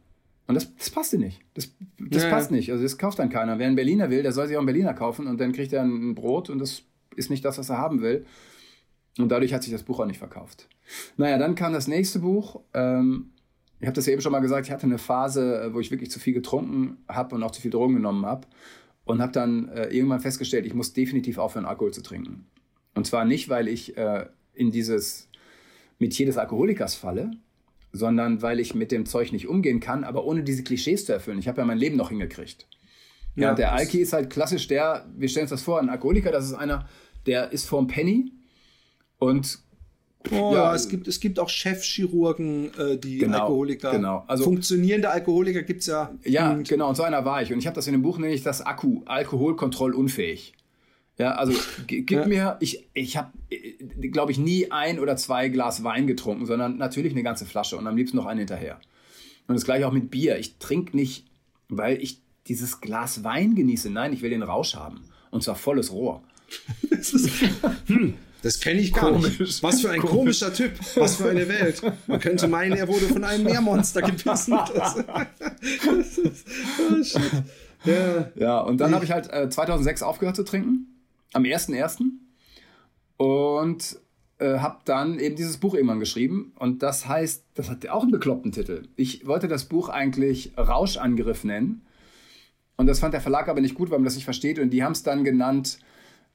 Und 0.48 0.56
das, 0.56 0.74
das 0.74 0.90
passte 0.90 1.16
nicht. 1.16 1.40
Das, 1.54 1.70
das 2.10 2.24
ja, 2.24 2.30
passt 2.30 2.50
nicht. 2.50 2.72
Also 2.72 2.82
das 2.82 2.98
kauft 2.98 3.20
dann 3.20 3.30
keiner. 3.30 3.60
Wer 3.60 3.68
einen 3.68 3.76
Berliner 3.76 4.10
will, 4.10 4.24
der 4.24 4.32
soll 4.32 4.48
sich 4.48 4.56
auch 4.56 4.60
einen 4.60 4.66
Berliner 4.66 4.94
kaufen 4.94 5.28
und 5.28 5.40
dann 5.40 5.52
kriegt 5.52 5.72
er 5.72 5.82
ein 5.82 6.16
Brot 6.16 6.50
und 6.50 6.58
das 6.58 6.82
ist 7.14 7.30
nicht 7.30 7.44
das, 7.44 7.58
was 7.58 7.70
er 7.70 7.78
haben 7.78 8.02
will. 8.02 8.26
Und 9.18 9.28
dadurch 9.28 9.54
hat 9.54 9.62
sich 9.62 9.70
das 9.70 9.84
Buch 9.84 10.00
auch 10.00 10.06
nicht 10.06 10.18
verkauft. 10.18 10.68
Naja, 11.16 11.38
dann 11.38 11.54
kam 11.54 11.72
das 11.72 11.86
nächste 11.86 12.18
Buch. 12.18 12.62
Ähm, 12.74 13.30
ich 13.78 13.86
habe 13.86 13.94
das 13.94 14.06
ja 14.06 14.12
eben 14.12 14.22
schon 14.22 14.32
mal 14.32 14.40
gesagt, 14.40 14.66
ich 14.66 14.72
hatte 14.72 14.86
eine 14.86 14.98
Phase, 14.98 15.62
äh, 15.62 15.72
wo 15.72 15.78
ich 15.78 15.92
wirklich 15.92 16.10
zu 16.10 16.18
viel 16.18 16.34
getrunken 16.34 16.96
habe 17.08 17.36
und 17.36 17.44
auch 17.44 17.52
zu 17.52 17.62
viel 17.62 17.70
Drogen 17.70 17.94
genommen 17.94 18.26
habe. 18.26 18.48
Und 19.04 19.22
habe 19.22 19.30
dann 19.30 19.68
äh, 19.68 19.86
irgendwann 19.86 20.20
festgestellt, 20.20 20.66
ich 20.66 20.74
muss 20.74 20.94
definitiv 20.94 21.38
aufhören, 21.38 21.64
Alkohol 21.64 21.92
zu 21.92 22.02
trinken. 22.02 22.46
Und 22.96 23.06
zwar 23.06 23.24
nicht, 23.24 23.48
weil 23.48 23.68
ich 23.68 23.96
äh, 23.96 24.26
in 24.52 24.72
dieses 24.72 25.28
Metier 26.00 26.26
des 26.26 26.38
Alkoholikers 26.38 26.96
falle, 26.96 27.30
sondern 27.92 28.42
weil 28.42 28.58
ich 28.58 28.74
mit 28.74 28.90
dem 28.90 29.06
Zeug 29.06 29.32
nicht 29.32 29.46
umgehen 29.46 29.80
kann, 29.80 30.04
aber 30.04 30.24
ohne 30.24 30.42
diese 30.42 30.62
Klischees 30.62 31.04
zu 31.04 31.12
erfüllen. 31.12 31.38
Ich 31.38 31.48
habe 31.48 31.60
ja 31.60 31.64
mein 31.64 31.78
Leben 31.78 31.96
noch 31.96 32.08
hingekriegt. 32.08 32.66
Ja, 33.34 33.48
ja 33.48 33.54
der 33.54 33.72
Alki 33.72 33.98
ist 33.98 34.12
halt 34.12 34.30
klassisch 34.30 34.66
der, 34.66 35.06
wir 35.16 35.28
stellen 35.28 35.44
uns 35.44 35.50
das 35.50 35.62
vor, 35.62 35.80
ein 35.80 35.90
Alkoholiker, 35.90 36.32
das 36.32 36.46
ist 36.46 36.54
einer, 36.54 36.88
der 37.26 37.52
ist 37.52 37.66
vorm 37.66 37.86
Penny 37.86 38.32
und 39.18 39.60
Oh, 40.30 40.52
ja, 40.54 40.72
es 40.72 40.88
gibt, 40.88 41.08
es 41.08 41.18
gibt 41.18 41.40
auch 41.40 41.48
Chefchirurgen, 41.48 42.70
äh, 42.78 42.96
die 42.96 43.18
genau, 43.18 43.40
Alkoholiker. 43.40 43.90
Genau. 43.90 44.24
Also, 44.28 44.44
funktionierende 44.44 45.10
Alkoholiker 45.10 45.62
gibt 45.62 45.80
es 45.80 45.86
ja. 45.86 46.14
Ja, 46.22 46.52
und 46.52 46.68
genau, 46.68 46.88
und 46.90 46.94
so 46.94 47.02
einer 47.02 47.24
war 47.24 47.42
ich. 47.42 47.52
Und 47.52 47.58
ich 47.58 47.66
habe 47.66 47.74
das 47.74 47.88
in 47.88 47.92
dem 47.92 48.02
Buch, 48.02 48.18
nenne 48.18 48.32
ich 48.32 48.44
das 48.44 48.64
Akku, 48.64 49.02
alkoholkontrollunfähig. 49.06 50.54
Ja, 51.18 51.32
also 51.32 51.52
gib 51.86 52.10
ja. 52.10 52.26
mir, 52.26 52.56
ich, 52.60 52.88
ich 52.94 53.16
habe, 53.16 53.32
äh, 53.50 54.08
glaube 54.08 54.32
ich, 54.32 54.38
nie 54.38 54.70
ein 54.70 54.98
oder 54.98 55.16
zwei 55.16 55.48
Glas 55.48 55.84
Wein 55.84 56.06
getrunken, 56.06 56.46
sondern 56.46 56.78
natürlich 56.78 57.12
eine 57.12 57.22
ganze 57.22 57.44
Flasche 57.44 57.76
und 57.76 57.86
am 57.86 57.96
liebsten 57.96 58.16
noch 58.16 58.26
einen 58.26 58.38
hinterher. 58.38 58.80
Und 59.46 59.54
das 59.54 59.64
gleiche 59.64 59.86
auch 59.86 59.92
mit 59.92 60.10
Bier. 60.10 60.38
Ich 60.38 60.58
trinke 60.58 60.96
nicht, 60.96 61.26
weil 61.68 62.02
ich 62.02 62.20
dieses 62.46 62.80
Glas 62.80 63.24
Wein 63.24 63.54
genieße. 63.54 63.90
Nein, 63.90 64.12
ich 64.12 64.22
will 64.22 64.30
den 64.30 64.42
Rausch 64.42 64.74
haben. 64.74 65.02
Und 65.30 65.42
zwar 65.42 65.56
volles 65.56 65.92
Rohr. 65.92 66.22
das 66.90 67.12
ist, 67.12 67.30
hm. 67.86 68.14
Das 68.42 68.58
kenne 68.58 68.80
ich 68.80 68.92
gar 68.92 69.12
Komisch. 69.12 69.38
nicht. 69.38 69.62
Was 69.62 69.80
für 69.80 69.90
ein 69.90 70.00
Komisch. 70.00 70.40
komischer 70.40 70.52
Typ. 70.52 70.72
Was 70.96 71.16
für 71.16 71.30
eine 71.30 71.48
Welt. 71.48 71.80
Man 72.08 72.18
könnte 72.18 72.48
meinen, 72.48 72.76
er 72.76 72.88
wurde 72.88 73.06
von 73.06 73.22
einem 73.22 73.44
Meermonster 73.44 74.02
gebissen. 74.02 74.58
Das, 74.74 74.96
das 75.84 76.18
ist, 76.18 76.46
oh 76.90 77.02
shit. 77.02 77.22
Ja. 77.84 78.30
ja, 78.36 78.60
und 78.60 78.78
dann 78.78 78.94
habe 78.94 79.04
ich 79.04 79.12
halt 79.12 79.32
äh, 79.32 79.48
2006 79.48 80.02
aufgehört 80.02 80.36
zu 80.36 80.44
trinken. 80.44 80.91
Am 81.32 81.42
1.1. 81.44 82.02
Und 83.16 83.98
äh, 84.38 84.58
habe 84.58 84.78
dann 84.84 85.18
eben 85.18 85.36
dieses 85.36 85.58
Buch 85.58 85.74
irgendwann 85.74 86.00
geschrieben. 86.00 86.52
Und 86.58 86.82
das 86.82 87.06
heißt, 87.06 87.44
das 87.54 87.70
hat 87.70 87.86
auch 87.88 88.02
einen 88.02 88.10
bekloppten 88.10 88.52
Titel. 88.52 88.88
Ich 88.96 89.26
wollte 89.26 89.48
das 89.48 89.64
Buch 89.64 89.88
eigentlich 89.88 90.52
Rauschangriff 90.58 91.44
nennen. 91.44 91.82
Und 92.76 92.86
das 92.86 92.98
fand 92.98 93.14
der 93.14 93.20
Verlag 93.20 93.48
aber 93.48 93.60
nicht 93.60 93.74
gut, 93.74 93.90
weil 93.90 93.98
man 93.98 94.04
das 94.04 94.16
nicht 94.16 94.24
versteht. 94.24 94.58
Und 94.58 94.70
die 94.70 94.82
haben 94.82 94.92
es 94.92 95.02
dann 95.02 95.24
genannt. 95.24 95.78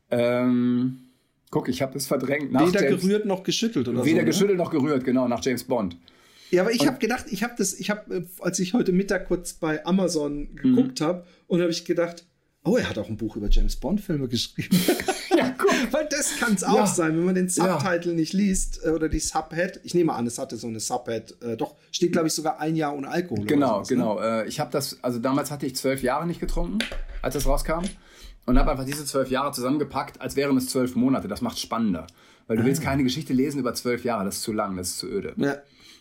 Ähm, 0.10 1.08
Guck, 1.50 1.70
ich 1.70 1.82
habe 1.82 1.98
es 1.98 2.08
verdrängt. 2.08 2.52
Weder 2.52 2.84
James, 2.84 3.02
gerührt 3.02 3.26
noch 3.26 3.44
geschüttelt 3.44 3.88
oder 3.88 4.00
weder 4.00 4.04
so. 4.04 4.12
Weder 4.12 4.24
geschüttelt 4.26 4.58
noch 4.58 4.72
gerührt, 4.72 5.04
genau, 5.06 5.28
nach 5.28 5.44
James 5.44 5.64
Bond. 5.64 5.98
Ja, 6.52 6.62
aber 6.62 6.72
ich 6.72 6.88
habe 6.88 6.98
gedacht, 6.98 7.26
ich 7.30 7.44
habe 7.44 7.54
das, 7.58 7.74
ich 7.74 7.90
habe, 7.90 8.16
äh, 8.16 8.26
als 8.40 8.60
ich 8.60 8.74
heute 8.74 8.92
Mittag 8.92 9.28
kurz 9.28 9.54
bei 9.54 9.86
Amazon 9.86 10.56
geguckt 10.56 11.00
mhm. 11.00 11.06
habe, 11.06 11.26
und 11.48 11.62
habe 11.62 11.72
ich 11.72 11.86
gedacht, 11.86 12.26
oh, 12.68 12.78
er 12.78 12.90
hat 12.90 12.98
auch 12.98 13.08
ein 13.08 13.18
Buch 13.18 13.36
über 13.36 13.50
James 13.50 13.76
Bond 13.76 14.02
Filme 14.02 14.28
geschrieben. 14.28 14.78
ja, 15.38 15.54
guck. 15.58 15.72
Weil 15.92 16.08
das 16.10 16.38
kann 16.38 16.54
es 16.54 16.64
auch 16.64 16.76
ja. 16.76 16.88
sein, 16.88 17.18
wenn 17.18 17.26
man 17.26 17.36
den 17.36 17.50
Subtitle 17.50 18.12
ja. 18.12 18.14
nicht 18.14 18.34
liest 18.34 18.82
äh, 18.84 18.90
oder 18.90 19.10
die 19.10 19.20
Subhead. 19.20 19.80
Ich 19.84 19.94
nehme 19.94 20.14
an, 20.14 20.28
es 20.28 20.38
hatte 20.38 20.58
so 20.58 20.68
eine 20.68 20.80
Subhead. 20.80 21.36
Äh, 21.42 21.58
doch, 21.58 21.76
steht, 21.92 22.12
glaube 22.12 22.28
ich, 22.28 22.34
sogar 22.34 22.60
ein 22.60 22.76
Jahr 22.76 22.96
ohne 22.96 23.10
Alkohol. 23.10 23.46
Genau, 23.46 23.76
sowas, 23.76 23.90
ne? 23.90 23.96
genau. 23.96 24.20
Ne? 24.20 24.46
Ich 24.48 24.60
habe 24.60 24.72
das, 24.72 24.98
also 25.02 25.20
damals 25.20 25.52
hatte 25.52 25.66
ich 25.66 25.76
zwölf 25.76 26.02
Jahre 26.04 26.28
nicht 26.28 26.40
getrunken, 26.40 26.80
als 27.22 27.34
das 27.34 27.46
rauskam. 27.46 27.86
Und 28.46 28.58
habe 28.58 28.72
einfach 28.72 28.86
diese 28.86 29.04
zwölf 29.06 29.30
Jahre 29.30 29.52
zusammengepackt, 29.52 30.22
als 30.22 30.38
wären 30.38 30.56
es 30.56 30.68
zwölf 30.68 30.96
Monate. 30.96 31.28
Das 31.28 31.42
macht 31.42 31.60
spannender. 31.60 32.08
Weil 32.48 32.56
du 32.56 32.64
ah. 32.64 32.66
willst 32.66 32.82
keine 32.82 33.04
Geschichte 33.04 33.34
lesen 33.34 33.60
über 33.60 33.74
zwölf 33.74 34.06
Jahre, 34.06 34.24
das 34.24 34.38
ist 34.38 34.44
zu 34.44 34.54
lang, 34.54 34.78
das 34.78 34.90
ist 34.90 35.00
zu 35.00 35.08
öde. 35.08 35.34
Ja. 35.36 35.58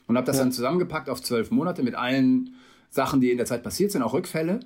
Und 0.07 0.17
habe 0.17 0.27
das 0.27 0.37
ja. 0.37 0.45
dann 0.45 0.53
zusammengepackt 0.53 1.11
auf 1.11 1.21
zwölf 1.21 1.51
Monate 1.51 1.83
mit 1.83 1.97
allen 1.97 2.55
Sachen, 2.91 3.21
die 3.21 3.33
in 3.33 3.37
der 3.37 3.47
Zeit 3.47 3.65
passiert 3.65 3.91
sind, 3.91 4.03
auch 4.03 4.13
Rückfälle. 4.13 4.61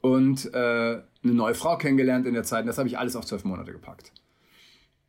Und 0.00 0.52
äh, 0.54 0.58
eine 0.58 1.02
neue 1.22 1.54
Frau 1.54 1.76
kennengelernt 1.78 2.26
in 2.26 2.34
der 2.34 2.44
Zeit. 2.44 2.62
Und 2.62 2.66
das 2.68 2.78
habe 2.78 2.88
ich 2.88 2.98
alles 2.98 3.16
auf 3.16 3.24
zwölf 3.24 3.44
Monate 3.44 3.72
gepackt. 3.72 4.12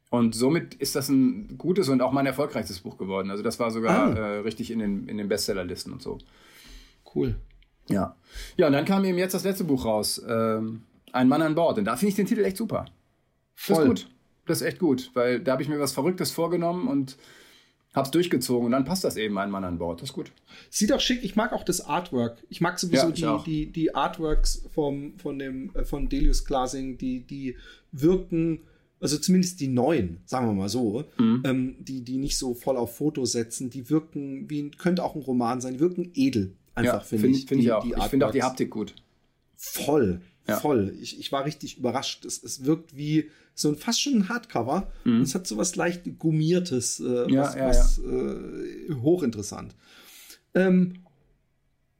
Und 0.10 0.36
somit 0.36 0.74
ist 0.76 0.96
das 0.96 1.10
ein 1.10 1.58
gutes 1.58 1.90
und 1.90 2.02
auch 2.02 2.12
mein 2.12 2.26
erfolgreichstes 2.26 2.80
Buch 2.80 2.98
geworden. 2.98 3.30
Also 3.30 3.44
das 3.44 3.60
war 3.60 3.72
sogar 3.72 4.16
ah. 4.16 4.18
äh, 4.18 4.38
richtig 4.40 4.72
in 4.72 4.80
den, 4.80 5.08
in 5.08 5.18
den 5.18 5.28
Bestsellerlisten 5.28 5.92
und 5.92 6.02
so. 6.02 6.18
Cool. 7.14 7.36
Ja. 7.90 8.16
Ja, 8.56 8.68
und 8.68 8.74
dann 8.74 8.86
kam 8.86 9.04
eben 9.06 9.18
jetzt 9.18 9.34
das 9.34 9.44
letzte 9.44 9.66
Buch 9.66 9.86
raus. 9.86 10.22
Ähm, 10.28 10.84
Ein 11.12 11.28
Mann 11.28 11.42
an 11.42 11.56
Bord. 11.56 11.78
Und 11.78 11.86
da 11.86 11.96
finde 11.96 12.10
ich 12.10 12.16
den 12.16 12.26
Titel 12.26 12.44
echt 12.44 12.58
super. 12.58 12.86
Voll. 13.56 13.76
Das 13.76 13.84
ist 13.84 14.06
gut. 14.06 14.18
Das 14.46 14.62
ist 14.62 14.68
echt 14.68 14.80
gut, 14.80 15.12
weil 15.14 15.42
da 15.42 15.52
habe 15.54 15.62
ich 15.62 15.68
mir 15.68 15.80
was 15.80 15.92
Verrücktes 15.92 16.32
vorgenommen 16.32 16.88
und 16.88 17.18
hab's 17.98 18.12
durchgezogen 18.12 18.66
und 18.66 18.72
dann 18.72 18.86
passt 18.86 19.04
das 19.04 19.18
eben 19.18 19.38
ein 19.38 19.52
Mann 19.52 19.64
an 19.64 19.78
Bord. 19.78 20.02
Das 20.02 20.10
ist 20.10 20.14
gut. 20.14 20.32
Sieht 20.70 20.93
auch 20.93 21.00
schick. 21.00 21.24
Ich 21.24 21.36
mag 21.36 21.54
auch 21.54 21.64
das 21.64 21.82
Artwork. 21.82 22.38
Ich 22.50 22.62
mag 22.62 22.80
sowieso 22.80 23.10
ja, 23.10 23.38
die, 23.45 23.66
die, 23.66 23.72
die 23.72 23.95
Artworks 23.95 24.66
vom, 24.74 25.18
von 25.18 25.39
dem 25.39 25.72
äh, 25.76 25.84
von 25.84 26.08
Delius 26.08 26.45
Glasing, 26.45 26.98
die, 26.98 27.22
die 27.22 27.58
wirken, 27.91 28.62
also 29.00 29.18
zumindest 29.18 29.60
die 29.60 29.68
neuen, 29.68 30.22
sagen 30.26 30.48
wir 30.48 30.54
mal 30.54 30.70
so, 30.70 31.04
mhm. 31.18 31.43
ähm, 31.45 31.76
die, 31.80 32.02
die 32.02 32.18
nicht 32.18 32.38
so 32.38 32.54
voll 32.54 32.78
auf 32.78 32.95
Fotos 32.95 33.34
setzen, 33.34 33.70
die 33.70 33.89
wirken 33.89 34.50
wie 34.50 34.72
könnte 34.72 35.04
auch 35.04 35.16
ein 35.16 35.22
Roman 35.22 35.60
sein, 35.60 35.74
die 35.74 35.80
wirken 35.80 36.12
edel. 36.14 36.56
Einfach, 36.76 36.93
ja, 36.93 37.00
finde 37.00 37.24
find 37.24 37.38
ich. 37.38 37.45
Finde 37.48 37.64
ich 37.64 37.72
auch. 37.72 37.86
ich 37.86 38.04
finde 38.04 38.28
auch 38.28 38.32
die 38.32 38.43
Haptik 38.43 38.70
gut. 38.70 38.93
Voll. 39.56 40.22
Ja. 40.48 40.60
Voll. 40.60 40.95
Ich, 41.02 41.20
ich 41.20 41.32
war 41.32 41.45
richtig 41.45 41.78
überrascht. 41.78 42.24
Es, 42.24 42.41
es 42.41 42.64
wirkt 42.64 42.95
wie 42.95 43.30
so 43.60 43.70
ein 43.70 43.76
fast 43.76 44.01
schon 44.01 44.14
ein 44.14 44.30
Hardcover. 44.30 44.91
Mhm. 45.03 45.22
es 45.22 45.36
hat 45.36 45.47
so 45.47 45.58
was 45.58 45.76
leicht 45.76 46.03
Gummiertes, 46.20 46.99
äh, 46.99 47.32
ja, 47.32 47.41
was, 47.41 47.55
ja, 47.55 47.68
was 47.68 47.99
äh, 47.99 48.93
hochinteressant. 48.93 49.76
Ähm, 50.53 51.03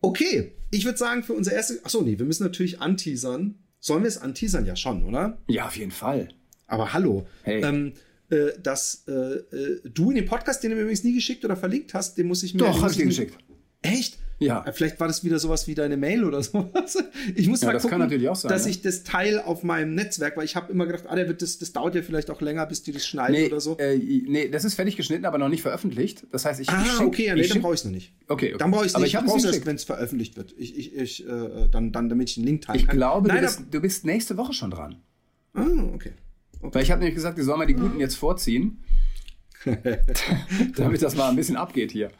okay, 0.02 0.54
ich 0.70 0.86
würde 0.86 0.98
sagen, 0.98 1.24
für 1.24 1.34
unser 1.34 1.54
erstes. 1.54 1.84
Achso, 1.84 2.02
nee, 2.02 2.18
wir 2.20 2.26
müssen 2.26 2.44
natürlich 2.44 2.80
anteasern. 2.80 3.56
Sollen 3.80 4.04
wir 4.04 4.08
es 4.08 4.20
anteasern? 4.20 4.66
Ja, 4.66 4.76
schon, 4.76 5.04
oder? 5.04 5.40
Ja, 5.48 5.66
auf 5.66 5.78
jeden 5.78 5.92
Fall. 5.92 6.30
Aber 6.68 6.94
hallo. 6.94 7.28
Hey. 7.44 7.64
Ähm, 7.64 7.94
äh, 8.30 8.60
dass 8.62 9.06
äh, 9.08 9.12
äh, 9.12 9.82
du 9.84 10.10
in 10.12 10.18
dem 10.18 10.26
Podcast, 10.26 10.62
den 10.62 10.72
du 10.72 10.76
mir 10.76 10.82
übrigens 10.84 11.04
nie 11.04 11.14
geschickt 11.14 11.44
oder 11.44 11.56
verlinkt 11.56 11.94
hast, 11.94 12.18
den 12.18 12.28
muss 12.28 12.44
ich 12.44 12.54
mir. 12.54 12.60
Doch, 12.60 12.82
hast 12.82 13.00
du 13.00 13.06
geschickt. 13.06 13.38
Echt? 13.82 14.20
Ja. 14.40 14.64
Äh, 14.66 14.72
vielleicht 14.72 15.00
war 15.00 15.08
das 15.08 15.24
wieder 15.24 15.40
sowas 15.40 15.68
wie 15.68 15.76
deine 15.76 15.98
Mail 15.98 16.24
oder 16.24 16.44
sowas. 16.44 16.98
Ich 17.36 17.48
muss 17.48 17.62
ja, 17.62 17.68
mal 17.68 17.74
das 17.74 17.84
gucken, 17.84 18.08
sein, 18.10 18.50
dass 18.50 18.66
ja. 18.66 18.70
ich 18.70 18.82
das 18.82 19.04
Teil 19.04 19.40
auf 19.40 19.64
meinem 19.64 19.96
Netzwerk, 19.96 20.38
weil 20.38 20.46
ich 20.46 20.56
habe 20.56 20.72
immer 20.72 20.86
gedacht, 20.86 21.06
ah, 21.08 21.16
der 21.16 21.28
wird 21.28 21.42
das, 21.42 21.58
das 21.58 21.74
dauert 21.74 21.96
ja 21.96 22.02
vielleicht 22.02 22.30
auch 22.30 22.42
länger, 22.42 22.66
bis 22.66 22.84
die 22.84 22.92
das 22.92 23.06
schneiden 23.06 23.34
nee, 23.34 23.48
oder 23.48 23.60
so. 23.60 23.78
Äh, 23.78 23.98
nee, 23.98 24.50
das 24.50 24.66
ist 24.66 24.76
fertig 24.76 24.96
geschnitten, 24.96 25.26
aber 25.26 25.38
noch 25.38 25.50
nicht 25.50 25.62
veröffentlicht. 25.62 26.26
Das 26.32 26.46
heißt, 26.46 26.60
ich. 26.60 26.70
Ah, 26.70 26.84
schick, 26.86 27.08
okay, 27.08 27.26
ja, 27.28 27.36
nee, 27.36 27.48
dann 27.48 27.62
brauche 27.62 27.74
ich 27.74 27.80
es 27.80 27.86
noch 27.86 27.92
nicht. 27.92 28.14
Okay, 28.28 28.50
okay. 28.50 28.58
Dann 28.58 28.72
brauche 28.72 28.86
ich 28.86 28.94
es 28.94 28.98
nicht. 28.98 29.08
Ich, 29.08 29.20
ich 29.20 29.26
brauche 29.26 29.48
es 29.48 29.66
wenn 29.66 29.76
es 29.76 29.84
veröffentlicht 29.84 30.38
wird. 30.38 30.54
Ich, 30.58 30.78
ich, 30.78 30.96
ich, 30.96 31.28
äh, 31.28 31.68
dann, 31.72 31.92
dann, 31.92 32.10
damit 32.10 32.30
ich 32.30 32.36
den 32.36 32.44
Link 32.44 32.62
teilen 32.62 32.80
ich 32.80 32.86
kann. 32.86 32.96
Ich 32.96 33.00
glaube, 33.00 33.28
Nein, 33.28 33.38
du, 33.38 33.44
bist, 33.44 33.62
du 33.72 33.82
bist 33.82 34.06
nächste 34.06 34.38
Woche 34.38 34.54
schon 34.54 34.72
dran. 34.72 34.98
Ah, 35.54 35.62
okay. 35.94 36.14
okay. 36.62 36.76
Weil 36.76 36.84
ich 36.84 36.92
habe 36.92 37.00
nämlich 37.00 37.16
gesagt, 37.16 37.38
wir 37.38 37.44
sollen 37.44 37.60
mal 37.60 37.66
die 37.66 37.74
Guten 37.74 38.00
jetzt 38.00 38.16
vorziehen. 38.16 38.84
damit 40.76 41.02
das 41.02 41.16
mal 41.16 41.30
ein 41.30 41.36
bisschen 41.36 41.58
abgeht 41.58 41.92
hier. 41.92 42.12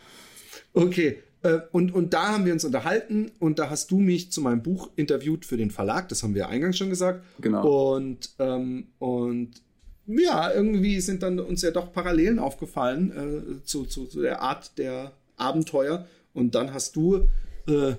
Okay, 0.74 1.24
und, 1.72 1.94
und 1.94 2.14
da 2.14 2.34
haben 2.34 2.46
wir 2.46 2.54
uns 2.54 2.66
unterhalten 2.66 3.32
und 3.40 3.60
da 3.60 3.70
hast 3.70 3.92
du 3.92 4.00
mich 4.00 4.32
zu 4.32 4.42
meinem 4.42 4.64
Buch 4.64 4.90
interviewt 4.96 5.46
für 5.46 5.58
den 5.58 5.72
Verlag, 5.72 6.10
das 6.10 6.24
haben 6.24 6.36
wir 6.36 6.50
eingangs 6.50 6.78
schon 6.78 6.90
gesagt. 6.90 7.24
Genau. 7.40 7.96
Und, 7.96 8.32
ähm, 8.40 8.88
und 9.00 9.62
ja, 10.08 10.52
irgendwie 10.52 11.02
sind 11.02 11.22
dann 11.22 11.40
uns 11.40 11.62
ja 11.62 11.72
doch 11.72 11.92
Parallelen 11.92 12.40
aufgefallen 12.40 13.12
äh, 13.12 13.66
zu, 13.66 13.86
zu, 13.86 14.06
zu, 14.06 14.22
der 14.22 14.42
Art 14.42 14.78
der 14.78 15.12
Abenteuer. 15.36 16.08
Und 16.34 16.56
dann 16.56 16.74
hast 16.74 16.96
du 16.96 17.28
äh, 17.68 17.96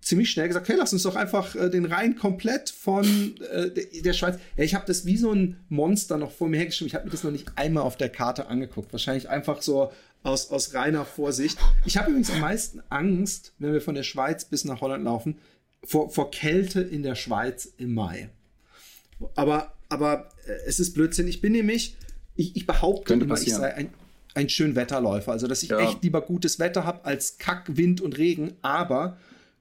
ziemlich 0.00 0.30
schnell 0.30 0.48
gesagt, 0.48 0.68
hey, 0.68 0.76
lass 0.78 0.92
uns 0.92 1.02
doch 1.02 1.16
einfach 1.16 1.54
äh, 1.54 1.70
den 1.70 1.84
Rhein 1.84 2.16
komplett 2.16 2.70
von 2.70 3.34
äh, 3.52 3.70
der, 4.02 4.12
Schweiz. 4.12 4.38
Ja, 4.56 4.64
ich 4.64 4.74
habe 4.74 4.84
das 4.86 5.06
wie 5.06 5.16
so 5.16 5.32
ein 5.32 5.56
Monster 5.68 6.18
noch 6.18 6.32
vor 6.32 6.48
mir 6.48 6.58
hergeschrieben. 6.58 6.88
Ich 6.88 6.94
habe 6.94 7.04
mir 7.04 7.10
das 7.10 7.24
noch 7.24 7.30
nicht 7.30 7.50
einmal 7.56 7.82
auf 7.82 7.96
der 7.96 8.08
Karte 8.08 8.48
angeguckt. 8.48 8.92
Wahrscheinlich 8.92 9.28
einfach 9.28 9.62
so 9.62 9.90
aus, 10.26 10.50
aus 10.50 10.74
reiner 10.74 11.04
Vorsicht. 11.04 11.58
Ich 11.84 11.96
habe 11.96 12.10
übrigens 12.10 12.30
am 12.30 12.40
meisten 12.40 12.82
Angst, 12.88 13.54
wenn 13.58 13.72
wir 13.72 13.80
von 13.80 13.94
der 13.94 14.02
Schweiz 14.02 14.44
bis 14.44 14.64
nach 14.64 14.80
Holland 14.80 15.04
laufen, 15.04 15.38
vor, 15.84 16.10
vor 16.10 16.30
Kälte 16.30 16.80
in 16.80 17.02
der 17.02 17.14
Schweiz 17.14 17.72
im 17.76 17.94
Mai. 17.94 18.28
Aber, 19.34 19.74
aber 19.88 20.30
äh, 20.46 20.52
es 20.66 20.80
ist 20.80 20.94
Blödsinn. 20.94 21.28
Ich 21.28 21.40
bin 21.40 21.52
nämlich, 21.52 21.96
ich, 22.34 22.56
ich 22.56 22.66
behaupte 22.66 23.14
immer, 23.14 23.40
ich 23.40 23.54
sei 23.54 23.72
ein, 23.74 23.94
ein 24.34 24.48
schön 24.48 24.74
Wetterläufer. 24.74 25.32
Also, 25.32 25.46
dass 25.46 25.62
ich 25.62 25.70
ja. 25.70 25.78
echt 25.78 26.02
lieber 26.02 26.20
gutes 26.20 26.58
Wetter 26.58 26.84
habe 26.84 27.04
als 27.04 27.38
Kack, 27.38 27.76
Wind 27.76 28.00
und 28.00 28.18
Regen. 28.18 28.54
Aber 28.62 29.16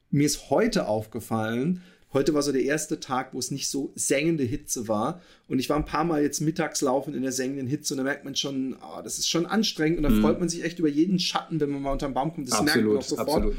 mir 0.09 0.25
ist 0.25 0.49
heute 0.49 0.87
aufgefallen, 0.87 1.83
Heute 2.15 2.33
war 2.33 2.41
so 2.41 2.53
der 2.53 2.63
erste 2.63 3.01
Tag, 3.01 3.33
wo 3.33 3.39
es 3.39 3.51
nicht 3.51 3.67
so 3.67 3.91
sengende 3.93 4.45
Hitze 4.45 4.87
war. 4.87 5.21
Und 5.49 5.59
ich 5.59 5.69
war 5.69 5.75
ein 5.75 5.83
paar 5.83 6.05
Mal 6.05 6.21
jetzt 6.23 6.39
mittags 6.39 6.79
laufen 6.79 7.13
in 7.13 7.23
der 7.23 7.33
sengenden 7.33 7.67
Hitze 7.67 7.93
und 7.93 7.97
da 7.97 8.03
merkt 8.05 8.23
man 8.23 8.37
schon, 8.37 8.73
oh, 8.81 9.01
das 9.03 9.19
ist 9.19 9.29
schon 9.29 9.45
anstrengend 9.45 9.97
und 9.97 10.03
da 10.03 10.09
mhm. 10.09 10.21
freut 10.21 10.39
man 10.39 10.47
sich 10.47 10.63
echt 10.63 10.79
über 10.79 10.87
jeden 10.87 11.19
Schatten, 11.19 11.59
wenn 11.59 11.69
man 11.71 11.81
mal 11.81 11.91
unter 11.91 12.07
den 12.07 12.13
Baum 12.13 12.33
kommt. 12.33 12.47
Das 12.47 12.59
absolut, 12.59 12.75
merkt 12.75 12.87
man 12.87 12.97
auch 12.97 13.03
sofort. 13.03 13.27
Absolut. 13.27 13.55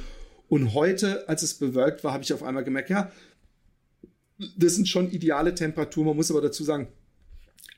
Und 0.49 0.73
heute, 0.73 1.29
als 1.29 1.43
es 1.43 1.53
bewölkt 1.53 2.03
war, 2.03 2.15
habe 2.15 2.25
ich 2.25 2.33
auf 2.33 2.43
einmal 2.43 2.65
gemerkt, 2.65 2.89
ja, 2.89 3.13
das 4.57 4.75
sind 4.75 4.89
schon 4.89 5.11
ideale 5.11 5.55
Temperaturen. 5.55 6.07
Man 6.07 6.17
muss 6.17 6.31
aber 6.31 6.41
dazu 6.41 6.65
sagen, 6.65 6.89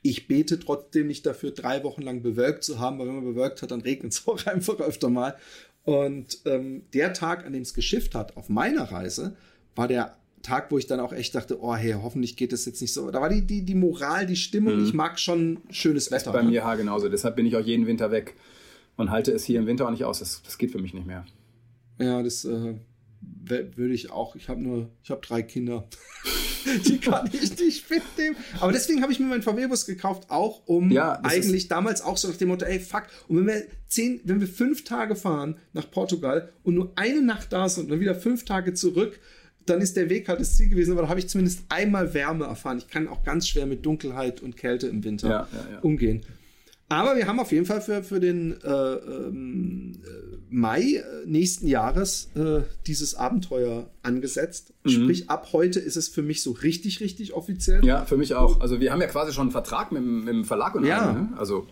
ich 0.01 0.29
bete 0.29 0.59
trotzdem 0.61 1.07
nicht 1.07 1.25
dafür, 1.25 1.51
drei 1.51 1.83
Wochen 1.83 2.03
lang 2.03 2.21
bewölkt 2.21 2.63
zu 2.63 2.79
haben, 2.79 2.99
weil 2.99 3.07
wenn 3.07 3.15
man 3.15 3.25
bewölkt 3.25 3.61
hat, 3.61 3.71
dann 3.71 3.81
regnet 3.81 4.13
es 4.13 4.25
auch 4.29 4.45
einfach 4.45 4.79
öfter 4.79 5.09
mal. 5.09 5.35
Und 5.83 6.39
ähm, 6.45 6.83
der 6.93 7.11
Tag, 7.11 7.45
an 7.45 7.51
dem 7.51 7.63
es 7.63 7.73
geschifft 7.73 8.15
hat, 8.15 8.37
auf 8.37 8.47
meiner 8.47 8.89
Reise, 8.93 9.35
war 9.75 9.89
der 9.89 10.18
Tag, 10.41 10.71
wo 10.71 10.77
ich 10.77 10.87
dann 10.87 10.99
auch 10.99 11.13
echt 11.13 11.35
dachte, 11.35 11.61
oh 11.61 11.75
hey, 11.75 11.93
hoffentlich 11.93 12.35
geht 12.35 12.53
das 12.53 12.65
jetzt 12.65 12.81
nicht 12.81 12.93
so. 12.93 13.11
Da 13.11 13.21
war 13.21 13.29
die, 13.29 13.41
die, 13.41 13.63
die 13.63 13.75
Moral, 13.75 14.25
die 14.25 14.35
Stimmung. 14.35 14.79
Mhm. 14.79 14.85
Ich 14.85 14.93
mag 14.93 15.19
schon 15.19 15.59
schönes 15.69 16.11
Wetter. 16.11 16.31
Bei 16.31 16.41
ne? 16.41 16.49
mir 16.49 16.55
ja 16.55 16.75
genauso. 16.75 17.09
Deshalb 17.09 17.35
bin 17.35 17.45
ich 17.45 17.55
auch 17.55 17.65
jeden 17.65 17.87
Winter 17.87 18.11
weg 18.11 18.35
und 18.95 19.11
halte 19.11 19.31
es 19.31 19.45
hier 19.45 19.59
im 19.59 19.67
Winter 19.67 19.87
auch 19.87 19.91
nicht 19.91 20.05
aus. 20.05 20.19
Das, 20.19 20.41
das 20.43 20.57
geht 20.57 20.71
für 20.71 20.79
mich 20.79 20.93
nicht 20.93 21.07
mehr. 21.07 21.25
Ja, 21.99 22.23
das 22.23 22.45
äh, 22.45 22.75
würde 23.45 23.93
ich 23.93 24.11
auch. 24.11 24.35
Ich 24.35 24.49
habe 24.49 24.61
nur, 24.61 24.89
ich 25.03 25.11
habe 25.11 25.21
drei 25.21 25.41
Kinder. 25.41 25.87
die 26.85 26.99
kann 26.99 27.29
ich 27.31 27.57
nicht 27.59 27.89
mitnehmen. 27.89 28.35
Aber 28.59 28.71
deswegen 28.71 29.01
habe 29.01 29.11
ich 29.11 29.19
mir 29.19 29.25
meinen 29.25 29.41
VW-Bus 29.41 29.85
gekauft, 29.85 30.29
auch 30.29 30.67
um 30.67 30.91
ja, 30.91 31.19
eigentlich 31.23 31.67
damals 31.67 32.01
auch 32.01 32.17
so 32.17 32.27
nach 32.27 32.37
dem 32.37 32.49
Motto, 32.49 32.65
ey, 32.65 32.79
fuck, 32.79 33.03
und 33.27 33.37
wenn 33.37 33.47
wir 33.47 33.63
zehn, 33.87 34.21
wenn 34.23 34.39
wir 34.39 34.47
fünf 34.47 34.83
Tage 34.83 35.15
fahren 35.15 35.57
nach 35.73 35.89
Portugal 35.89 36.51
und 36.63 36.75
nur 36.75 36.91
eine 36.95 37.21
Nacht 37.21 37.51
da 37.53 37.69
sind 37.69 37.85
und 37.85 37.89
dann 37.91 37.99
wieder 37.99 38.15
fünf 38.15 38.45
Tage 38.45 38.73
zurück, 38.73 39.19
dann 39.69 39.81
ist 39.81 39.95
der 39.95 40.09
Weg 40.09 40.27
halt 40.27 40.39
das 40.39 40.55
Ziel 40.55 40.69
gewesen, 40.69 40.91
aber 40.91 41.03
da 41.03 41.09
habe 41.09 41.19
ich 41.19 41.27
zumindest 41.27 41.63
einmal 41.69 42.13
Wärme 42.13 42.45
erfahren. 42.45 42.77
Ich 42.77 42.87
kann 42.87 43.07
auch 43.07 43.23
ganz 43.23 43.47
schwer 43.47 43.65
mit 43.65 43.85
Dunkelheit 43.85 44.41
und 44.41 44.57
Kälte 44.57 44.87
im 44.87 45.03
Winter 45.03 45.29
ja, 45.29 45.47
ja, 45.51 45.73
ja. 45.73 45.79
umgehen. 45.79 46.21
Aber 46.91 47.15
wir 47.15 47.27
haben 47.27 47.39
auf 47.39 47.51
jeden 47.51 47.67
Fall 47.67 47.81
für, 47.81 48.01
für 48.01 48.19
den 48.19 48.59
äh, 48.63 48.67
ähm, 48.67 49.99
Mai 50.49 50.95
äh, 50.95 51.03
nächsten 51.27 51.67
Jahres 51.67 52.29
äh, 52.35 52.61
dieses 52.87 53.13
Abenteuer 53.13 53.91
angesetzt. 54.01 54.73
Mhm. 54.83 54.89
Sprich, 54.89 55.29
ab 55.29 55.49
heute 55.53 55.79
ist 55.79 55.97
es 55.97 56.07
für 56.07 56.23
mich 56.23 56.41
so 56.41 56.51
richtig, 56.51 56.99
richtig 56.99 57.33
offiziell. 57.33 57.85
Ja, 57.85 58.05
für 58.05 58.17
mich 58.17 58.33
auch. 58.33 58.59
Also 58.59 58.79
wir 58.79 58.91
haben 58.91 59.01
ja 59.01 59.07
quasi 59.07 59.33
schon 59.33 59.43
einen 59.43 59.51
Vertrag 59.51 59.91
mit, 59.91 60.03
mit 60.03 60.33
dem 60.33 60.45
Verlag 60.45 60.73
und 60.73 60.83
ja. 60.83 61.13
Ne? 61.13 61.29
Also 61.37 61.67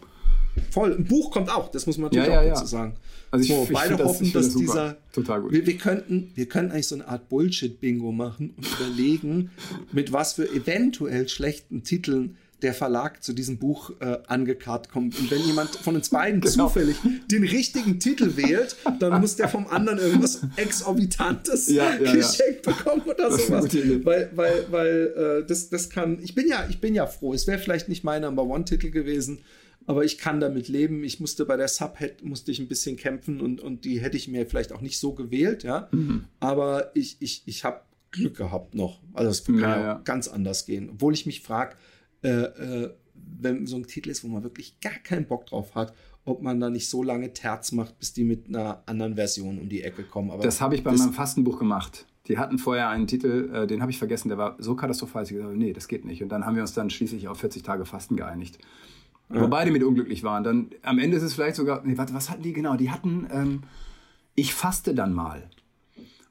Voll. 0.71 0.93
Ein 0.93 1.05
Buch 1.05 1.31
kommt 1.31 1.49
auch, 1.49 1.69
das 1.69 1.85
muss 1.85 1.97
man 1.97 2.09
natürlich 2.09 2.29
ja, 2.29 2.41
auch 2.41 2.45
dazu 2.45 2.65
sagen. 2.65 2.95
Also 3.31 3.43
ich, 3.43 3.49
so, 3.49 3.63
ich 3.63 3.73
beide 3.73 4.03
hoffen, 4.03 4.31
das, 4.33 4.47
dass 4.47 4.55
dieser. 4.55 4.97
Total 5.11 5.41
gut. 5.41 5.51
Wir, 5.51 5.65
wir, 5.65 5.77
könnten, 5.77 6.31
wir 6.35 6.47
könnten 6.47 6.71
eigentlich 6.71 6.87
so 6.87 6.95
eine 6.95 7.07
Art 7.07 7.29
Bullshit-Bingo 7.29 8.11
machen 8.11 8.53
und 8.55 8.67
überlegen, 8.79 9.51
mit 9.91 10.13
was 10.13 10.33
für 10.33 10.49
eventuell 10.49 11.27
schlechten 11.27 11.83
Titeln 11.83 12.37
der 12.61 12.73
Verlag 12.73 13.23
zu 13.23 13.33
diesem 13.33 13.59
Buch 13.59 13.91
äh, 13.99 14.17
angekarrt 14.27 14.89
kommt. 14.89 15.19
Und 15.19 15.29
wenn 15.29 15.41
jemand 15.41 15.69
von 15.75 15.95
uns 15.95 16.09
beiden 16.09 16.41
genau. 16.41 16.67
zufällig 16.67 16.97
den 17.29 17.43
richtigen 17.43 17.99
Titel 17.99 18.35
wählt, 18.35 18.75
dann 18.99 19.21
muss 19.21 19.35
der 19.35 19.47
vom 19.47 19.67
anderen 19.67 19.99
irgendwas 19.99 20.41
Exorbitantes 20.55 21.67
ja, 21.69 21.93
ja, 21.93 22.13
geschenkt 22.13 22.65
ja. 22.65 22.71
bekommen 22.71 23.03
oder 23.03 23.31
sowas. 23.31 23.65
Weil, 24.03 24.31
weil, 24.33 24.65
weil 24.71 25.41
äh, 25.43 25.47
das, 25.47 25.69
das 25.69 25.89
kann. 25.89 26.19
Ich 26.23 26.33
bin 26.33 26.47
ja, 26.47 26.65
ich 26.67 26.81
bin 26.81 26.95
ja 26.95 27.05
froh. 27.05 27.33
Es 27.33 27.45
wäre 27.45 27.59
vielleicht 27.59 27.89
nicht 27.89 28.03
mein 28.03 28.23
Number 28.23 28.43
One-Titel 28.43 28.89
gewesen 28.89 29.39
aber 29.87 30.03
ich 30.03 30.17
kann 30.17 30.39
damit 30.39 30.67
leben. 30.67 31.03
Ich 31.03 31.19
musste 31.19 31.45
bei 31.45 31.55
der 31.55 31.69
Subhead 31.69 32.23
musste 32.23 32.51
ich 32.51 32.59
ein 32.59 32.67
bisschen 32.67 32.97
kämpfen 32.97 33.41
und, 33.41 33.61
und 33.61 33.85
die 33.85 34.01
hätte 34.01 34.17
ich 34.17 34.27
mir 34.27 34.45
vielleicht 34.45 34.73
auch 34.73 34.81
nicht 34.81 34.99
so 34.99 35.13
gewählt, 35.13 35.63
ja. 35.63 35.87
Mhm. 35.91 36.25
Aber 36.41 36.91
ich, 36.93 37.17
ich, 37.21 37.43
ich 37.45 37.63
habe 37.63 37.81
Glück 38.11 38.35
gehabt 38.35 38.75
noch. 38.75 38.99
Also 39.13 39.31
es 39.31 39.45
kann 39.45 39.59
ja, 39.59 39.81
ja. 39.81 40.01
ganz 40.03 40.27
anders 40.27 40.65
gehen. 40.65 40.89
Obwohl 40.91 41.13
ich 41.13 41.25
mich 41.25 41.41
frage, 41.41 41.75
äh, 42.21 42.29
äh, 42.29 42.93
wenn 43.39 43.65
so 43.65 43.77
ein 43.77 43.87
Titel 43.87 44.09
ist, 44.09 44.23
wo 44.25 44.27
man 44.27 44.43
wirklich 44.43 44.79
gar 44.81 44.99
keinen 45.03 45.25
Bock 45.25 45.45
drauf 45.45 45.73
hat, 45.73 45.93
ob 46.25 46.41
man 46.41 46.59
da 46.59 46.69
nicht 46.69 46.89
so 46.89 47.01
lange 47.01 47.31
Terz 47.33 47.71
macht, 47.71 47.97
bis 47.97 48.11
die 48.11 48.25
mit 48.25 48.49
einer 48.49 48.83
anderen 48.87 49.15
Version 49.15 49.57
um 49.57 49.69
die 49.69 49.83
Ecke 49.83 50.03
kommen. 50.03 50.31
Aber 50.31 50.43
das 50.43 50.59
habe 50.59 50.75
ich 50.75 50.83
bei 50.83 50.91
meinem 50.91 51.13
Fastenbuch 51.13 51.57
gemacht. 51.57 52.05
Die 52.27 52.37
hatten 52.37 52.57
vorher 52.57 52.89
einen 52.89 53.07
Titel, 53.07 53.49
äh, 53.53 53.67
den 53.67 53.81
habe 53.81 53.91
ich 53.91 53.97
vergessen, 53.97 54.27
der 54.27 54.37
war 54.37 54.57
so 54.59 54.75
katastrophal, 54.75 55.21
dass 55.21 55.29
ich 55.29 55.37
gesagt 55.37 55.49
habe, 55.49 55.57
nee, 55.57 55.71
das 55.71 55.87
geht 55.87 56.03
nicht. 56.03 56.21
Und 56.21 56.27
dann 56.29 56.45
haben 56.45 56.55
wir 56.55 56.61
uns 56.61 56.73
dann 56.73 56.89
schließlich 56.89 57.29
auf 57.29 57.39
40 57.39 57.63
Tage 57.63 57.85
Fasten 57.85 58.17
geeinigt. 58.17 58.59
Ja. 59.29 59.41
Wo 59.41 59.47
beide 59.47 59.71
mit 59.71 59.83
unglücklich 59.83 60.23
waren. 60.23 60.43
Dann 60.43 60.69
am 60.83 60.99
Ende 60.99 61.17
ist 61.17 61.23
es 61.23 61.33
vielleicht 61.33 61.57
sogar, 61.57 61.81
nee, 61.83 61.97
warte, 61.97 62.13
was 62.13 62.29
hatten 62.29 62.43
die 62.43 62.53
genau? 62.53 62.75
Die 62.75 62.91
hatten, 62.91 63.27
ähm, 63.31 63.63
ich 64.35 64.53
faste 64.53 64.95
dann 64.95 65.13
mal. 65.13 65.49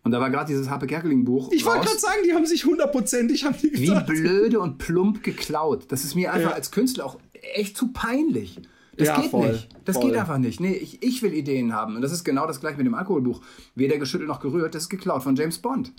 Und 0.02 0.12
da 0.12 0.20
war 0.20 0.30
gerade 0.30 0.46
dieses 0.46 0.70
Harpe 0.70 0.86
Kerkeling 0.86 1.24
Buch. 1.24 1.50
Ich 1.50 1.64
wollte 1.64 1.84
gerade 1.84 1.98
sagen, 1.98 2.20
die 2.24 2.32
haben 2.32 2.46
sich 2.46 2.64
hundertprozentig 2.64 3.44
haben 3.44 3.56
die 3.60 3.72
Wie 3.74 4.00
blöde 4.06 4.60
und 4.60 4.78
plump 4.78 5.24
geklaut. 5.24 5.86
Das 5.88 6.04
ist 6.04 6.14
mir 6.14 6.32
einfach 6.32 6.50
ja. 6.50 6.56
als 6.56 6.70
Künstler 6.70 7.04
auch 7.04 7.18
echt 7.54 7.76
zu 7.76 7.92
peinlich. 7.92 8.60
Das 8.96 9.08
ja, 9.08 9.20
geht 9.20 9.30
voll, 9.30 9.52
nicht. 9.52 9.68
Das 9.84 9.96
voll. 9.96 10.10
geht 10.10 10.18
einfach 10.18 10.38
nicht. 10.38 10.60
Nee, 10.60 10.74
ich, 10.74 11.02
ich 11.02 11.22
will 11.22 11.34
Ideen 11.34 11.74
haben. 11.74 11.96
Und 11.96 12.02
das 12.02 12.12
ist 12.12 12.24
genau 12.24 12.46
das 12.46 12.60
gleiche 12.60 12.76
mit 12.78 12.86
dem 12.86 12.94
Alkoholbuch. 12.94 13.42
Weder 13.74 13.98
geschüttelt 13.98 14.28
noch 14.28 14.40
gerührt, 14.40 14.74
das 14.74 14.84
ist 14.84 14.88
geklaut 14.88 15.22
von 15.22 15.36
James 15.36 15.58
Bond. 15.58 15.92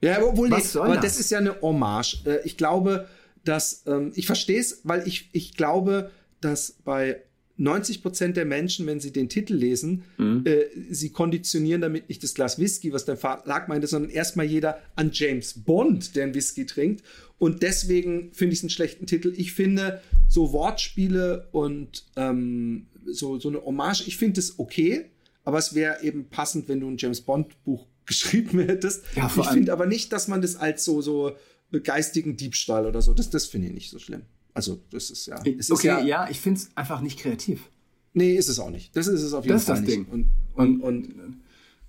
Ja, 0.00 0.22
obwohl, 0.22 0.50
Was 0.50 0.74
nee, 0.74 0.80
aber 0.80 0.94
das? 0.94 1.04
das 1.04 1.20
ist 1.20 1.30
ja 1.30 1.38
eine 1.38 1.60
Hommage. 1.60 2.22
Äh, 2.26 2.40
ich 2.44 2.56
glaube, 2.56 3.08
dass, 3.44 3.82
ähm, 3.86 4.12
ich 4.14 4.26
verstehe 4.26 4.60
es, 4.60 4.82
weil 4.84 5.08
ich, 5.08 5.30
ich 5.32 5.56
glaube, 5.56 6.10
dass 6.40 6.72
bei 6.84 7.22
90 7.58 8.02
Prozent 8.02 8.36
der 8.36 8.44
Menschen, 8.44 8.86
wenn 8.86 9.00
sie 9.00 9.12
den 9.12 9.28
Titel 9.28 9.54
lesen, 9.54 10.04
mhm. 10.16 10.44
äh, 10.46 10.66
sie 10.90 11.10
konditionieren 11.10 11.80
damit 11.80 12.08
nicht 12.08 12.22
das 12.22 12.34
Glas 12.34 12.58
Whisky, 12.58 12.92
was 12.92 13.04
der 13.04 13.16
Verlag 13.16 13.68
meinte, 13.68 13.88
sondern 13.88 14.10
erstmal 14.10 14.46
jeder 14.46 14.78
an 14.94 15.10
James 15.12 15.54
Bond, 15.54 16.14
der 16.14 16.24
einen 16.24 16.34
Whisky 16.34 16.66
trinkt. 16.66 17.02
Und 17.38 17.62
deswegen 17.62 18.32
finde 18.32 18.52
ich 18.52 18.60
es 18.60 18.62
einen 18.62 18.70
schlechten 18.70 19.06
Titel. 19.06 19.32
Ich 19.36 19.52
finde 19.52 20.00
so 20.28 20.52
Wortspiele 20.52 21.48
und 21.50 22.06
ähm, 22.16 22.86
so, 23.06 23.38
so 23.40 23.48
eine 23.48 23.64
Hommage, 23.64 24.06
ich 24.06 24.16
finde 24.16 24.40
es 24.40 24.58
okay, 24.58 25.06
aber 25.44 25.58
es 25.58 25.74
wäre 25.74 26.02
eben 26.02 26.28
passend, 26.28 26.68
wenn 26.68 26.80
du 26.80 26.88
ein 26.88 26.96
James 26.96 27.22
Bond 27.22 27.62
Buch 27.64 27.86
geschrieben 28.06 28.60
hättest. 28.60 29.04
Ja, 29.16 29.30
ich 29.36 29.48
finde 29.48 29.72
aber 29.72 29.86
nicht, 29.86 30.12
dass 30.12 30.28
man 30.28 30.40
das 30.40 30.56
als 30.56 30.84
so, 30.84 31.02
so 31.02 31.36
geistigen 31.82 32.36
Diebstahl 32.36 32.86
oder 32.86 33.02
so, 33.02 33.12
das, 33.14 33.30
das 33.30 33.46
finde 33.46 33.68
ich 33.68 33.74
nicht 33.74 33.90
so 33.90 33.98
schlimm. 33.98 34.22
Also, 34.58 34.80
das 34.90 35.10
ist 35.10 35.26
ja. 35.26 35.40
Es 35.56 35.70
okay, 35.70 35.86
ja, 35.86 36.00
ja, 36.00 36.28
ich 36.28 36.40
finde 36.40 36.58
es 36.58 36.76
einfach 36.76 37.00
nicht 37.00 37.20
kreativ. 37.20 37.70
Nee, 38.12 38.34
ist 38.34 38.48
es 38.48 38.58
auch 38.58 38.70
nicht. 38.70 38.96
Das 38.96 39.06
ist 39.06 39.22
es 39.22 39.32
auf 39.32 39.44
jeden 39.44 39.56
das 39.56 39.66
Fall. 39.66 39.76
Das 39.76 39.82
ist 39.82 39.88
das 39.88 39.94
Ding. 39.94 40.06
Und, 40.10 40.26
und, 40.56 40.80
und 40.80 41.42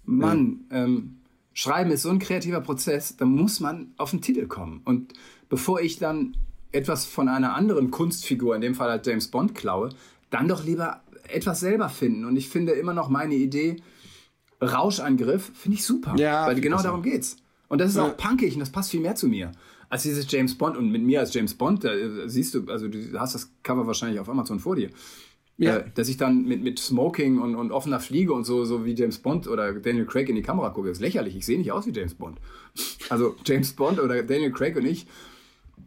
Mann, 0.03 0.65
ja. 0.69 0.83
ähm, 0.83 1.17
Schreiben 1.55 1.89
ist 1.89 2.03
so 2.03 2.11
ein 2.11 2.19
kreativer 2.19 2.61
Prozess, 2.61 3.17
da 3.17 3.25
muss 3.25 3.59
man 3.59 3.91
auf 3.97 4.11
den 4.11 4.21
Titel 4.21 4.45
kommen. 4.45 4.81
Und 4.85 5.13
bevor 5.49 5.81
ich 5.81 5.97
dann 5.97 6.37
etwas 6.71 7.05
von 7.05 7.27
einer 7.27 7.55
anderen 7.55 7.89
Kunstfigur, 7.89 8.53
in 8.53 8.61
dem 8.61 8.75
Fall 8.75 8.91
halt 8.91 9.07
James 9.07 9.29
Bond, 9.29 9.55
klaue, 9.55 9.89
dann 10.29 10.47
doch 10.47 10.63
lieber 10.63 11.01
etwas 11.27 11.59
selber 11.59 11.89
finden. 11.89 12.25
Und 12.25 12.35
ich 12.35 12.49
finde 12.49 12.73
immer 12.73 12.93
noch 12.93 13.09
meine 13.09 13.33
Idee, 13.33 13.77
Rauschangriff, 14.61 15.51
finde 15.55 15.77
ich 15.77 15.83
super. 15.83 16.13
Ja, 16.19 16.45
weil 16.45 16.61
genau 16.61 16.83
darum 16.83 17.01
geht's. 17.01 17.37
Und 17.67 17.81
das 17.81 17.89
ist 17.89 17.97
ja. 17.97 18.03
auch 18.03 18.15
punkig 18.15 18.53
und 18.53 18.59
das 18.59 18.69
passt 18.69 18.91
viel 18.91 18.99
mehr 18.99 19.15
zu 19.15 19.27
mir. 19.27 19.53
Als 19.89 20.03
dieses 20.03 20.31
James 20.31 20.55
Bond 20.55 20.77
und 20.77 20.91
mit 20.91 21.01
mir 21.01 21.19
als 21.19 21.33
James 21.33 21.55
Bond, 21.55 21.83
da 21.83 21.91
siehst 22.27 22.53
du, 22.53 22.65
also 22.67 22.87
du 22.87 23.19
hast 23.19 23.33
das 23.33 23.51
Cover 23.63 23.87
wahrscheinlich 23.87 24.19
auf 24.19 24.29
Amazon 24.29 24.59
vor 24.59 24.75
dir. 24.75 24.89
Ja. 25.57 25.77
Äh, 25.77 25.85
dass 25.93 26.07
ich 26.07 26.15
dann 26.15 26.45
mit, 26.45 26.63
mit 26.63 26.79
Smoking 26.79 27.39
und, 27.39 27.55
und 27.55 27.71
offener 27.71 27.99
Fliege 27.99 28.31
und 28.31 28.45
so, 28.45 28.63
so 28.63 28.85
wie 28.85 28.93
James 28.93 29.17
Bond 29.17 29.47
oder 29.47 29.73
Daniel 29.73 30.05
Craig 30.05 30.29
in 30.29 30.35
die 30.35 30.41
Kamera 30.41 30.69
gucke, 30.69 30.87
das 30.87 30.99
ist 30.99 31.01
lächerlich. 31.01 31.35
Ich 31.35 31.45
sehe 31.45 31.57
nicht 31.57 31.71
aus 31.71 31.85
wie 31.85 31.91
James 31.91 32.13
Bond. 32.13 32.39
Also 33.09 33.35
James 33.45 33.73
Bond 33.73 33.99
oder 33.99 34.23
Daniel 34.23 34.51
Craig 34.51 34.77
und 34.77 34.85
ich, 34.85 35.05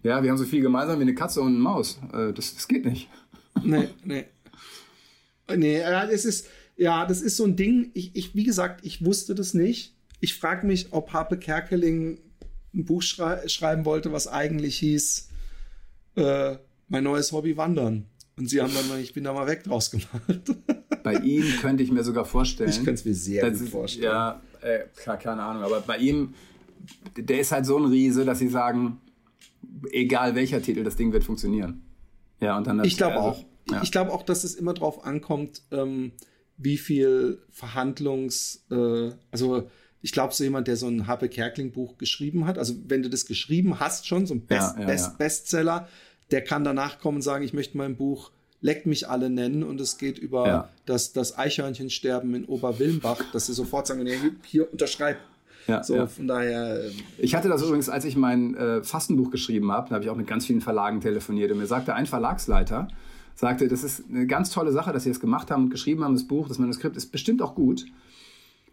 ja, 0.02 0.22
wir 0.22 0.30
haben 0.30 0.36
so 0.36 0.44
viel 0.44 0.60
gemeinsam 0.60 0.98
wie 0.98 1.02
eine 1.02 1.14
Katze 1.14 1.40
und 1.40 1.48
eine 1.48 1.58
Maus. 1.58 2.00
Äh, 2.12 2.32
das, 2.32 2.54
das 2.54 2.68
geht 2.68 2.84
nicht. 2.84 3.08
Nee, 3.62 3.88
nee. 4.04 4.24
Nee, 5.54 5.80
es 6.10 6.24
ist, 6.24 6.48
ja, 6.76 7.06
das 7.06 7.20
ist 7.20 7.36
so 7.36 7.44
ein 7.44 7.56
Ding. 7.56 7.90
Ich, 7.94 8.14
ich 8.14 8.34
wie 8.34 8.44
gesagt, 8.44 8.84
ich 8.84 9.04
wusste 9.04 9.34
das 9.34 9.54
nicht. 9.54 9.94
Ich 10.20 10.34
frage 10.34 10.66
mich, 10.66 10.92
ob 10.92 11.12
Harpe 11.12 11.38
Kerkeling 11.38 12.18
ein 12.74 12.84
Buch 12.84 13.02
schrei 13.02 13.46
schreiben 13.48 13.84
wollte, 13.84 14.12
was 14.12 14.28
eigentlich 14.28 14.78
hieß 14.78 15.28
äh, 16.16 16.56
Mein 16.88 17.04
neues 17.04 17.32
Hobby 17.32 17.56
Wandern. 17.56 18.06
Und 18.36 18.48
sie 18.48 18.60
haben 18.62 18.72
dann 18.74 18.88
mal, 18.88 18.98
ich 18.98 19.12
bin 19.12 19.24
da 19.24 19.32
mal 19.32 19.46
weg 19.46 19.64
draus 19.64 19.90
gemacht. 19.90 20.10
Bei 21.02 21.14
ihm 21.14 21.44
könnte 21.60 21.82
ich 21.82 21.90
mir 21.90 22.04
sogar 22.04 22.24
vorstellen. 22.24 22.70
Ich 22.70 22.76
könnte 22.76 22.94
es 22.94 23.04
mir 23.04 23.14
sehr 23.14 23.50
gut 23.50 23.68
vorstellen. 23.68 24.04
Ja, 24.04 24.40
äh, 24.62 24.84
keine 25.18 25.42
Ahnung, 25.42 25.64
aber 25.64 25.80
bei 25.80 25.98
ihm, 25.98 26.34
der 27.16 27.40
ist 27.40 27.50
halt 27.50 27.66
so 27.66 27.76
ein 27.76 27.86
Riese, 27.86 28.24
dass 28.24 28.38
sie 28.38 28.48
sagen, 28.48 29.00
egal 29.90 30.36
welcher 30.36 30.62
Titel, 30.62 30.84
das 30.84 30.94
Ding 30.94 31.12
wird 31.12 31.24
funktionieren. 31.24 31.82
Ja, 32.40 32.56
und 32.56 32.66
dann. 32.66 32.84
Ich 32.84 32.96
glaube 32.96 33.16
also, 33.16 33.28
auch. 33.28 33.44
Ja. 33.70 33.82
Ich 33.82 33.90
glaube 33.90 34.12
auch, 34.12 34.22
dass 34.22 34.44
es 34.44 34.54
immer 34.54 34.74
drauf 34.74 35.04
ankommt, 35.04 35.62
ähm, 35.72 36.12
wie 36.56 36.78
viel 36.78 37.42
Verhandlungs, 37.50 38.64
äh, 38.70 39.10
also 39.30 39.68
ich 40.02 40.12
glaube, 40.12 40.34
so 40.34 40.44
jemand, 40.44 40.68
der 40.68 40.76
so 40.76 40.88
ein 40.88 41.06
Harpe 41.06 41.28
Kerkling 41.28 41.72
Buch 41.72 41.96
geschrieben 41.96 42.46
hat, 42.46 42.58
also 42.58 42.74
wenn 42.88 43.02
du 43.02 43.08
das 43.08 43.26
geschrieben 43.26 43.80
hast 43.80 44.06
schon, 44.06 44.26
so 44.26 44.34
ein 44.34 44.46
Best, 44.46 44.74
ja, 44.74 44.80
ja, 44.80 44.86
Best, 44.86 45.18
Bestseller, 45.18 45.88
der 46.30 46.42
kann 46.42 46.64
danach 46.64 46.98
kommen 46.98 47.16
und 47.16 47.22
sagen, 47.22 47.44
ich 47.44 47.52
möchte 47.52 47.76
mein 47.78 47.96
Buch 47.96 48.30
Leckt 48.64 48.86
mich 48.86 49.08
alle 49.08 49.28
nennen 49.28 49.64
und 49.64 49.80
es 49.80 49.98
geht 49.98 50.18
über 50.18 50.68
das, 50.86 51.12
das 51.12 51.36
Eichhörnchensterben 51.36 52.32
in 52.32 52.44
Oberwilmbach, 52.44 53.20
dass 53.32 53.46
sie 53.46 53.54
sofort 53.54 53.88
sagen, 53.88 54.04
nee, 54.04 54.16
hier 54.44 54.70
unterschreib. 54.70 55.16
Ja, 55.66 55.82
so, 55.82 55.96
ja. 55.96 56.06
von 56.06 56.28
daher. 56.28 56.84
Ähm, 56.84 56.92
ich 57.18 57.34
hatte 57.34 57.48
das 57.48 57.62
übrigens, 57.62 57.88
als 57.88 58.04
ich 58.04 58.16
mein 58.16 58.54
äh, 58.54 58.82
Fastenbuch 58.84 59.32
geschrieben 59.32 59.72
habe, 59.72 59.88
da 59.88 59.96
habe 59.96 60.04
ich 60.04 60.10
auch 60.10 60.16
mit 60.16 60.28
ganz 60.28 60.46
vielen 60.46 60.60
Verlagen 60.60 61.00
telefoniert 61.00 61.50
und 61.50 61.58
mir 61.58 61.66
sagte 61.66 61.94
ein 61.94 62.06
Verlagsleiter, 62.06 62.86
sagte, 63.34 63.66
das 63.66 63.82
ist 63.82 64.04
eine 64.08 64.28
ganz 64.28 64.50
tolle 64.50 64.70
Sache, 64.70 64.92
dass 64.92 65.04
Sie 65.04 65.10
das 65.10 65.18
gemacht 65.20 65.50
haben 65.50 65.64
und 65.64 65.70
geschrieben 65.70 66.04
haben, 66.04 66.14
das 66.14 66.24
Buch, 66.24 66.46
das 66.46 66.58
Manuskript 66.58 66.96
ist 66.96 67.10
bestimmt 67.10 67.42
auch 67.42 67.56
gut. 67.56 67.84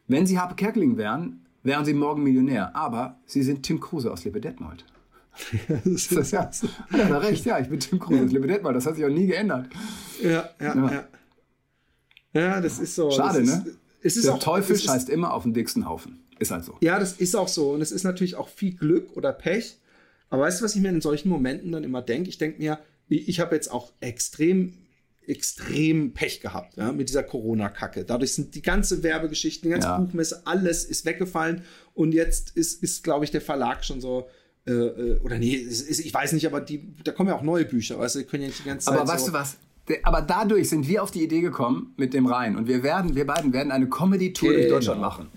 Wenn 0.10 0.26
Sie 0.26 0.38
Harpe 0.38 0.56
Kerkeling 0.56 0.98
wären, 0.98 1.46
wären 1.64 1.86
Sie 1.86 1.94
morgen 1.94 2.24
Millionär, 2.24 2.76
aber 2.76 3.20
Sie 3.26 3.44
sind 3.44 3.64
Tim 3.64 3.80
Kruse 3.80 4.12
aus 4.12 4.26
Lippe 4.26 4.42
Detmold 4.42 4.84
das 5.86 6.12
ist 6.12 6.32
ja, 6.32 6.42
hat 6.42 6.64
er 6.92 7.22
recht, 7.22 7.46
ja, 7.46 7.60
ich 7.60 7.70
bin 7.70 7.80
Tim 7.80 7.98
Kruse. 7.98 8.26
Limited 8.26 8.62
mal, 8.62 8.74
das 8.74 8.86
hat 8.86 8.96
sich 8.96 9.06
auch 9.06 9.10
nie 9.10 9.28
geändert. 9.28 9.68
Ja, 10.22 10.50
ja, 10.60 10.76
ja. 10.76 10.92
Ja, 10.92 12.42
ja 12.42 12.62
das 12.62 12.80
ist 12.80 12.96
so. 12.96 13.10
Schade, 13.10 13.40
ist, 13.40 13.48
ne? 13.48 13.66
Es 14.02 14.18
ist 14.18 14.26
Der 14.26 14.34
auch, 14.34 14.40
Teufel 14.40 14.76
es 14.76 14.84
scheißt 14.84 15.08
immer 15.08 15.34
auf 15.34 15.44
den 15.44 15.54
dicksten 15.54 15.88
Haufen. 15.88 16.26
Ist 16.40 16.52
halt 16.52 16.66
so. 16.66 16.76
Ja, 16.82 17.00
das 17.00 17.14
ist 17.14 17.36
auch 17.36 17.48
so. 17.48 17.72
Und 17.72 17.82
es 17.82 17.94
ist 17.94 18.04
natürlich 18.04 18.36
auch 18.36 18.50
viel 18.50 18.76
Glück 18.76 19.16
oder 19.16 19.32
Pech. 19.32 19.78
Aber 20.30 20.42
weißt 20.42 20.60
du, 20.60 20.66
was 20.66 20.76
ich 20.76 20.82
mir 20.82 20.90
in 20.90 21.00
solchen 21.00 21.30
Momenten 21.30 21.72
dann 21.72 21.86
immer 21.86 22.02
denke? 22.02 22.28
Ich 22.28 22.38
denke 22.38 22.60
mir, 22.60 22.80
ich 23.08 23.40
habe 23.40 23.56
jetzt 23.56 23.72
auch 23.72 23.94
extrem 24.02 24.74
extrem 25.30 26.14
Pech 26.14 26.42
gehabt 26.42 26.76
ja, 26.78 26.92
mit 26.92 27.10
dieser 27.10 27.24
Corona-Kacke. 27.24 28.04
Dadurch 28.04 28.34
sind 28.34 28.56
die 28.56 28.62
ganze 28.62 29.04
Werbegeschichte, 29.04 29.64
die 29.64 29.70
ganze 29.70 29.88
ja. 29.88 29.98
Buchmesse, 29.98 30.42
alles 30.46 30.84
ist 30.84 31.06
weggefallen. 31.06 31.62
Und 31.94 32.14
jetzt 32.14 32.56
ist, 32.58 32.82
ist 32.82 33.04
glaube 33.04 33.26
ich, 33.26 33.32
der 33.32 33.42
Verlag 33.42 33.86
schon 33.86 34.02
so, 34.02 34.28
äh, 34.66 34.72
äh, 34.72 35.20
oder 35.20 35.38
nee, 35.38 35.54
ist, 35.54 36.00
ich 36.00 36.14
weiß 36.14 36.34
nicht, 36.34 36.48
aber 36.48 36.62
die, 36.62 36.96
da 37.04 37.12
kommen 37.12 37.30
ja 37.30 37.36
auch 37.36 37.44
neue 37.44 37.66
Bücher, 37.66 38.00
weißt 38.00 38.16
du, 38.16 38.20
die 38.20 38.26
können 38.26 38.44
ja 38.44 38.50
nicht 38.50 38.60
die 38.60 38.68
ganze 38.68 38.88
Zeit. 38.88 39.00
Aber 39.00 39.08
weißt 39.08 39.26
so 39.26 39.32
du 39.32 39.38
was? 39.38 39.58
Aber 40.04 40.22
dadurch 40.22 40.70
sind 40.70 40.88
wir 40.88 41.02
auf 41.02 41.12
die 41.12 41.24
Idee 41.24 41.42
gekommen 41.42 41.94
mit 41.98 42.14
dem 42.14 42.26
Rhein 42.26 42.56
und 42.56 42.68
wir 42.68 42.84
werden, 42.84 43.16
wir 43.16 43.26
beiden 43.26 43.54
werden 43.54 43.72
eine 43.72 43.88
Comedy-Tour 43.88 44.50
genau. 44.50 44.62
durch 44.62 44.72
Deutschland 44.72 45.02
machen. 45.02 45.28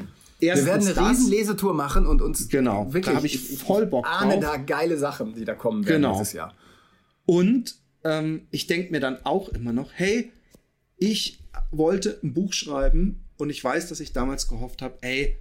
Erstens 0.40 0.66
wir 0.66 0.72
werden 0.72 0.98
eine 0.98 1.10
riesen 1.10 1.30
Lesetour 1.30 1.72
machen 1.72 2.06
und 2.06 2.20
uns 2.20 2.48
genau, 2.48 2.86
wirklich, 2.92 3.04
da 3.06 3.14
habe 3.14 3.26
ich 3.26 3.58
voll 3.58 3.86
Bock 3.86 4.04
drauf. 4.04 4.22
ahne 4.22 4.40
da 4.40 4.56
geile 4.56 4.98
Sachen, 4.98 5.34
die 5.34 5.44
da 5.44 5.54
kommen 5.54 5.86
werden 5.86 6.02
genau. 6.02 6.18
dieses 6.18 6.32
Jahr. 6.32 6.54
Und 7.24 7.81
ähm, 8.04 8.46
ich 8.50 8.66
denke 8.66 8.92
mir 8.92 9.00
dann 9.00 9.24
auch 9.24 9.48
immer 9.50 9.72
noch, 9.72 9.90
hey, 9.94 10.30
ich 10.98 11.38
wollte 11.70 12.18
ein 12.22 12.34
Buch 12.34 12.52
schreiben 12.52 13.24
und 13.36 13.50
ich 13.50 13.62
weiß, 13.62 13.88
dass 13.88 14.00
ich 14.00 14.12
damals 14.12 14.48
gehofft 14.48 14.82
habe, 14.82 14.98
ey, 15.02 15.36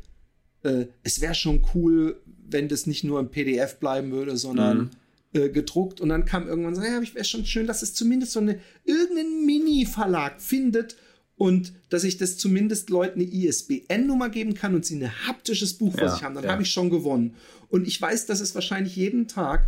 äh, 0.63 0.85
es 1.03 1.21
wäre 1.21 1.35
schon 1.35 1.65
cool, 1.73 2.21
wenn 2.47 2.67
das 2.67 2.88
nicht 2.88 3.03
nur 3.03 3.19
im 3.19 3.29
PDF 3.29 3.77
bleiben 3.77 4.11
würde, 4.11 4.38
sondern 4.38 4.91
mhm. 5.33 5.41
äh, 5.41 5.49
gedruckt. 5.49 6.01
Und 6.01 6.09
dann 6.09 6.25
kam 6.25 6.47
irgendwann 6.47 6.75
so, 6.75 6.81
ja, 6.81 6.99
ich 7.01 7.15
wäre 7.15 7.25
schon 7.25 7.45
schön, 7.45 7.67
dass 7.67 7.81
es 7.81 7.93
zumindest 7.93 8.33
so 8.33 8.39
eine 8.39 8.59
irgendeinen 8.85 9.45
Mini-Verlag 9.45 10.41
findet 10.41 10.97
und 11.38 11.73
dass 11.89 12.03
ich 12.03 12.17
das 12.17 12.38
zumindest 12.38 12.89
Leuten 12.89 13.19
eine 13.19 13.29
ISBN-Nummer 13.29 14.29
geben 14.29 14.53
kann 14.53 14.75
und 14.75 14.85
sie 14.85 14.97
ein 14.97 15.27
haptisches 15.27 15.73
Buch 15.73 15.93
vor 15.93 16.03
ja, 16.03 16.11
sich 16.11 16.23
haben. 16.23 16.35
Dann 16.35 16.43
ja. 16.43 16.51
habe 16.51 16.61
ich 16.61 16.71
schon 16.71 16.89
gewonnen. 16.89 17.35
Und 17.69 17.88
ich 17.88 17.99
weiß, 17.99 18.25
dass 18.25 18.41
es 18.41 18.53
wahrscheinlich 18.53 18.95
jeden 18.95 19.27
Tag 19.27 19.65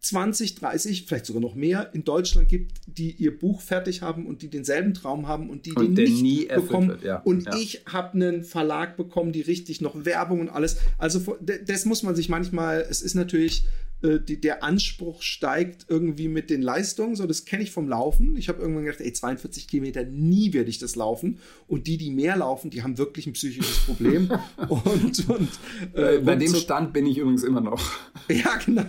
20, 0.00 0.54
30, 0.54 1.06
vielleicht 1.06 1.26
sogar 1.26 1.42
noch 1.42 1.54
mehr 1.54 1.90
in 1.92 2.04
Deutschland 2.04 2.48
gibt, 2.48 2.80
die 2.86 3.10
ihr 3.10 3.36
Buch 3.36 3.60
fertig 3.60 4.02
haben 4.02 4.26
und 4.26 4.42
die 4.42 4.48
denselben 4.48 4.94
Traum 4.94 5.26
haben 5.26 5.50
und 5.50 5.66
die 5.66 5.72
und 5.72 5.96
den 5.96 6.22
nicht 6.22 6.48
bekommen. 6.48 6.88
Wird, 6.88 7.02
ja. 7.02 7.20
Und 7.20 7.46
ja. 7.46 7.56
ich 7.56 7.82
habe 7.86 8.14
einen 8.14 8.44
Verlag 8.44 8.96
bekommen, 8.96 9.32
die 9.32 9.40
richtig 9.40 9.80
noch 9.80 10.04
Werbung 10.04 10.40
und 10.40 10.48
alles. 10.48 10.76
Also 10.98 11.36
das 11.40 11.84
muss 11.84 12.02
man 12.02 12.14
sich 12.14 12.28
manchmal, 12.28 12.86
es 12.88 13.02
ist 13.02 13.14
natürlich 13.14 13.66
äh, 14.02 14.20
die, 14.20 14.40
der 14.40 14.62
Anspruch 14.62 15.22
steigt 15.22 15.86
irgendwie 15.88 16.28
mit 16.28 16.50
den 16.50 16.62
Leistungen. 16.62 17.16
So, 17.16 17.26
das 17.26 17.44
kenne 17.44 17.64
ich 17.64 17.70
vom 17.70 17.88
Laufen. 17.88 18.36
Ich 18.36 18.48
habe 18.48 18.60
irgendwann 18.60 18.84
gedacht, 18.84 19.00
ey, 19.00 19.12
42 19.12 19.66
Kilometer, 19.66 20.04
nie 20.04 20.52
werde 20.52 20.70
ich 20.70 20.78
das 20.78 20.94
laufen. 20.94 21.38
Und 21.66 21.86
die, 21.86 21.96
die 21.96 22.10
mehr 22.10 22.36
laufen, 22.36 22.70
die 22.70 22.82
haben 22.82 22.96
wirklich 22.96 23.26
ein 23.26 23.32
psychisches 23.32 23.78
Problem. 23.78 24.30
und, 24.68 25.28
und 25.28 25.48
äh, 25.94 26.18
bei 26.18 26.36
dem 26.36 26.48
so, 26.48 26.58
Stand 26.58 26.92
bin 26.92 27.06
ich 27.06 27.18
übrigens 27.18 27.42
immer 27.42 27.60
noch. 27.60 27.82
Ja, 28.30 28.58
genau. 28.62 28.84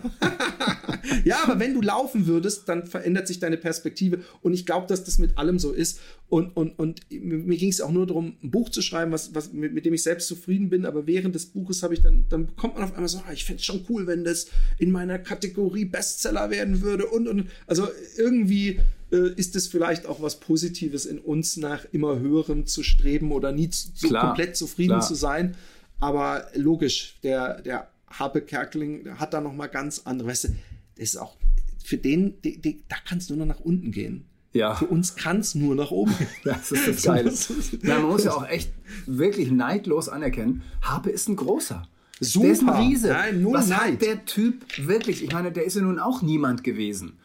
ja, 1.23 1.41
aber 1.43 1.61
wenn 1.61 1.73
du 1.73 1.81
laufen 1.81 2.27
würdest, 2.27 2.67
dann 2.67 2.85
verändert 2.85 3.25
sich 3.25 3.39
deine 3.39 3.55
Perspektive. 3.55 4.19
Und 4.41 4.51
ich 4.51 4.65
glaube, 4.65 4.85
dass 4.87 5.05
das 5.05 5.17
mit 5.17 5.37
allem 5.37 5.59
so 5.59 5.71
ist. 5.71 6.01
Und, 6.27 6.57
und, 6.57 6.77
und 6.77 7.01
mir 7.09 7.57
ging 7.57 7.69
es 7.69 7.79
auch 7.79 7.91
nur 7.91 8.05
darum, 8.05 8.35
ein 8.43 8.51
Buch 8.51 8.67
zu 8.67 8.81
schreiben, 8.81 9.13
was, 9.13 9.33
was, 9.33 9.53
mit, 9.53 9.73
mit 9.73 9.85
dem 9.85 9.93
ich 9.93 10.03
selbst 10.03 10.27
zufrieden 10.27 10.69
bin. 10.69 10.85
Aber 10.85 11.07
während 11.07 11.35
des 11.35 11.45
Buches 11.45 11.83
habe 11.83 11.93
ich 11.93 12.01
dann, 12.01 12.25
dann 12.27 12.47
bekommt 12.47 12.75
man 12.75 12.83
auf 12.83 12.93
einmal 12.93 13.07
so, 13.07 13.19
ah, 13.19 13.31
ich 13.31 13.45
fände 13.45 13.59
es 13.59 13.65
schon 13.65 13.85
cool, 13.87 14.07
wenn 14.07 14.25
das 14.25 14.47
in 14.77 14.91
meiner 14.99 15.17
Kategorie 15.17 15.85
Bestseller 15.85 16.49
werden 16.49 16.81
würde. 16.81 17.07
Und, 17.07 17.29
und 17.29 17.49
also 17.67 17.87
irgendwie 18.17 18.81
äh, 19.13 19.33
ist 19.35 19.55
es 19.55 19.67
vielleicht 19.67 20.05
auch 20.05 20.21
was 20.21 20.41
Positives 20.41 21.05
in 21.05 21.19
uns, 21.19 21.55
nach 21.55 21.85
immer 21.93 22.19
höherem 22.19 22.65
zu 22.65 22.83
streben 22.83 23.31
oder 23.31 23.53
nie 23.53 23.69
so 23.71 24.09
klar, 24.09 24.27
komplett 24.27 24.57
zufrieden 24.57 24.97
klar. 24.97 25.07
zu 25.07 25.15
sein. 25.15 25.55
Aber 26.01 26.47
logisch, 26.53 27.17
der, 27.23 27.61
der 27.61 27.89
Harpe 28.09 28.41
Kerkeling 28.41 29.17
hat 29.17 29.33
da 29.33 29.39
noch 29.39 29.53
mal 29.53 29.67
ganz 29.67 30.01
andere, 30.03 30.27
weißt 30.27 30.45
du, 30.45 30.47
das 30.95 31.13
ist 31.13 31.17
auch 31.17 31.37
für 31.81 31.97
den, 31.97 32.41
die, 32.41 32.61
die, 32.61 32.83
da 32.89 32.97
kann 33.07 33.19
es 33.19 33.29
nur 33.29 33.37
noch 33.37 33.45
nach 33.45 33.61
unten 33.61 33.91
gehen. 33.91 34.25
Ja. 34.51 34.75
Für 34.75 34.87
uns 34.87 35.15
kann 35.15 35.39
es 35.39 35.55
nur 35.55 35.75
nach 35.75 35.91
oben. 35.91 36.13
Das 36.43 36.71
ist 36.73 36.87
das 36.87 37.03
Geile. 37.03 37.31
ja, 37.83 37.99
man 37.99 38.09
muss 38.09 38.25
ja 38.25 38.33
auch 38.33 38.47
echt 38.47 38.71
wirklich 39.05 39.49
neidlos 39.49 40.09
anerkennen, 40.09 40.63
Harpe 40.81 41.09
ist 41.09 41.29
ein 41.29 41.37
großer. 41.37 41.87
Super. 42.19 42.45
Der 42.45 42.53
ist 42.53 42.63
ein 42.63 42.69
Riese. 42.69 43.07
Nein, 43.09 43.41
null 43.41 43.53
Was 43.53 43.67
Neid. 43.69 43.93
hat 43.93 44.01
der 44.01 44.25
Typ 44.25 44.65
wirklich? 44.77 45.23
Ich 45.23 45.31
meine, 45.31 45.51
der 45.51 45.65
ist 45.65 45.75
ja 45.75 45.81
nun 45.81 45.99
auch 45.99 46.21
niemand 46.21 46.63
gewesen. 46.63 47.17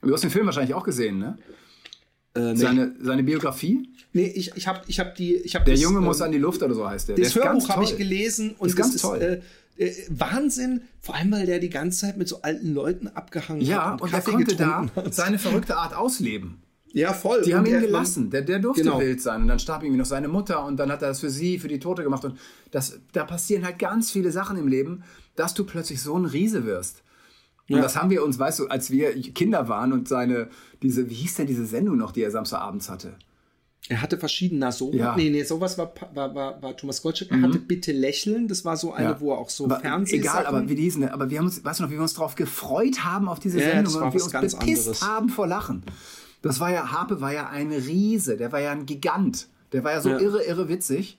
Du 0.00 0.12
hast 0.12 0.22
den 0.22 0.30
Film 0.30 0.46
wahrscheinlich 0.46 0.74
auch 0.74 0.84
gesehen, 0.84 1.18
ne? 1.18 1.38
Äh, 2.34 2.40
nee. 2.40 2.56
seine, 2.56 2.94
seine 3.00 3.22
Biografie? 3.22 3.88
Nee, 4.12 4.26
ich, 4.34 4.52
ich 4.56 4.66
habe 4.66 4.80
ich 4.86 4.98
hab 4.98 5.14
die. 5.14 5.36
Ich 5.36 5.54
hab 5.54 5.64
der 5.64 5.74
das, 5.74 5.82
Junge 5.82 5.98
ähm, 5.98 6.04
muss 6.04 6.20
an 6.20 6.32
die 6.32 6.38
Luft 6.38 6.62
oder 6.62 6.74
so 6.74 6.88
heißt 6.88 7.10
der. 7.10 7.16
Das 7.16 7.32
der 7.32 7.44
Hörbuch 7.44 7.68
habe 7.68 7.84
ich 7.84 7.96
gelesen 7.96 8.54
und 8.58 8.68
ist 8.68 8.76
ganz 8.76 8.94
ist, 8.94 9.02
toll. 9.02 9.42
Äh, 9.76 9.84
äh, 9.84 9.92
Wahnsinn, 10.08 10.82
vor 11.00 11.14
allem 11.14 11.32
weil 11.32 11.46
der 11.46 11.58
die 11.58 11.70
ganze 11.70 12.00
Zeit 12.00 12.16
mit 12.16 12.28
so 12.28 12.42
alten 12.42 12.74
Leuten 12.74 13.08
abgehangen 13.08 13.62
ja, 13.62 13.76
hat. 13.76 13.84
Ja, 13.84 13.92
und, 13.92 14.02
und 14.02 14.12
er 14.12 14.20
konnte 14.22 14.56
da 14.56 14.86
hat. 14.94 15.14
seine 15.14 15.38
verrückte 15.38 15.76
Art 15.76 15.94
ausleben. 15.94 16.61
Ja, 16.92 17.12
voll. 17.12 17.42
Die 17.42 17.54
haben 17.54 17.66
ihn 17.66 17.80
gelassen. 17.80 18.30
Der, 18.30 18.42
der 18.42 18.58
durfte 18.58 18.82
genau. 18.82 19.00
wild 19.00 19.20
sein. 19.20 19.42
Und 19.42 19.48
dann 19.48 19.58
starb 19.58 19.82
irgendwie 19.82 19.98
noch 19.98 20.06
seine 20.06 20.28
Mutter 20.28 20.64
und 20.64 20.76
dann 20.76 20.90
hat 20.90 21.02
er 21.02 21.08
das 21.08 21.20
für 21.20 21.30
sie, 21.30 21.58
für 21.58 21.68
die 21.68 21.78
Tote 21.78 22.02
gemacht. 22.02 22.24
Und 22.24 22.38
das, 22.70 23.00
da 23.12 23.24
passieren 23.24 23.64
halt 23.64 23.78
ganz 23.78 24.10
viele 24.10 24.30
Sachen 24.30 24.56
im 24.58 24.68
Leben, 24.68 25.02
dass 25.34 25.54
du 25.54 25.64
plötzlich 25.64 26.02
so 26.02 26.16
ein 26.16 26.26
Riese 26.26 26.66
wirst. 26.66 27.02
Und 27.68 27.76
ja. 27.76 27.82
das 27.82 27.96
haben 27.96 28.10
wir 28.10 28.22
uns, 28.24 28.38
weißt 28.38 28.58
du, 28.58 28.66
als 28.68 28.90
wir 28.90 29.12
Kinder 29.32 29.68
waren 29.68 29.92
und 29.92 30.08
seine, 30.08 30.48
diese, 30.82 31.08
wie 31.08 31.14
hieß 31.14 31.36
denn 31.36 31.46
diese 31.46 31.64
Sendung 31.64 31.96
noch, 31.96 32.12
die 32.12 32.22
er 32.22 32.30
Samstagabends 32.30 32.90
hatte? 32.90 33.16
Er 33.88 34.00
hatte 34.00 34.16
verschiedene 34.16 34.70
so. 34.70 34.92
Ja. 34.92 35.16
Nee, 35.16 35.30
nee, 35.30 35.42
sowas 35.42 35.76
war, 35.76 35.92
war, 36.14 36.34
war, 36.34 36.62
war 36.62 36.76
Thomas 36.76 37.02
Gottschalk. 37.02 37.30
Er 37.32 37.38
mhm. 37.38 37.44
hatte 37.44 37.58
Bitte 37.58 37.90
lächeln. 37.92 38.46
Das 38.46 38.64
war 38.64 38.76
so 38.76 38.92
eine, 38.92 39.10
ja. 39.10 39.20
wo 39.20 39.32
er 39.32 39.38
auch 39.38 39.50
so 39.50 39.68
Fernsehen. 39.68 40.20
Egal, 40.20 40.46
aber 40.46 40.68
wie 40.68 40.76
die 40.76 40.82
hießen, 40.82 41.08
aber 41.08 41.30
wir 41.30 41.38
haben 41.38 41.46
uns, 41.46 41.64
weißt 41.64 41.80
du 41.80 41.84
noch, 41.84 41.90
wie 41.90 41.96
wir 41.96 42.02
uns 42.02 42.14
darauf 42.14 42.36
gefreut 42.36 43.04
haben 43.04 43.28
auf 43.28 43.40
diese 43.40 43.58
ja, 43.60 43.70
Sendung 43.70 43.94
und 43.94 44.14
wir 44.14 44.22
uns 44.22 44.32
bepisst 44.32 44.60
anderes. 44.60 45.02
haben 45.02 45.28
vor 45.28 45.48
Lachen. 45.48 45.82
Das 46.42 46.60
war 46.60 46.70
ja, 46.70 46.90
Harpe 46.90 47.20
war 47.20 47.32
ja 47.32 47.48
ein 47.48 47.72
Riese, 47.72 48.36
der 48.36 48.52
war 48.52 48.60
ja 48.60 48.72
ein 48.72 48.86
Gigant. 48.86 49.48
Der 49.72 49.84
war 49.84 49.92
ja 49.92 50.00
so 50.00 50.10
irre, 50.10 50.42
irre 50.42 50.68
witzig. 50.68 51.18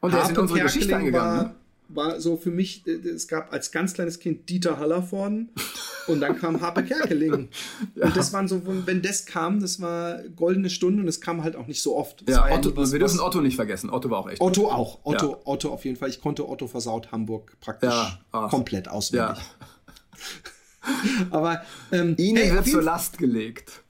Und 0.00 0.12
Harpe 0.12 0.16
der 0.16 0.32
ist 0.32 0.36
in 0.36 0.42
unsere 0.42 0.60
Geschichte 0.60 0.96
eingegangen. 0.96 1.36
War, 1.36 1.44
ne? 1.44 1.54
war 1.88 2.20
so 2.20 2.36
für 2.36 2.50
mich, 2.50 2.86
äh, 2.86 2.90
es 2.90 3.28
gab 3.28 3.52
als 3.52 3.70
ganz 3.70 3.94
kleines 3.94 4.18
Kind 4.18 4.48
Dieter 4.48 4.78
Hallervorden 4.78 5.50
und 6.06 6.20
dann 6.20 6.38
kam 6.38 6.60
Harpe 6.60 6.84
Kerkeling. 6.84 7.48
ja. 7.94 8.06
Und 8.06 8.16
das 8.16 8.32
waren 8.32 8.48
so, 8.48 8.62
wenn 8.64 9.02
das 9.02 9.26
kam, 9.26 9.60
das 9.60 9.80
war 9.80 10.22
goldene 10.36 10.70
Stunde 10.70 11.02
und 11.02 11.08
es 11.08 11.20
kam 11.20 11.44
halt 11.44 11.56
auch 11.56 11.66
nicht 11.66 11.82
so 11.82 11.96
oft. 11.96 12.26
Das 12.28 12.36
ja, 12.36 12.50
Otto, 12.50 12.70
ja 12.70 12.76
was, 12.76 12.92
wir 12.92 12.98
dürfen 12.98 13.20
Otto 13.20 13.40
nicht 13.40 13.56
vergessen. 13.56 13.90
Otto 13.90 14.10
war 14.10 14.18
auch 14.18 14.30
echt. 14.30 14.40
Otto 14.40 14.70
auch. 14.70 15.00
Otto, 15.04 15.32
ja. 15.32 15.38
Otto 15.44 15.70
auf 15.70 15.84
jeden 15.84 15.96
Fall. 15.96 16.08
Ich 16.08 16.20
konnte 16.20 16.48
Otto 16.48 16.66
versaut 16.66 17.12
Hamburg 17.12 17.56
praktisch 17.60 18.18
komplett 18.30 18.88
auswendig. 18.88 19.42
aber 21.30 21.62
ähm, 21.92 22.14
Ihnen 22.18 22.42
ey, 22.42 22.52
wird 22.52 22.66
zur 22.66 22.82
Last 22.82 23.18
gelegt. 23.18 23.82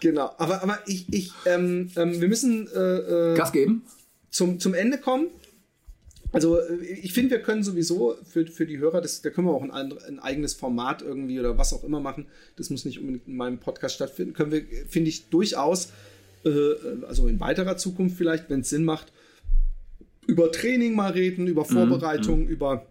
Genau, 0.00 0.32
aber, 0.38 0.62
aber 0.62 0.78
ich, 0.86 1.12
ich 1.12 1.32
ähm, 1.44 1.90
ähm, 1.96 2.20
wir 2.20 2.28
müssen 2.28 2.68
äh, 2.74 3.32
äh, 3.32 3.36
Gas 3.36 3.52
geben. 3.52 3.82
Zum, 4.30 4.60
zum 4.60 4.74
Ende 4.74 4.98
kommen. 4.98 5.28
Also 6.32 6.58
äh, 6.58 6.84
ich 6.84 7.12
finde, 7.12 7.32
wir 7.32 7.42
können 7.42 7.62
sowieso 7.62 8.16
für, 8.24 8.46
für 8.46 8.66
die 8.66 8.78
Hörer, 8.78 9.00
das, 9.00 9.22
da 9.22 9.30
können 9.30 9.46
wir 9.46 9.54
auch 9.54 9.62
ein, 9.62 9.70
ein, 9.70 10.18
eigenes 10.18 10.54
Format 10.54 11.02
irgendwie 11.02 11.40
oder 11.40 11.56
was 11.56 11.72
auch 11.72 11.84
immer 11.84 12.00
machen. 12.00 12.26
Das 12.56 12.70
muss 12.70 12.84
nicht 12.84 12.98
unbedingt 12.98 13.26
in 13.26 13.36
meinem 13.36 13.58
Podcast 13.58 13.94
stattfinden. 13.94 14.34
Können 14.34 14.52
wir, 14.52 14.62
finde 14.88 15.08
ich, 15.08 15.28
durchaus, 15.30 15.92
äh, 16.44 16.74
also 17.06 17.28
in 17.28 17.40
weiterer 17.40 17.76
Zukunft 17.76 18.16
vielleicht, 18.16 18.50
wenn 18.50 18.60
es 18.60 18.68
Sinn 18.68 18.84
macht, 18.84 19.12
über 20.26 20.50
Training 20.52 20.94
mal 20.94 21.12
reden, 21.12 21.46
über 21.46 21.62
mhm, 21.62 21.68
Vorbereitung, 21.68 22.40
mhm. 22.40 22.48
über 22.48 22.86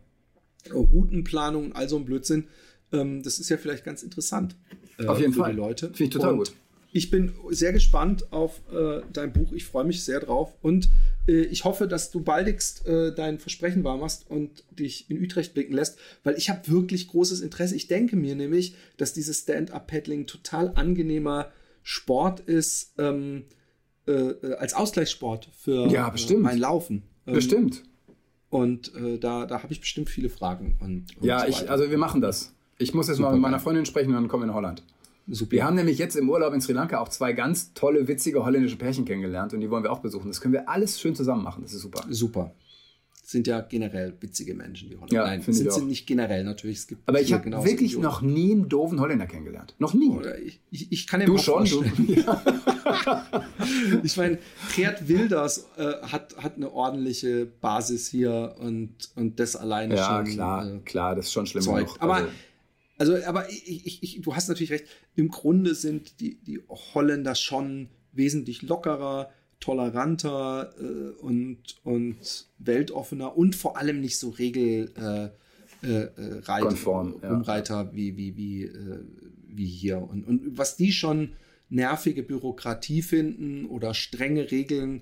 Routenplanung, 0.73 1.73
also 1.73 1.97
ein 1.97 2.05
Blödsinn. 2.05 2.45
Ähm, 2.91 3.23
das 3.23 3.39
ist 3.39 3.49
ja 3.49 3.57
vielleicht 3.57 3.83
ganz 3.83 4.03
interessant. 4.03 4.55
Äh, 4.97 5.05
Auf 5.05 5.19
jeden 5.19 5.33
Fall. 5.33 5.51
Die 5.51 5.57
Leute. 5.57 5.87
Finde 5.87 6.03
ich 6.03 6.09
total 6.09 6.31
Und 6.31 6.37
gut. 6.39 6.53
Ich 6.95 7.11
bin 7.11 7.33
sehr 7.49 7.73
gespannt 7.73 8.31
auf 8.31 8.61
äh, 8.71 9.01
dein 9.11 9.33
Buch. 9.33 9.51
Ich 9.51 9.65
freue 9.65 9.83
mich 9.83 10.05
sehr 10.05 10.21
drauf. 10.21 10.55
Und 10.61 10.87
äh, 11.27 11.41
ich 11.41 11.65
hoffe, 11.65 11.89
dass 11.89 12.09
du 12.09 12.21
baldigst 12.21 12.87
äh, 12.87 13.13
dein 13.13 13.37
Versprechen 13.37 13.83
wahr 13.83 13.97
machst 13.97 14.29
und 14.29 14.63
dich 14.71 15.09
in 15.11 15.21
Utrecht 15.21 15.53
blicken 15.53 15.73
lässt, 15.73 15.99
weil 16.23 16.35
ich 16.35 16.49
habe 16.49 16.65
wirklich 16.69 17.09
großes 17.09 17.41
Interesse. 17.41 17.75
Ich 17.75 17.89
denke 17.89 18.15
mir 18.15 18.33
nämlich, 18.33 18.75
dass 18.95 19.11
dieses 19.11 19.41
Stand-Up-Paddling 19.41 20.25
total 20.25 20.71
angenehmer 20.75 21.51
Sport 21.83 22.39
ist 22.39 22.93
ähm, 22.97 23.43
äh, 24.07 24.13
äh 24.13 24.55
als 24.55 24.73
Ausgleichssport 24.73 25.49
für 25.53 25.87
ja, 25.87 26.09
bestimmt. 26.09 26.43
mein 26.43 26.59
Laufen. 26.59 27.03
Ähm, 27.27 27.33
bestimmt. 27.33 27.83
Und 28.49 28.95
äh, 28.95 29.17
da, 29.17 29.45
da 29.45 29.61
habe 29.63 29.73
ich 29.73 29.81
bestimmt 29.81 30.09
viele 30.09 30.29
Fragen. 30.29 30.77
Und, 30.79 31.17
und 31.17 31.27
ja, 31.27 31.41
so 31.41 31.47
ich, 31.47 31.69
also 31.69 31.91
wir 31.91 31.97
machen 31.97 32.21
das. 32.21 32.53
Ich 32.77 32.93
muss 32.93 33.09
jetzt 33.09 33.19
mal 33.19 33.33
mit 33.33 33.41
meiner 33.41 33.59
Freundin 33.59 33.85
sprechen 33.85 34.11
und 34.11 34.15
dann 34.15 34.27
kommen 34.29 34.43
wir 34.43 34.47
nach 34.47 34.55
Holland. 34.55 34.81
Super. 35.27 35.51
Wir 35.51 35.65
haben 35.65 35.75
nämlich 35.75 35.97
jetzt 35.97 36.15
im 36.15 36.29
Urlaub 36.29 36.53
in 36.53 36.61
Sri 36.61 36.73
Lanka 36.73 36.99
auch 36.99 37.09
zwei 37.09 37.33
ganz 37.33 37.73
tolle, 37.73 38.07
witzige 38.07 38.45
holländische 38.45 38.77
Pärchen 38.77 39.05
kennengelernt 39.05 39.53
und 39.53 39.59
die 39.59 39.71
wollen 39.71 39.83
wir 39.83 39.91
auch 39.91 39.99
besuchen. 39.99 40.27
Das 40.27 40.39
können 40.39 40.53
wir 40.53 40.69
alles 40.69 40.99
schön 40.99 41.15
zusammen 41.15 41.43
machen. 41.43 41.63
Das 41.63 41.73
ist 41.73 41.81
super. 41.81 42.03
Super. 42.09 42.53
Sind 43.23 43.47
ja 43.47 43.61
generell 43.61 44.13
witzige 44.19 44.53
Menschen, 44.53 44.87
die 44.87 44.97
Holländer. 44.97 45.15
Ja, 45.15 45.25
Nein, 45.25 45.41
sind 45.41 45.73
sie 45.73 45.81
nicht 45.81 46.05
generell 46.05 46.43
natürlich. 46.43 46.77
Es 46.77 46.87
gibt 46.87 47.09
Aber 47.09 47.19
ich 47.19 47.33
habe 47.33 47.49
wirklich 47.65 47.97
noch 47.97 48.21
nie 48.21 48.51
einen 48.51 48.69
doofen 48.69 48.99
Holländer 48.99 49.25
kennengelernt. 49.25 49.73
Noch 49.79 49.95
nie. 49.95 50.09
Oder 50.09 50.37
ich, 50.37 50.59
ich, 50.69 50.91
ich 50.91 51.07
kann 51.07 51.21
ja 51.21 51.25
Du 51.25 51.39
schon, 51.39 51.65
du. 51.65 51.83
ich 54.03 54.17
meine, 54.17 54.37
Gerd 54.75 55.07
Wilders 55.07 55.67
äh, 55.75 55.93
hat, 56.03 56.37
hat 56.37 56.57
eine 56.57 56.71
ordentliche 56.71 57.47
Basis 57.47 58.07
hier 58.07 58.57
und, 58.59 58.93
und 59.15 59.39
das 59.39 59.55
alleine 59.55 59.95
ja, 59.95 60.05
schon. 60.05 60.27
Ja, 60.27 60.33
klar, 60.33 60.75
äh, 60.75 60.79
klar, 60.85 61.15
das 61.15 61.25
ist 61.25 61.33
schon 61.33 61.47
schlimm 61.47 61.65
genug. 61.65 61.95
Aber 61.97 62.13
also, 62.13 62.27
also, 62.97 63.15
aber 63.25 63.49
ich, 63.49 63.85
ich, 63.85 64.03
ich, 64.03 64.21
du 64.21 64.35
hast 64.35 64.47
natürlich 64.47 64.71
recht. 64.71 64.85
Im 65.15 65.29
Grunde 65.29 65.75
sind 65.75 66.19
die, 66.19 66.35
die 66.35 66.61
Holländer 66.69 67.35
schon 67.35 67.89
wesentlich 68.13 68.61
lockerer, 68.61 69.31
toleranter 69.59 70.73
äh, 70.79 71.21
und, 71.21 71.57
und 71.83 72.47
weltoffener 72.59 73.37
und 73.37 73.55
vor 73.55 73.77
allem 73.77 73.99
nicht 73.99 74.17
so 74.17 74.29
regelreiter 74.29 75.33
äh, 75.83 76.03
äh, 76.03 76.41
ja. 77.21 77.29
Umreiter 77.31 77.93
wie, 77.93 78.15
wie, 78.15 78.37
wie, 78.37 78.63
äh, 78.63 78.99
wie 79.47 79.65
hier. 79.65 79.97
Und, 79.97 80.25
und 80.25 80.57
was 80.57 80.75
die 80.77 80.91
schon 80.91 81.33
nervige 81.69 82.23
Bürokratie 82.23 83.01
finden 83.01 83.65
oder 83.65 83.93
strenge 83.93 84.51
Regeln, 84.51 85.01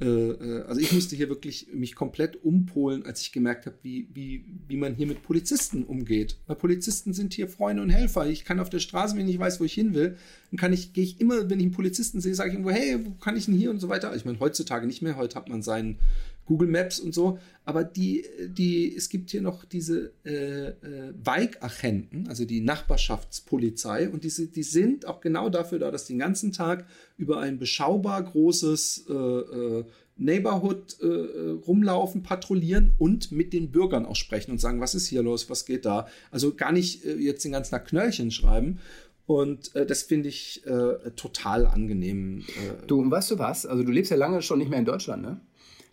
also 0.00 0.80
ich 0.80 0.92
musste 0.92 1.14
hier 1.14 1.28
wirklich 1.28 1.68
mich 1.74 1.94
komplett 1.94 2.42
umpolen, 2.42 3.04
als 3.04 3.20
ich 3.20 3.32
gemerkt 3.32 3.66
habe, 3.66 3.76
wie, 3.82 4.08
wie, 4.14 4.44
wie 4.66 4.76
man 4.76 4.94
hier 4.94 5.06
mit 5.06 5.22
Polizisten 5.22 5.84
umgeht. 5.84 6.38
Weil 6.46 6.56
Polizisten 6.56 7.12
sind 7.12 7.34
hier 7.34 7.48
Freunde 7.48 7.82
und 7.82 7.90
Helfer. 7.90 8.26
Ich 8.26 8.46
kann 8.46 8.60
auf 8.60 8.70
der 8.70 8.78
Straße, 8.78 9.14
wenn 9.16 9.28
ich 9.28 9.38
weiß, 9.38 9.60
wo 9.60 9.64
ich 9.64 9.74
hin 9.74 9.92
will, 9.92 10.16
dann 10.50 10.58
kann 10.58 10.72
ich, 10.72 10.94
gehe 10.94 11.04
ich 11.04 11.20
immer, 11.20 11.50
wenn 11.50 11.60
ich 11.60 11.66
einen 11.66 11.74
Polizisten 11.74 12.20
sehe, 12.20 12.34
sage 12.34 12.48
ich 12.48 12.54
irgendwo, 12.54 12.70
hey, 12.70 12.98
wo 13.04 13.10
kann 13.12 13.36
ich 13.36 13.44
denn 13.44 13.54
hier 13.54 13.70
und 13.70 13.78
so 13.78 13.90
weiter. 13.90 14.14
Ich 14.16 14.24
meine, 14.24 14.40
heutzutage 14.40 14.86
nicht 14.86 15.02
mehr, 15.02 15.16
heute 15.16 15.36
hat 15.36 15.48
man 15.50 15.62
seinen 15.62 15.98
Google 16.50 16.68
Maps 16.68 16.98
und 16.98 17.14
so. 17.14 17.38
Aber 17.64 17.84
die, 17.84 18.24
die, 18.48 18.92
es 18.96 19.08
gibt 19.08 19.30
hier 19.30 19.40
noch 19.40 19.64
diese 19.64 20.12
äh, 20.24 20.70
äh, 20.70 21.14
Weigagenten, 21.22 22.26
also 22.26 22.44
die 22.44 22.60
Nachbarschaftspolizei, 22.60 24.08
und 24.08 24.24
diese, 24.24 24.48
die 24.48 24.64
sind 24.64 25.06
auch 25.06 25.20
genau 25.20 25.48
dafür 25.48 25.78
da, 25.78 25.92
dass 25.92 26.06
die 26.06 26.14
den 26.14 26.18
ganzen 26.18 26.50
Tag 26.50 26.86
über 27.16 27.38
ein 27.38 27.60
beschaubar 27.60 28.20
großes 28.24 29.06
äh, 29.08 29.12
äh, 29.12 29.84
Neighborhood 30.16 30.96
äh, 31.00 31.50
rumlaufen, 31.66 32.24
patrouillieren 32.24 32.94
und 32.98 33.30
mit 33.30 33.52
den 33.52 33.70
Bürgern 33.70 34.04
auch 34.04 34.16
sprechen 34.16 34.50
und 34.50 34.58
sagen, 34.58 34.80
was 34.80 34.96
ist 34.96 35.06
hier 35.06 35.22
los, 35.22 35.48
was 35.48 35.66
geht 35.66 35.84
da. 35.84 36.08
Also 36.32 36.54
gar 36.56 36.72
nicht 36.72 37.04
äh, 37.04 37.14
jetzt 37.14 37.44
den 37.44 37.52
ganzen 37.52 37.70
Tag 37.70 37.86
Knöllchen 37.86 38.32
schreiben. 38.32 38.80
Und 39.26 39.72
äh, 39.76 39.86
das 39.86 40.02
finde 40.02 40.28
ich 40.28 40.66
äh, 40.66 41.12
total 41.14 41.64
angenehm. 41.64 42.40
Äh. 42.40 42.86
Du, 42.88 43.00
und 43.00 43.12
weißt 43.12 43.30
du 43.30 43.38
was? 43.38 43.66
Also 43.66 43.84
du 43.84 43.92
lebst 43.92 44.10
ja 44.10 44.16
lange 44.16 44.42
schon 44.42 44.58
nicht 44.58 44.68
mehr 44.68 44.80
in 44.80 44.84
Deutschland, 44.84 45.22
ne? 45.22 45.40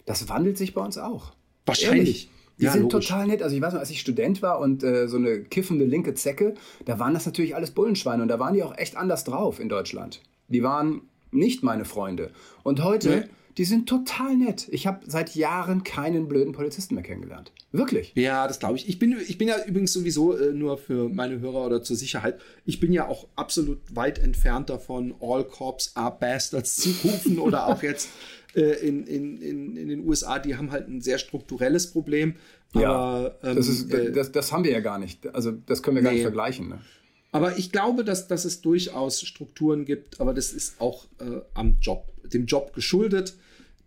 Das 0.08 0.28
wandelt 0.30 0.58
sich 0.58 0.74
bei 0.74 0.82
uns 0.82 0.98
auch. 0.98 1.34
Wahrscheinlich. 1.68 1.98
Ehrlich. 2.00 2.30
Die 2.60 2.64
ja, 2.64 2.72
sind 2.72 2.92
logisch. 2.92 3.08
total 3.08 3.28
nett. 3.28 3.44
Also 3.44 3.56
ich 3.56 3.62
weiß 3.62 3.74
noch, 3.74 3.82
als 3.82 3.92
ich 3.92 4.00
Student 4.00 4.42
war 4.42 4.60
und 4.60 4.84
äh, 4.84 5.08
so 5.08 5.18
eine 5.18 5.42
kiffende 5.42 5.86
linke 5.86 6.16
Zecke, 6.16 6.56
da 6.86 6.98
waren 6.98 7.14
das 7.14 7.28
natürlich 7.28 7.56
alles 7.56 7.70
Bullenschweine 7.70 8.24
und 8.24 8.30
da 8.30 8.40
waren 8.40 8.56
die 8.56 8.64
auch 8.64 8.76
echt 8.76 8.98
anders 8.98 9.26
drauf 9.26 9.60
in 9.60 9.70
Deutschland. 9.70 10.22
Die 10.48 10.64
waren 10.64 11.02
nicht 11.32 11.62
meine 11.62 11.86
Freunde. 11.86 12.32
Und 12.64 12.84
heute, 12.84 13.10
nee. 13.10 13.24
Die 13.58 13.66
sind 13.66 13.90
total 13.90 14.38
nett. 14.38 14.68
Ich 14.70 14.86
habe 14.86 15.00
seit 15.08 15.36
Jahren 15.36 15.84
keinen 15.84 16.28
blöden 16.28 16.54
Polizisten 16.54 16.94
mehr 16.94 17.04
kennengelernt. 17.04 17.52
Wirklich. 17.72 18.14
Ja, 18.16 18.48
das 18.48 18.60
glaube 18.60 18.78
ich. 18.78 18.88
Ich 18.88 19.00
bin, 19.00 19.18
ich 19.28 19.40
bin 19.40 19.48
ja 19.48 19.56
übrigens 19.66 19.94
sowieso 19.94 20.38
äh, 20.38 20.54
nur 20.54 20.78
für 20.78 21.10
meine 21.10 21.40
Hörer 21.40 21.66
oder 21.66 21.82
zur 21.82 21.96
Sicherheit. 21.96 22.40
Ich 22.66 22.80
bin 22.80 22.94
ja 22.94 23.08
auch 23.08 23.28
absolut 23.36 23.80
weit 23.96 24.20
entfernt 24.20 24.70
davon, 24.70 25.16
All 25.20 25.44
Cops 25.44 25.96
are 25.96 26.16
Bastards 26.20 26.76
zu 26.76 26.90
rufen 27.04 27.40
oder 27.40 27.66
auch 27.68 27.82
jetzt 27.82 28.10
äh, 28.56 28.88
in, 28.88 29.08
in, 29.08 29.42
in, 29.42 29.76
in 29.76 29.88
den 29.88 30.08
USA, 30.08 30.38
die 30.38 30.56
haben 30.56 30.72
halt 30.72 30.88
ein 30.88 31.02
sehr 31.02 31.18
strukturelles 31.18 31.92
Problem. 31.92 32.36
Ja, 32.74 33.32
ähm, 33.42 33.56
das, 33.56 33.68
ist, 33.68 33.92
äh, 33.92 34.12
das, 34.12 34.32
das 34.32 34.52
haben 34.52 34.66
wir 34.66 34.72
ja 34.72 34.82
gar 34.82 35.00
nicht. 35.00 35.28
Also 35.34 35.52
das 35.52 35.82
können 35.82 35.96
wir 35.96 36.04
gar 36.04 36.12
nee. 36.12 36.18
nicht 36.18 36.26
vergleichen. 36.26 36.70
Ne? 36.70 36.80
Aber 37.32 37.58
ich 37.58 37.72
glaube, 37.72 38.04
dass, 38.04 38.28
dass 38.28 38.46
es 38.46 38.62
durchaus 38.62 39.22
Strukturen 39.22 39.86
gibt, 39.86 40.22
aber 40.22 40.34
das 40.34 40.54
ist 40.54 40.80
auch 40.80 41.06
äh, 41.20 41.42
am 41.56 41.78
Job, 41.82 42.14
dem 42.24 42.46
Job 42.46 42.74
geschuldet, 42.74 43.36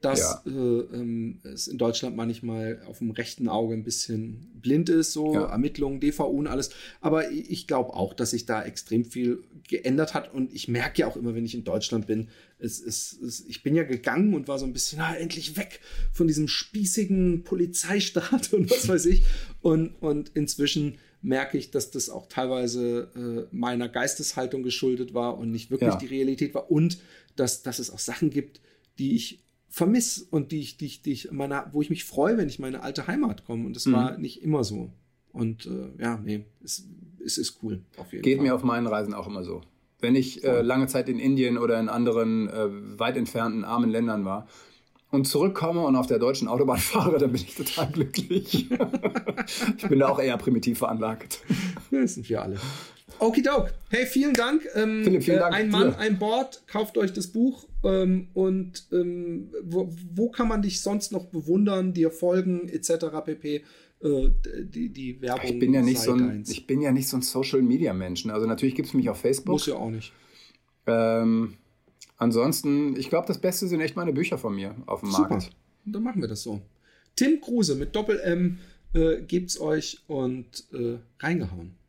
dass 0.00 0.20
ja. 0.20 0.42
äh, 0.46 0.80
ähm, 0.94 1.40
es 1.42 1.68
in 1.68 1.76
Deutschland 1.76 2.16
manchmal 2.16 2.82
auf 2.86 2.98
dem 2.98 3.10
rechten 3.10 3.48
Auge 3.48 3.74
ein 3.74 3.84
bisschen 3.84 4.50
blind 4.54 4.88
ist, 4.88 5.12
so 5.12 5.34
ja. 5.34 5.46
Ermittlungen, 5.46 6.00
DVU 6.00 6.38
und 6.38 6.46
alles. 6.46 6.70
Aber 7.00 7.30
ich 7.30 7.66
glaube 7.66 7.92
auch, 7.92 8.14
dass 8.14 8.30
sich 8.30 8.46
da 8.46 8.62
extrem 8.62 9.04
viel 9.04 9.44
geändert 9.68 10.14
hat 10.14 10.32
und 10.32 10.54
ich 10.54 10.68
merke 10.68 11.02
ja 11.02 11.06
auch 11.06 11.16
immer, 11.16 11.34
wenn 11.34 11.44
ich 11.44 11.54
in 11.54 11.64
Deutschland 11.64 12.06
bin, 12.06 12.28
es, 12.58 12.80
es, 12.80 13.12
es, 13.20 13.44
ich 13.46 13.62
bin 13.62 13.74
ja 13.74 13.82
gegangen 13.82 14.34
und 14.34 14.48
war 14.48 14.58
so 14.58 14.64
ein 14.64 14.72
bisschen, 14.72 14.98
na, 15.00 15.14
endlich 15.14 15.56
weg 15.56 15.80
von 16.12 16.26
diesem 16.26 16.48
spießigen 16.48 17.44
Polizeistaat 17.44 18.52
und 18.52 18.70
was 18.70 18.88
weiß 18.88 19.06
ich. 19.06 19.24
Und, 19.60 19.90
und 20.00 20.30
inzwischen 20.34 20.98
merke 21.22 21.58
ich, 21.58 21.70
dass 21.70 21.90
das 21.90 22.08
auch 22.08 22.26
teilweise 22.26 23.10
äh, 23.14 23.54
meiner 23.54 23.88
Geisteshaltung 23.88 24.62
geschuldet 24.62 25.12
war 25.12 25.36
und 25.36 25.50
nicht 25.50 25.70
wirklich 25.70 25.90
ja. 25.90 25.96
die 25.96 26.06
Realität 26.06 26.54
war. 26.54 26.70
Und 26.70 26.98
dass, 27.36 27.62
dass 27.62 27.78
es 27.78 27.90
auch 27.90 27.98
Sachen 27.98 28.30
gibt, 28.30 28.60
die 28.98 29.14
ich 29.14 29.42
vermisse 29.70 30.26
und 30.30 30.52
die 30.52 30.60
ich, 30.60 30.76
die 30.76 30.86
ich, 30.86 31.02
die 31.02 31.12
ich 31.12 31.30
meiner, 31.30 31.70
wo 31.72 31.80
ich 31.80 31.88
mich 31.88 32.04
freue, 32.04 32.36
wenn 32.36 32.48
ich 32.48 32.58
meine 32.58 32.82
alte 32.82 33.06
Heimat 33.06 33.44
komme. 33.46 33.64
Und 33.64 33.76
das 33.76 33.86
mhm. 33.86 33.92
war 33.92 34.18
nicht 34.18 34.42
immer 34.42 34.64
so. 34.64 34.90
Und 35.32 35.66
äh, 35.66 36.02
ja, 36.02 36.18
nee, 36.22 36.44
es, 36.62 36.86
es 37.24 37.38
ist 37.38 37.60
cool. 37.62 37.82
Auf 37.96 38.12
jeden 38.12 38.22
Geht 38.22 38.38
Fall. 38.38 38.46
mir 38.46 38.54
auf 38.54 38.64
meinen 38.64 38.88
Reisen 38.88 39.14
auch 39.14 39.28
immer 39.28 39.44
so. 39.44 39.62
Wenn 40.00 40.16
ich 40.16 40.42
äh, 40.44 40.62
lange 40.62 40.88
Zeit 40.88 41.08
in 41.08 41.18
Indien 41.18 41.56
oder 41.56 41.78
in 41.78 41.88
anderen 41.88 42.48
äh, 42.48 42.98
weit 42.98 43.16
entfernten 43.16 43.64
armen 43.64 43.90
Ländern 43.90 44.24
war 44.24 44.48
und 45.10 45.26
zurückkomme 45.26 45.82
und 45.82 45.94
auf 45.94 46.06
der 46.06 46.18
deutschen 46.18 46.48
Autobahn 46.48 46.78
fahre, 46.78 47.18
dann 47.18 47.30
bin 47.32 47.42
ich 47.42 47.54
total 47.54 47.92
glücklich. 47.92 48.70
ich 49.76 49.88
bin 49.88 49.98
da 50.00 50.08
auch 50.08 50.18
eher 50.18 50.36
primitiv 50.36 50.78
veranlagt. 50.78 51.42
Das 51.90 52.14
sind 52.14 52.28
wir 52.28 52.42
alle. 52.42 52.58
Okidok. 53.20 53.72
Hey, 53.90 54.06
vielen 54.06 54.34
Dank. 54.34 54.66
Ähm, 54.74 55.04
Philipp, 55.04 55.22
vielen 55.22 55.38
Dank. 55.38 55.54
Äh, 55.54 55.58
ein 55.58 55.70
Mann, 55.70 55.94
ein 55.94 56.18
Board. 56.18 56.62
Kauft 56.66 56.96
euch 56.98 57.12
das 57.12 57.28
Buch. 57.28 57.66
Ähm, 57.84 58.28
und 58.34 58.86
ähm, 58.92 59.50
wo, 59.62 59.92
wo, 60.14 60.30
kann 60.30 60.48
man 60.48 60.62
dich 60.62 60.80
sonst 60.80 61.12
noch 61.12 61.26
bewundern, 61.26 61.92
dir 61.92 62.10
folgen, 62.10 62.68
etc. 62.68 63.06
pp. 63.24 63.64
Äh, 64.02 64.30
die, 64.64 64.88
die 64.90 65.20
Werbung. 65.20 65.44
Ich 65.44 65.58
bin 65.58 65.74
ja 65.74 65.82
nicht 65.82 66.00
so 66.00 66.12
ein, 66.12 66.44
ich 66.46 66.66
bin 66.66 66.80
ja 66.80 66.92
nicht 66.92 67.08
so 67.08 67.16
ein 67.16 67.22
Social 67.22 67.62
Media 67.62 67.92
Mensch. 67.92 68.24
Ne? 68.24 68.32
Also 68.32 68.46
natürlich 68.46 68.74
gibt 68.74 68.88
es 68.88 68.94
mich 68.94 69.08
auf 69.08 69.20
Facebook. 69.20 69.52
Muss 69.54 69.66
ja 69.66 69.74
auch 69.74 69.90
nicht. 69.90 70.12
Ähm, 70.86 71.56
ansonsten, 72.16 72.96
ich 72.96 73.08
glaube, 73.10 73.26
das 73.26 73.38
Beste 73.38 73.66
sind 73.66 73.80
echt 73.80 73.96
meine 73.96 74.12
Bücher 74.12 74.38
von 74.38 74.54
mir 74.54 74.74
auf 74.86 75.00
dem 75.00 75.10
Super. 75.10 75.30
Markt. 75.30 75.50
Dann 75.84 76.02
machen 76.02 76.20
wir 76.20 76.28
das 76.28 76.42
so. 76.42 76.60
Tim 77.16 77.40
Kruse 77.40 77.74
mit 77.74 77.94
Doppel 77.94 78.18
M 78.20 78.58
äh, 78.94 79.22
gebt's 79.22 79.60
euch 79.60 80.02
und 80.06 80.64
äh, 80.72 80.98
reingehauen. 81.18 81.79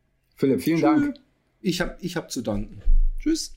Philipp, 0.42 0.60
vielen 0.60 0.78
Tschö. 0.78 0.86
Dank. 0.86 1.14
Ich 1.60 1.80
habe 1.80 1.96
ich 2.00 2.16
hab 2.16 2.32
zu 2.32 2.42
danken. 2.42 2.82
Tschüss. 3.20 3.56